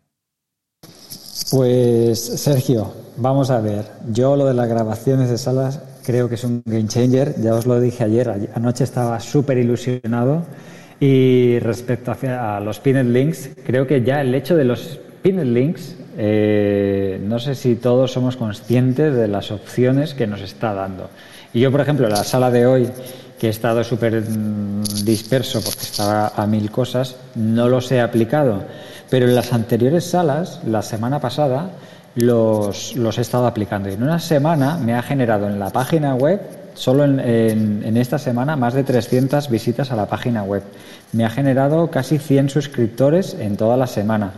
Pues 1.50 2.20
Sergio, 2.20 2.92
vamos 3.16 3.50
a 3.50 3.61
ver. 3.61 3.90
Yo 4.12 4.36
lo 4.36 4.46
de 4.46 4.54
las 4.54 4.68
grabaciones 4.68 5.30
de 5.30 5.38
salas 5.38 5.80
creo 6.05 6.28
que 6.28 6.34
es 6.34 6.44
un 6.44 6.62
game 6.64 6.86
changer. 6.86 7.34
Ya 7.40 7.55
os 7.55 7.66
lo 7.66 7.80
dije 7.80 8.05
ayer, 8.05 8.51
anoche 8.55 8.84
estaba 8.84 9.18
súper 9.20 9.59
ilusionado. 9.59 10.44
Y 11.01 11.59
respecto 11.61 12.12
a, 12.12 12.61
los 12.61 12.78
pinned 12.78 13.07
links, 13.07 13.51
creo 13.64 13.86
que 13.86 14.03
ya 14.03 14.20
el 14.20 14.34
hecho 14.34 14.55
de 14.55 14.64
los 14.64 15.01
pinned 15.22 15.46
links, 15.46 15.96
eh, 16.18 17.18
no 17.24 17.38
sé 17.38 17.55
si 17.55 17.76
todos 17.76 18.12
somos 18.12 18.36
conscientes 18.36 19.14
de 19.14 19.26
las 19.26 19.51
opciones 19.51 20.12
que 20.12 20.26
nos 20.26 20.42
está 20.42 20.74
dando. 20.74 21.09
Y 21.55 21.61
yo, 21.61 21.72
por 21.72 21.80
ejemplo, 21.80 22.07
en 22.07 22.12
la 22.12 22.24
sala 22.24 22.51
de 22.51 22.66
hoy, 22.66 22.88
que 23.38 23.46
he 23.46 23.51
estado 23.51 23.82
súper 23.82 24.20
mm, 24.20 24.82
disperso 25.05 25.62
porque 25.62 25.80
estaba 25.80 26.32
a 26.36 26.46
mil 26.46 26.70
cosas, 26.70 27.16
no 27.34 27.68
los 27.68 27.90
he 27.90 28.01
aplicado. 28.01 28.64
Pero 29.09 29.26
en 29.26 29.34
las 29.34 29.55
anteriores 29.55 30.05
salas, 30.05 30.61
la 30.66 30.82
semana 30.82 31.20
pasada, 31.20 31.70
los, 32.14 32.96
los 32.96 33.18
he 33.18 33.20
estado 33.20 33.46
aplicando. 33.46 33.88
Y 33.88 33.94
en 33.94 34.02
una 34.02 34.18
semana 34.18 34.76
me 34.76 34.94
ha 34.94 35.02
generado 35.02 35.46
en 35.48 35.58
la 35.58 35.70
página 35.70 36.14
web 36.14 36.40
solo 36.74 37.04
en, 37.04 37.96
esta 37.96 38.18
semana 38.18 38.56
más 38.56 38.74
de 38.74 38.84
300 38.84 39.50
visitas 39.50 39.90
a 39.90 39.96
la 39.96 40.06
página 40.06 40.42
web. 40.42 40.62
Me 41.12 41.24
ha 41.24 41.30
generado 41.30 41.90
casi 41.90 42.18
100 42.18 42.48
suscriptores 42.48 43.36
en 43.38 43.56
toda 43.56 43.76
la 43.76 43.86
semana. 43.86 44.32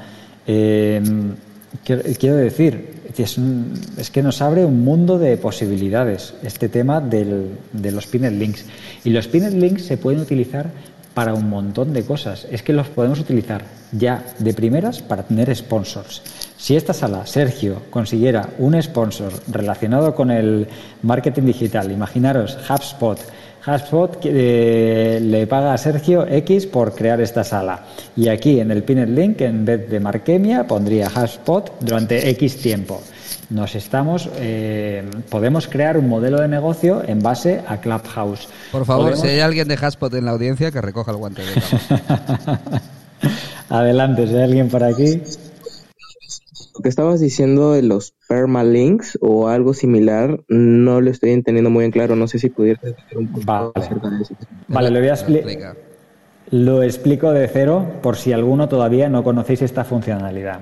Em, 0.46 1.34
quiero 1.84 2.36
decir, 2.36 3.02
es, 3.16 4.10
que 4.10 4.22
nos 4.22 4.42
abre 4.42 4.64
un 4.64 4.84
mundo 4.84 5.18
de 5.18 5.36
posibilidades 5.36 6.34
este 6.42 6.68
tema 6.68 7.00
de 7.00 7.92
los 7.92 8.06
pinned 8.06 8.32
links. 8.32 8.64
Y 9.04 9.10
los 9.10 9.28
pinned 9.28 9.52
links 9.52 9.84
se 9.84 9.96
pueden 9.96 10.20
utilizar 10.20 10.70
para 11.14 11.34
un 11.34 11.48
montón 11.48 11.92
de 11.92 12.04
cosas. 12.04 12.46
Es 12.50 12.62
que 12.62 12.72
los 12.72 12.88
podemos 12.88 13.20
utilizar 13.20 13.64
ya 13.92 14.24
de 14.38 14.54
primeras 14.54 15.02
para 15.02 15.22
tener 15.22 15.54
sponsors. 15.54 16.22
Si 16.56 16.76
esta 16.76 16.92
sala, 16.92 17.26
Sergio, 17.26 17.82
consiguiera 17.90 18.48
un 18.58 18.80
sponsor 18.80 19.32
relacionado 19.48 20.14
con 20.14 20.30
el 20.30 20.68
marketing 21.02 21.42
digital, 21.42 21.90
imaginaros 21.90 22.56
HubSpot, 22.68 23.18
HubSpot 23.66 24.18
eh, 24.24 25.20
le 25.22 25.46
paga 25.46 25.72
a 25.74 25.78
Sergio 25.78 26.26
X 26.26 26.66
por 26.66 26.94
crear 26.94 27.20
esta 27.20 27.44
sala. 27.44 27.84
Y 28.16 28.28
aquí 28.28 28.58
en 28.60 28.70
el 28.70 28.82
pinned 28.82 29.08
link, 29.08 29.40
en 29.40 29.64
vez 29.64 29.88
de 29.88 30.00
Markemia, 30.00 30.66
pondría 30.66 31.08
HubSpot 31.08 31.72
durante 31.80 32.28
X 32.30 32.56
tiempo. 32.56 33.00
Nos 33.50 33.74
estamos, 33.74 34.28
eh, 34.36 35.04
podemos 35.28 35.68
crear 35.68 35.96
un 35.96 36.08
modelo 36.08 36.40
de 36.40 36.48
negocio 36.48 37.02
en 37.06 37.20
base 37.20 37.62
a 37.66 37.80
Clubhouse. 37.80 38.48
Por 38.72 38.84
favor, 38.84 39.16
si 39.16 39.28
hay 39.28 39.40
alguien 39.40 39.68
de 39.68 39.74
HubSpot 39.74 40.12
en 40.14 40.24
la 40.24 40.32
audiencia, 40.32 40.70
que 40.70 40.80
recoja 40.80 41.12
el 41.12 41.18
guante 41.18 41.42
de 41.42 41.48
Adelante, 43.68 44.26
si 44.26 44.34
hay 44.34 44.42
alguien 44.42 44.68
por 44.68 44.82
aquí. 44.82 45.22
Lo 46.74 46.82
que 46.82 46.88
estabas 46.88 47.20
diciendo 47.20 47.72
de 47.72 47.82
los 47.82 48.14
permalinks 48.32 49.18
o 49.20 49.48
algo 49.48 49.74
similar, 49.74 50.40
no 50.48 51.02
lo 51.02 51.10
estoy 51.10 51.32
entendiendo 51.32 51.68
muy 51.68 51.84
en 51.84 51.90
claro. 51.90 52.16
No 52.16 52.26
sé 52.26 52.38
si 52.38 52.48
pudieras 52.48 52.82
explicar 52.82 53.18
un 53.18 53.28
poco 53.28 53.44
vale. 53.44 53.70
acerca 53.74 54.08
de 54.08 54.22
eso. 54.22 54.34
Vale, 54.68 54.90
lo 54.90 54.98
voy 55.00 55.08
a 55.08 55.12
explicar. 55.12 55.76
Lo 56.50 56.82
explico 56.82 57.30
de 57.32 57.46
cero 57.48 57.86
por 58.02 58.16
si 58.16 58.32
alguno 58.32 58.68
todavía 58.68 59.08
no 59.08 59.22
conocéis 59.22 59.62
esta 59.62 59.84
funcionalidad. 59.84 60.60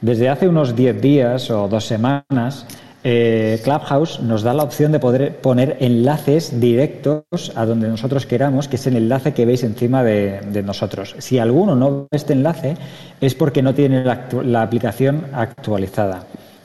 Desde 0.00 0.28
hace 0.28 0.48
unos 0.48 0.74
10 0.76 1.00
días 1.00 1.50
o 1.50 1.68
dos 1.68 1.84
semanas, 1.86 2.66
eh, 3.06 3.60
Clubhouse 3.62 4.20
nos 4.20 4.42
da 4.42 4.54
la 4.54 4.62
opción 4.62 4.90
de 4.90 4.98
poder 4.98 5.36
poner 5.36 5.76
enlaces 5.80 6.58
directos 6.58 7.52
a 7.54 7.66
donde 7.66 7.86
nosotros 7.86 8.24
queramos, 8.24 8.66
que 8.66 8.76
es 8.76 8.86
el 8.86 8.96
enlace 8.96 9.34
que 9.34 9.44
veis 9.44 9.62
encima 9.62 10.02
de, 10.02 10.62
nosotros. 10.64 11.14
Si 11.18 11.38
alguno 11.38 11.76
no 11.76 12.02
ve 12.02 12.08
este 12.12 12.32
enlace, 12.32 12.76
es 13.20 13.34
porque 13.34 13.60
no 13.60 13.74
tiene 13.74 14.04
la, 14.04 14.62
aplicación 14.62 15.26
actualizada. 15.34 16.24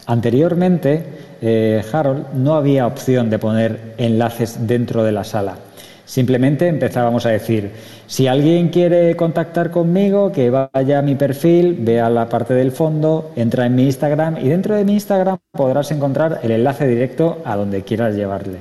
Anteriormente, 0.10 1.03
eh, 1.39 1.84
Harold, 1.93 2.34
no 2.34 2.55
había 2.55 2.88
opción 2.88 3.30
de 3.30 3.38
poner 3.38 3.93
enlaces 3.99 4.66
dentro 4.66 5.03
de 5.03 5.12
la 5.12 5.24
sala. 5.24 5.57
Simplemente 6.03 6.68
empezábamos 6.68 7.28
a 7.28 7.30
decir, 7.30 7.70
si 8.07 8.26
alguien 8.26 8.70
quiere 8.70 9.16
contactar 9.16 9.70
conmigo, 9.70 10.32
que 10.32 10.49
vaya 10.49 10.97
a 10.97 11.03
mi 11.03 11.14
perfil, 11.14 11.78
vea 11.80 12.10
la 12.10 12.28
parte 12.28 12.55
del 12.55 12.72
fondo, 12.72 13.34
entra 13.36 13.68
en 13.68 13.76
mi 13.76 13.84
Instagram 13.84 14.38
y 14.39 14.49
dentro 14.49 14.74
de 14.74 14.84
mi 14.84 14.93
Instagram 14.93 15.38
podrás 15.51 15.91
encontrar 15.91 16.39
el 16.41 16.49
enlace 16.49 16.88
directo 16.88 17.43
a 17.45 17.55
donde 17.55 17.84
quieras 17.84 18.16
llevarle. 18.16 18.57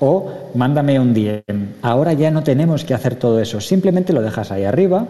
O 0.00 0.50
mándame 0.52 1.00
un 1.00 1.14
DM. 1.14 1.76
Ahora 1.80 2.12
ya 2.12 2.30
no 2.30 2.42
tenemos 2.42 2.84
que 2.84 2.92
hacer 2.92 3.14
todo 3.14 3.40
eso, 3.40 3.58
simplemente 3.62 4.12
lo 4.12 4.20
dejas 4.20 4.52
ahí 4.52 4.64
arriba 4.64 5.06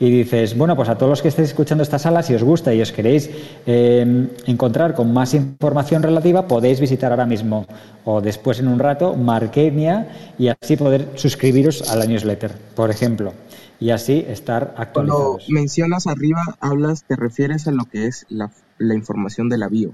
y 0.00 0.10
dices, 0.10 0.56
bueno, 0.56 0.74
pues 0.74 0.88
a 0.88 0.96
todos 0.96 1.10
los 1.10 1.22
que 1.22 1.28
estéis 1.28 1.50
escuchando 1.50 1.82
esta 1.82 1.98
sala, 1.98 2.22
si 2.22 2.34
os 2.34 2.42
gusta 2.42 2.72
y 2.72 2.80
os 2.80 2.90
queréis 2.90 3.28
eh, 3.66 4.28
encontrar 4.46 4.94
con 4.94 5.12
más 5.12 5.34
información 5.34 6.02
relativa, 6.02 6.48
podéis 6.48 6.80
visitar 6.80 7.12
ahora 7.12 7.26
mismo 7.26 7.66
o 8.06 8.22
después 8.22 8.58
en 8.60 8.68
un 8.68 8.78
rato 8.78 9.14
Markenia 9.14 10.32
y 10.38 10.48
así 10.48 10.78
poder 10.78 11.10
suscribiros 11.16 11.90
a 11.90 11.96
la 11.96 12.06
newsletter, 12.06 12.50
por 12.74 12.90
ejemplo, 12.90 13.34
y 13.78 13.90
así 13.90 14.24
estar 14.26 14.74
actualizados. 14.78 15.44
Cuando 15.44 15.60
mencionas 15.60 16.06
arriba, 16.06 16.40
hablas, 16.60 17.04
te 17.04 17.14
refieres 17.14 17.68
a 17.68 17.72
lo 17.72 17.84
que 17.84 18.06
es 18.06 18.24
la, 18.30 18.50
información 18.94 19.50
de 19.50 19.58
la 19.58 19.68
bio. 19.68 19.92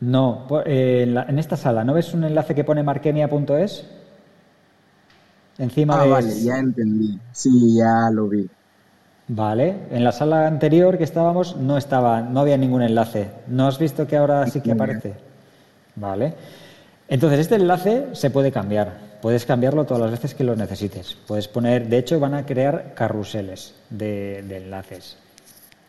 No, 0.00 0.46
eh, 0.66 1.06
en, 1.28 1.38
esta 1.38 1.56
sala, 1.56 1.82
¿no 1.82 1.94
ves 1.94 2.12
un 2.12 2.24
enlace 2.24 2.54
que 2.54 2.62
pone 2.62 2.82
markenia.es? 2.82 3.86
Encima 5.56 6.02
ah, 6.02 6.06
vale, 6.06 6.42
ya 6.42 6.58
entendí. 6.58 7.18
Sí, 7.32 7.76
ya 7.76 8.10
lo 8.10 8.28
vi. 8.28 8.50
Vale, 9.28 9.74
en 9.90 10.04
la 10.04 10.12
sala 10.12 10.46
anterior 10.46 10.98
que 10.98 11.04
estábamos 11.04 11.56
no 11.56 11.78
estaba, 11.78 12.20
no 12.20 12.40
había 12.40 12.58
ningún 12.58 12.82
enlace. 12.82 13.30
¿No 13.48 13.66
has 13.66 13.78
visto 13.78 14.06
que 14.06 14.16
ahora 14.16 14.46
sí 14.46 14.60
que 14.60 14.72
aparece? 14.72 15.14
Vale. 15.96 16.34
Entonces 17.08 17.40
este 17.40 17.54
enlace 17.54 18.08
se 18.12 18.30
puede 18.30 18.52
cambiar. 18.52 19.14
Puedes 19.22 19.46
cambiarlo 19.46 19.86
todas 19.86 20.02
las 20.02 20.10
veces 20.10 20.34
que 20.34 20.44
lo 20.44 20.54
necesites. 20.54 21.16
Puedes 21.26 21.48
poner, 21.48 21.88
de 21.88 21.96
hecho, 21.96 22.20
van 22.20 22.34
a 22.34 22.44
crear 22.44 22.92
carruseles 22.94 23.74
de, 23.88 24.40
enlaces. 24.40 25.16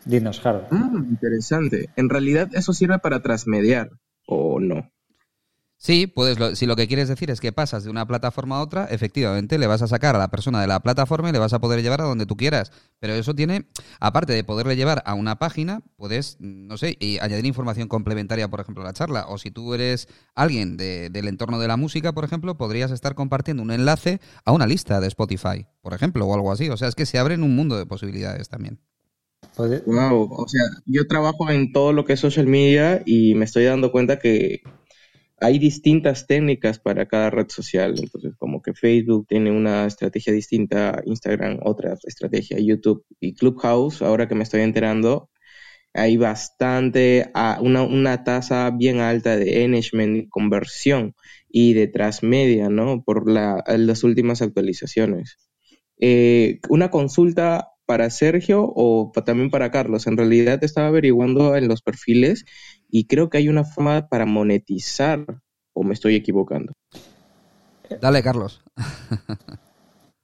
Dinos, 0.06 0.46
Harold. 0.46 0.68
Ah, 0.72 0.90
interesante. 0.94 1.90
En 1.98 2.10
realidad 2.10 2.48
eso 2.54 2.72
sirve 2.72 3.00
para 3.00 3.22
transmediar, 3.22 3.90
¿o 4.26 4.62
no? 4.62 4.90
Sí, 5.86 6.08
puedes, 6.08 6.58
si 6.58 6.66
lo 6.66 6.76
que 6.76 6.88
quieres 6.88 7.10
decir 7.10 7.30
es 7.30 7.40
que 7.40 7.52
pasas 7.52 7.84
de 7.84 7.92
una 7.92 8.08
plataforma 8.08 8.58
a 8.58 8.62
otra, 8.64 8.86
efectivamente 8.86 9.60
le 9.60 9.68
vas 9.68 9.84
a 9.84 9.88
sacar 9.88 10.16
a 10.16 10.18
la 10.18 10.32
persona 10.32 10.60
de 10.60 10.66
la 10.66 10.80
plataforma 10.80 11.30
y 11.30 11.32
le 11.32 11.38
vas 11.38 11.54
a 11.54 11.60
poder 11.60 11.84
llevar 11.84 12.02
a 12.02 12.06
donde 12.06 12.26
tú 12.26 12.36
quieras. 12.36 12.72
Pero 13.00 13.14
eso 13.14 13.36
tiene, 13.36 13.68
aparte 14.00 14.34
de 14.34 14.44
poderle 14.44 14.76
llevar 14.76 15.04
a 15.06 15.14
una 15.14 15.38
página, 15.38 15.84
puedes, 15.96 16.38
no 16.40 16.76
sé, 16.78 16.98
y 17.00 17.20
añadir 17.20 17.46
información 17.46 17.88
complementaria, 17.88 18.48
por 18.48 18.62
ejemplo, 18.62 18.82
a 18.82 18.88
la 18.88 18.94
charla. 18.94 19.28
O 19.28 19.38
si 19.38 19.52
tú 19.52 19.76
eres 19.76 20.08
alguien 20.34 20.76
del 20.76 21.28
entorno 21.28 21.60
de 21.60 21.68
la 21.68 21.78
música, 21.78 22.14
por 22.14 22.24
ejemplo, 22.24 22.58
podrías 22.58 22.90
estar 22.90 23.14
compartiendo 23.14 23.62
un 23.62 23.70
enlace 23.70 24.20
a 24.44 24.54
una 24.54 24.66
lista 24.66 25.00
de 25.00 25.06
Spotify, 25.06 25.68
por 25.84 25.94
ejemplo, 25.94 26.26
o 26.26 26.34
algo 26.34 26.52
así. 26.52 26.68
O 26.72 26.78
sea, 26.78 26.88
es 26.88 26.96
que 26.96 27.06
se 27.06 27.20
abren 27.20 27.44
un 27.44 27.56
mundo 27.56 27.78
de 27.78 27.86
posibilidades 27.86 28.50
también. 28.50 28.80
Wow, 29.56 30.30
o 30.32 30.48
sea, 30.48 30.64
yo 30.88 31.06
trabajo 31.06 31.48
en 31.52 31.72
todo 31.72 31.94
lo 31.94 32.06
que 32.06 32.14
es 32.14 32.20
social 32.20 32.48
media 32.48 33.04
y 33.06 33.36
me 33.36 33.46
estoy 33.46 33.66
dando 33.66 33.92
cuenta 33.92 34.18
que 34.18 34.64
hay 35.40 35.60
distintas 35.60 36.28
técnicas 36.28 36.80
para 36.80 37.08
cada 37.08 37.30
red 37.30 37.48
social. 37.50 37.96
Entonces, 37.98 38.34
como 38.38 38.62
que 38.62 38.74
Facebook 38.74 39.28
tiene 39.28 39.52
una 39.52 39.86
estrategia 39.86 40.34
distinta, 40.34 41.02
Instagram 41.06 41.60
otra 41.64 41.98
estrategia, 42.04 42.58
YouTube 42.60 43.06
y 43.20 43.34
Clubhouse, 43.34 44.02
ahora 44.02 44.28
que 44.28 44.36
me 44.36 44.44
estoy 44.44 44.62
enterando, 44.62 45.30
hay 45.94 46.18
bastante, 46.18 47.32
una, 47.62 47.84
una 47.84 48.24
tasa 48.24 48.70
bien 48.72 49.00
alta 49.00 49.38
de 49.38 49.64
engagement 49.64 50.18
y 50.18 50.30
conversión 50.30 51.16
y 51.50 51.74
de 51.74 51.88
transmedia, 51.88 52.70
¿no? 52.70 53.04
Por 53.04 53.32
la, 53.32 53.64
las 53.68 54.04
últimas 54.04 54.42
actualizaciones. 54.42 55.38
Eh, 56.00 56.60
una 56.70 56.92
consulta 56.92 57.70
para 57.86 58.10
Sergio 58.10 58.72
o 58.76 59.12
también 59.26 59.50
para 59.50 59.72
Carlos. 59.72 60.08
En 60.08 60.18
realidad 60.18 60.64
estaba 60.64 60.88
averiguando 60.88 61.56
en 61.56 61.68
los 61.68 61.82
perfiles 61.82 62.46
y 62.90 63.06
creo 63.06 63.30
que 63.30 63.38
hay 63.38 63.50
una 63.50 63.64
forma 63.64 64.08
para 64.08 64.26
monetizar, 64.26 65.26
o 65.74 65.84
me 65.84 65.94
estoy 65.94 66.16
equivocando. 66.16 66.74
Dale, 68.02 68.24
Carlos. 68.24 68.64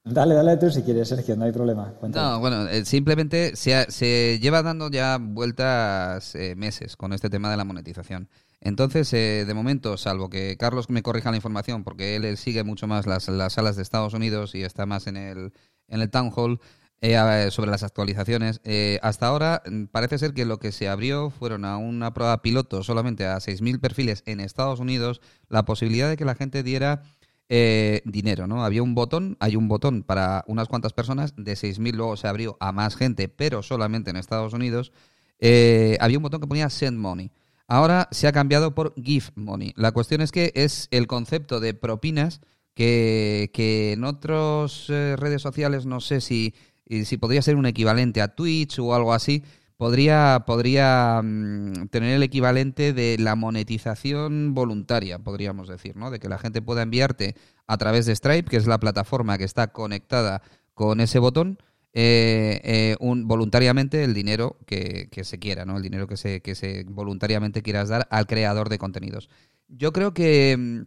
Dale, 0.03 0.33
dale 0.33 0.57
tú 0.57 0.71
si 0.71 0.81
quieres, 0.81 1.09
Sergio, 1.09 1.35
no 1.35 1.45
hay 1.45 1.51
problema. 1.51 1.93
No, 2.01 2.39
bueno, 2.39 2.67
eh, 2.67 2.85
simplemente 2.85 3.55
se, 3.55 4.39
lleva 4.39 4.63
dando 4.63 4.89
ya 4.89 5.19
vueltas 5.21 6.33
eh, 6.33 6.55
meses 6.55 6.97
con 6.97 7.13
este 7.13 7.29
tema 7.29 7.51
de 7.51 7.57
la 7.57 7.65
monetización. 7.65 8.27
Entonces, 8.61 9.13
eh, 9.13 9.45
de 9.45 9.53
momento, 9.53 9.97
salvo 9.97 10.27
que 10.27 10.57
Carlos 10.57 10.89
me 10.89 11.03
corrija 11.03 11.29
la 11.29 11.37
información, 11.37 11.83
porque 11.83 12.15
él, 12.15 12.35
sigue 12.37 12.63
mucho 12.63 12.87
más 12.87 13.05
las, 13.05 13.27
las, 13.29 13.53
salas 13.53 13.75
de 13.75 13.83
Estados 13.83 14.15
Unidos 14.15 14.55
y 14.55 14.63
está 14.63 14.87
más 14.87 15.05
en 15.05 15.17
el, 15.17 15.53
en 15.87 16.01
el 16.01 16.09
town 16.09 16.31
hall, 16.35 16.59
eh, 17.03 17.49
sobre 17.49 17.71
las 17.71 17.81
actualizaciones. 17.81 18.61
Eh, 18.63 18.99
hasta 19.01 19.25
ahora 19.25 19.63
mm, 19.65 19.85
parece 19.85 20.19
ser 20.19 20.35
que 20.35 20.45
lo 20.45 20.59
que 20.59 20.71
se 20.71 20.87
abrió 20.87 21.31
fueron 21.31 21.65
a 21.65 21.77
una 21.77 22.13
prueba 22.13 22.43
piloto 22.43 22.83
solamente 22.83 23.25
a 23.25 23.37
6.000 23.37 23.79
perfiles 23.79 24.21
en 24.27 24.39
Estados 24.39 24.79
Unidos 24.79 25.19
la 25.49 25.65
posibilidad 25.65 26.09
de 26.09 26.15
que 26.15 26.25
la 26.25 26.35
gente 26.35 26.61
diera 26.61 27.01
eh, 27.49 28.03
dinero, 28.05 28.45
¿no? 28.45 28.63
Había 28.63 28.83
un 28.83 28.93
botón, 28.93 29.35
hay 29.39 29.55
un 29.55 29.67
botón 29.67 30.03
para 30.03 30.43
unas 30.45 30.67
cuantas 30.67 30.93
personas, 30.93 31.33
de 31.35 31.53
6.000 31.53 31.95
luego 31.95 32.17
se 32.17 32.27
abrió 32.27 32.55
a 32.59 32.71
más 32.71 32.95
gente, 32.95 33.27
pero 33.29 33.63
solamente 33.63 34.11
en 34.11 34.17
Estados 34.17 34.53
Unidos. 34.53 34.91
había 35.99 36.17
un 36.19 36.23
botón 36.23 36.39
que 36.39 36.47
ponía 36.47 36.69
Send 36.69 36.99
Money. 36.99 37.31
Ahora 37.67 38.09
se 38.11 38.27
ha 38.27 38.31
cambiado 38.31 38.75
por 38.75 38.93
Give 38.95 39.25
Money. 39.33 39.73
La 39.75 39.91
cuestión 39.91 40.21
es 40.21 40.31
que 40.31 40.51
es 40.53 40.87
el 40.91 41.07
concepto 41.07 41.59
de 41.59 41.73
propinas 41.73 42.41
que, 42.75 43.49
que 43.55 43.93
en 43.93 44.03
otras 44.03 44.85
redes 44.87 45.41
sociales 45.41 45.87
no 45.87 45.99
sé 45.99 46.21
si 46.21 46.53
y 46.91 47.05
si 47.05 47.17
podría 47.17 47.41
ser 47.41 47.55
un 47.55 47.65
equivalente 47.65 48.21
a 48.21 48.35
Twitch 48.35 48.79
o 48.79 48.93
algo 48.93 49.13
así, 49.13 49.43
podría, 49.77 50.43
podría 50.45 51.21
mm, 51.23 51.87
tener 51.87 52.15
el 52.15 52.23
equivalente 52.23 52.93
de 52.93 53.17
la 53.17 53.35
monetización 53.35 54.53
voluntaria, 54.53 55.17
podríamos 55.19 55.69
decir, 55.69 55.95
¿no? 55.95 56.11
De 56.11 56.19
que 56.19 56.29
la 56.29 56.37
gente 56.37 56.61
pueda 56.61 56.81
enviarte 56.81 57.35
a 57.65 57.77
través 57.77 58.05
de 58.05 58.15
Stripe, 58.15 58.49
que 58.49 58.57
es 58.57 58.67
la 58.67 58.79
plataforma 58.79 59.37
que 59.37 59.45
está 59.45 59.71
conectada 59.71 60.41
con 60.73 60.99
ese 60.99 61.17
botón, 61.17 61.57
eh, 61.93 62.61
eh, 62.63 62.95
un, 62.99 63.27
voluntariamente 63.27 64.03
el 64.03 64.13
dinero 64.13 64.57
que, 64.65 65.07
que, 65.11 65.23
se 65.23 65.39
quiera, 65.39 65.65
¿no? 65.65 65.77
El 65.77 65.83
dinero 65.83 66.07
que 66.07 66.17
se, 66.17 66.41
que 66.41 66.55
se 66.55 66.85
voluntariamente 66.87 67.61
quieras 67.61 67.89
dar 67.89 68.07
al 68.11 68.27
creador 68.27 68.69
de 68.69 68.77
contenidos. 68.77 69.29
Yo 69.67 69.93
creo 69.93 70.13
que 70.13 70.57
mm, 70.57 70.81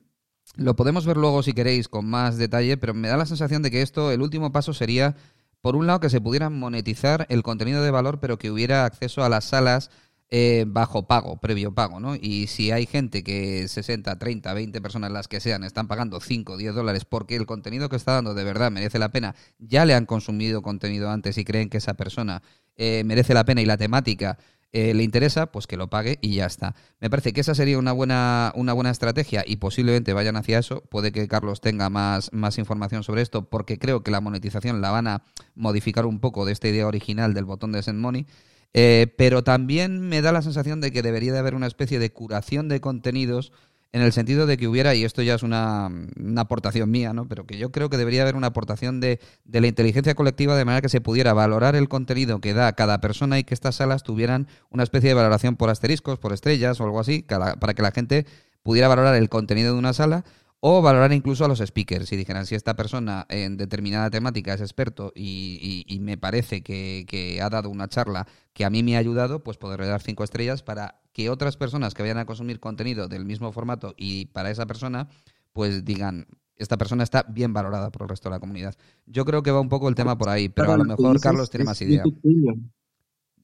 Lo 0.56 0.76
podemos 0.76 1.04
ver 1.04 1.16
luego 1.16 1.42
si 1.42 1.52
queréis 1.52 1.88
con 1.88 2.06
más 2.06 2.36
detalle, 2.36 2.76
pero 2.76 2.94
me 2.94 3.08
da 3.08 3.16
la 3.16 3.26
sensación 3.26 3.62
de 3.62 3.70
que 3.70 3.82
esto, 3.82 4.12
el 4.12 4.22
último 4.22 4.52
paso 4.52 4.72
sería, 4.72 5.16
por 5.64 5.76
un 5.76 5.86
lado, 5.86 5.98
que 5.98 6.10
se 6.10 6.20
pudiera 6.20 6.50
monetizar 6.50 7.24
el 7.30 7.42
contenido 7.42 7.82
de 7.82 7.90
valor, 7.90 8.20
pero 8.20 8.36
que 8.36 8.50
hubiera 8.50 8.84
acceso 8.84 9.24
a 9.24 9.30
las 9.30 9.46
salas 9.46 9.90
eh, 10.28 10.66
bajo 10.68 11.06
pago, 11.06 11.38
previo 11.38 11.72
pago, 11.72 12.00
¿no? 12.00 12.16
Y 12.16 12.48
si 12.48 12.70
hay 12.70 12.84
gente 12.84 13.24
que 13.24 13.66
60, 13.66 14.18
30, 14.18 14.52
20 14.52 14.82
personas, 14.82 15.10
las 15.10 15.26
que 15.26 15.40
sean, 15.40 15.64
están 15.64 15.88
pagando 15.88 16.20
5, 16.20 16.58
10 16.58 16.74
dólares 16.74 17.06
porque 17.06 17.34
el 17.34 17.46
contenido 17.46 17.88
que 17.88 17.96
está 17.96 18.12
dando 18.12 18.34
de 18.34 18.44
verdad 18.44 18.70
merece 18.70 18.98
la 18.98 19.08
pena, 19.08 19.36
ya 19.58 19.86
le 19.86 19.94
han 19.94 20.04
consumido 20.04 20.60
contenido 20.60 21.08
antes 21.08 21.38
y 21.38 21.46
creen 21.46 21.70
que 21.70 21.78
esa 21.78 21.94
persona 21.94 22.42
eh, 22.76 23.02
merece 23.06 23.32
la 23.32 23.46
pena 23.46 23.62
y 23.62 23.64
la 23.64 23.78
temática 23.78 24.36
eh, 24.76 24.92
le 24.92 25.04
interesa, 25.04 25.52
pues 25.52 25.68
que 25.68 25.76
lo 25.76 25.88
pague 25.88 26.18
y 26.20 26.34
ya 26.34 26.46
está. 26.46 26.74
Me 26.98 27.08
parece 27.08 27.32
que 27.32 27.42
esa 27.42 27.54
sería 27.54 27.78
una 27.78 27.92
buena, 27.92 28.52
una 28.56 28.72
buena 28.72 28.90
estrategia 28.90 29.44
y 29.46 29.56
posiblemente 29.56 30.12
vayan 30.12 30.34
hacia 30.34 30.58
eso. 30.58 30.80
Puede 30.90 31.12
que 31.12 31.28
Carlos 31.28 31.60
tenga 31.60 31.90
más, 31.90 32.32
más 32.32 32.58
información 32.58 33.04
sobre 33.04 33.22
esto 33.22 33.48
porque 33.48 33.78
creo 33.78 34.02
que 34.02 34.10
la 34.10 34.20
monetización 34.20 34.80
la 34.80 34.90
van 34.90 35.06
a 35.06 35.22
modificar 35.54 36.06
un 36.06 36.18
poco 36.18 36.44
de 36.44 36.50
esta 36.50 36.66
idea 36.66 36.88
original 36.88 37.34
del 37.34 37.44
botón 37.44 37.70
de 37.70 37.84
Send 37.84 38.00
Money. 38.00 38.26
Eh, 38.72 39.14
pero 39.16 39.44
también 39.44 40.00
me 40.00 40.20
da 40.22 40.32
la 40.32 40.42
sensación 40.42 40.80
de 40.80 40.90
que 40.90 41.02
debería 41.02 41.32
de 41.32 41.38
haber 41.38 41.54
una 41.54 41.68
especie 41.68 42.00
de 42.00 42.10
curación 42.10 42.68
de 42.68 42.80
contenidos 42.80 43.52
en 43.92 44.02
el 44.02 44.12
sentido 44.12 44.46
de 44.46 44.56
que 44.56 44.66
hubiera, 44.66 44.94
y 44.94 45.04
esto 45.04 45.22
ya 45.22 45.34
es 45.34 45.42
una, 45.42 45.88
aportación 46.36 46.90
mía, 46.90 47.12
¿no? 47.12 47.28
pero 47.28 47.46
que 47.46 47.58
yo 47.58 47.70
creo 47.70 47.88
que 47.90 47.96
debería 47.96 48.22
haber 48.22 48.34
una 48.34 48.48
aportación 48.48 49.00
de, 49.00 49.20
de, 49.44 49.60
la 49.60 49.68
inteligencia 49.68 50.14
colectiva 50.14 50.56
de 50.56 50.64
manera 50.64 50.82
que 50.82 50.88
se 50.88 51.00
pudiera 51.00 51.32
valorar 51.32 51.76
el 51.76 51.88
contenido 51.88 52.40
que 52.40 52.54
da 52.54 52.72
cada 52.72 53.00
persona 53.00 53.38
y 53.38 53.44
que 53.44 53.54
estas 53.54 53.76
salas 53.76 54.02
tuvieran 54.02 54.48
una 54.70 54.82
especie 54.82 55.10
de 55.10 55.14
valoración 55.14 55.56
por 55.56 55.70
asteriscos, 55.70 56.18
por 56.18 56.32
estrellas 56.32 56.80
o 56.80 56.84
algo 56.84 56.98
así, 56.98 57.24
para 57.24 57.74
que 57.74 57.82
la 57.82 57.92
gente 57.92 58.26
pudiera 58.64 58.88
valorar 58.88 59.14
el 59.14 59.28
contenido 59.28 59.74
de 59.74 59.78
una 59.78 59.92
sala 59.92 60.24
o 60.66 60.80
valorar 60.80 61.12
incluso 61.12 61.44
a 61.44 61.48
los 61.48 61.58
speakers. 61.58 62.08
Si 62.08 62.16
dijeran, 62.16 62.46
si 62.46 62.54
esta 62.54 62.74
persona 62.74 63.26
en 63.28 63.58
determinada 63.58 64.08
temática 64.08 64.54
es 64.54 64.62
experto 64.62 65.12
y, 65.14 65.98
me 66.00 66.16
parece 66.16 66.62
que, 66.62 67.04
que, 67.06 67.42
ha 67.42 67.50
dado 67.50 67.68
una 67.68 67.86
charla 67.86 68.26
que 68.54 68.64
a 68.64 68.70
mí 68.70 68.82
me 68.82 68.96
ha 68.96 68.98
ayudado, 68.98 69.44
pues 69.44 69.58
poderle 69.58 69.88
dar 69.88 70.00
cinco 70.00 70.24
estrellas 70.24 70.62
para 70.62 71.02
que 71.12 71.28
otras 71.28 71.58
personas 71.58 71.92
que 71.92 72.02
vayan 72.02 72.16
a 72.16 72.24
consumir 72.24 72.60
contenido 72.60 73.08
del 73.08 73.26
mismo 73.26 73.52
formato 73.52 73.92
y 73.98 74.24
para 74.26 74.50
esa 74.50 74.64
persona, 74.64 75.10
pues 75.52 75.84
digan, 75.84 76.26
esta 76.56 76.78
persona 76.78 77.02
está 77.02 77.24
bien 77.24 77.52
valorada 77.52 77.90
por 77.90 78.04
el 78.04 78.08
resto 78.08 78.30
de 78.30 78.36
la 78.36 78.40
comunidad. 78.40 78.74
Yo 79.04 79.26
creo 79.26 79.42
que 79.42 79.50
va 79.50 79.60
un 79.60 79.68
poco 79.68 79.90
el 79.90 79.94
tema 79.94 80.16
por 80.16 80.30
ahí, 80.30 80.48
pero 80.48 80.72
a 80.72 80.78
lo 80.78 80.84
mejor 80.84 81.20
Carlos 81.20 81.50
tiene 81.50 81.64
más 81.64 81.82
idea. 81.82 82.04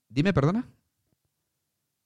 Dime, 0.09 0.33
perdona 0.33 0.67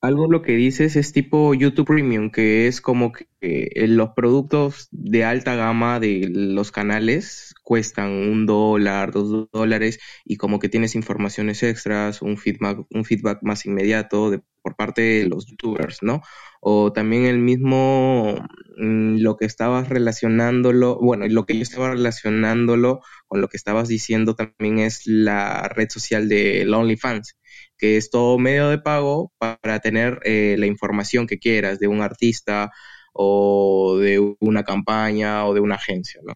algo 0.04 0.30
lo 0.30 0.42
que 0.42 0.52
dices 0.52 0.96
es 0.96 1.12
tipo 1.12 1.54
YouTube 1.54 1.86
Premium, 1.86 2.30
que 2.30 2.66
es 2.66 2.80
como 2.80 3.12
que 3.12 3.26
eh, 3.40 3.88
los 3.88 4.10
productos 4.10 4.88
de 4.90 5.24
alta 5.24 5.54
gama 5.54 5.98
de 6.00 6.28
los 6.30 6.70
canales 6.72 7.54
cuestan 7.62 8.10
un 8.10 8.46
dólar, 8.46 9.12
dos 9.12 9.48
dólares, 9.50 10.00
y 10.24 10.36
como 10.36 10.58
que 10.58 10.68
tienes 10.68 10.94
informaciones 10.94 11.62
extras, 11.62 12.22
un 12.22 12.36
feedback, 12.36 12.86
un 12.90 13.04
feedback 13.04 13.38
más 13.42 13.64
inmediato 13.66 14.30
de, 14.30 14.42
por 14.62 14.76
parte 14.76 15.02
de 15.02 15.26
los 15.26 15.46
youtubers, 15.46 16.02
¿no? 16.02 16.22
O 16.60 16.92
también 16.92 17.24
el 17.24 17.38
mismo, 17.38 18.34
mm, 18.76 19.16
lo 19.20 19.36
que 19.36 19.46
estabas 19.46 19.88
relacionándolo, 19.88 20.98
bueno, 21.00 21.26
lo 21.28 21.46
que 21.46 21.56
yo 21.56 21.62
estaba 21.62 21.90
relacionándolo 21.90 23.00
con 23.26 23.40
lo 23.40 23.48
que 23.48 23.56
estabas 23.56 23.88
diciendo 23.88 24.34
también 24.34 24.78
es 24.78 25.02
la 25.06 25.68
red 25.68 25.88
social 25.90 26.28
de 26.28 26.66
OnlyFans 26.70 27.36
que 27.84 27.98
es 27.98 28.08
todo 28.08 28.38
medio 28.38 28.70
de 28.70 28.78
pago 28.78 29.30
para 29.36 29.78
tener 29.78 30.18
eh, 30.24 30.56
la 30.58 30.64
información 30.64 31.26
que 31.26 31.38
quieras 31.38 31.78
de 31.78 31.86
un 31.86 32.00
artista 32.00 32.72
o 33.12 33.98
de 33.98 34.36
una 34.40 34.62
campaña 34.62 35.44
o 35.44 35.52
de 35.52 35.60
una 35.60 35.74
agencia, 35.74 36.22
¿no? 36.24 36.32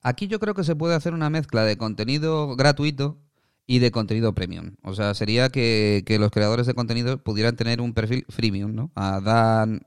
Aquí 0.00 0.28
yo 0.28 0.38
creo 0.38 0.54
que 0.54 0.62
se 0.62 0.76
puede 0.76 0.94
hacer 0.94 1.12
una 1.12 1.28
mezcla 1.28 1.64
de 1.64 1.76
contenido 1.76 2.54
gratuito 2.54 3.18
y 3.66 3.80
de 3.80 3.90
contenido 3.90 4.32
premium. 4.32 4.76
O 4.84 4.94
sea, 4.94 5.12
sería 5.14 5.48
que, 5.48 6.04
los 6.20 6.30
creadores 6.30 6.68
de 6.68 6.74
contenido 6.74 7.20
pudieran 7.20 7.56
tener 7.56 7.80
un 7.80 7.92
perfil 7.92 8.24
freemium, 8.28 8.72
¿no? 8.72 8.92
dan, 8.94 9.80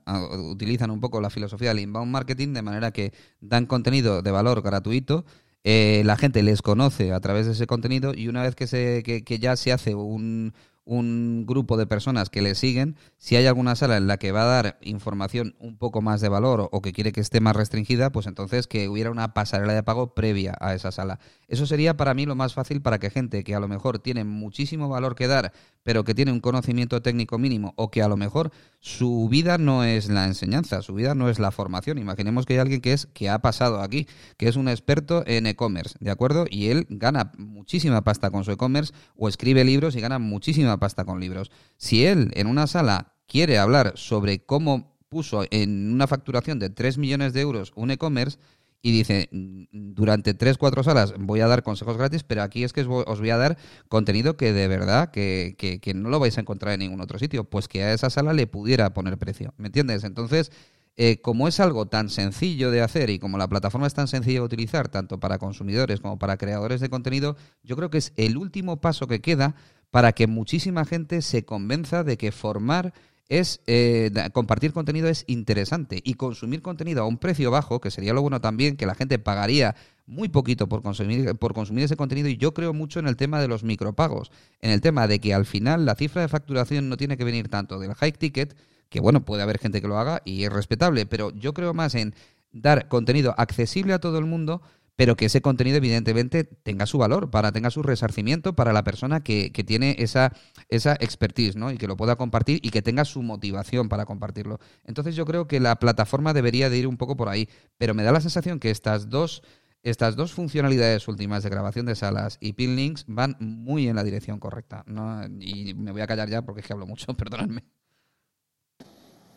utilizan 0.50 0.90
un 0.90 1.00
poco 1.00 1.22
la 1.22 1.30
filosofía 1.30 1.70
del 1.70 1.80
inbound 1.80 2.12
marketing 2.12 2.52
de 2.52 2.60
manera 2.60 2.90
que 2.90 3.14
dan 3.40 3.64
contenido 3.64 4.20
de 4.20 4.30
valor 4.30 4.60
gratuito 4.60 5.24
eh, 5.66 6.02
la 6.04 6.18
gente 6.18 6.42
les 6.42 6.60
conoce 6.60 7.14
a 7.14 7.20
través 7.20 7.46
de 7.46 7.52
ese 7.52 7.66
contenido 7.66 8.12
y 8.14 8.28
una 8.28 8.42
vez 8.42 8.54
que, 8.54 8.66
se, 8.66 9.02
que 9.02 9.38
ya 9.38 9.56
se 9.56 9.72
hace 9.72 9.94
un, 9.94 10.52
un 10.84 11.44
grupo 11.46 11.76
de 11.76 11.86
personas 11.86 12.30
que 12.30 12.42
le 12.42 12.54
siguen, 12.54 12.96
si 13.16 13.36
hay 13.36 13.46
alguna 13.46 13.74
sala 13.74 13.96
en 13.96 14.06
la 14.06 14.18
que 14.18 14.32
va 14.32 14.42
a 14.42 14.62
dar 14.62 14.78
información 14.82 15.54
un 15.58 15.76
poco 15.78 16.02
más 16.02 16.20
de 16.20 16.28
valor 16.28 16.68
o 16.72 16.82
que 16.82 16.92
quiere 16.92 17.12
que 17.12 17.20
esté 17.20 17.40
más 17.40 17.56
restringida, 17.56 18.12
pues 18.12 18.26
entonces 18.26 18.66
que 18.66 18.88
hubiera 18.88 19.10
una 19.10 19.32
pasarela 19.34 19.72
de 19.72 19.82
pago 19.82 20.14
previa 20.14 20.56
a 20.60 20.74
esa 20.74 20.92
sala. 20.92 21.20
Eso 21.48 21.66
sería 21.66 21.96
para 21.96 22.14
mí 22.14 22.26
lo 22.26 22.34
más 22.34 22.54
fácil 22.54 22.82
para 22.82 22.98
que 22.98 23.10
gente 23.10 23.44
que 23.44 23.54
a 23.54 23.60
lo 23.60 23.68
mejor 23.68 23.98
tiene 23.98 24.24
muchísimo 24.24 24.88
valor 24.88 25.14
que 25.14 25.26
dar, 25.26 25.52
pero 25.82 26.04
que 26.04 26.14
tiene 26.14 26.32
un 26.32 26.40
conocimiento 26.40 27.00
técnico 27.02 27.38
mínimo 27.38 27.72
o 27.76 27.90
que 27.90 28.02
a 28.02 28.08
lo 28.08 28.16
mejor 28.16 28.50
su 28.80 29.28
vida 29.30 29.56
no 29.58 29.84
es 29.84 30.08
la 30.08 30.26
enseñanza, 30.26 30.82
su 30.82 30.94
vida 30.94 31.14
no 31.14 31.28
es 31.30 31.38
la 31.38 31.50
formación. 31.50 31.98
Imaginemos 31.98 32.44
que 32.44 32.54
hay 32.54 32.58
alguien 32.58 32.80
que 32.80 32.92
es 32.92 33.06
que 33.06 33.30
ha 33.30 33.38
pasado 33.40 33.80
aquí, 33.80 34.06
que 34.36 34.48
es 34.48 34.56
un 34.56 34.68
experto 34.68 35.24
en 35.26 35.46
e-commerce, 35.46 35.96
¿de 36.00 36.10
acuerdo? 36.10 36.44
Y 36.50 36.68
él 36.68 36.86
gana 36.90 37.32
muchísima 37.38 38.02
pasta 38.02 38.30
con 38.30 38.44
su 38.44 38.52
e-commerce 38.52 38.92
o 39.16 39.28
escribe 39.28 39.64
libros 39.64 39.96
y 39.96 40.00
gana 40.00 40.18
muchísima 40.18 40.73
pasta 40.78 41.04
con 41.04 41.20
libros. 41.20 41.50
Si 41.76 42.04
él 42.04 42.30
en 42.34 42.46
una 42.46 42.66
sala 42.66 43.14
quiere 43.26 43.58
hablar 43.58 43.92
sobre 43.96 44.44
cómo 44.44 44.96
puso 45.08 45.44
en 45.50 45.92
una 45.92 46.06
facturación 46.06 46.58
de 46.58 46.70
3 46.70 46.98
millones 46.98 47.32
de 47.32 47.40
euros 47.40 47.72
un 47.76 47.90
e-commerce 47.90 48.38
y 48.82 48.92
dice, 48.92 49.28
durante 49.72 50.34
3, 50.34 50.58
4 50.58 50.82
salas 50.82 51.14
voy 51.18 51.40
a 51.40 51.46
dar 51.46 51.62
consejos 51.62 51.96
gratis, 51.96 52.22
pero 52.22 52.42
aquí 52.42 52.64
es 52.64 52.74
que 52.74 52.82
os 52.82 53.20
voy 53.20 53.30
a 53.30 53.38
dar 53.38 53.56
contenido 53.88 54.36
que 54.36 54.52
de 54.52 54.68
verdad 54.68 55.10
que, 55.10 55.56
que 55.56 55.94
no 55.94 56.10
lo 56.10 56.18
vais 56.18 56.36
a 56.36 56.42
encontrar 56.42 56.74
en 56.74 56.80
ningún 56.80 57.00
otro 57.00 57.18
sitio, 57.18 57.44
pues 57.44 57.66
que 57.66 57.82
a 57.82 57.94
esa 57.94 58.10
sala 58.10 58.34
le 58.34 58.46
pudiera 58.46 58.92
poner 58.92 59.16
precio, 59.16 59.54
¿me 59.56 59.68
entiendes? 59.68 60.04
Entonces, 60.04 60.52
eh, 60.96 61.20
como 61.20 61.48
es 61.48 61.58
algo 61.58 61.86
tan 61.86 62.08
sencillo 62.08 62.70
de 62.70 62.80
hacer 62.80 63.10
y 63.10 63.18
como 63.18 63.36
la 63.36 63.48
plataforma 63.48 63.88
es 63.88 63.94
tan 63.94 64.06
sencilla 64.06 64.38
de 64.38 64.44
utilizar, 64.44 64.88
tanto 64.88 65.18
para 65.18 65.38
consumidores 65.38 66.00
como 66.00 66.20
para 66.20 66.36
creadores 66.36 66.80
de 66.80 66.88
contenido, 66.88 67.36
yo 67.64 67.74
creo 67.74 67.90
que 67.90 67.98
es 67.98 68.12
el 68.16 68.36
último 68.36 68.80
paso 68.80 69.08
que 69.08 69.20
queda 69.20 69.56
para 69.90 70.12
que 70.12 70.26
muchísima 70.26 70.84
gente 70.84 71.22
se 71.22 71.44
convenza 71.44 72.04
de 72.04 72.16
que 72.16 72.32
formar 72.32 72.92
es 73.28 73.62
eh, 73.66 74.10
compartir 74.32 74.72
contenido 74.72 75.08
es 75.08 75.24
interesante 75.26 76.00
y 76.04 76.14
consumir 76.14 76.62
contenido 76.62 77.02
a 77.02 77.06
un 77.06 77.18
precio 77.18 77.50
bajo, 77.50 77.80
que 77.80 77.90
sería 77.90 78.12
lo 78.12 78.20
bueno 78.20 78.40
también, 78.40 78.76
que 78.76 78.86
la 78.86 78.94
gente 78.94 79.18
pagaría 79.18 79.74
muy 80.06 80.28
poquito 80.28 80.68
por 80.68 80.82
consumir, 80.82 81.34
por 81.36 81.54
consumir 81.54 81.84
ese 81.84 81.96
contenido. 81.96 82.28
Y 82.28 82.36
yo 82.36 82.52
creo 82.52 82.74
mucho 82.74 83.00
en 83.00 83.08
el 83.08 83.16
tema 83.16 83.40
de 83.40 83.48
los 83.48 83.64
micropagos, 83.64 84.30
en 84.60 84.70
el 84.70 84.80
tema 84.80 85.06
de 85.08 85.20
que 85.20 85.32
al 85.32 85.46
final 85.46 85.86
la 85.86 85.94
cifra 85.94 86.22
de 86.22 86.28
facturación 86.28 86.88
no 86.88 86.96
tiene 86.96 87.16
que 87.16 87.24
venir 87.24 87.48
tanto 87.48 87.78
del 87.78 87.94
high 87.94 88.12
ticket, 88.12 88.56
que 88.90 89.00
bueno, 89.00 89.24
puede 89.24 89.42
haber 89.42 89.58
gente 89.58 89.80
que 89.80 89.88
lo 89.88 89.98
haga 89.98 90.20
y 90.24 90.44
es 90.44 90.52
respetable, 90.52 91.06
pero 91.06 91.30
yo 91.30 91.54
creo 91.54 91.72
más 91.72 91.94
en 91.94 92.14
dar 92.52 92.88
contenido 92.88 93.34
accesible 93.36 93.94
a 93.94 93.98
todo 93.98 94.18
el 94.18 94.26
mundo, 94.26 94.62
pero 94.96 95.16
que 95.16 95.26
ese 95.26 95.40
contenido 95.40 95.78
evidentemente 95.78 96.44
tenga 96.44 96.86
su 96.86 96.98
valor, 96.98 97.30
para 97.30 97.52
tenga 97.52 97.70
su 97.70 97.82
resarcimiento 97.82 98.54
para 98.54 98.72
la 98.72 98.84
persona 98.84 99.20
que, 99.20 99.52
que, 99.52 99.64
tiene 99.64 99.96
esa, 99.98 100.32
esa 100.68 100.94
expertise, 100.94 101.56
¿no? 101.56 101.70
Y 101.70 101.78
que 101.78 101.88
lo 101.88 101.96
pueda 101.96 102.16
compartir 102.16 102.60
y 102.62 102.70
que 102.70 102.82
tenga 102.82 103.04
su 103.04 103.22
motivación 103.22 103.88
para 103.88 104.06
compartirlo. 104.06 104.60
Entonces 104.84 105.16
yo 105.16 105.24
creo 105.26 105.48
que 105.48 105.60
la 105.60 105.76
plataforma 105.76 106.32
debería 106.32 106.70
de 106.70 106.78
ir 106.78 106.86
un 106.86 106.96
poco 106.96 107.16
por 107.16 107.28
ahí, 107.28 107.48
pero 107.78 107.94
me 107.94 108.02
da 108.02 108.12
la 108.12 108.20
sensación 108.20 108.60
que 108.60 108.70
estas 108.70 109.08
dos 109.08 109.42
estas 109.84 110.16
dos 110.16 110.32
funcionalidades 110.32 111.06
últimas 111.08 111.42
de 111.42 111.50
grabación 111.50 111.84
de 111.84 111.94
salas 111.94 112.38
y 112.40 112.54
pin 112.54 112.74
links 112.74 113.04
van 113.06 113.36
muy 113.38 113.86
en 113.86 113.96
la 113.96 114.02
dirección 114.02 114.40
correcta. 114.40 114.82
¿no? 114.86 115.22
Y 115.40 115.74
me 115.74 115.92
voy 115.92 116.00
a 116.00 116.06
callar 116.06 116.30
ya 116.30 116.42
porque 116.42 116.62
es 116.62 116.66
que 116.66 116.72
hablo 116.72 116.86
mucho, 116.86 117.14
perdonadme. 117.16 117.62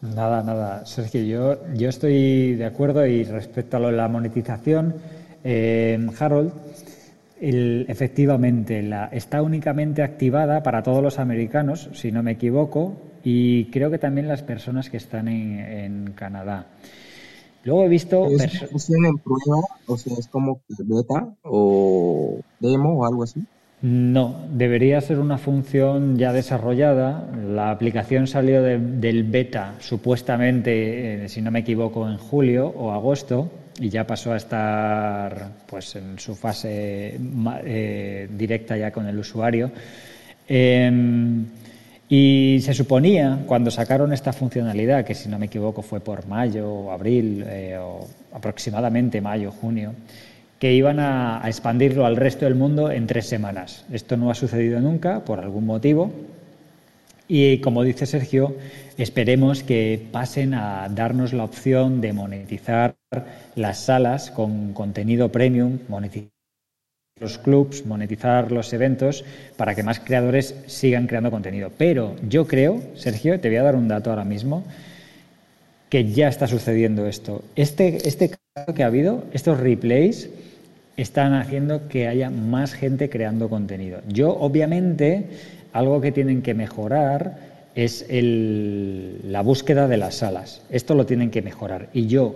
Nada, 0.01 0.43
nada. 0.43 0.85
Sergio, 0.85 1.23
yo, 1.23 1.73
yo 1.73 1.89
estoy 1.89 2.55
de 2.55 2.65
acuerdo 2.65 3.05
y 3.05 3.23
respecto 3.23 3.77
a 3.77 3.79
lo 3.79 3.87
de 3.87 3.97
la 3.97 4.07
monetización, 4.07 4.95
eh, 5.49 5.97
Harold, 6.19 6.51
efectivamente, 7.39 8.81
la, 8.81 9.05
está 9.05 9.41
únicamente 9.41 10.03
activada 10.03 10.61
para 10.61 10.83
todos 10.83 11.01
los 11.01 11.19
americanos, 11.19 11.89
si 11.93 12.11
no 12.11 12.21
me 12.21 12.31
equivoco, 12.31 12.97
y 13.23 13.65
creo 13.65 13.89
que 13.89 13.97
también 13.97 14.27
las 14.27 14.43
personas 14.43 14.89
que 14.89 14.97
están 14.97 15.29
en, 15.29 15.59
en 15.59 16.11
Canadá. 16.13 16.67
Luego 17.63 17.85
he 17.85 17.87
visto... 17.87 18.27
¿Es 18.27 18.89
en 18.89 19.17
prueba? 19.19 19.61
O 19.87 19.97
sea, 19.97 20.17
es 20.19 20.27
como 20.27 20.59
beta 20.67 21.33
o 21.43 22.39
demo 22.59 22.99
o 22.99 23.05
algo 23.05 23.23
así. 23.23 23.41
No, 23.81 24.47
debería 24.51 24.99
ser 24.99 25.19
una 25.19 25.37
función 25.37 26.17
ya 26.17 26.33
desarrollada. 26.33 27.29
La 27.47 27.71
aplicación 27.71 28.27
salió 28.27 28.63
del 28.63 29.23
beta 29.23 29.75
supuestamente, 29.79 31.25
eh, 31.25 31.29
si 31.29 31.41
no 31.41 31.51
me 31.51 31.59
equivoco, 31.59 32.09
en 32.09 32.17
julio 32.17 32.67
o 32.67 32.91
agosto 32.91 33.49
y 33.79 33.89
ya 33.89 34.05
pasó 34.05 34.33
a 34.33 34.37
estar 34.37 35.49
pues 35.67 35.95
en 35.95 36.17
su 36.19 36.35
fase 36.35 37.19
eh, 37.63 38.27
directa 38.31 38.77
ya 38.77 38.91
con 38.91 39.07
el 39.07 39.17
usuario. 39.19 39.71
Em, 40.47 41.45
Y 42.09 42.59
se 42.61 42.73
suponía, 42.73 43.39
cuando 43.45 43.69
sacaron 43.69 44.13
esta 44.13 44.31
funcionalidad, 44.31 45.03
que 45.03 45.13
si 45.13 45.27
no 45.27 45.37
me 45.37 45.47
equivoco 45.47 45.81
fue 45.81 45.99
por 45.99 46.25
mayo 46.25 46.69
o 46.71 46.91
abril, 46.91 47.43
eh, 47.45 47.77
o 47.77 48.07
aproximadamente 48.31 49.19
mayo, 49.19 49.51
junio, 49.51 49.93
que 50.57 50.71
iban 50.71 50.99
a, 51.01 51.43
a, 51.43 51.49
expandirlo 51.49 52.05
al 52.05 52.15
resto 52.15 52.45
del 52.45 52.55
mundo 52.55 52.91
en 52.91 53.07
tres 53.07 53.27
semanas. 53.27 53.83
Esto 53.91 54.15
no 54.15 54.31
ha 54.31 54.35
sucedido 54.35 54.79
nunca, 54.79 55.25
por 55.25 55.39
algún 55.41 55.65
motivo. 55.65 56.11
Y 57.27 57.59
como 57.59 57.83
dice 57.83 58.05
Sergio, 58.05 58.55
esperemos 58.97 59.63
que 59.63 60.07
pasen 60.11 60.53
a 60.53 60.87
darnos 60.89 61.33
la 61.33 61.43
opción 61.43 62.01
de 62.01 62.13
monetizar 62.13 62.95
las 63.55 63.79
salas 63.79 64.31
con 64.31 64.73
contenido 64.73 65.31
premium, 65.31 65.79
monetizar 65.87 66.31
los 67.19 67.37
clubs, 67.37 67.85
monetizar 67.85 68.51
los 68.51 68.73
eventos 68.73 69.25
para 69.55 69.75
que 69.75 69.83
más 69.83 69.99
creadores 69.99 70.55
sigan 70.67 71.07
creando 71.07 71.31
contenido. 71.31 71.71
Pero 71.77 72.15
yo 72.27 72.47
creo, 72.47 72.81
Sergio, 72.95 73.39
te 73.39 73.49
voy 73.49 73.57
a 73.57 73.63
dar 73.63 73.75
un 73.75 73.87
dato 73.87 74.09
ahora 74.09 74.25
mismo, 74.25 74.63
que 75.89 76.11
ya 76.11 76.27
está 76.27 76.47
sucediendo 76.47 77.07
esto. 77.07 77.43
Este, 77.55 78.07
este 78.07 78.29
caso 78.53 78.73
que 78.73 78.83
ha 78.83 78.87
habido, 78.87 79.23
estos 79.31 79.59
replays, 79.59 80.29
están 80.97 81.33
haciendo 81.33 81.87
que 81.87 82.07
haya 82.07 82.29
más 82.29 82.73
gente 82.73 83.09
creando 83.09 83.49
contenido. 83.49 84.01
Yo, 84.07 84.31
obviamente, 84.31 85.27
algo 85.71 86.01
que 86.01 86.11
tienen 86.11 86.41
que 86.41 86.55
mejorar 86.55 87.46
es 87.77 88.03
el, 88.09 89.21
la 89.31 89.43
búsqueda 89.43 89.87
de 89.87 89.97
las 89.97 90.15
salas. 90.15 90.61
Esto 90.71 90.95
lo 90.95 91.05
tienen 91.05 91.29
que 91.29 91.43
mejorar. 91.43 91.89
Y 91.93 92.07
yo 92.07 92.33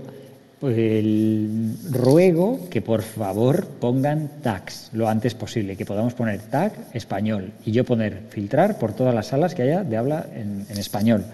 pues, 0.60 0.78
ruego 1.90 2.70
que 2.70 2.84
por 2.84 3.02
favor 3.02 3.66
pongan 3.66 4.30
tags 4.44 4.92
lo 4.94 5.10
antes 5.10 5.34
posible, 5.34 5.76
que 5.76 5.84
podamos 5.84 6.14
poner 6.14 6.42
tag 6.42 6.74
español 6.94 7.54
y 7.66 7.72
yo 7.72 7.84
poner 7.84 8.20
filtrar 8.30 8.78
por 8.78 8.94
todas 8.94 9.16
las 9.16 9.28
salas 9.28 9.56
que 9.56 9.64
haya 9.64 9.84
de 9.84 9.98
habla 9.98 10.28
en, 10.36 10.68
en 10.70 10.78
español 10.78 11.26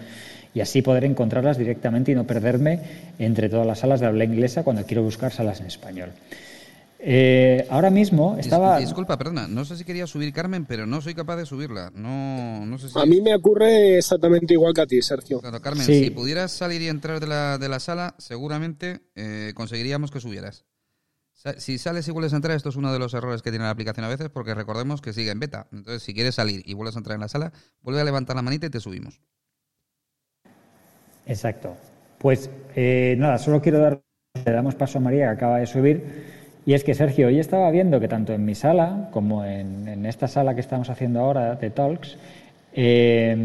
y 0.53 0.61
así 0.61 0.81
poder 0.81 1.03
encontrarlas 1.03 1.57
directamente 1.57 2.13
y 2.13 2.15
no 2.15 2.23
perderme 2.25 2.79
entre 3.19 3.49
todas 3.49 3.67
las 3.67 3.79
salas 3.79 3.99
de 3.99 4.05
habla 4.05 4.23
inglesa 4.23 4.63
cuando 4.63 4.85
quiero 4.85 5.03
buscar 5.03 5.33
salas 5.33 5.59
en 5.59 5.65
español. 5.65 6.11
Eh, 6.99 7.67
ahora 7.69 7.89
mismo 7.89 8.37
estaba. 8.39 8.79
Disculpa, 8.79 9.17
perdona, 9.17 9.47
no 9.47 9.65
sé 9.65 9.77
si 9.77 9.83
quería 9.83 10.07
subir 10.07 10.33
Carmen, 10.33 10.65
pero 10.65 10.87
no 10.87 10.99
soy 11.01 11.13
capaz 11.13 11.35
de 11.35 11.45
subirla. 11.45 11.91
No, 11.93 12.65
no 12.65 12.77
sé 12.79 12.89
si... 12.89 12.99
A 12.99 13.05
mí 13.05 13.21
me 13.21 13.35
ocurre 13.35 13.97
exactamente 13.97 14.53
igual 14.53 14.73
que 14.73 14.81
a 14.81 14.87
ti, 14.87 15.01
Sergio. 15.01 15.39
Claro, 15.39 15.61
Carmen, 15.61 15.85
sí. 15.85 16.05
si 16.05 16.09
pudieras 16.09 16.51
salir 16.51 16.81
y 16.81 16.87
entrar 16.87 17.19
de 17.19 17.27
la, 17.27 17.57
de 17.57 17.69
la 17.69 17.79
sala, 17.79 18.15
seguramente 18.17 19.01
eh, 19.15 19.53
conseguiríamos 19.55 20.11
que 20.11 20.19
subieras. 20.19 20.65
Si 21.59 21.77
sales 21.77 22.07
y 22.07 22.11
vuelves 22.11 22.33
a 22.33 22.37
entrar, 22.37 22.57
esto 22.57 22.69
es 22.69 22.75
uno 22.75 22.91
de 22.91 22.99
los 22.99 23.13
errores 23.13 23.41
que 23.41 23.51
tiene 23.51 23.63
la 23.63 23.71
aplicación 23.71 24.03
a 24.03 24.09
veces, 24.09 24.29
porque 24.29 24.55
recordemos 24.55 25.01
que 25.01 25.13
sigue 25.13 25.31
en 25.31 25.39
beta. 25.39 25.67
Entonces, 25.71 26.01
si 26.01 26.13
quieres 26.13 26.35
salir 26.35 26.63
y 26.65 26.73
vuelves 26.73 26.95
a 26.95 26.97
entrar 26.97 27.15
en 27.15 27.21
la 27.21 27.27
sala, 27.27 27.53
vuelve 27.81 28.01
a 28.01 28.03
levantar 28.03 28.35
la 28.35 28.41
manita 28.41 28.65
y 28.65 28.69
te 28.69 28.79
subimos. 28.79 29.21
Exacto. 31.27 31.77
Pues 32.17 32.49
eh, 32.75 33.15
nada, 33.19 33.37
solo 33.37 33.61
quiero 33.61 33.79
dar, 33.79 34.01
le 34.43 34.51
damos 34.51 34.75
paso 34.75 34.97
a 34.97 35.01
María, 35.01 35.27
que 35.27 35.33
acaba 35.33 35.59
de 35.59 35.67
subir. 35.67 36.36
Y 36.67 36.73
es 36.73 36.83
que, 36.83 36.93
Sergio, 36.93 37.27
hoy 37.27 37.39
estaba 37.39 37.71
viendo 37.71 38.01
que 38.01 38.09
tanto 38.09 38.33
en 38.33 38.43
mi 38.43 38.53
sala 38.53 39.07
como 39.11 39.45
en, 39.45 39.87
en 39.87 40.05
esta 40.05 40.27
sala 40.27 40.53
que 40.53 40.59
estamos 40.59 40.89
haciendo 40.89 41.21
ahora 41.21 41.55
de 41.55 41.69
Talks, 41.69 42.17
eh, 42.73 43.37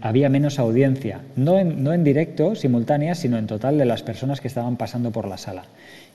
había 0.00 0.28
menos 0.28 0.60
audiencia, 0.60 1.20
no 1.34 1.58
en, 1.58 1.82
no 1.82 1.92
en 1.92 2.04
directo, 2.04 2.54
simultánea, 2.54 3.16
sino 3.16 3.36
en 3.36 3.48
total 3.48 3.78
de 3.78 3.84
las 3.84 4.04
personas 4.04 4.40
que 4.40 4.46
estaban 4.46 4.76
pasando 4.76 5.10
por 5.10 5.26
la 5.26 5.38
sala. 5.38 5.64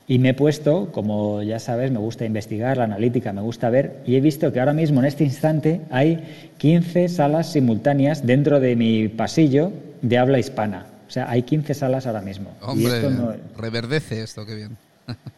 Y 0.08 0.20
me 0.20 0.30
he 0.30 0.34
puesto, 0.34 0.90
como 0.94 1.44
ya 1.44 1.60
sabes, 1.60 1.92
me 1.92 2.00
gusta 2.00 2.24
investigar, 2.24 2.78
la 2.78 2.86
analítica, 2.86 3.34
me 3.34 3.42
gusta 3.42 3.70
ver, 3.70 3.98
y 4.06 4.16
he 4.16 4.22
visto 4.22 4.54
que 4.54 4.62
ahora 4.62 4.74
mismo, 4.74 5.02
en 5.02 5.08
este 5.08 5.26
instante, 5.26 5.82
hay 5.92 6.52
15 6.60 7.10
salas 7.10 7.52
simultáneas 7.52 8.26
dentro 8.26 8.62
de 8.62 8.78
mi 8.78 9.10
pasillo 9.10 9.74
de 10.02 10.18
habla 10.18 10.40
hispana. 10.40 10.86
O 11.10 11.12
sea, 11.12 11.30
hay 11.30 11.42
15 11.42 11.74
salas 11.74 12.08
ahora 12.08 12.22
mismo. 12.22 12.52
Hombre, 12.62 12.84
y 12.86 12.88
esto 12.88 13.10
no... 13.10 13.34
reverdece 13.58 14.24
esto, 14.24 14.46
qué 14.46 14.56
bien. 14.56 14.78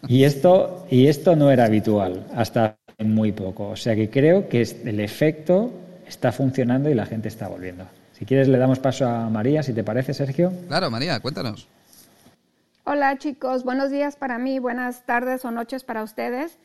Y 0.07 0.24
esto, 0.24 0.86
y 0.89 1.07
esto 1.07 1.36
no 1.36 1.51
era 1.51 1.66
habitual 1.66 2.26
hasta 2.36 2.78
muy 2.99 3.32
poco. 3.32 3.70
O 3.70 3.76
sea 3.76 3.95
que 3.95 4.09
creo 4.09 4.47
que 4.47 4.61
el 4.61 4.99
efecto 4.99 5.72
está 6.07 6.32
funcionando 6.32 6.89
y 6.89 6.93
la 6.93 7.05
gente 7.05 7.28
está 7.28 7.47
volviendo. 7.47 7.86
Si 8.13 8.26
quieres, 8.26 8.47
le 8.47 8.57
damos 8.57 8.80
paso 8.80 9.07
a 9.07 9.30
María, 9.30 9.63
si 9.63 9.74
te 9.74 9.84
parece, 9.84 10.13
Sergio. 10.13 10.53
Claro, 10.68 10.89
María, 10.89 11.20
cuéntanos. 11.20 11.68
Hola 12.88 13.18
chicos, 13.18 13.63
buenos 13.63 13.89
días 13.89 14.16
para 14.16 14.38
mí, 14.38 14.59
buenas 14.59 15.07
tardes 15.07 15.43
o 15.43 15.49
noches 15.49 15.84
para 15.84 16.03
ustedes. 16.03 16.59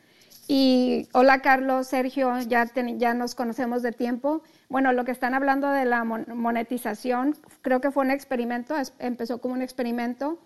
Y 0.47 1.07
hola 1.13 1.41
Carlos, 1.41 1.87
Sergio, 1.87 2.39
ya, 2.41 2.69
ya 2.97 3.13
nos 3.15 3.33
conocemos 3.33 3.81
de 3.81 3.91
tiempo. 3.91 4.43
Bueno, 4.69 4.93
lo 4.93 5.03
que 5.03 5.11
están 5.11 5.33
hablando 5.33 5.69
de 5.69 5.85
la 5.85 6.03
monetización, 6.03 7.35
creo 7.61 7.81
que 7.81 7.89
fue 7.89 8.05
un 8.05 8.11
experimento, 8.11 8.75
empezó 8.99 9.39
como 9.39 9.55
un 9.55 9.61
experimento 9.61 10.37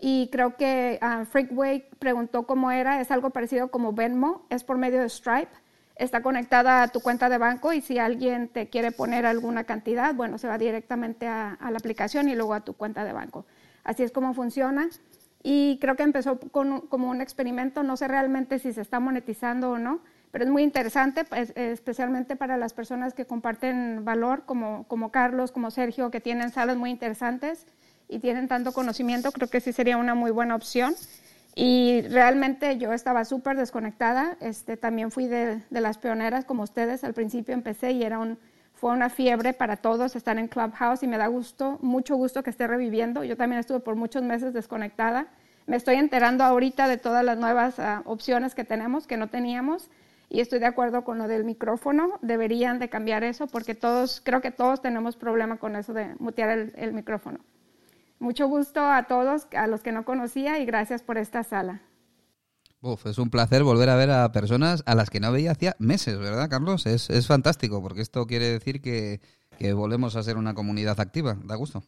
y 0.00 0.28
creo 0.32 0.56
que 0.56 0.98
uh, 1.02 1.24
Freakway 1.26 1.86
preguntó 1.98 2.46
cómo 2.46 2.70
era, 2.70 3.00
es 3.00 3.10
algo 3.10 3.30
parecido 3.30 3.70
como 3.70 3.92
Venmo, 3.92 4.46
es 4.48 4.64
por 4.64 4.78
medio 4.78 5.00
de 5.00 5.08
Stripe, 5.08 5.50
está 5.96 6.22
conectada 6.22 6.82
a 6.82 6.88
tu 6.88 7.00
cuenta 7.00 7.28
de 7.28 7.36
banco 7.36 7.72
y 7.72 7.82
si 7.82 7.98
alguien 7.98 8.48
te 8.48 8.68
quiere 8.68 8.92
poner 8.92 9.26
alguna 9.26 9.64
cantidad, 9.64 10.14
bueno, 10.14 10.38
se 10.38 10.48
va 10.48 10.56
directamente 10.56 11.26
a, 11.26 11.52
a 11.52 11.70
la 11.70 11.76
aplicación 11.76 12.28
y 12.28 12.34
luego 12.34 12.54
a 12.54 12.60
tu 12.60 12.72
cuenta 12.72 13.04
de 13.04 13.12
banco. 13.12 13.44
Así 13.84 14.02
es 14.02 14.10
como 14.10 14.32
funciona 14.32 14.88
y 15.42 15.78
creo 15.80 15.96
que 15.96 16.02
empezó 16.02 16.38
con, 16.38 16.80
como 16.82 17.10
un 17.10 17.20
experimento, 17.20 17.82
no 17.82 17.96
sé 17.96 18.08
realmente 18.08 18.58
si 18.58 18.72
se 18.72 18.80
está 18.80 19.00
monetizando 19.00 19.72
o 19.72 19.78
no, 19.78 20.00
pero 20.30 20.44
es 20.44 20.50
muy 20.50 20.62
interesante, 20.62 21.24
pues, 21.24 21.52
especialmente 21.56 22.36
para 22.36 22.56
las 22.56 22.72
personas 22.72 23.14
que 23.14 23.26
comparten 23.26 24.04
valor, 24.04 24.44
como, 24.46 24.84
como 24.84 25.10
Carlos, 25.10 25.50
como 25.50 25.70
Sergio, 25.70 26.10
que 26.10 26.20
tienen 26.20 26.50
salas 26.50 26.76
muy 26.76 26.90
interesantes 26.90 27.66
y 28.10 28.18
tienen 28.18 28.48
tanto 28.48 28.72
conocimiento, 28.72 29.32
creo 29.32 29.48
que 29.48 29.60
sí 29.60 29.72
sería 29.72 29.96
una 29.96 30.14
muy 30.14 30.30
buena 30.30 30.54
opción. 30.54 30.94
Y 31.54 32.02
realmente 32.02 32.78
yo 32.78 32.92
estaba 32.92 33.24
súper 33.24 33.56
desconectada, 33.56 34.36
este, 34.40 34.76
también 34.76 35.10
fui 35.10 35.26
de, 35.26 35.62
de, 35.68 35.80
las 35.80 35.98
pioneras 35.98 36.44
como 36.44 36.62
ustedes, 36.62 37.02
al 37.02 37.12
principio 37.12 37.54
empecé 37.54 37.90
y 37.92 38.04
era 38.04 38.18
un, 38.18 38.38
fue 38.80 38.92
una 38.92 39.10
fiebre 39.10 39.52
para 39.52 39.76
todos 39.76 40.16
estar 40.16 40.38
en 40.38 40.48
Clubhouse 40.48 41.02
y 41.02 41.06
me 41.06 41.18
da 41.18 41.26
gusto, 41.26 41.78
mucho 41.82 42.16
gusto 42.16 42.42
que 42.42 42.48
esté 42.50 42.66
reviviendo. 42.66 43.24
Yo 43.24 43.36
también 43.36 43.60
estuve 43.60 43.80
por 43.80 43.94
muchos 43.94 44.22
meses 44.22 44.54
desconectada. 44.54 45.26
Me 45.66 45.76
estoy 45.76 45.96
enterando 45.96 46.44
ahorita 46.44 46.88
de 46.88 46.96
todas 46.96 47.22
las 47.22 47.36
nuevas 47.36 47.78
uh, 47.78 48.08
opciones 48.08 48.54
que 48.54 48.64
tenemos, 48.64 49.06
que 49.06 49.18
no 49.18 49.28
teníamos, 49.28 49.90
y 50.30 50.40
estoy 50.40 50.60
de 50.60 50.66
acuerdo 50.66 51.04
con 51.04 51.18
lo 51.18 51.28
del 51.28 51.44
micrófono. 51.44 52.18
Deberían 52.22 52.78
de 52.78 52.88
cambiar 52.88 53.22
eso 53.22 53.48
porque 53.48 53.74
todos, 53.74 54.22
creo 54.24 54.40
que 54.40 54.50
todos 54.50 54.80
tenemos 54.80 55.16
problema 55.16 55.58
con 55.58 55.76
eso 55.76 55.92
de 55.92 56.14
mutear 56.18 56.48
el, 56.50 56.72
el 56.76 56.92
micrófono. 56.94 57.40
Mucho 58.20 58.48
gusto 58.48 58.80
a 58.80 59.04
todos, 59.04 59.46
a 59.56 59.66
los 59.66 59.80
que 59.80 59.92
no 59.92 60.04
conocía 60.04 60.58
y 60.58 60.66
gracias 60.66 61.02
por 61.02 61.16
esta 61.16 61.42
sala. 61.42 61.80
Uf, 62.82 63.06
es 63.06 63.18
un 63.18 63.30
placer 63.30 63.62
volver 63.62 63.88
a 63.88 63.96
ver 63.96 64.10
a 64.10 64.30
personas 64.30 64.82
a 64.84 64.94
las 64.94 65.08
que 65.08 65.20
no 65.20 65.32
veía 65.32 65.52
hacía 65.52 65.74
meses, 65.78 66.18
¿verdad, 66.18 66.48
Carlos? 66.50 66.86
Es, 66.86 67.08
es 67.08 67.26
fantástico, 67.26 67.82
porque 67.82 68.02
esto 68.02 68.26
quiere 68.26 68.50
decir 68.50 68.82
que, 68.82 69.20
que, 69.58 69.72
volvemos 69.72 70.16
a 70.16 70.22
ser 70.22 70.36
una 70.36 70.52
comunidad 70.52 71.00
activa. 71.00 71.38
Da 71.44 71.56
gusto. 71.56 71.82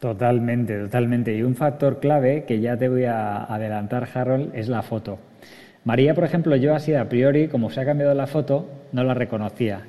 Totalmente, 0.00 0.78
totalmente. 0.78 1.36
Y 1.36 1.42
un 1.42 1.54
factor 1.54 2.00
clave 2.00 2.46
que 2.46 2.60
ya 2.60 2.78
te 2.78 2.88
voy 2.88 3.04
a 3.04 3.44
adelantar, 3.44 4.08
Harold, 4.14 4.54
es 4.54 4.68
la 4.68 4.82
foto. 4.82 5.18
María, 5.84 6.14
por 6.14 6.24
ejemplo, 6.24 6.56
yo 6.56 6.74
así 6.74 6.94
a 6.94 7.10
priori, 7.10 7.48
como 7.48 7.70
se 7.70 7.80
ha 7.80 7.84
cambiado 7.84 8.14
la 8.14 8.26
foto, 8.26 8.70
no 8.92 9.04
la 9.04 9.12
reconocía. 9.12 9.86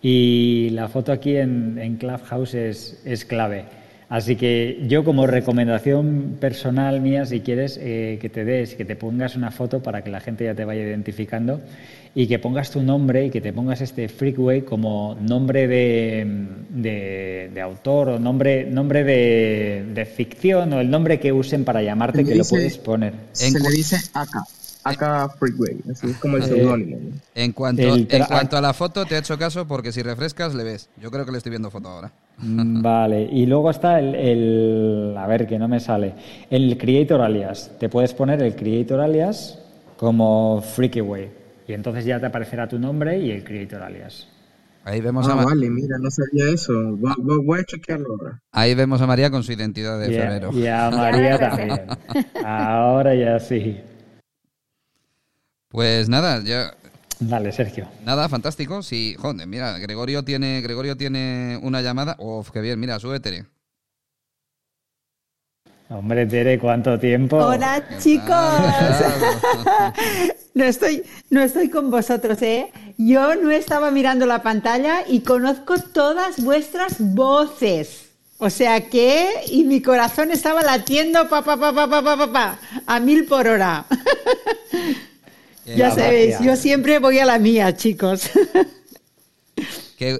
Y 0.00 0.70
la 0.70 0.88
foto 0.88 1.12
aquí 1.12 1.36
en, 1.36 1.78
en 1.78 1.98
Clubhouse 1.98 2.54
es, 2.54 3.02
es 3.04 3.26
clave. 3.26 3.79
Así 4.10 4.34
que 4.34 4.84
yo 4.88 5.04
como 5.04 5.28
recomendación 5.28 6.36
personal 6.40 7.00
mía, 7.00 7.26
si 7.26 7.42
quieres, 7.42 7.78
eh, 7.80 8.18
que 8.20 8.28
te 8.28 8.44
des, 8.44 8.74
que 8.74 8.84
te 8.84 8.96
pongas 8.96 9.36
una 9.36 9.52
foto 9.52 9.84
para 9.84 10.02
que 10.02 10.10
la 10.10 10.18
gente 10.18 10.44
ya 10.44 10.54
te 10.56 10.64
vaya 10.64 10.82
identificando 10.82 11.60
y 12.12 12.26
que 12.26 12.40
pongas 12.40 12.72
tu 12.72 12.82
nombre 12.82 13.26
y 13.26 13.30
que 13.30 13.40
te 13.40 13.52
pongas 13.52 13.80
este 13.82 14.08
Freakway 14.08 14.62
como 14.62 15.16
nombre 15.20 15.68
de, 15.68 16.26
de, 16.70 17.52
de 17.54 17.60
autor 17.60 18.08
o 18.08 18.18
nombre, 18.18 18.64
nombre 18.64 19.04
de, 19.04 19.84
de, 19.94 20.04
ficción 20.06 20.72
o 20.72 20.80
el 20.80 20.90
nombre 20.90 21.20
que 21.20 21.32
usen 21.32 21.64
para 21.64 21.80
llamarte, 21.80 22.24
que 22.24 22.32
dice, 22.32 22.38
lo 22.38 22.44
puedes 22.48 22.78
poner. 22.78 23.14
Se 23.30 23.60
le 23.60 23.70
dice 23.70 23.96
acá. 24.12 24.42
Acá 24.82 25.28
Freakway, 25.38 25.76
así 25.92 26.10
es 26.10 26.16
como 26.16 26.38
el 26.38 26.42
seudónimo. 26.42 26.98
En, 27.36 27.52
cuanto, 27.52 27.82
en 27.82 28.24
cuanto 28.24 28.56
a 28.56 28.60
la 28.60 28.74
foto, 28.74 29.04
te 29.04 29.14
he 29.14 29.18
hecho 29.18 29.38
caso 29.38 29.68
porque 29.68 29.92
si 29.92 30.02
refrescas 30.02 30.54
le 30.54 30.64
ves. 30.64 30.88
Yo 31.00 31.12
creo 31.12 31.24
que 31.24 31.30
le 31.30 31.38
estoy 31.38 31.50
viendo 31.50 31.70
foto 31.70 31.88
ahora. 31.90 32.10
Vale, 32.82 33.28
y 33.30 33.46
luego 33.46 33.70
está 33.70 33.98
el, 33.98 34.14
el, 34.14 35.14
a 35.16 35.26
ver 35.26 35.46
que 35.46 35.58
no 35.58 35.68
me 35.68 35.80
sale, 35.80 36.14
el 36.50 36.76
creator 36.78 37.20
alias. 37.20 37.72
Te 37.78 37.88
puedes 37.88 38.14
poner 38.14 38.42
el 38.42 38.54
creator 38.54 39.00
alias 39.00 39.58
como 39.96 40.62
Freakway 40.62 41.30
y 41.68 41.72
entonces 41.72 42.04
ya 42.04 42.18
te 42.18 42.26
aparecerá 42.26 42.66
tu 42.66 42.78
nombre 42.78 43.18
y 43.18 43.30
el 43.30 43.44
creator 43.44 43.82
alias. 43.82 44.26
Ahí 44.84 45.00
vemos 45.00 45.28
ah, 45.28 45.32
a 45.32 45.44
vale, 45.44 45.68
mira, 45.68 45.98
no 45.98 46.10
sabía 46.10 46.52
eso. 46.52 46.72
Voy, 46.96 47.44
voy 47.44 47.60
a 47.60 47.64
chequearlo 47.64 48.08
ahora. 48.18 48.40
Ahí 48.50 48.74
vemos 48.74 49.00
a 49.00 49.06
María 49.06 49.30
con 49.30 49.42
su 49.42 49.52
identidad 49.52 50.00
de 50.00 50.10
y 50.10 50.16
a, 50.16 50.22
febrero. 50.22 50.50
Y 50.52 50.66
a 50.66 50.90
María 50.96 51.38
también. 51.38 51.86
Ahora 52.44 53.14
ya 53.14 53.38
sí. 53.38 53.78
Pues 55.68 56.08
nada, 56.08 56.42
ya 56.42 56.74
Dale, 57.20 57.52
Sergio. 57.52 57.86
Nada, 58.04 58.28
fantástico. 58.28 58.82
Sí, 58.82 59.14
joder, 59.18 59.46
mira, 59.46 59.78
Gregorio 59.78 60.24
tiene, 60.24 60.62
Gregorio 60.62 60.96
tiene 60.96 61.58
una 61.62 61.82
llamada. 61.82 62.16
Uf, 62.18 62.50
qué 62.50 62.60
bien, 62.60 62.80
mira, 62.80 62.98
sube 62.98 63.20
Tere. 63.20 63.44
Hombre, 65.90 66.24
Tere, 66.24 66.58
¿cuánto 66.58 66.98
tiempo? 66.98 67.36
Hola, 67.36 67.84
chicos. 67.98 68.28
no, 70.54 70.64
estoy, 70.64 71.02
no 71.28 71.42
estoy 71.42 71.68
con 71.68 71.90
vosotros, 71.90 72.40
¿eh? 72.40 72.72
Yo 72.96 73.34
no 73.34 73.50
estaba 73.50 73.90
mirando 73.90 74.24
la 74.24 74.42
pantalla 74.42 75.06
y 75.06 75.20
conozco 75.20 75.78
todas 75.78 76.42
vuestras 76.42 76.96
voces. 77.00 78.06
O 78.38 78.48
sea 78.48 78.88
que, 78.88 79.28
y 79.50 79.64
mi 79.64 79.82
corazón 79.82 80.30
estaba 80.30 80.62
latiendo 80.62 81.28
pa, 81.28 81.42
pa, 81.42 81.58
pa, 81.58 81.74
pa, 81.74 81.86
pa, 81.86 82.02
pa, 82.02 82.32
pa, 82.32 82.58
a 82.86 83.00
mil 83.00 83.26
por 83.26 83.46
hora. 83.46 83.84
ya 85.64 85.90
sabéis, 85.90 86.38
yo 86.40 86.56
siempre 86.56 86.98
voy 86.98 87.18
a 87.18 87.24
la 87.24 87.38
mía, 87.38 87.76
chicos. 87.76 88.30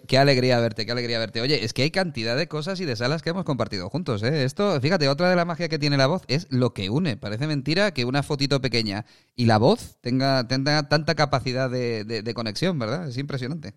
Qué, 0.07 0.19
alegría 0.19 0.61
verte, 0.61 0.85
qué 0.85 0.93
alegría 0.93 1.19
verte. 1.19 1.41
Oye, 1.41 1.65
es 1.65 1.73
que 1.73 1.81
hay 1.81 1.91
cantidad 1.91 2.37
de 2.37 2.49
cosas 2.49 2.81
y 2.81 2.85
de 2.85 2.97
salas 2.97 3.23
que 3.23 3.31
hemos 3.31 3.47
compartido 3.47 3.89
juntos, 3.89 4.23
¿eh? 4.23 4.45
Esto, 4.45 4.79
fíjate, 4.79 5.09
otra 5.09 5.31
de 5.31 5.37
la 5.37 5.47
magia 5.47 5.71
que 5.71 5.79
tiene 5.79 5.97
la 5.97 6.07
voz 6.07 6.21
es 6.29 6.47
lo 6.51 6.75
que 6.75 6.91
une. 6.91 7.17
Parece 7.17 7.47
mentira 7.47 7.91
que 7.95 8.05
una 8.05 8.23
fotito 8.23 8.61
pequeña 8.61 9.07
y 9.37 9.47
la 9.47 9.57
voz 9.57 9.97
tenga, 10.03 10.47
tenga 10.47 10.87
tanta 10.91 11.15
capacidad 11.15 11.71
de 11.71 12.33
conexión, 12.35 12.79
¿verdad? 12.79 13.09
Es 13.09 13.17
impresionante. 13.17 13.73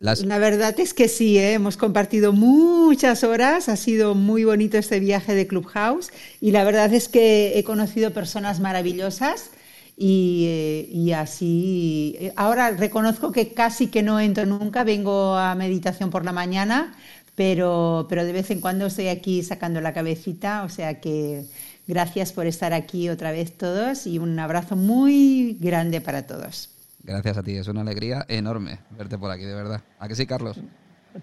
La 0.00 0.38
verdad 0.38 0.80
es 0.80 0.94
que 0.94 1.08
sí, 1.08 1.36
¿eh? 1.36 1.52
hemos 1.52 1.76
compartido 1.76 2.32
muchas 2.32 3.22
horas, 3.22 3.68
ha 3.68 3.76
sido 3.76 4.14
muy 4.14 4.44
bonito 4.44 4.78
este 4.78 4.98
viaje 4.98 5.34
de 5.34 5.46
Clubhouse 5.46 6.10
y 6.40 6.52
la 6.52 6.64
verdad 6.64 6.92
es 6.94 7.08
que 7.10 7.58
he 7.58 7.64
conocido 7.64 8.10
personas 8.10 8.60
maravillosas 8.60 9.50
y, 9.98 10.46
eh, 10.48 11.14
así, 11.14 12.16
eh, 12.18 12.32
ahora 12.36 12.70
reconozco 12.70 13.30
que 13.30 13.52
casi 13.52 13.88
que 13.88 14.02
no 14.02 14.18
entro 14.20 14.46
nunca, 14.46 14.84
vengo 14.84 15.36
a 15.36 15.54
meditación 15.54 16.08
por 16.08 16.24
la 16.24 16.32
mañana, 16.32 16.94
pero, 17.34 18.06
pero 18.08 18.24
de 18.24 18.32
vez 18.32 18.50
en 18.50 18.62
cuando 18.62 18.86
estoy 18.86 19.08
aquí 19.08 19.42
sacando 19.42 19.82
la 19.82 19.92
cabecita, 19.92 20.64
o 20.64 20.70
sea 20.70 20.98
que 21.00 21.44
gracias 21.86 22.32
por 22.32 22.46
estar 22.46 22.72
aquí 22.72 23.10
otra 23.10 23.32
vez 23.32 23.52
todos 23.52 24.06
y 24.06 24.18
un 24.18 24.38
abrazo 24.38 24.76
muy 24.76 25.58
grande 25.60 26.00
para 26.00 26.26
todos. 26.26 26.69
Gracias 27.02 27.38
a 27.38 27.42
ti, 27.42 27.56
es 27.56 27.68
una 27.68 27.80
alegría 27.80 28.24
enorme 28.28 28.78
verte 28.96 29.16
por 29.16 29.30
aquí, 29.30 29.44
de 29.44 29.54
verdad. 29.54 29.80
¿A 29.98 30.06
que 30.06 30.14
sí, 30.14 30.26
Carlos? 30.26 30.60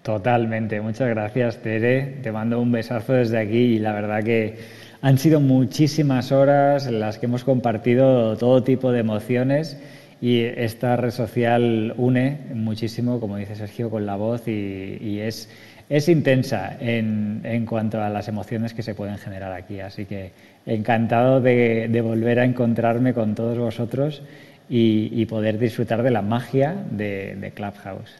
Totalmente, 0.02 0.80
muchas 0.80 1.08
gracias, 1.08 1.62
Tere. 1.62 2.18
Te 2.22 2.30
mando 2.32 2.60
un 2.60 2.72
besazo 2.72 3.14
desde 3.14 3.38
aquí 3.38 3.58
y 3.58 3.78
la 3.78 3.92
verdad 3.92 4.22
que 4.22 4.58
han 5.00 5.16
sido 5.16 5.40
muchísimas 5.40 6.32
horas 6.32 6.86
en 6.86 7.00
las 7.00 7.18
que 7.18 7.26
hemos 7.26 7.44
compartido 7.44 8.36
todo 8.36 8.62
tipo 8.62 8.92
de 8.92 9.00
emociones 9.00 9.78
y 10.20 10.40
esta 10.40 10.96
red 10.96 11.10
social 11.10 11.94
une 11.96 12.38
muchísimo, 12.52 13.20
como 13.20 13.36
dice 13.36 13.54
Sergio, 13.54 13.88
con 13.88 14.04
la 14.04 14.16
voz 14.16 14.46
y, 14.48 15.20
es, 15.20 15.48
es 15.88 16.08
intensa 16.08 16.76
en, 16.80 17.40
en, 17.44 17.64
cuanto 17.64 18.02
a 18.02 18.08
las 18.08 18.26
emociones 18.26 18.74
que 18.74 18.82
se 18.82 18.94
pueden 18.94 19.16
generar 19.16 19.52
aquí. 19.52 19.78
Así 19.80 20.06
que 20.06 20.32
encantado 20.66 21.40
de, 21.40 21.88
de 21.88 22.00
volver 22.00 22.40
a 22.40 22.44
encontrarme 22.44 23.14
con 23.14 23.34
todos 23.36 23.56
vosotros 23.56 24.22
y, 24.68 25.24
poder 25.26 25.58
disfrutar 25.58 26.02
de 26.02 26.10
la 26.10 26.22
magia 26.22 26.86
de, 26.90 27.52
Clubhouse. 27.54 28.10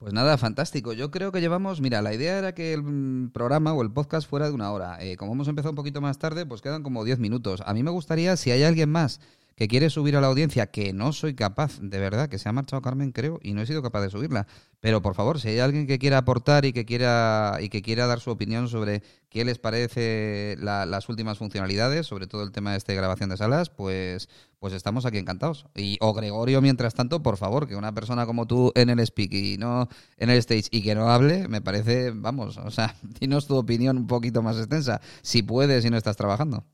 Pues 0.00 0.12
nada, 0.12 0.36
fantástico. 0.36 0.92
Yo 0.92 1.10
creo 1.10 1.32
que 1.32 1.40
llevamos, 1.40 1.80
mira, 1.80 2.02
la 2.02 2.12
idea 2.12 2.38
era 2.38 2.54
que 2.54 2.74
el 2.74 3.30
programa 3.32 3.72
o 3.72 3.82
el 3.82 3.90
podcast 3.90 4.28
fuera 4.28 4.48
de 4.48 4.52
una 4.52 4.70
hora. 4.70 4.98
Eh, 5.00 5.16
como 5.16 5.32
hemos 5.32 5.48
empezado 5.48 5.70
un 5.70 5.76
poquito 5.76 6.00
más 6.00 6.18
tarde, 6.18 6.44
pues 6.44 6.60
quedan 6.60 6.82
como 6.82 7.04
10 7.04 7.18
minutos. 7.20 7.62
A 7.64 7.72
mí 7.72 7.82
me 7.82 7.90
gustaría, 7.90 8.36
si 8.36 8.50
hay 8.50 8.64
alguien 8.64 8.90
más 8.90 9.20
que 9.56 9.68
quiere 9.68 9.90
subir 9.90 10.16
a 10.16 10.20
la 10.20 10.26
audiencia, 10.26 10.66
que 10.66 10.92
no 10.92 11.12
soy 11.12 11.34
capaz, 11.34 11.78
de 11.80 11.98
verdad, 11.98 12.28
que 12.28 12.38
se 12.38 12.48
ha 12.48 12.52
marchado 12.52 12.82
Carmen, 12.82 13.12
creo, 13.12 13.38
y 13.42 13.52
no 13.52 13.62
he 13.62 13.66
sido 13.66 13.82
capaz 13.82 14.02
de 14.02 14.10
subirla. 14.10 14.46
Pero 14.80 15.00
por 15.00 15.14
favor, 15.14 15.40
si 15.40 15.48
hay 15.48 15.60
alguien 15.60 15.86
que 15.86 15.98
quiera 15.98 16.18
aportar 16.18 16.64
y 16.64 16.72
que 16.72 16.84
quiera 16.84 17.58
y 17.60 17.68
que 17.68 17.80
quiera 17.82 18.06
dar 18.06 18.20
su 18.20 18.30
opinión 18.30 18.68
sobre 18.68 19.02
qué 19.30 19.44
les 19.44 19.58
parece 19.58 20.56
las 20.58 21.08
últimas 21.08 21.38
funcionalidades, 21.38 22.06
sobre 22.06 22.26
todo 22.26 22.42
el 22.42 22.52
tema 22.52 22.72
de 22.72 22.78
esta 22.78 22.92
grabación 22.92 23.30
de 23.30 23.36
salas, 23.36 23.70
pues 23.70 24.28
pues 24.64 24.72
estamos 24.72 25.04
aquí 25.04 25.18
encantados. 25.18 25.66
Y 25.74 25.98
o 26.00 26.14
Gregorio, 26.14 26.62
mientras 26.62 26.94
tanto, 26.94 27.22
por 27.22 27.36
favor, 27.36 27.68
que 27.68 27.76
una 27.76 27.92
persona 27.92 28.24
como 28.24 28.46
tú 28.46 28.72
en 28.74 28.88
el 28.88 29.06
speak 29.06 29.32
y 29.34 29.58
no 29.58 29.88
en 30.16 30.30
el 30.30 30.38
stage 30.38 30.68
y 30.70 30.82
que 30.82 30.94
no 30.94 31.10
hable, 31.10 31.48
me 31.48 31.60
parece, 31.60 32.12
vamos, 32.12 32.56
o 32.56 32.70
sea, 32.70 32.96
dinos 33.20 33.46
tu 33.46 33.56
opinión 33.56 33.98
un 33.98 34.06
poquito 34.06 34.42
más 34.42 34.56
extensa, 34.56 35.00
si 35.22 35.42
puedes 35.42 35.84
y 35.84 35.90
no 35.90 35.98
estás 35.98 36.16
trabajando. 36.16 36.64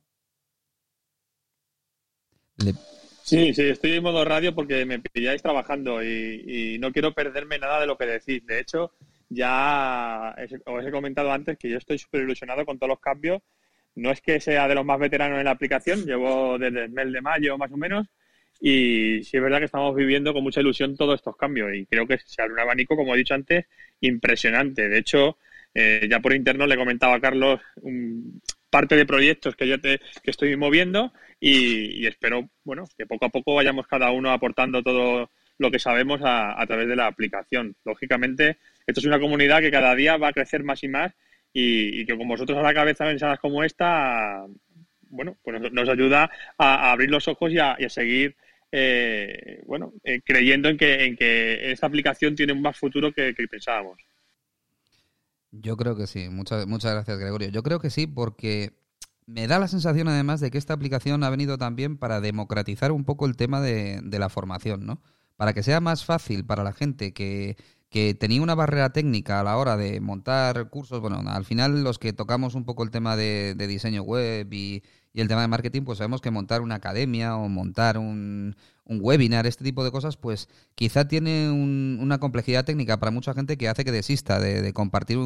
Sí, 3.23 3.55
sí, 3.55 3.63
estoy 3.63 3.93
en 3.93 4.03
modo 4.03 4.25
radio 4.25 4.55
porque 4.55 4.85
me 4.85 4.99
pilláis 4.99 5.43
trabajando 5.43 6.03
y, 6.03 6.79
no 6.81 6.93
quiero 6.93 7.13
perderme 7.13 7.59
nada 7.59 7.81
de 7.81 7.87
lo 7.87 7.97
que 7.97 8.07
decís. 8.07 8.45
De 8.45 8.59
hecho, 8.59 8.93
ya 9.29 10.35
os 10.67 10.85
he 10.85 10.91
comentado 10.91 11.31
antes 11.31 11.57
que 11.57 11.69
yo 11.69 11.79
estoy 11.79 11.99
súper 11.99 12.23
ilusionado 12.23 12.67
con 12.67 12.79
todos 12.79 12.91
los 12.91 13.01
cambios. 13.01 13.41
No 13.95 14.11
es 14.11 14.21
que 14.21 14.41
sea 14.41 14.67
de 14.67 14.75
los 14.75 14.85
más 14.85 14.99
veteranos 14.99 15.39
en 15.39 15.45
la 15.45 15.53
aplicación, 15.53 16.05
llevo 16.05 16.59
desde 16.59 16.85
el 16.85 16.91
mes 16.91 17.13
de 17.13 17.21
mayo 17.21 17.59
más 17.59 17.71
o 17.73 17.77
menos, 17.77 18.07
y 18.61 19.23
sí 19.25 19.37
es 19.37 19.43
verdad 19.43 19.59
que 19.59 19.65
estamos 19.65 19.95
viviendo 19.97 20.33
con 20.33 20.43
mucha 20.43 20.61
ilusión 20.61 20.97
todos 20.97 21.17
estos 21.17 21.37
cambios 21.37 21.75
y 21.75 21.87
creo 21.87 22.07
que 22.07 22.19
se 22.19 22.43
abre 22.43 22.55
un 22.55 22.61
abanico, 22.61 22.95
como 22.97 23.15
he 23.15 23.19
dicho 23.19 23.35
antes, 23.35 23.67
impresionante. 24.01 24.89
De 24.89 24.99
hecho, 24.99 25.39
eh, 25.75 26.07
ya 26.11 26.21
por 26.21 26.35
interno 26.35 26.67
le 26.67 26.77
comentaba 26.77 27.15
a 27.15 27.21
Carlos 27.21 27.61
un, 27.83 28.41
parte 28.71 28.97
de 28.97 29.05
proyectos 29.05 29.57
que 29.57 29.69
yo 29.69 29.81
te, 29.81 30.01
que 30.23 30.31
estoy 30.31 30.57
moviendo 30.57 31.13
y, 31.41 32.07
espero 32.07 32.49
bueno 32.65 32.85
que 32.97 33.07
poco 33.07 33.27
a 33.27 33.29
poco 33.29 33.55
vayamos 33.55 33.87
cada 33.87 34.11
uno 34.13 34.31
aportando 34.31 34.83
todo 34.83 35.31
lo 35.59 35.71
que 35.71 35.79
sabemos 35.79 36.21
a, 36.25 36.65
través 36.67 36.89
de 36.89 36.97
la 36.97 37.07
aplicación. 37.07 37.77
Lógicamente, 37.85 38.57
esto 38.87 39.01
es 39.01 39.07
una 39.07 39.21
comunidad 39.21 39.61
que 39.61 39.71
cada 39.71 39.95
día 39.95 40.17
va 40.17 40.29
a 40.29 40.33
crecer 40.33 40.63
más 40.63 40.83
y 40.83 40.89
más 40.89 41.13
y, 41.53 42.07
que 42.07 42.17
con 42.17 42.29
vosotros 42.29 42.57
a 42.57 42.63
la 42.63 42.73
cabeza 42.73 43.11
en 43.11 43.19
salas 43.19 43.41
como 43.41 43.63
esta, 43.63 44.47
bueno, 45.11 45.37
pues 45.43 45.61
nos 45.73 45.89
ayuda 45.89 46.31
a, 46.57 46.93
abrir 46.93 47.11
los 47.11 47.29
ojos 47.29 47.53
y 47.53 47.59
a, 47.59 47.77
seguir 47.89 48.37
eh, 48.73 49.61
bueno, 49.67 49.93
eh, 50.05 50.23
creyendo 50.25 50.71
en 50.71 50.79
que, 50.79 51.05
en 51.05 51.17
que 51.17 51.73
esta 51.73 51.87
aplicación 51.87 52.35
tiene 52.35 52.55
un 52.55 52.63
más 52.63 52.79
futuro 52.79 53.13
que 53.13 53.35
pensábamos. 53.51 53.99
Yo 55.53 55.77
creo 55.77 55.97
que 55.97 56.07
sí. 56.07 56.29
Muchas, 56.29 56.67
muchas 56.67 56.93
gracias, 56.93 57.19
Gregorio. 57.19 57.49
Yo 57.49 57.63
creo 57.63 57.81
que 57.81 57.91
sí, 57.91 58.07
porque 58.07 58.79
me 59.27 59.47
da 59.47 59.59
la 59.59 59.69
sensación, 59.69 60.09
además, 60.09 60.41
de 60.41 60.51
que 60.51 60.59
esta 60.59 60.75
aplicación 60.75 61.25
ha 61.25 61.31
venido 61.31 61.59
también 61.59 61.97
para 61.99 62.21
democratizar 62.21 62.93
un 62.93 63.05
poco 63.05 63.27
el 63.27 63.37
tema 63.37 63.61
de, 63.61 64.01
de 64.03 64.19
la 64.19 64.29
formación, 64.29 64.87
¿no? 64.87 65.03
Para 65.37 65.53
que 65.53 65.63
sea 65.63 65.81
más 65.81 66.05
fácil 66.05 66.45
para 66.45 66.63
la 66.65 66.73
gente 66.73 67.13
que, 67.13 67.57
que 67.89 68.15
tenía 68.15 68.43
una 68.43 68.55
barrera 68.55 68.93
técnica 68.93 69.41
a 69.41 69.45
la 69.45 69.57
hora 69.57 69.77
de 69.77 70.01
montar 70.01 70.69
cursos. 70.69 71.01
Bueno, 71.01 71.23
al 71.27 71.45
final 71.45 71.83
los 71.83 71.99
que 71.99 72.13
tocamos 72.13 72.55
un 72.55 72.65
poco 72.65 72.83
el 72.85 72.91
tema 72.91 73.17
de, 73.17 73.55
de 73.57 73.67
diseño 73.67 74.03
web 74.03 74.53
y, 74.53 74.83
y 75.13 75.21
el 75.21 75.29
tema 75.29 75.41
de 75.43 75.49
marketing, 75.49 75.83
pues 75.83 75.99
sabemos 75.99 76.21
que 76.21 76.31
montar 76.31 76.61
una 76.61 76.77
academia 76.77 77.37
o 77.37 77.49
montar 77.49 77.99
un, 77.99 78.57
un 78.91 78.99
webinar, 79.01 79.47
este 79.47 79.63
tipo 79.63 79.85
de 79.85 79.93
cosas, 79.93 80.17
pues 80.17 80.49
quizá 80.75 81.07
tiene 81.07 81.49
una 81.49 82.19
complejidad 82.19 82.65
técnica 82.65 82.99
para 82.99 83.13
mucha 83.13 83.33
gente 83.35 83.57
que 83.57 83.69
hace 83.69 83.85
que 83.85 83.93
desista 83.93 84.41
de, 84.41 84.73
compartir 84.73 85.17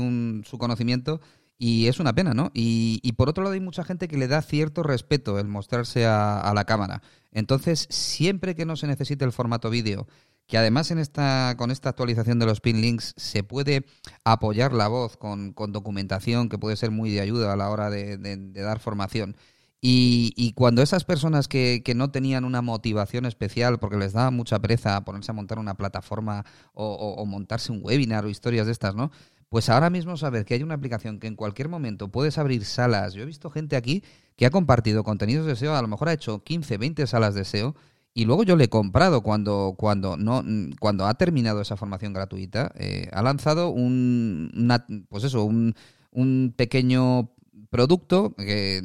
su 0.44 0.58
conocimiento 0.58 1.20
y 1.56 1.86
es 1.86 1.98
una 1.98 2.12
pena, 2.12 2.34
¿no? 2.34 2.50
Y, 2.52 3.10
por 3.12 3.30
otro 3.30 3.42
lado 3.42 3.54
hay 3.54 3.60
mucha 3.60 3.82
gente 3.82 4.06
que 4.06 4.18
le 4.18 4.28
da 4.28 4.42
cierto 4.42 4.82
respeto 4.82 5.38
el 5.38 5.48
mostrarse 5.48 6.04
a, 6.04 6.52
la 6.54 6.64
cámara. 6.64 7.02
Entonces, 7.32 7.86
siempre 7.88 8.54
que 8.54 8.66
no 8.66 8.76
se 8.76 8.86
necesite 8.86 9.24
el 9.24 9.32
formato 9.32 9.70
vídeo, 9.70 10.06
que 10.46 10.58
además 10.58 10.90
en 10.90 10.98
esta, 10.98 11.54
con 11.56 11.70
esta 11.70 11.88
actualización 11.88 12.38
de 12.38 12.44
los 12.44 12.60
pin 12.60 12.82
links 12.82 13.14
se 13.16 13.44
puede 13.44 13.86
apoyar 14.24 14.74
la 14.74 14.88
voz 14.88 15.16
con, 15.16 15.54
con 15.54 15.72
documentación 15.72 16.50
que 16.50 16.58
puede 16.58 16.76
ser 16.76 16.90
muy 16.90 17.10
de 17.12 17.22
ayuda 17.22 17.50
a 17.50 17.56
la 17.56 17.70
hora 17.70 17.88
de 17.88 18.18
dar 18.52 18.78
formación 18.78 19.36
y, 19.86 20.52
cuando 20.54 20.80
esas 20.80 21.04
personas 21.04 21.46
que, 21.46 21.82
no 21.94 22.10
tenían 22.10 22.46
una 22.46 22.62
motivación 22.62 23.26
especial 23.26 23.78
porque 23.78 23.98
les 23.98 24.14
daba 24.14 24.30
mucha 24.30 24.58
pereza 24.58 25.04
ponerse 25.04 25.30
a 25.30 25.34
montar 25.34 25.58
una 25.58 25.74
plataforma 25.74 26.46
o, 26.72 27.22
montarse 27.26 27.70
un 27.70 27.80
webinar 27.82 28.24
o 28.24 28.30
historias 28.30 28.64
de 28.64 28.72
estas, 28.72 28.94
¿no? 28.94 29.10
Pues 29.50 29.68
ahora 29.68 29.90
mismo 29.90 30.16
saber 30.16 30.46
que 30.46 30.54
hay 30.54 30.62
una 30.62 30.74
aplicación 30.74 31.20
que 31.20 31.26
en 31.26 31.36
cualquier 31.36 31.68
momento 31.68 32.08
puedes 32.08 32.38
abrir 32.38 32.64
salas. 32.64 33.12
Yo 33.12 33.24
he 33.24 33.26
visto 33.26 33.50
gente 33.50 33.76
aquí 33.76 34.02
que 34.36 34.46
ha 34.46 34.50
compartido 34.50 35.04
contenidos 35.04 35.44
de 35.44 35.54
SEO, 35.54 35.76
a 35.76 35.82
lo 35.82 35.88
mejor 35.88 36.08
ha 36.08 36.14
hecho 36.14 36.42
15, 36.42 36.78
20 36.78 37.06
salas 37.06 37.34
de 37.34 37.44
SEO 37.44 37.76
y 38.14 38.24
luego 38.24 38.42
yo 38.42 38.56
le 38.56 38.64
he 38.64 38.68
comprado 38.70 39.22
cuando, 39.22 39.74
cuando, 39.76 40.16
no, 40.16 40.42
cuando 40.80 41.06
ha 41.06 41.12
terminado 41.14 41.60
esa 41.60 41.76
formación 41.76 42.14
gratuita. 42.14 42.72
Eh, 42.76 43.10
ha 43.12 43.22
lanzado 43.22 43.68
un, 43.68 44.50
pues 45.10 45.24
eso, 45.24 45.44
un, 45.44 45.74
un 46.10 46.54
pequeño 46.56 47.34
producto 47.74 48.36
que 48.36 48.80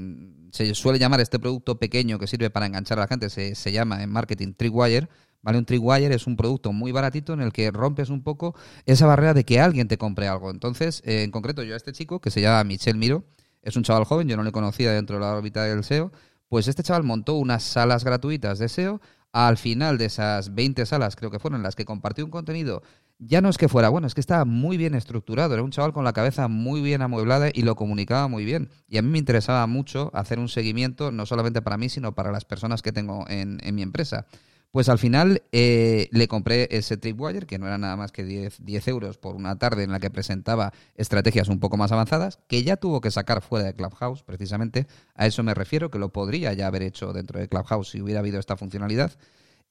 se 0.51 0.73
suele 0.73 0.97
llamar 0.97 1.19
este 1.19 1.37
producto 1.37 1.77
pequeño 1.77 2.17
que 2.17 2.25
sirve 2.25 2.49
para 2.49 2.65
enganchar 2.65 2.97
a 2.97 3.01
la 3.01 3.07
gente, 3.07 3.29
se, 3.29 3.53
se 3.53 3.71
llama 3.71 4.01
en 4.01 4.09
marketing 4.09 4.53
Tripwire. 4.53 5.07
¿Vale? 5.43 5.59
Un 5.59 5.65
Tripwire 5.65 6.11
es 6.11 6.25
un 6.25 6.35
producto 6.35 6.73
muy 6.73 6.91
baratito 6.91 7.33
en 7.33 7.41
el 7.41 7.53
que 7.53 7.69
rompes 7.69 8.09
un 8.09 8.23
poco 8.23 8.55
esa 8.87 9.05
barrera 9.05 9.35
de 9.35 9.45
que 9.45 9.59
alguien 9.59 9.87
te 9.87 9.99
compre 9.99 10.27
algo. 10.27 10.49
Entonces, 10.49 11.03
eh, 11.05 11.21
en 11.21 11.29
concreto, 11.29 11.61
yo 11.61 11.75
a 11.75 11.77
este 11.77 11.91
chico, 11.91 12.19
que 12.19 12.31
se 12.31 12.41
llama 12.41 12.63
Michel 12.63 12.97
Miro, 12.97 13.25
es 13.61 13.75
un 13.75 13.83
chaval 13.83 14.05
joven, 14.05 14.27
yo 14.27 14.35
no 14.35 14.43
le 14.43 14.51
conocía 14.51 14.91
dentro 14.91 15.17
de 15.17 15.21
la 15.21 15.35
órbita 15.35 15.65
del 15.65 15.83
SEO, 15.83 16.11
pues 16.47 16.67
este 16.67 16.81
chaval 16.81 17.03
montó 17.03 17.35
unas 17.35 17.61
salas 17.61 18.03
gratuitas 18.03 18.57
de 18.57 18.69
SEO 18.69 19.01
al 19.31 19.57
final 19.57 19.99
de 19.99 20.05
esas 20.05 20.55
20 20.55 20.83
salas, 20.87 21.15
creo 21.15 21.29
que 21.29 21.37
fueron 21.37 21.61
las 21.61 21.75
que 21.75 21.85
compartió 21.85 22.25
un 22.25 22.31
contenido, 22.31 22.81
ya 23.19 23.41
no 23.41 23.49
es 23.49 23.57
que 23.57 23.67
fuera 23.67 23.89
bueno, 23.89 24.07
es 24.07 24.15
que 24.15 24.21
estaba 24.21 24.45
muy 24.45 24.77
bien 24.77 24.95
estructurado, 24.95 25.53
era 25.53 25.61
un 25.61 25.71
chaval 25.71 25.91
con 25.91 26.05
la 26.05 26.13
cabeza 26.13 26.47
muy 26.47 26.81
bien 26.81 27.01
amueblada 27.01 27.49
y 27.53 27.63
lo 27.63 27.75
comunicaba 27.75 28.27
muy 28.29 28.45
bien. 28.45 28.69
Y 28.87 28.97
a 28.97 29.01
mí 29.01 29.09
me 29.09 29.17
interesaba 29.17 29.67
mucho 29.67 30.09
hacer 30.13 30.39
un 30.39 30.47
seguimiento, 30.47 31.11
no 31.11 31.25
solamente 31.25 31.61
para 31.61 31.77
mí, 31.77 31.89
sino 31.89 32.15
para 32.15 32.31
las 32.31 32.45
personas 32.45 32.81
que 32.81 32.93
tengo 32.93 33.25
en, 33.27 33.59
mi 33.73 33.81
empresa. 33.81 34.25
Pues 34.71 34.87
al 34.87 34.99
final 34.99 35.41
eh, 35.51 36.07
le 36.11 36.27
compré 36.27 36.69
ese 36.71 36.95
Tripwire, 36.95 37.45
que 37.45 37.57
no 37.57 37.65
era 37.65 37.77
nada 37.77 37.97
más 37.97 38.11
que 38.11 38.23
10, 38.23 38.63
10, 38.63 38.87
euros 38.87 39.17
por 39.17 39.35
una 39.35 39.57
tarde 39.57 39.83
en 39.83 39.91
la 39.91 39.99
que 39.99 40.11
presentaba 40.11 40.71
estrategias 40.95 41.49
un 41.49 41.59
poco 41.59 41.75
más 41.75 41.91
avanzadas, 41.91 42.39
que 42.47 42.63
ya 42.63 42.77
tuvo 42.77 43.01
que 43.01 43.09
sacar 43.09 43.41
fuera 43.41 43.65
de 43.65 43.73
Clubhouse, 43.73 44.23
precisamente. 44.23 44.87
A 45.15 45.25
eso 45.25 45.43
me 45.43 45.55
refiero, 45.55 45.89
que 45.89 45.97
lo 45.97 46.13
podría 46.13 46.53
ya 46.53 46.67
haber 46.67 46.83
hecho 46.83 47.13
dentro 47.13 47.39
de 47.39 47.49
Clubhouse 47.49 47.89
si 47.89 48.01
hubiera 48.01 48.19
habido 48.19 48.39
esta 48.39 48.55
funcionalidad. 48.55 49.11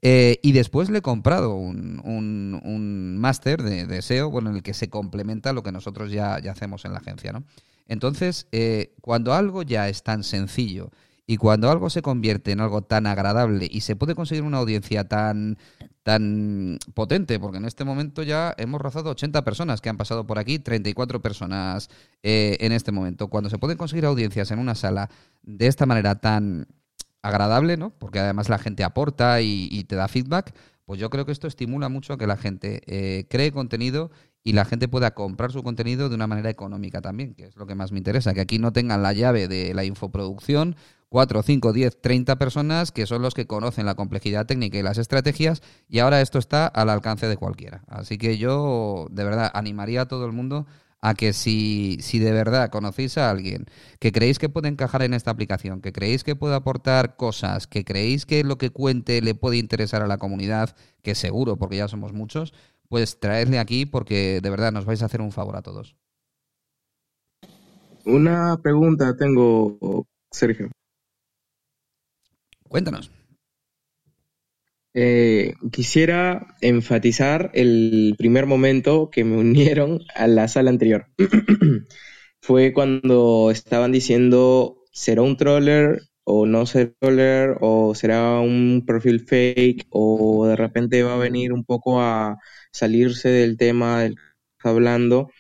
Eh, 0.00 0.38
y 0.42 0.52
después 0.52 0.90
le 0.90 0.98
he 0.98 1.02
comprado 1.02 1.54
un, 1.54 2.00
un, 2.04 3.18
máster 3.18 3.62
de, 3.62 3.86
de, 3.86 4.00
SEO, 4.00 4.30
bueno, 4.30 4.50
en 4.50 4.56
el 4.56 4.62
que 4.62 4.74
se 4.74 4.88
complementa 4.88 5.52
lo 5.52 5.64
que 5.64 5.72
nosotros 5.72 6.12
ya, 6.12 6.38
ya 6.40 6.52
hacemos 6.52 6.84
en 6.84 6.92
la 6.92 6.98
agencia, 6.98 7.32
¿no? 7.32 7.44
Entonces, 7.88 8.46
eh, 8.52 8.94
cuando 9.00 9.34
algo 9.34 9.62
ya 9.62 9.88
es 9.88 10.02
tan 10.02 10.22
sencillo 10.22 10.90
y 11.26 11.36
cuando 11.36 11.70
algo 11.70 11.90
se 11.90 12.02
convierte 12.02 12.52
en 12.52 12.60
algo 12.60 12.82
tan 12.82 13.06
agradable 13.06 13.66
y 13.70 13.80
se 13.80 13.96
puede 13.96 14.14
conseguir 14.14 14.44
una 14.44 14.58
audiencia 14.58 15.08
tan, 15.08 15.58
tan 16.02 16.78
potente, 16.94 17.40
porque 17.40 17.58
en 17.58 17.64
este 17.64 17.84
momento 17.84 18.22
ya 18.22 18.54
hemos 18.58 18.80
rozado 18.80 19.10
80 19.10 19.42
personas 19.42 19.80
que 19.80 19.88
han 19.88 19.96
pasado 19.96 20.26
por 20.26 20.38
aquí, 20.38 20.58
34 20.58 21.20
personas 21.20 21.90
eh, 22.22 22.58
en 22.60 22.72
este 22.72 22.92
momento. 22.92 23.28
Cuando 23.28 23.50
se 23.50 23.58
pueden 23.58 23.78
conseguir 23.78 24.04
audiencias 24.04 24.50
en 24.50 24.58
una 24.58 24.74
sala 24.74 25.10
de 25.42 25.66
esta 25.66 25.86
manera 25.86 26.14
tan 26.20 26.66
agradable, 27.28 27.76
¿no? 27.76 27.90
Porque 27.90 28.18
además 28.18 28.48
la 28.48 28.58
gente 28.58 28.84
aporta 28.84 29.40
y, 29.40 29.84
te 29.84 29.96
da 29.96 30.08
feedback, 30.08 30.54
pues 30.84 30.98
yo 30.98 31.10
creo 31.10 31.26
que 31.26 31.32
esto 31.32 31.46
estimula 31.46 31.88
mucho 31.88 32.14
a 32.14 32.18
que 32.18 32.26
la 32.26 32.36
gente 32.36 32.82
eh, 32.86 33.26
cree 33.28 33.52
contenido 33.52 34.10
y 34.42 34.52
la 34.52 34.64
gente 34.64 34.88
pueda 34.88 35.12
comprar 35.12 35.52
su 35.52 35.62
contenido 35.62 36.08
de 36.08 36.14
una 36.14 36.26
manera 36.26 36.48
económica 36.48 37.00
también, 37.00 37.34
que 37.34 37.44
es 37.44 37.56
lo 37.56 37.66
que 37.66 37.74
más 37.74 37.92
me 37.92 37.98
interesa, 37.98 38.32
que 38.32 38.40
aquí 38.40 38.58
no 38.58 38.72
tengan 38.72 39.02
la 39.02 39.12
llave 39.12 39.48
de 39.48 39.74
la 39.74 39.84
infoproducción 39.84 40.76
4, 41.10 41.42
5, 41.42 41.72
10, 41.72 42.00
30 42.00 42.36
personas 42.36 42.92
que 42.92 43.06
son 43.06 43.22
los 43.22 43.34
que 43.34 43.46
conocen 43.46 43.86
la 43.86 43.94
complejidad 43.94 44.46
técnica 44.46 44.78
y 44.78 44.82
las 44.82 44.98
estrategias 44.98 45.62
y 45.88 46.00
ahora 46.00 46.20
esto 46.20 46.38
está 46.38 46.66
al 46.66 46.90
alcance 46.90 47.26
de 47.26 47.36
cualquiera. 47.36 47.82
Así 47.88 48.18
que 48.18 48.38
yo 48.38 49.06
de 49.10 49.24
verdad 49.24 49.50
animaría 49.54 50.02
a 50.02 50.08
todo 50.08 50.26
el 50.26 50.32
mundo 50.32 50.66
a 51.00 51.14
que 51.14 51.32
si, 51.32 51.98
si 52.00 52.18
de 52.18 52.32
verdad 52.32 52.70
conocéis 52.70 53.18
a 53.18 53.30
alguien 53.30 53.66
que 54.00 54.12
creéis 54.12 54.38
que 54.38 54.48
puede 54.48 54.68
encajar 54.68 55.02
en 55.02 55.14
esta 55.14 55.30
aplicación, 55.30 55.80
que 55.80 55.92
creéis 55.92 56.24
que 56.24 56.36
puede 56.36 56.54
aportar 56.54 57.16
cosas, 57.16 57.66
que 57.66 57.84
creéis 57.84 58.26
que 58.26 58.44
lo 58.44 58.58
que 58.58 58.70
cuente 58.70 59.22
le 59.22 59.34
puede 59.34 59.58
interesar 59.58 60.02
a 60.02 60.06
la 60.06 60.18
comunidad, 60.18 60.74
que 61.02 61.14
seguro, 61.14 61.56
porque 61.56 61.76
ya 61.76 61.88
somos 61.88 62.12
muchos, 62.12 62.52
pues 62.88 63.20
traedle 63.20 63.58
aquí 63.58 63.86
porque 63.86 64.40
de 64.42 64.50
verdad 64.50 64.72
nos 64.72 64.84
vais 64.84 65.02
a 65.02 65.06
hacer 65.06 65.20
un 65.20 65.32
favor 65.32 65.56
a 65.56 65.62
todos. 65.62 65.96
Una 68.04 68.56
pregunta 68.62 69.16
tengo, 69.16 70.06
Sergio. 70.30 70.70
Cuéntanos. 72.68 73.10
Eh, 75.00 75.54
quisiera 75.70 76.56
enfatizar 76.60 77.52
el 77.54 78.16
primer 78.18 78.46
momento 78.46 79.10
que 79.10 79.22
me 79.22 79.36
unieron 79.36 80.00
a 80.16 80.26
la 80.26 80.48
sala 80.48 80.70
anterior. 80.70 81.06
Fue 82.42 82.72
cuando 82.72 83.52
estaban 83.52 83.92
diciendo, 83.92 84.82
¿será 84.90 85.22
un 85.22 85.36
troller 85.36 86.00
o 86.24 86.46
no 86.46 86.66
será 86.66 86.86
un 86.86 86.96
troller 86.98 87.56
o 87.60 87.94
será 87.94 88.40
un 88.40 88.82
perfil 88.84 89.20
fake 89.20 89.86
o 89.90 90.46
de 90.48 90.56
repente 90.56 91.04
va 91.04 91.14
a 91.14 91.18
venir 91.18 91.52
un 91.52 91.64
poco 91.64 92.00
a 92.00 92.38
salirse 92.72 93.28
del 93.28 93.56
tema 93.56 94.02
del 94.02 94.16
que 94.16 94.22
está 94.58 94.70
hablando? 94.70 95.30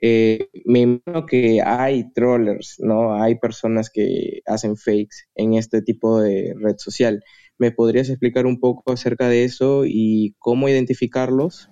Eh, 0.00 0.48
me 0.64 0.80
imagino 0.80 1.26
que 1.26 1.60
hay 1.62 2.12
trollers, 2.12 2.76
¿no? 2.80 3.14
Hay 3.22 3.38
personas 3.38 3.90
que 3.90 4.40
hacen 4.46 4.76
fakes 4.78 5.28
en 5.34 5.54
este 5.54 5.82
tipo 5.82 6.20
de 6.20 6.54
red 6.58 6.76
social. 6.78 7.22
¿Me 7.58 7.70
podrías 7.70 8.08
explicar 8.08 8.46
un 8.46 8.58
poco 8.58 8.92
acerca 8.92 9.28
de 9.28 9.44
eso 9.44 9.84
y 9.86 10.34
cómo 10.38 10.68
identificarlos? 10.68 11.70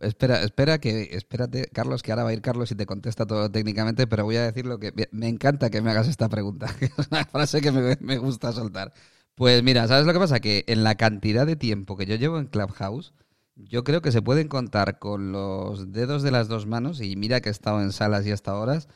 Espera, 0.00 0.42
espera 0.42 0.78
que, 0.78 1.08
espérate, 1.12 1.68
Carlos, 1.72 2.02
que 2.02 2.12
ahora 2.12 2.24
va 2.24 2.30
a 2.30 2.32
ir 2.34 2.42
Carlos 2.42 2.70
y 2.70 2.74
te 2.74 2.84
contesta 2.84 3.26
todo 3.26 3.50
técnicamente, 3.50 4.06
pero 4.06 4.24
voy 4.24 4.36
a 4.36 4.42
decir 4.42 4.66
lo 4.66 4.78
que 4.78 4.92
me 5.10 5.28
encanta 5.28 5.70
que 5.70 5.80
me 5.80 5.90
hagas 5.90 6.06
esta 6.08 6.28
pregunta, 6.28 6.66
que 6.78 6.84
es 6.98 7.08
una 7.10 7.24
frase 7.24 7.62
que 7.62 7.72
me, 7.72 8.18
gusta 8.18 8.52
soltar. 8.52 8.92
Pues 9.34 9.62
mira, 9.62 9.88
¿sabes 9.88 10.06
lo 10.06 10.12
que 10.12 10.18
pasa? 10.18 10.40
Que 10.40 10.64
en 10.66 10.84
la 10.84 10.96
cantidad 10.96 11.46
de 11.46 11.56
tiempo 11.56 11.96
que 11.96 12.06
yo 12.06 12.16
llevo 12.16 12.38
en 12.38 12.46
Clubhouse, 12.46 13.14
yo 13.54 13.84
creo 13.84 14.02
que 14.02 14.12
se 14.12 14.22
pueden 14.22 14.48
contar 14.48 14.98
con 14.98 15.32
los 15.32 15.92
dedos 15.92 16.22
de 16.22 16.30
las 16.30 16.48
dos 16.48 16.66
manos, 16.66 17.00
y 17.00 17.16
mira 17.16 17.40
que 17.40 17.48
he 17.48 17.52
estado 17.52 17.80
en 17.80 17.92
salas 17.92 18.26
y 18.26 18.32
hasta 18.32 18.54
horas, 18.54 18.88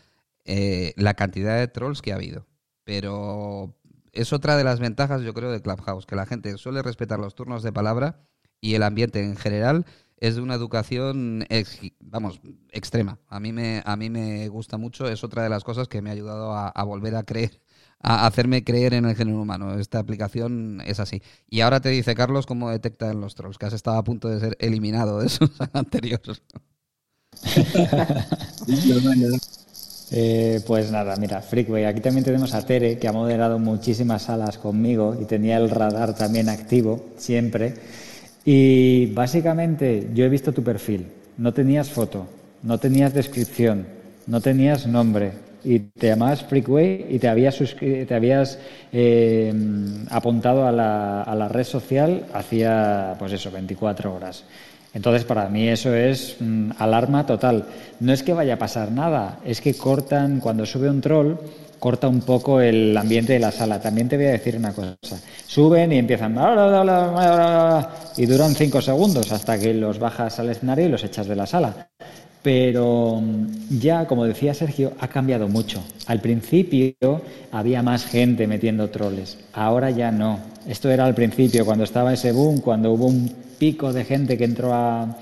eh, 0.44 0.92
la 0.96 1.14
cantidad 1.14 1.58
de 1.58 1.68
trolls 1.68 2.02
que 2.02 2.12
ha 2.12 2.16
habido. 2.16 2.46
Pero 2.84 3.74
es 4.12 4.32
otra 4.32 4.56
de 4.56 4.64
las 4.64 4.80
ventajas, 4.80 5.22
yo 5.22 5.34
creo, 5.34 5.50
de 5.50 5.62
Clubhouse, 5.62 6.06
que 6.06 6.16
la 6.16 6.26
gente 6.26 6.56
suele 6.58 6.82
respetar 6.82 7.18
los 7.18 7.34
turnos 7.34 7.62
de 7.62 7.72
palabra 7.72 8.20
y 8.60 8.74
el 8.74 8.82
ambiente 8.82 9.22
en 9.22 9.36
general 9.36 9.86
es 10.18 10.36
de 10.36 10.42
una 10.42 10.54
educación, 10.54 11.46
vamos, 12.00 12.40
extrema. 12.70 13.18
A 13.28 13.40
mí, 13.40 13.52
me, 13.52 13.82
a 13.86 13.96
mí 13.96 14.10
me 14.10 14.48
gusta 14.48 14.76
mucho, 14.76 15.08
es 15.08 15.24
otra 15.24 15.42
de 15.42 15.48
las 15.48 15.64
cosas 15.64 15.88
que 15.88 16.02
me 16.02 16.10
ha 16.10 16.12
ayudado 16.12 16.52
a, 16.52 16.68
a 16.68 16.84
volver 16.84 17.16
a 17.16 17.22
creer 17.22 17.60
a 18.02 18.26
hacerme 18.26 18.64
creer 18.64 18.94
en 18.94 19.04
el 19.04 19.14
género 19.14 19.40
humano. 19.40 19.78
Esta 19.78 19.98
aplicación 19.98 20.82
es 20.84 21.00
así. 21.00 21.22
Y 21.48 21.60
ahora 21.60 21.80
te 21.80 21.90
dice 21.90 22.14
Carlos 22.14 22.46
cómo 22.46 22.70
detectan 22.70 23.20
los 23.20 23.34
trolls, 23.34 23.58
que 23.58 23.66
has 23.66 23.74
estado 23.74 23.98
a 23.98 24.04
punto 24.04 24.28
de 24.28 24.40
ser 24.40 24.56
eliminado 24.58 25.20
de 25.20 25.26
esos 25.26 25.50
anteriores. 25.72 26.42
eh, 30.10 30.60
pues 30.66 30.90
nada, 30.90 31.16
mira, 31.16 31.40
Freakway, 31.40 31.84
aquí 31.84 32.00
también 32.00 32.24
tenemos 32.24 32.54
a 32.54 32.64
Tere, 32.64 32.98
que 32.98 33.08
ha 33.08 33.12
moderado 33.12 33.58
muchísimas 33.58 34.22
salas 34.22 34.58
conmigo 34.58 35.16
y 35.20 35.24
tenía 35.24 35.56
el 35.56 35.70
radar 35.70 36.14
también 36.14 36.48
activo 36.48 37.06
siempre. 37.16 37.74
Y 38.44 39.06
básicamente 39.06 40.08
yo 40.14 40.24
he 40.24 40.28
visto 40.28 40.52
tu 40.52 40.62
perfil, 40.62 41.06
no 41.38 41.52
tenías 41.52 41.90
foto, 41.90 42.26
no 42.62 42.78
tenías 42.78 43.14
descripción, 43.14 43.86
no 44.26 44.40
tenías 44.40 44.86
nombre, 44.86 45.32
y 45.64 45.78
te 45.80 46.08
llamabas 46.08 46.42
Freakway 46.44 47.06
y 47.10 47.18
te 47.18 47.28
habías, 47.28 47.58
te 47.78 48.14
habías 48.14 48.58
eh, 48.92 49.52
apuntado 50.10 50.66
a 50.66 50.72
la, 50.72 51.22
a 51.22 51.34
la, 51.34 51.48
red 51.48 51.64
social 51.64 52.26
hacía, 52.32 53.14
pues 53.18 53.32
eso, 53.32 53.50
24 53.50 54.14
horas. 54.14 54.44
Entonces, 54.92 55.24
para 55.24 55.48
mí 55.48 55.68
eso 55.68 55.94
es 55.94 56.36
mm, 56.40 56.72
alarma 56.78 57.26
total. 57.26 57.64
No 58.00 58.12
es 58.12 58.22
que 58.22 58.32
vaya 58.32 58.54
a 58.54 58.58
pasar 58.58 58.90
nada, 58.90 59.38
es 59.44 59.60
que 59.60 59.74
cortan, 59.74 60.40
cuando 60.40 60.66
sube 60.66 60.90
un 60.90 61.00
troll, 61.00 61.36
corta 61.78 62.08
un 62.08 62.20
poco 62.20 62.60
el 62.60 62.96
ambiente 62.96 63.32
de 63.34 63.38
la 63.38 63.52
sala. 63.52 63.80
También 63.80 64.08
te 64.08 64.16
voy 64.16 64.26
a 64.26 64.32
decir 64.32 64.56
una 64.56 64.72
cosa. 64.72 64.96
Suben 65.46 65.92
y 65.92 65.98
empiezan 65.98 66.36
y 68.16 68.26
duran 68.26 68.54
cinco 68.54 68.80
segundos 68.80 69.32
hasta 69.32 69.58
que 69.58 69.74
los 69.74 69.98
bajas 69.98 70.38
al 70.38 70.50
escenario 70.50 70.86
y 70.86 70.88
los 70.90 71.04
echas 71.04 71.26
de 71.26 71.36
la 71.36 71.46
sala 71.46 71.88
pero 72.42 73.20
mm, 73.20 73.78
ya, 73.78 74.06
como 74.06 74.24
decía 74.24 74.54
Sergio, 74.54 74.92
ha 74.98 75.08
cambiado 75.08 75.48
mucho. 75.48 75.82
Al 76.06 76.20
principio 76.20 77.20
había 77.52 77.82
más 77.82 78.06
gente 78.06 78.46
metiendo 78.46 78.88
troles, 78.90 79.38
ahora 79.52 79.90
ya 79.90 80.10
no. 80.10 80.38
Esto 80.66 80.90
era 80.90 81.04
al 81.04 81.14
principio, 81.14 81.64
cuando 81.64 81.84
estaba 81.84 82.12
ese 82.12 82.32
boom, 82.32 82.60
cuando 82.60 82.92
hubo 82.92 83.06
un 83.06 83.30
pico 83.60 83.92
de 83.92 84.04
gente 84.04 84.36
que 84.36 84.44
entró 84.44 84.74
a, 84.74 85.16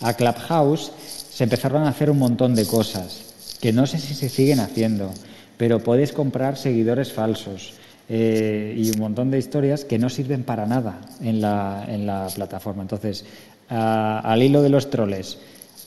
a 0.00 0.14
Clubhouse, 0.14 0.92
se 0.96 1.44
empezaron 1.44 1.82
a 1.82 1.90
hacer 1.90 2.08
un 2.10 2.18
montón 2.18 2.54
de 2.54 2.64
cosas, 2.64 3.58
que 3.60 3.72
no 3.74 3.86
sé 3.86 3.98
si 3.98 4.14
se 4.14 4.30
siguen 4.30 4.60
haciendo, 4.60 5.10
pero 5.58 5.80
podéis 5.80 6.12
comprar 6.12 6.56
seguidores 6.56 7.12
falsos. 7.12 7.74
Eh, 8.12 8.74
y 8.76 8.90
un 8.90 8.98
montón 8.98 9.30
de 9.30 9.38
historias 9.38 9.84
que 9.84 9.96
no 9.96 10.08
sirven 10.08 10.42
para 10.42 10.66
nada 10.66 11.00
en 11.20 11.40
la, 11.40 11.84
en 11.86 12.06
la 12.06 12.26
plataforma. 12.34 12.82
Entonces, 12.82 13.24
al 13.68 14.42
hilo 14.42 14.62
de 14.62 14.68
los 14.68 14.90
troles, 14.90 15.38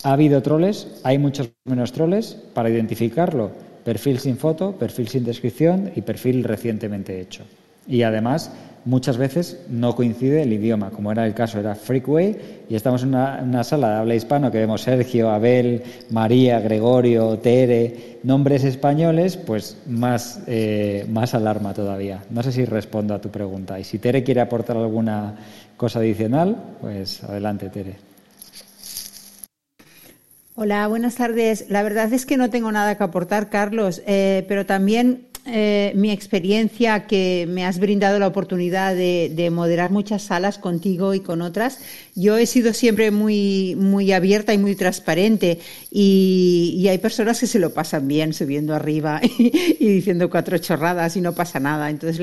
ha 0.04 0.14
habido 0.14 0.42
troles, 0.42 0.88
hay 1.04 1.18
muchos 1.18 1.50
menos 1.66 1.92
troles 1.92 2.38
para 2.54 2.70
identificarlo. 2.70 3.52
Perfil 3.84 4.20
sin 4.20 4.38
foto, 4.38 4.72
perfil 4.78 5.10
sin 5.10 5.26
descripción 5.26 5.92
y 5.98 6.02
perfil 6.02 6.46
recientemente 6.46 7.20
hecho. 7.20 7.44
Y 7.88 8.04
además, 8.04 8.52
muchas 8.86 9.18
veces 9.18 9.60
no 9.70 9.96
coincide 9.96 10.44
el 10.44 10.54
idioma, 10.54 10.90
como 10.90 11.12
era 11.12 11.26
el 11.26 11.34
caso, 11.34 11.60
era 11.60 11.76
Freakway, 11.76 12.66
y 12.70 12.76
estamos 12.76 13.04
en 13.04 13.10
una, 13.10 13.64
sala 13.64 13.90
de 13.90 13.96
habla 13.96 14.16
hispano 14.16 14.52
que 14.52 14.60
vemos 14.60 14.82
Sergio, 14.82 15.30
Abel, 15.30 15.84
María, 16.10 16.60
Gregorio, 16.60 17.40
Tere, 17.40 18.20
nombres 18.24 18.64
españoles, 18.64 19.38
pues 19.38 19.78
más, 19.88 20.42
eh, 20.48 21.06
más 21.10 21.34
alarma 21.34 21.74
todavía. 21.74 22.24
No 22.30 22.44
sé 22.44 22.52
si 22.52 22.66
respondo 22.66 23.14
a 23.14 23.22
tu 23.22 23.30
pregunta. 23.30 23.80
Y 23.80 23.84
si 23.84 24.00
Tere 24.00 24.24
quiere 24.24 24.42
aportar 24.42 24.78
alguna 24.78 25.36
cosa 25.78 26.00
adicional, 26.00 26.56
pues 26.82 27.24
adelante, 27.24 27.70
Tere. 27.70 27.96
Hola, 30.56 30.88
buenas 30.88 31.16
tardes. 31.16 31.66
La 31.70 31.82
verdad 31.82 32.14
es 32.14 32.28
que 32.28 32.38
no 32.38 32.52
tengo 32.52 32.72
nada 32.72 32.96
que 32.96 33.04
aportar, 33.04 33.50
Carlos, 33.50 34.04
eh, 34.06 34.46
pero 34.48 34.68
también 34.68 35.28
eh, 35.46 35.92
mi 35.96 36.10
experiencia 36.12 37.06
que 37.06 37.46
me 37.50 37.66
has 37.66 37.78
brindado 37.78 38.18
la 38.18 38.28
oportunidad 38.28 38.96
de, 38.96 39.50
moderar 39.52 39.92
muchas 39.92 40.24
salas 40.24 40.58
contigo 40.58 41.14
y 41.14 41.20
con 41.20 41.42
otras. 41.42 41.80
Yo 42.16 42.38
he 42.38 42.46
sido 42.46 42.74
siempre 42.74 43.12
muy, 43.12 43.76
muy 43.76 44.14
abierta 44.14 44.54
y 44.54 44.58
muy 44.58 44.76
transparente 44.76 45.60
y, 45.92 46.88
hay 46.90 46.98
personas 46.98 47.40
que 47.40 47.48
se 47.48 47.60
lo 47.60 47.74
pasan 47.74 48.08
bien 48.08 48.34
subiendo 48.34 48.74
arriba 48.74 49.20
y, 49.38 49.76
diciendo 49.80 50.30
cuatro 50.30 50.58
chorradas 50.60 51.18
y 51.18 51.22
no 51.22 51.34
pasa 51.34 51.60
nada. 51.60 51.90
Entonces 51.90 52.20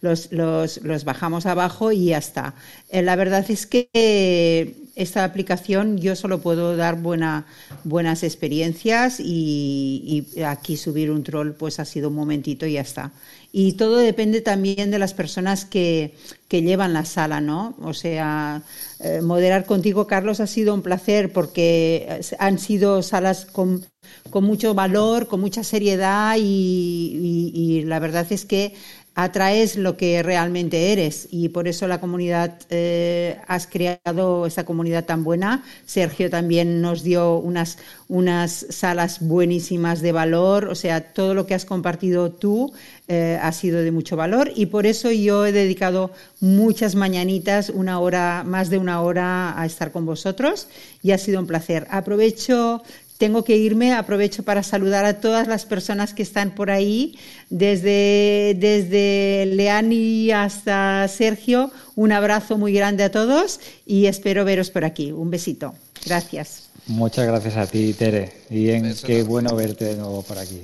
los, 0.00 0.32
los, 0.32 0.82
los, 0.82 1.04
bajamos 1.04 1.44
abajo 1.44 1.92
y 1.92 2.06
ya 2.06 2.18
está. 2.18 2.54
Eh, 2.88 3.02
la 3.02 3.16
verdad 3.16 3.44
es 3.50 3.66
que 3.66 4.81
esta 4.94 5.24
aplicación 5.24 5.98
yo 5.98 6.16
solo 6.16 6.40
puedo 6.40 6.76
dar 6.76 7.00
buena, 7.00 7.46
buenas 7.84 8.22
experiencias 8.22 9.20
y, 9.20 10.26
aquí 10.46 10.76
subir 10.76 11.10
un 11.10 11.22
troll 11.22 11.52
pues 11.52 11.80
ha 11.80 11.84
sido 11.84 12.08
un 12.08 12.14
momentito 12.14 12.66
y 12.66 12.74
ya 12.74 12.82
está. 12.82 13.12
Y 13.52 13.72
todo 13.72 13.98
depende 13.98 14.40
también 14.40 14.90
de 14.90 14.98
las 14.98 15.12
personas 15.12 15.64
que, 15.64 16.14
que 16.48 16.62
llevan 16.62 16.94
la 16.94 17.04
sala, 17.04 17.40
¿no? 17.40 17.76
O 17.82 17.92
sea, 17.92 18.62
eh, 19.00 19.20
moderar 19.20 19.66
contigo, 19.66 20.06
Carlos, 20.06 20.40
ha 20.40 20.46
sido 20.46 20.74
un 20.74 20.82
placer 20.82 21.32
porque 21.32 22.20
han 22.38 22.58
sido 22.58 23.02
salas 23.02 23.44
con, 23.44 23.84
con 24.30 24.44
mucho 24.44 24.72
valor, 24.72 25.26
con 25.26 25.40
mucha 25.40 25.64
seriedad 25.64 26.36
y 26.38 27.82
la 27.86 27.98
verdad 27.98 28.26
es 28.30 28.46
que 28.46 28.74
atraes 29.14 29.76
lo 29.76 29.96
que 29.96 30.22
realmente 30.22 30.92
eres. 30.92 31.28
Y 31.30 31.50
por 31.50 31.68
eso 31.68 31.86
la 31.86 32.00
comunidad 32.00 32.58
eh, 32.70 33.38
has 33.46 33.66
creado 33.66 34.46
esta 34.46 34.64
comunidad 34.64 35.04
tan 35.04 35.24
buena. 35.24 35.64
Sergio 35.84 36.30
también 36.30 36.80
nos 36.80 37.02
dio 37.02 37.36
unas 37.36 37.78
unas 38.08 38.66
salas 38.68 39.20
buenísimas 39.20 40.00
de 40.02 40.12
valor. 40.12 40.68
O 40.68 40.74
sea 40.74 41.12
todo 41.12 41.34
lo 41.34 41.46
que 41.46 41.54
has 41.54 41.64
compartido 41.64 42.30
tú 42.30 42.72
eh, 43.08 43.38
ha 43.40 43.52
sido 43.52 43.80
de 43.82 43.90
mucho 43.90 44.16
valor. 44.16 44.50
Y 44.54 44.66
por 44.66 44.86
eso 44.86 45.10
yo 45.10 45.44
he 45.46 45.52
dedicado 45.52 46.10
muchas 46.40 46.94
mañanitas 46.94 47.70
una 47.70 48.00
hora 48.00 48.44
más 48.46 48.70
de 48.70 48.78
una 48.78 49.00
hora 49.02 49.60
a 49.60 49.66
estar 49.66 49.92
con 49.92 50.06
vosotros. 50.06 50.68
Y 51.02 51.10
ha 51.10 51.18
sido 51.18 51.40
un 51.40 51.46
placer. 51.46 51.86
Aprovecho 51.90 52.82
tengo 53.18 53.44
que 53.44 53.56
irme, 53.56 53.92
aprovecho 53.92 54.42
para 54.42 54.62
saludar 54.62 55.04
a 55.04 55.20
todas 55.20 55.46
las 55.46 55.64
personas 55.64 56.12
que 56.14 56.22
están 56.22 56.54
por 56.54 56.70
ahí, 56.70 57.18
desde, 57.50 58.56
desde 58.58 59.46
Leani 59.46 60.30
hasta 60.32 61.06
Sergio. 61.08 61.70
Un 61.94 62.12
abrazo 62.12 62.58
muy 62.58 62.72
grande 62.72 63.04
a 63.04 63.10
todos 63.10 63.60
y 63.86 64.06
espero 64.06 64.44
veros 64.44 64.70
por 64.70 64.84
aquí. 64.84 65.12
Un 65.12 65.30
besito. 65.30 65.74
Gracias. 66.04 66.70
Muchas 66.86 67.26
gracias 67.26 67.56
a 67.56 67.66
ti, 67.66 67.94
Tere. 67.94 68.32
Y 68.50 68.66
qué 69.04 69.22
bueno 69.22 69.54
verte 69.54 69.84
de 69.84 69.96
nuevo 69.96 70.22
por 70.22 70.38
aquí. 70.38 70.62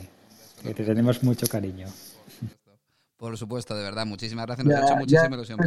Que 0.63 0.75
te 0.75 0.85
tenemos 0.85 1.23
mucho 1.23 1.47
cariño. 1.47 1.87
Por 3.17 3.37
supuesto, 3.37 3.77
de 3.77 3.83
verdad. 3.83 4.07
Muchísimas 4.07 4.47
gracias. 4.47 4.67
Nos 4.67 4.77
ha 4.77 4.85
hecho 4.85 4.97
muchísima 4.97 5.37
ilusión 5.37 5.59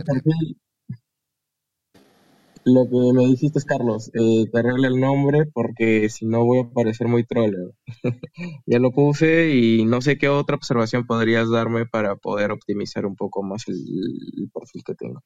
lo 2.63 2.87
que 2.89 3.13
me 3.13 3.25
dijiste, 3.27 3.59
Carlos, 3.65 4.11
eh, 4.13 4.45
el 4.53 4.99
nombre 4.99 5.45
porque 5.51 6.09
si 6.09 6.25
no 6.25 6.45
voy 6.45 6.59
a 6.59 6.69
parecer 6.69 7.07
muy 7.07 7.23
troll. 7.25 7.71
ya 8.65 8.79
lo 8.79 8.91
puse 8.91 9.55
y 9.55 9.85
no 9.85 10.01
sé 10.01 10.17
qué 10.17 10.29
otra 10.29 10.55
observación 10.55 11.05
podrías 11.05 11.49
darme 11.49 11.85
para 11.85 12.15
poder 12.15 12.51
optimizar 12.51 13.05
un 13.05 13.15
poco 13.15 13.43
más 13.43 13.67
el, 13.67 14.49
perfil 14.53 14.83
que 14.85 14.95
tengo. 14.95 15.21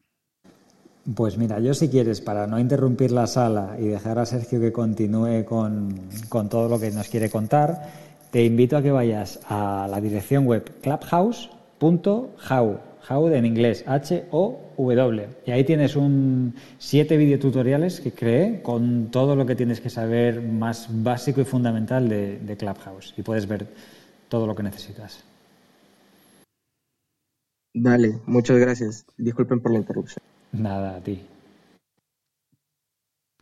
Pues 1.16 1.38
mira, 1.38 1.60
yo 1.60 1.74
si 1.76 1.90
quieres, 1.90 2.22
para 2.22 2.48
no 2.48 2.58
interrumpir 2.60 3.12
la 3.12 3.28
sala 3.28 3.78
y 3.80 3.86
dejar 3.86 4.18
a 4.18 4.26
Sergio 4.26 4.60
que 4.60 4.72
continúe 4.72 5.46
con, 5.46 6.00
con 6.30 6.50
todo 6.50 6.68
lo 6.68 6.80
que 6.80 6.90
nos 6.90 7.10
quiere 7.10 7.30
contar, 7.30 7.92
te 8.32 8.44
invito 8.44 8.76
a 8.76 8.82
que 8.82 8.92
vayas 8.92 9.40
a 9.48 9.88
la 9.90 10.02
dirección 10.02 10.48
web 10.48 10.64
clubhouse.how 10.82 11.56
How 13.08 13.28
en 13.30 13.46
inglés, 13.46 13.84
H-O-W. 13.88 15.28
Y 15.46 15.52
ahí 15.52 15.64
tienes 15.64 15.96
un 15.96 16.56
siete 16.80 17.18
videotutoriales 17.18 18.02
que 18.02 18.12
creé 18.12 18.62
con 18.62 19.12
todo 19.12 19.36
lo 19.36 19.46
que 19.46 19.56
tienes 19.56 19.80
que 19.80 19.90
saber 19.90 20.42
más 20.42 20.88
básico 20.90 21.42
y 21.42 21.46
fundamental 21.46 22.10
de, 22.10 22.40
de 22.40 22.58
Clubhouse. 22.58 23.14
Y 23.18 23.22
puedes 23.22 23.48
ver 23.48 23.68
todo 24.28 24.48
lo 24.48 24.56
que 24.56 24.64
necesitas. 24.64 25.24
Dale, 27.74 28.20
muchas 28.26 28.58
gracias. 28.58 29.06
Disculpen 29.18 29.60
por 29.60 29.72
la 29.72 29.80
interrupción. 29.80 30.24
Nada, 30.54 30.96
a 30.96 31.02
ti. 31.02 31.22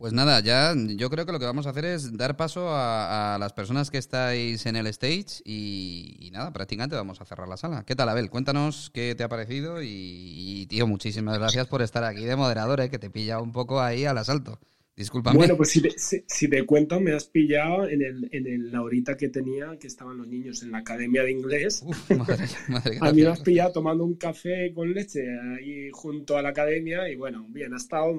Pues 0.04 0.12
nada, 0.12 0.40
ya 0.40 0.74
yo 0.76 1.08
creo 1.08 1.24
que 1.24 1.32
lo 1.32 1.38
que 1.38 1.46
vamos 1.46 1.66
a 1.66 1.70
hacer 1.70 1.86
es 1.86 2.14
dar 2.14 2.36
paso 2.36 2.66
a, 2.68 3.38
las 3.40 3.54
personas 3.54 3.90
que 3.90 3.96
estáis 3.96 4.66
en 4.66 4.76
el 4.76 4.86
stage 4.88 5.40
y, 5.46 6.28
nada, 6.30 6.52
prácticamente 6.52 6.94
vamos 6.94 7.22
a 7.22 7.24
cerrar 7.24 7.48
la 7.48 7.56
sala. 7.56 7.84
¿Qué 7.86 7.96
tal, 7.96 8.10
Abel? 8.10 8.28
Cuéntanos 8.28 8.90
qué 8.92 9.14
te 9.14 9.24
ha 9.24 9.30
parecido 9.30 9.82
y, 9.82 10.66
tío, 10.68 10.86
muchísimas 10.86 11.38
gracias 11.38 11.68
por 11.68 11.80
estar 11.80 12.04
aquí 12.04 12.26
de 12.26 12.36
moderador, 12.36 12.82
¿eh? 12.82 12.90
que 12.90 12.98
te 12.98 13.08
pilla 13.08 13.40
un 13.40 13.52
poco 13.52 13.80
ahí 13.80 14.04
al 14.04 14.18
asalto. 14.18 14.60
Disculpame. 14.94 15.38
Bueno, 15.38 15.56
pues 15.56 15.70
si 15.70 16.48
te, 16.48 16.66
cuento, 16.66 17.00
me 17.00 17.14
has 17.14 17.24
pillado 17.24 17.88
en, 17.88 18.02
el, 18.02 18.28
en 18.30 18.70
la 18.70 18.82
horita 18.82 19.16
que 19.16 19.28
tenía, 19.28 19.76
que 19.80 19.88
estaban 19.88 20.18
los 20.18 20.28
niños 20.28 20.62
en 20.62 20.70
la 20.70 20.78
academia 20.78 21.24
de 21.24 21.32
inglés. 21.32 21.82
a 23.00 23.12
mí 23.12 23.22
me 23.22 23.28
has 23.28 23.40
pillado 23.40 23.72
tomando 23.72 24.04
un 24.04 24.14
café 24.14 24.70
con 24.72 24.92
leche 24.92 25.24
ahí 25.56 25.88
junto 25.92 26.36
a 26.36 26.42
la 26.42 26.50
academia 26.50 27.08
y 27.08 27.16
bueno, 27.16 27.46
bien, 27.48 27.72
ha 27.72 27.78
estado 27.78 28.14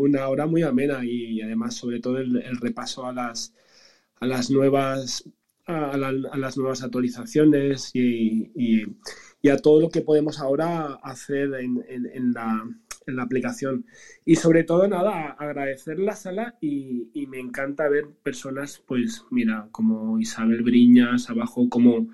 una 0.00 0.28
hora 0.28 0.46
muy 0.46 0.62
amena 0.62 1.04
y, 1.04 1.40
además 1.42 1.74
sobre 1.74 2.00
todo 2.00 2.18
el, 2.18 2.56
repaso 2.60 3.06
a 3.06 3.12
las, 3.12 3.54
a 4.20 4.26
las 4.26 4.50
nuevas 4.50 5.24
a, 5.66 5.96
las 5.96 6.56
nuevas 6.56 6.82
actualizaciones 6.82 7.90
y, 7.94 8.50
y, 9.42 9.48
a 9.48 9.56
todo 9.58 9.80
lo 9.80 9.88
que 9.88 10.02
podemos 10.02 10.40
ahora 10.40 10.94
hacer 11.02 11.54
en, 11.54 11.84
en, 11.88 12.32
la, 12.32 12.68
en, 13.06 13.16
la, 13.16 13.22
aplicación. 13.22 13.86
Y 14.24 14.36
sobre 14.36 14.64
todo, 14.64 14.88
nada, 14.88 15.30
agradecer 15.32 15.98
la 15.98 16.16
sala 16.16 16.56
y, 16.60 17.10
me 17.28 17.38
encanta 17.38 17.88
ver 17.88 18.08
personas, 18.22 18.82
pues 18.86 19.24
mira, 19.30 19.68
como 19.72 20.18
Isabel 20.18 20.62
Briñas, 20.62 21.30
abajo, 21.30 21.68
como, 21.68 22.08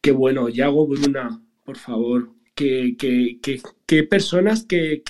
qué 0.00 0.12
bueno, 0.12 0.48
Yago 0.48 0.86
Bruna, 0.86 1.42
por 1.64 1.76
favor, 1.78 2.30
que, 2.54 2.96
que, 2.98 3.38
que, 3.86 4.02
personas 4.04 4.64
que 4.64 5.02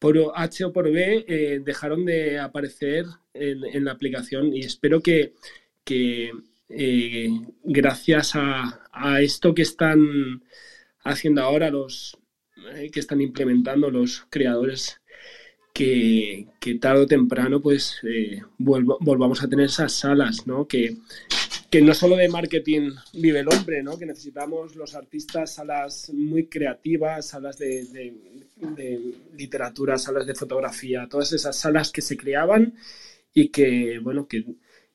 por 0.00 0.16
H 0.34 0.64
o 0.64 0.72
por 0.72 0.90
B 0.90 1.24
eh, 1.28 1.60
dejaron 1.62 2.04
de 2.04 2.40
aparecer 2.40 3.04
en, 3.34 3.84
la 3.84 3.92
aplicación 3.92 4.52
y 4.56 4.60
espero 4.60 5.00
que, 5.02 5.34
eh, 6.68 7.28
gracias 7.62 8.32
a, 8.34 9.20
esto 9.20 9.54
que 9.54 9.62
están 9.62 10.42
haciendo 11.04 11.42
ahora 11.42 11.70
los 11.70 12.16
eh, 12.74 12.90
que 12.90 13.00
están 13.00 13.20
implementando 13.20 13.90
los 13.90 14.26
creadores 14.30 15.00
que, 15.72 16.46
tarde 16.80 17.02
o 17.02 17.06
temprano 17.06 17.60
pues 17.60 18.00
volvamos 18.58 19.42
a 19.42 19.48
tener 19.48 19.66
esas 19.66 19.92
salas 19.92 20.46
¿no? 20.46 20.66
que, 20.66 20.96
que 21.70 21.80
no 21.80 21.94
solo 21.94 22.16
de 22.16 22.28
marketing 22.28 22.90
vive 23.14 23.40
el 23.40 23.48
hombre, 23.48 23.82
¿no? 23.82 23.96
que 23.96 24.06
necesitamos 24.06 24.74
los 24.74 24.94
artistas 24.94 25.54
salas 25.54 26.10
muy 26.12 26.46
creativas, 26.46 27.28
salas 27.28 27.58
de, 27.58 28.12
literatura, 29.36 29.96
salas 29.96 30.26
de 30.26 30.34
fotografía, 30.34 31.08
todas 31.08 31.32
esas 31.32 31.56
salas 31.56 31.92
que 31.92 32.02
se 32.02 32.16
creaban 32.16 32.74
y 33.32 33.48
que, 33.48 34.00
bueno, 34.00 34.26
que 34.26 34.44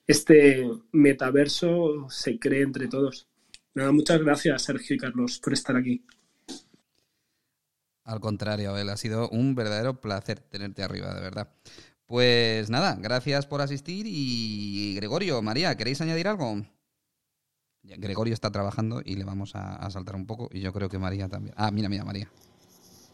este 0.06 0.70
metaverso 0.92 2.08
se 2.10 2.38
cree 2.38 2.62
entre 2.62 2.88
todos. 2.88 3.28
Nada, 3.74 3.92
muchas 3.92 4.22
gracias, 4.22 4.64
Sergio 4.64 4.96
y 4.96 5.00
Carlos, 5.00 5.40
por 5.40 5.54
estar 5.54 5.76
aquí. 5.76 6.04
Al 8.06 8.20
contrario, 8.20 8.70
Abel, 8.70 8.90
ha 8.90 8.98
sido 8.98 9.28
un 9.30 9.56
verdadero 9.56 10.00
placer 10.00 10.40
tenerte 10.40 10.84
arriba, 10.84 11.14
de 11.14 11.22
verdad. 11.22 11.50
Pues 12.06 12.70
nada, 12.70 12.96
gracias 13.00 13.48
por 13.48 13.62
asistir 13.62 14.06
y 14.08 14.94
Gregorio, 14.96 15.42
María, 15.42 15.76
¿queréis 15.76 16.02
añadir 16.02 16.28
algo? 16.28 16.62
Gregorio 17.82 18.34
está 18.34 18.52
trabajando 18.52 19.02
y 19.04 19.16
le 19.16 19.24
vamos 19.24 19.56
a, 19.56 19.90
saltar 19.90 20.16
un 20.16 20.28
poco 20.28 20.50
y 20.52 20.62
yo 20.62 20.72
creo 20.72 20.88
que 20.88 21.00
María 21.00 21.28
también. 21.30 21.56
Ah, 21.58 21.72
mira, 21.72 21.90
mira, 21.90 22.04
María. 22.04 22.30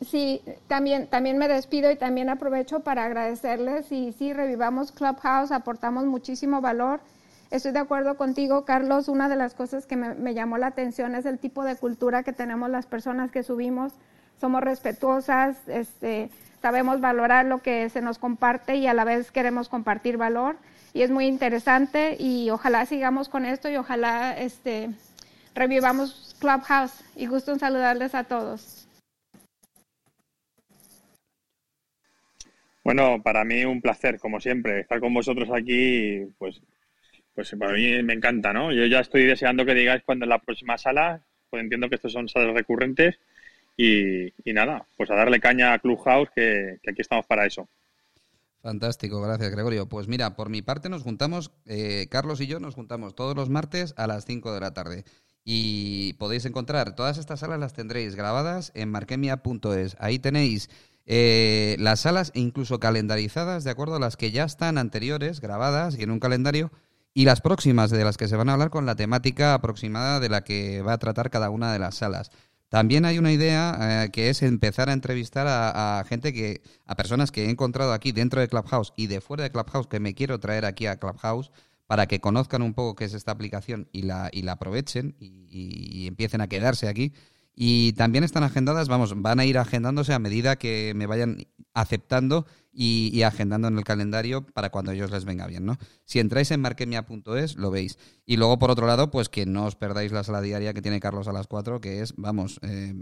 Sí, 0.05 0.41
también, 0.67 1.07
también 1.07 1.37
me 1.37 1.47
despido 1.47 1.89
y 1.91 1.95
también 1.95 2.29
aprovecho 2.29 2.81
para 2.81 3.05
agradecerles 3.05 3.91
y 3.91 4.13
sí, 4.13 4.33
revivamos 4.33 4.91
Clubhouse, 4.91 5.51
aportamos 5.51 6.05
muchísimo 6.05 6.59
valor. 6.59 6.99
Estoy 7.49 7.71
de 7.71 7.79
acuerdo 7.79 8.15
contigo, 8.15 8.65
Carlos. 8.65 9.09
Una 9.09 9.29
de 9.29 9.35
las 9.35 9.53
cosas 9.53 9.85
que 9.85 9.97
me, 9.97 10.15
me 10.15 10.33
llamó 10.33 10.57
la 10.57 10.67
atención 10.67 11.15
es 11.15 11.25
el 11.25 11.37
tipo 11.37 11.63
de 11.63 11.75
cultura 11.75 12.23
que 12.23 12.33
tenemos 12.33 12.69
las 12.69 12.87
personas 12.87 13.29
que 13.29 13.43
subimos. 13.43 13.93
Somos 14.41 14.63
respetuosas, 14.63 15.55
este, 15.67 16.31
sabemos 16.63 16.99
valorar 16.99 17.45
lo 17.45 17.61
que 17.61 17.87
se 17.89 18.01
nos 18.01 18.17
comparte 18.17 18.75
y 18.75 18.87
a 18.87 18.95
la 18.95 19.03
vez 19.03 19.29
queremos 19.29 19.69
compartir 19.69 20.17
valor. 20.17 20.55
Y 20.95 21.03
es 21.03 21.11
muy 21.11 21.27
interesante 21.27 22.17
y 22.19 22.49
ojalá 22.49 22.87
sigamos 22.87 23.29
con 23.29 23.45
esto 23.45 23.69
y 23.69 23.75
ojalá 23.75 24.35
este, 24.35 24.89
revivamos 25.53 26.35
Clubhouse. 26.39 27.03
Y 27.15 27.27
gusto 27.27 27.51
en 27.51 27.59
saludarles 27.59 28.15
a 28.15 28.23
todos. 28.23 28.87
Bueno, 32.83 33.21
para 33.21 33.45
mí 33.45 33.63
un 33.63 33.79
placer, 33.79 34.17
como 34.17 34.39
siempre, 34.39 34.79
estar 34.79 34.99
con 34.99 35.13
vosotros 35.13 35.49
aquí, 35.53 36.25
pues, 36.39 36.63
pues 37.35 37.55
para 37.59 37.73
mí 37.73 38.01
me 38.01 38.13
encanta, 38.13 38.53
¿no? 38.53 38.71
Yo 38.71 38.87
ya 38.87 39.01
estoy 39.01 39.27
deseando 39.27 39.67
que 39.67 39.75
digáis 39.75 40.01
cuando 40.03 40.25
es 40.25 40.29
la 40.29 40.39
próxima 40.39 40.79
sala, 40.79 41.21
pues 41.51 41.61
entiendo 41.61 41.89
que 41.89 41.95
estos 41.95 42.11
son 42.11 42.27
salas 42.27 42.55
recurrentes 42.55 43.19
y, 43.77 44.31
nada, 44.45 44.85
pues 44.97 45.09
a 45.09 45.15
darle 45.15 45.39
caña 45.39 45.73
a 45.73 45.79
Clubhouse, 45.79 46.29
que, 46.35 46.79
que 46.83 46.91
aquí 46.91 47.01
estamos 47.01 47.25
para 47.25 47.45
eso. 47.45 47.67
Fantástico, 48.61 49.19
gracias 49.21 49.49
Gregorio. 49.49 49.89
Pues 49.89 50.07
mira, 50.07 50.35
por 50.35 50.49
mi 50.49 50.61
parte 50.61 50.87
nos 50.87 51.01
juntamos, 51.01 51.51
eh, 51.65 52.07
Carlos 52.11 52.39
y 52.41 52.47
yo 52.47 52.59
nos 52.59 52.75
juntamos 52.75 53.15
todos 53.15 53.35
los 53.35 53.49
martes 53.49 53.95
a 53.97 54.05
las 54.05 54.25
5 54.25 54.53
de 54.53 54.59
la 54.59 54.73
tarde. 54.73 55.03
Y 55.43 56.13
podéis 56.13 56.45
encontrar 56.45 56.95
todas 56.95 57.17
estas 57.17 57.39
salas, 57.39 57.59
las 57.59 57.73
tendréis 57.73 58.15
grabadas 58.15 58.71
en 58.75 58.89
marquemia.es. 58.89 59.97
Ahí 59.99 60.19
tenéis 60.19 60.69
eh, 61.07 61.75
las 61.79 62.01
salas 62.01 62.31
incluso 62.35 62.79
calendarizadas 62.79 63.63
de 63.63 63.71
acuerdo 63.71 63.95
a 63.95 63.99
las 63.99 64.15
que 64.15 64.29
ya 64.29 64.43
están 64.43 64.77
anteriores, 64.77 65.41
grabadas 65.41 65.97
y 65.97 66.03
en 66.03 66.11
un 66.11 66.19
calendario, 66.19 66.71
y 67.15 67.25
las 67.25 67.41
próximas 67.41 67.89
de 67.89 68.03
las 68.03 68.17
que 68.17 68.27
se 68.27 68.35
van 68.35 68.49
a 68.49 68.53
hablar 68.53 68.69
con 68.69 68.85
la 68.85 68.95
temática 68.95 69.55
aproximada 69.55 70.19
de 70.19 70.29
la 70.29 70.43
que 70.43 70.83
va 70.83 70.93
a 70.93 70.99
tratar 70.99 71.31
cada 71.31 71.49
una 71.49 71.73
de 71.73 71.79
las 71.79 71.95
salas. 71.95 72.29
También 72.71 73.03
hay 73.03 73.19
una 73.19 73.33
idea 73.33 74.05
eh, 74.05 74.11
que 74.11 74.29
es 74.29 74.41
empezar 74.41 74.87
a 74.87 74.93
entrevistar 74.93 75.45
a, 75.45 76.05
gente 76.07 76.31
que, 76.31 76.61
a 76.85 76.95
personas 76.95 77.29
que 77.29 77.43
he 77.43 77.49
encontrado 77.49 77.91
aquí 77.91 78.13
dentro 78.13 78.39
de 78.39 78.47
Clubhouse 78.47 78.93
y 78.95 79.07
de 79.07 79.19
fuera 79.19 79.43
de 79.43 79.51
Clubhouse 79.51 79.87
que 79.87 79.99
me 79.99 80.13
quiero 80.13 80.39
traer 80.39 80.63
aquí 80.63 80.85
a 80.85 80.95
Clubhouse 80.95 81.51
para 81.85 82.07
que 82.07 82.21
conozcan 82.21 82.61
un 82.61 82.73
poco 82.73 82.95
qué 82.95 83.03
es 83.03 83.13
esta 83.13 83.33
aplicación 83.33 83.89
y 83.91 84.03
la, 84.03 84.29
y 84.31 84.43
la 84.43 84.53
aprovechen 84.53 85.17
y 85.19 86.07
empiecen 86.07 86.39
a 86.39 86.47
quedarse 86.47 86.87
aquí. 86.87 87.11
Y 87.53 87.91
también 87.91 88.23
están 88.23 88.43
agendadas, 88.43 88.87
vamos, 88.87 89.21
van 89.21 89.41
a 89.41 89.45
ir 89.45 89.57
agendándose 89.57 90.13
a 90.13 90.19
medida 90.19 90.55
que 90.55 90.93
me 90.95 91.07
vayan 91.07 91.47
aceptando 91.73 92.45
y, 92.73 93.21
agendando 93.23 93.67
en 93.67 93.77
el 93.77 93.83
calendario 93.83 94.45
para 94.45 94.69
cuando 94.69 94.91
ellos 94.91 95.11
les 95.11 95.25
venga 95.25 95.47
bien, 95.47 95.65
¿no? 95.65 95.77
Si 96.05 96.19
entráis 96.19 96.51
en 96.51 96.61
marquemia.es, 96.61 97.55
lo 97.57 97.71
veis. 97.71 97.97
Y 98.25 98.37
luego, 98.37 98.59
por 98.59 98.71
otro 98.71 98.87
lado, 98.87 99.11
pues 99.11 99.29
que 99.29 99.45
no 99.45 99.65
os 99.65 99.75
perdáis 99.75 100.11
la 100.11 100.23
sala 100.23 100.41
diaria 100.41 100.73
que 100.73 100.81
tiene 100.81 100.99
Carlos 100.99 101.27
a 101.27 101.33
las 101.33 101.47
4, 101.47 101.81
que 101.81 102.01
es, 102.01 102.13
vamos, 102.15 102.59
eh, 102.63 102.93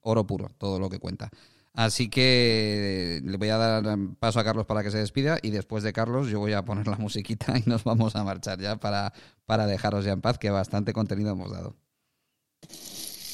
oro 0.00 0.26
puro, 0.26 0.48
todo 0.58 0.78
lo 0.78 0.88
que 0.88 0.98
cuenta. 0.98 1.30
Así 1.74 2.08
que 2.08 3.20
le 3.24 3.36
voy 3.36 3.50
a 3.50 3.56
dar 3.56 3.98
paso 4.18 4.40
a 4.40 4.44
Carlos 4.44 4.66
para 4.66 4.82
que 4.82 4.90
se 4.90 4.98
despida 4.98 5.38
y 5.42 5.50
después 5.50 5.84
de 5.84 5.92
Carlos 5.92 6.28
yo 6.28 6.40
voy 6.40 6.52
a 6.54 6.64
poner 6.64 6.88
la 6.88 6.96
musiquita 6.98 7.56
y 7.58 7.62
nos 7.66 7.84
vamos 7.84 8.16
a 8.16 8.24
marchar 8.24 8.58
ya 8.58 8.76
para, 8.76 9.12
para 9.46 9.66
dejaros 9.66 10.04
ya 10.04 10.12
en 10.12 10.20
paz, 10.20 10.38
que 10.38 10.50
bastante 10.50 10.92
contenido 10.92 11.30
hemos 11.32 11.52
dado. 11.52 11.76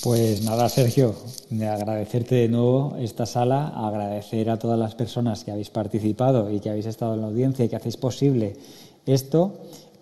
Pues 0.05 0.43
nada, 0.43 0.69
Sergio, 0.69 1.15
de 1.49 1.67
agradecerte 1.67 2.35
de 2.35 2.49
nuevo 2.51 2.95
esta 2.99 3.25
sala, 3.25 3.69
agradecer 3.69 4.51
a 4.51 4.59
todas 4.59 4.79
las 4.79 4.95
personas 4.95 5.45
que 5.45 5.51
habéis 5.51 5.71
participado 5.71 6.51
y 6.51 6.61
que 6.61 6.69
habéis 6.69 6.85
estado 6.85 7.15
en 7.15 7.23
la 7.23 7.29
audiencia 7.29 7.65
y 7.65 7.71
que 7.71 7.77
hacéis 7.77 7.97
posible 7.97 8.55
esto 9.07 9.55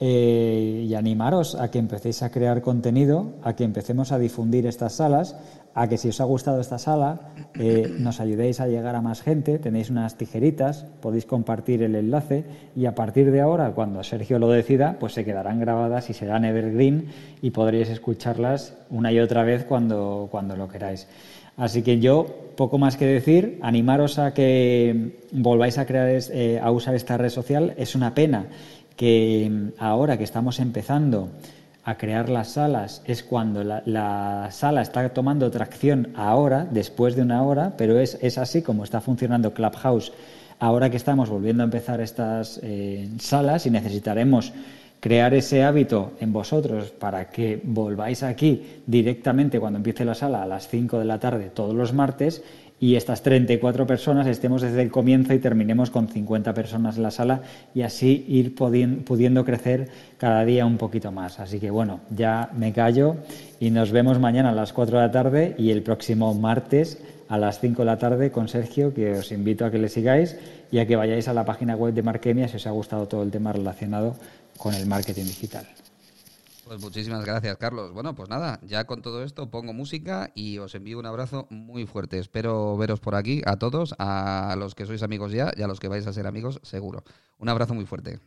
eh, 0.04 0.84
y 0.88 0.94
animaros 0.96 1.54
a 1.54 1.70
que 1.70 1.78
empecéis 1.78 2.24
a 2.24 2.32
crear 2.32 2.60
contenido, 2.60 3.34
a 3.44 3.54
que 3.54 3.62
empecemos 3.62 4.10
a 4.10 4.18
difundir 4.18 4.66
estas 4.66 4.94
salas, 4.94 5.36
a 5.74 5.86
que 5.86 5.96
si 5.96 6.08
os 6.08 6.20
ha 6.20 6.24
gustado 6.24 6.60
esta 6.60 6.76
sala 6.78 7.20
eh, 7.54 7.88
nos 8.00 8.18
ayudéis 8.18 8.58
a 8.58 8.66
llegar 8.66 8.96
a 8.96 9.00
más 9.00 9.22
gente, 9.22 9.60
tenéis 9.60 9.90
unas 9.90 10.16
tijeritas, 10.16 10.86
podéis 11.00 11.24
compartir 11.24 11.84
el 11.84 11.94
enlace 11.94 12.44
y 12.74 12.86
a 12.86 12.96
partir 12.96 13.30
de 13.30 13.42
ahora, 13.42 13.70
cuando 13.76 14.02
Sergio 14.02 14.40
lo 14.40 14.48
decida, 14.48 14.96
pues 14.98 15.12
se 15.12 15.24
quedarán 15.24 15.60
grabadas 15.60 16.10
y 16.10 16.14
serán 16.14 16.44
evergreen 16.44 17.06
y 17.40 17.50
podréis 17.50 17.88
escucharlas 17.88 18.74
una 18.90 19.12
y 19.12 19.20
otra 19.20 19.44
vez 19.44 19.64
cuando, 19.64 20.26
cuando 20.32 20.56
lo 20.56 20.66
queráis. 20.66 21.06
Así 21.56 21.82
que 21.82 22.00
yo, 22.00 22.26
poco 22.56 22.78
más 22.78 22.96
que 22.96 23.06
decir, 23.06 23.58
animaros 23.62 24.18
a 24.18 24.32
que 24.32 25.18
volváis 25.32 25.76
a, 25.78 25.84
crear, 25.84 26.08
eh, 26.08 26.58
a 26.60 26.70
usar 26.70 26.94
esta 26.94 27.18
red 27.18 27.28
social. 27.28 27.74
Es 27.76 27.94
una 27.94 28.14
pena 28.14 28.46
que 28.96 29.70
ahora 29.78 30.18
que 30.18 30.24
estamos 30.24 30.60
empezando 30.60 31.30
a 31.84 31.96
crear 31.96 32.28
las 32.28 32.52
salas 32.52 33.02
es 33.04 33.22
cuando 33.22 33.64
la, 33.64 34.48
sala 34.52 34.82
está 34.82 35.08
tomando 35.08 35.50
tracción 35.50 36.08
ahora, 36.14 36.66
después 36.70 37.16
de 37.16 37.22
una 37.22 37.42
hora, 37.42 37.74
pero 37.76 37.98
es, 37.98 38.18
es, 38.22 38.38
así 38.38 38.62
como 38.62 38.84
está 38.84 39.00
funcionando 39.00 39.52
Clubhouse. 39.52 40.12
Ahora 40.60 40.90
que 40.90 40.96
estamos 40.96 41.28
volviendo 41.28 41.64
a 41.64 41.64
empezar 41.64 42.00
estas 42.00 42.60
eh, 42.62 43.08
salas 43.18 43.66
y 43.66 43.70
necesitaremos 43.70 44.52
crear 45.02 45.34
ese 45.34 45.64
hábito 45.64 46.12
en 46.20 46.32
vosotros 46.32 46.92
para 46.92 47.28
que 47.28 47.60
volváis 47.64 48.22
aquí 48.22 48.62
directamente 48.86 49.58
cuando 49.58 49.78
empiece 49.78 50.04
la 50.04 50.14
sala 50.14 50.44
a 50.44 50.46
las 50.46 50.68
5 50.68 51.00
de 51.00 51.04
la 51.04 51.18
tarde 51.18 51.50
todos 51.52 51.74
los 51.74 51.92
martes 51.92 52.44
y 52.82 52.96
estas 52.96 53.22
34 53.22 53.86
personas 53.86 54.26
estemos 54.26 54.60
desde 54.60 54.82
el 54.82 54.90
comienzo 54.90 55.32
y 55.32 55.38
terminemos 55.38 55.90
con 55.90 56.08
50 56.08 56.52
personas 56.52 56.96
en 56.96 57.04
la 57.04 57.12
sala 57.12 57.42
y 57.76 57.82
así 57.82 58.24
ir 58.26 58.56
pudiendo 58.56 59.44
crecer 59.44 59.88
cada 60.18 60.44
día 60.44 60.66
un 60.66 60.78
poquito 60.78 61.12
más. 61.12 61.38
Así 61.38 61.60
que 61.60 61.70
bueno, 61.70 62.00
ya 62.10 62.50
me 62.56 62.72
callo 62.72 63.18
y 63.60 63.70
nos 63.70 63.92
vemos 63.92 64.18
mañana 64.18 64.50
a 64.50 64.52
las 64.52 64.72
4 64.72 64.98
de 64.98 65.06
la 65.06 65.12
tarde 65.12 65.54
y 65.58 65.70
el 65.70 65.84
próximo 65.84 66.34
martes 66.34 67.00
a 67.28 67.38
las 67.38 67.60
5 67.60 67.82
de 67.82 67.86
la 67.86 67.98
tarde 67.98 68.32
con 68.32 68.48
Sergio, 68.48 68.92
que 68.92 69.12
os 69.12 69.30
invito 69.30 69.64
a 69.64 69.70
que 69.70 69.78
le 69.78 69.88
sigáis 69.88 70.36
y 70.72 70.80
a 70.80 70.86
que 70.86 70.96
vayáis 70.96 71.28
a 71.28 71.34
la 71.34 71.44
página 71.44 71.76
web 71.76 71.94
de 71.94 72.02
Markemia 72.02 72.48
si 72.48 72.56
os 72.56 72.66
ha 72.66 72.72
gustado 72.72 73.06
todo 73.06 73.22
el 73.22 73.30
tema 73.30 73.52
relacionado 73.52 74.16
con 74.58 74.74
el 74.74 74.86
marketing 74.86 75.26
digital. 75.26 75.66
Pues 76.64 76.80
muchísimas 76.80 77.24
gracias, 77.24 77.56
Carlos. 77.56 77.92
Bueno, 77.92 78.14
pues 78.14 78.28
nada, 78.28 78.60
ya 78.62 78.84
con 78.84 79.02
todo 79.02 79.24
esto 79.24 79.50
pongo 79.50 79.72
música 79.72 80.30
y 80.34 80.58
os 80.58 80.74
envío 80.74 80.98
un 80.98 81.06
abrazo 81.06 81.46
muy 81.50 81.86
fuerte. 81.86 82.18
Espero 82.18 82.76
veros 82.76 83.00
por 83.00 83.16
aquí 83.16 83.42
a 83.44 83.56
todos, 83.56 83.94
a 83.98 84.54
los 84.56 84.74
que 84.74 84.86
sois 84.86 85.02
amigos 85.02 85.32
ya 85.32 85.52
y 85.56 85.62
a 85.62 85.66
los 85.66 85.80
que 85.80 85.88
vais 85.88 86.06
a 86.06 86.12
ser 86.12 86.26
amigos 86.26 86.60
seguro. 86.62 87.02
Un 87.38 87.48
abrazo 87.48 87.74
muy 87.74 87.84
fuerte. 87.84 88.20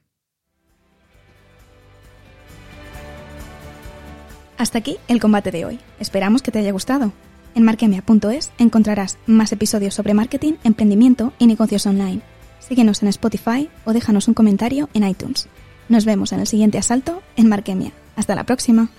Hasta 4.57 4.77
aquí 4.77 4.97
el 5.07 5.19
combate 5.19 5.51
de 5.51 5.65
hoy. 5.65 5.79
Esperamos 5.99 6.41
que 6.41 6.51
te 6.51 6.59
haya 6.59 6.71
gustado. 6.71 7.13
En 7.55 7.63
markemia.es 7.63 8.51
encontrarás 8.57 9.17
más 9.25 9.53
episodios 9.53 9.93
sobre 9.93 10.13
marketing, 10.13 10.53
emprendimiento 10.63 11.31
y 11.39 11.47
negocios 11.47 11.85
online. 11.85 12.21
Síguenos 12.59 13.01
en 13.01 13.09
Spotify 13.09 13.69
o 13.85 13.93
déjanos 13.93 14.27
un 14.27 14.33
comentario 14.33 14.89
en 14.93 15.07
iTunes. 15.07 15.47
Nos 15.87 16.03
vemos 16.03 16.33
en 16.33 16.41
el 16.41 16.47
siguiente 16.47 16.77
asalto 16.77 17.21
en 17.37 17.47
Markemia. 17.47 17.93
Hasta 18.15 18.35
la 18.35 18.43
próxima. 18.43 18.89